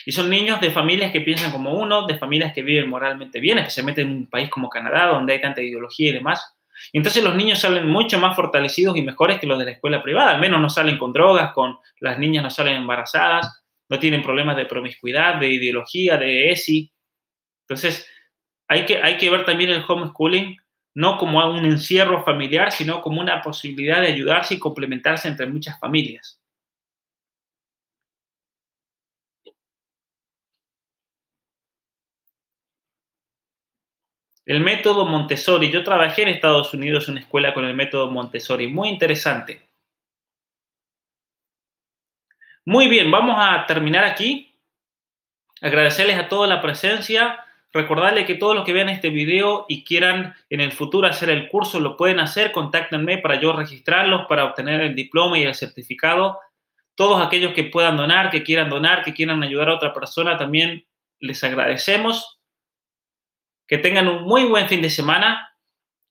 Y 0.05 0.11
son 0.11 0.29
niños 0.29 0.59
de 0.59 0.71
familias 0.71 1.13
que 1.13 1.21
piensan 1.21 1.53
como 1.53 1.73
uno, 1.73 2.05
de 2.05 2.17
familias 2.17 2.51
que 2.51 2.63
viven 2.63 2.89
moralmente 2.89 3.39
bien, 3.39 3.59
especialmente 3.59 4.01
en 4.01 4.09
un 4.09 4.27
país 4.27 4.49
como 4.49 4.67
Canadá, 4.67 5.05
donde 5.05 5.31
hay 5.31 5.39
tanta 5.39 5.61
ideología 5.61 6.09
y 6.09 6.13
demás. 6.15 6.53
Y 6.91 6.97
entonces 6.97 7.23
los 7.23 7.33
niños 7.33 7.59
salen 7.59 7.88
mucho 7.88 8.19
más 8.19 8.35
fortalecidos 8.35 8.97
y 8.97 9.03
mejores 9.03 9.39
que 9.39 9.47
los 9.47 9.57
de 9.57 9.63
la 9.63 9.71
escuela 9.71 10.03
privada. 10.03 10.31
Al 10.31 10.41
menos 10.41 10.59
no 10.59 10.69
salen 10.69 10.97
con 10.97 11.13
drogas, 11.13 11.53
con 11.53 11.77
las 12.01 12.19
niñas 12.19 12.43
no 12.43 12.49
salen 12.49 12.75
embarazadas, 12.75 13.63
no 13.88 13.99
tienen 13.99 14.21
problemas 14.21 14.57
de 14.57 14.65
promiscuidad, 14.65 15.35
de 15.35 15.47
ideología, 15.47 16.17
de 16.17 16.51
ESI. 16.51 16.91
Entonces, 17.61 18.05
hay 18.67 18.85
que, 18.85 19.01
hay 19.01 19.15
que 19.15 19.29
ver 19.29 19.45
también 19.45 19.69
el 19.69 19.85
homeschooling 19.88 20.60
no 20.93 21.18
como 21.18 21.45
un 21.49 21.65
encierro 21.65 22.23
familiar, 22.23 22.72
sino 22.72 23.01
como 23.01 23.22
una 23.22 23.41
posibilidad 23.41 24.01
de 24.01 24.07
ayudarse 24.07 24.55
y 24.55 24.59
complementarse 24.59 25.27
entre 25.27 25.47
muchas 25.47 25.80
familias. 25.80 26.41
El 34.45 34.59
método 34.59 35.05
Montessori. 35.05 35.72
Yo 35.72 35.84
trabajé 35.84 36.23
en 36.23 36.30
Estados 36.30 36.73
Unidos 36.73 37.07
en 37.07 37.13
una 37.13 37.22
escuela 37.22 37.53
con 37.53 37.65
el 37.65 37.73
método 37.76 38.11
Montessori. 38.11 38.68
Muy 38.68 38.89
interesante. 38.89 39.69
Muy 42.65 42.88
bien, 42.88 43.09
vamos 43.09 43.35
a 43.39 43.65
terminar 43.65 44.03
aquí. 44.03 44.53
Agradecerles 45.61 46.18
a 46.18 46.27
toda 46.27 46.47
la 46.47 46.61
presencia. 46.61 47.45
Recordarle 47.73 48.26
que 48.26 48.35
todos 48.35 48.53
los 48.53 48.65
que 48.65 48.73
vean 48.73 48.89
este 48.89 49.10
video 49.10 49.65
y 49.69 49.85
quieran 49.85 50.35
en 50.49 50.60
el 50.60 50.73
futuro 50.73 51.07
hacer 51.07 51.30
el 51.30 51.48
curso, 51.48 51.80
lo 51.80 51.95
pueden 51.95 52.19
hacer, 52.19 52.52
contáctenme 52.52 53.19
para 53.19 53.39
yo 53.39 53.53
registrarlos, 53.53 54.26
para 54.27 54.43
obtener 54.43 54.81
el 54.81 54.93
diploma 54.93 55.39
y 55.39 55.43
el 55.43 55.56
certificado. 55.56 56.39
Todos 56.95 57.26
aquellos 57.26 57.53
que 57.53 57.64
puedan 57.64 57.95
donar, 57.95 58.30
que 58.30 58.43
quieran 58.43 58.69
donar, 58.69 59.03
que 59.03 59.14
quieran 59.14 59.41
ayudar 59.41 59.69
a 59.69 59.76
otra 59.76 59.93
persona, 59.93 60.38
también 60.38 60.85
les 61.19 61.41
agradecemos. 61.45 62.41
Que 63.68 63.77
tengan 63.77 64.10
un 64.10 64.23
muy 64.23 64.43
buen 64.43 64.68
fin 64.68 64.81
de 64.81 64.89
semana 64.89 65.56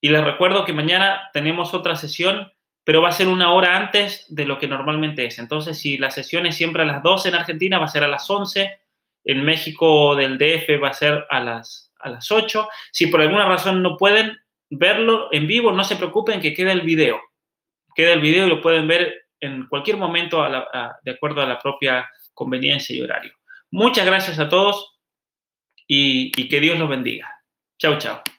y 0.01 0.09
les 0.09 0.23
recuerdo 0.23 0.65
que 0.65 0.73
mañana 0.73 1.29
tenemos 1.31 1.75
otra 1.75 1.95
sesión, 1.95 2.51
pero 2.83 3.03
va 3.03 3.09
a 3.09 3.13
ser 3.13 3.27
una 3.27 3.53
hora 3.53 3.77
antes 3.77 4.25
de 4.33 4.45
lo 4.45 4.57
que 4.57 4.67
normalmente 4.67 5.27
es. 5.27 5.37
Entonces, 5.37 5.77
si 5.77 5.99
la 5.99 6.09
sesión 6.09 6.47
es 6.47 6.55
siempre 6.55 6.81
a 6.81 6.87
las 6.87 7.03
12 7.03 7.29
en 7.29 7.35
Argentina, 7.35 7.77
va 7.77 7.85
a 7.85 7.89
ser 7.89 8.03
a 8.03 8.07
las 8.07 8.27
11 8.27 8.80
en 9.23 9.43
México 9.43 10.15
del 10.15 10.37
DF 10.37 10.81
va 10.81 10.89
a 10.89 10.93
ser 10.93 11.25
a 11.29 11.39
las, 11.39 11.91
a 11.99 12.09
las 12.09 12.31
8. 12.31 12.67
Si 12.91 13.07
por 13.07 13.21
alguna 13.21 13.45
razón 13.45 13.81
no 13.81 13.97
pueden 13.97 14.37
verlo 14.69 15.29
en 15.31 15.47
vivo, 15.47 15.71
no 15.71 15.83
se 15.83 15.95
preocupen 15.95 16.41
que 16.41 16.53
queda 16.53 16.71
el 16.71 16.81
video. 16.81 17.21
Queda 17.95 18.13
el 18.13 18.21
video 18.21 18.47
y 18.47 18.49
lo 18.49 18.61
pueden 18.61 18.87
ver 18.87 19.27
en 19.39 19.67
cualquier 19.67 19.97
momento 19.97 20.43
de 21.03 21.11
acuerdo 21.11 21.41
a 21.41 21.47
la 21.47 21.59
propia 21.59 22.09
conveniencia 22.33 22.95
y 22.95 23.01
horario. 23.01 23.33
Muchas 23.71 24.05
gracias 24.05 24.39
a 24.39 24.49
todos 24.49 24.97
y, 25.87 26.31
y 26.39 26.47
que 26.47 26.59
Dios 26.59 26.79
los 26.79 26.89
bendiga. 26.89 27.29
Chao, 27.77 27.97
chao. 27.97 28.21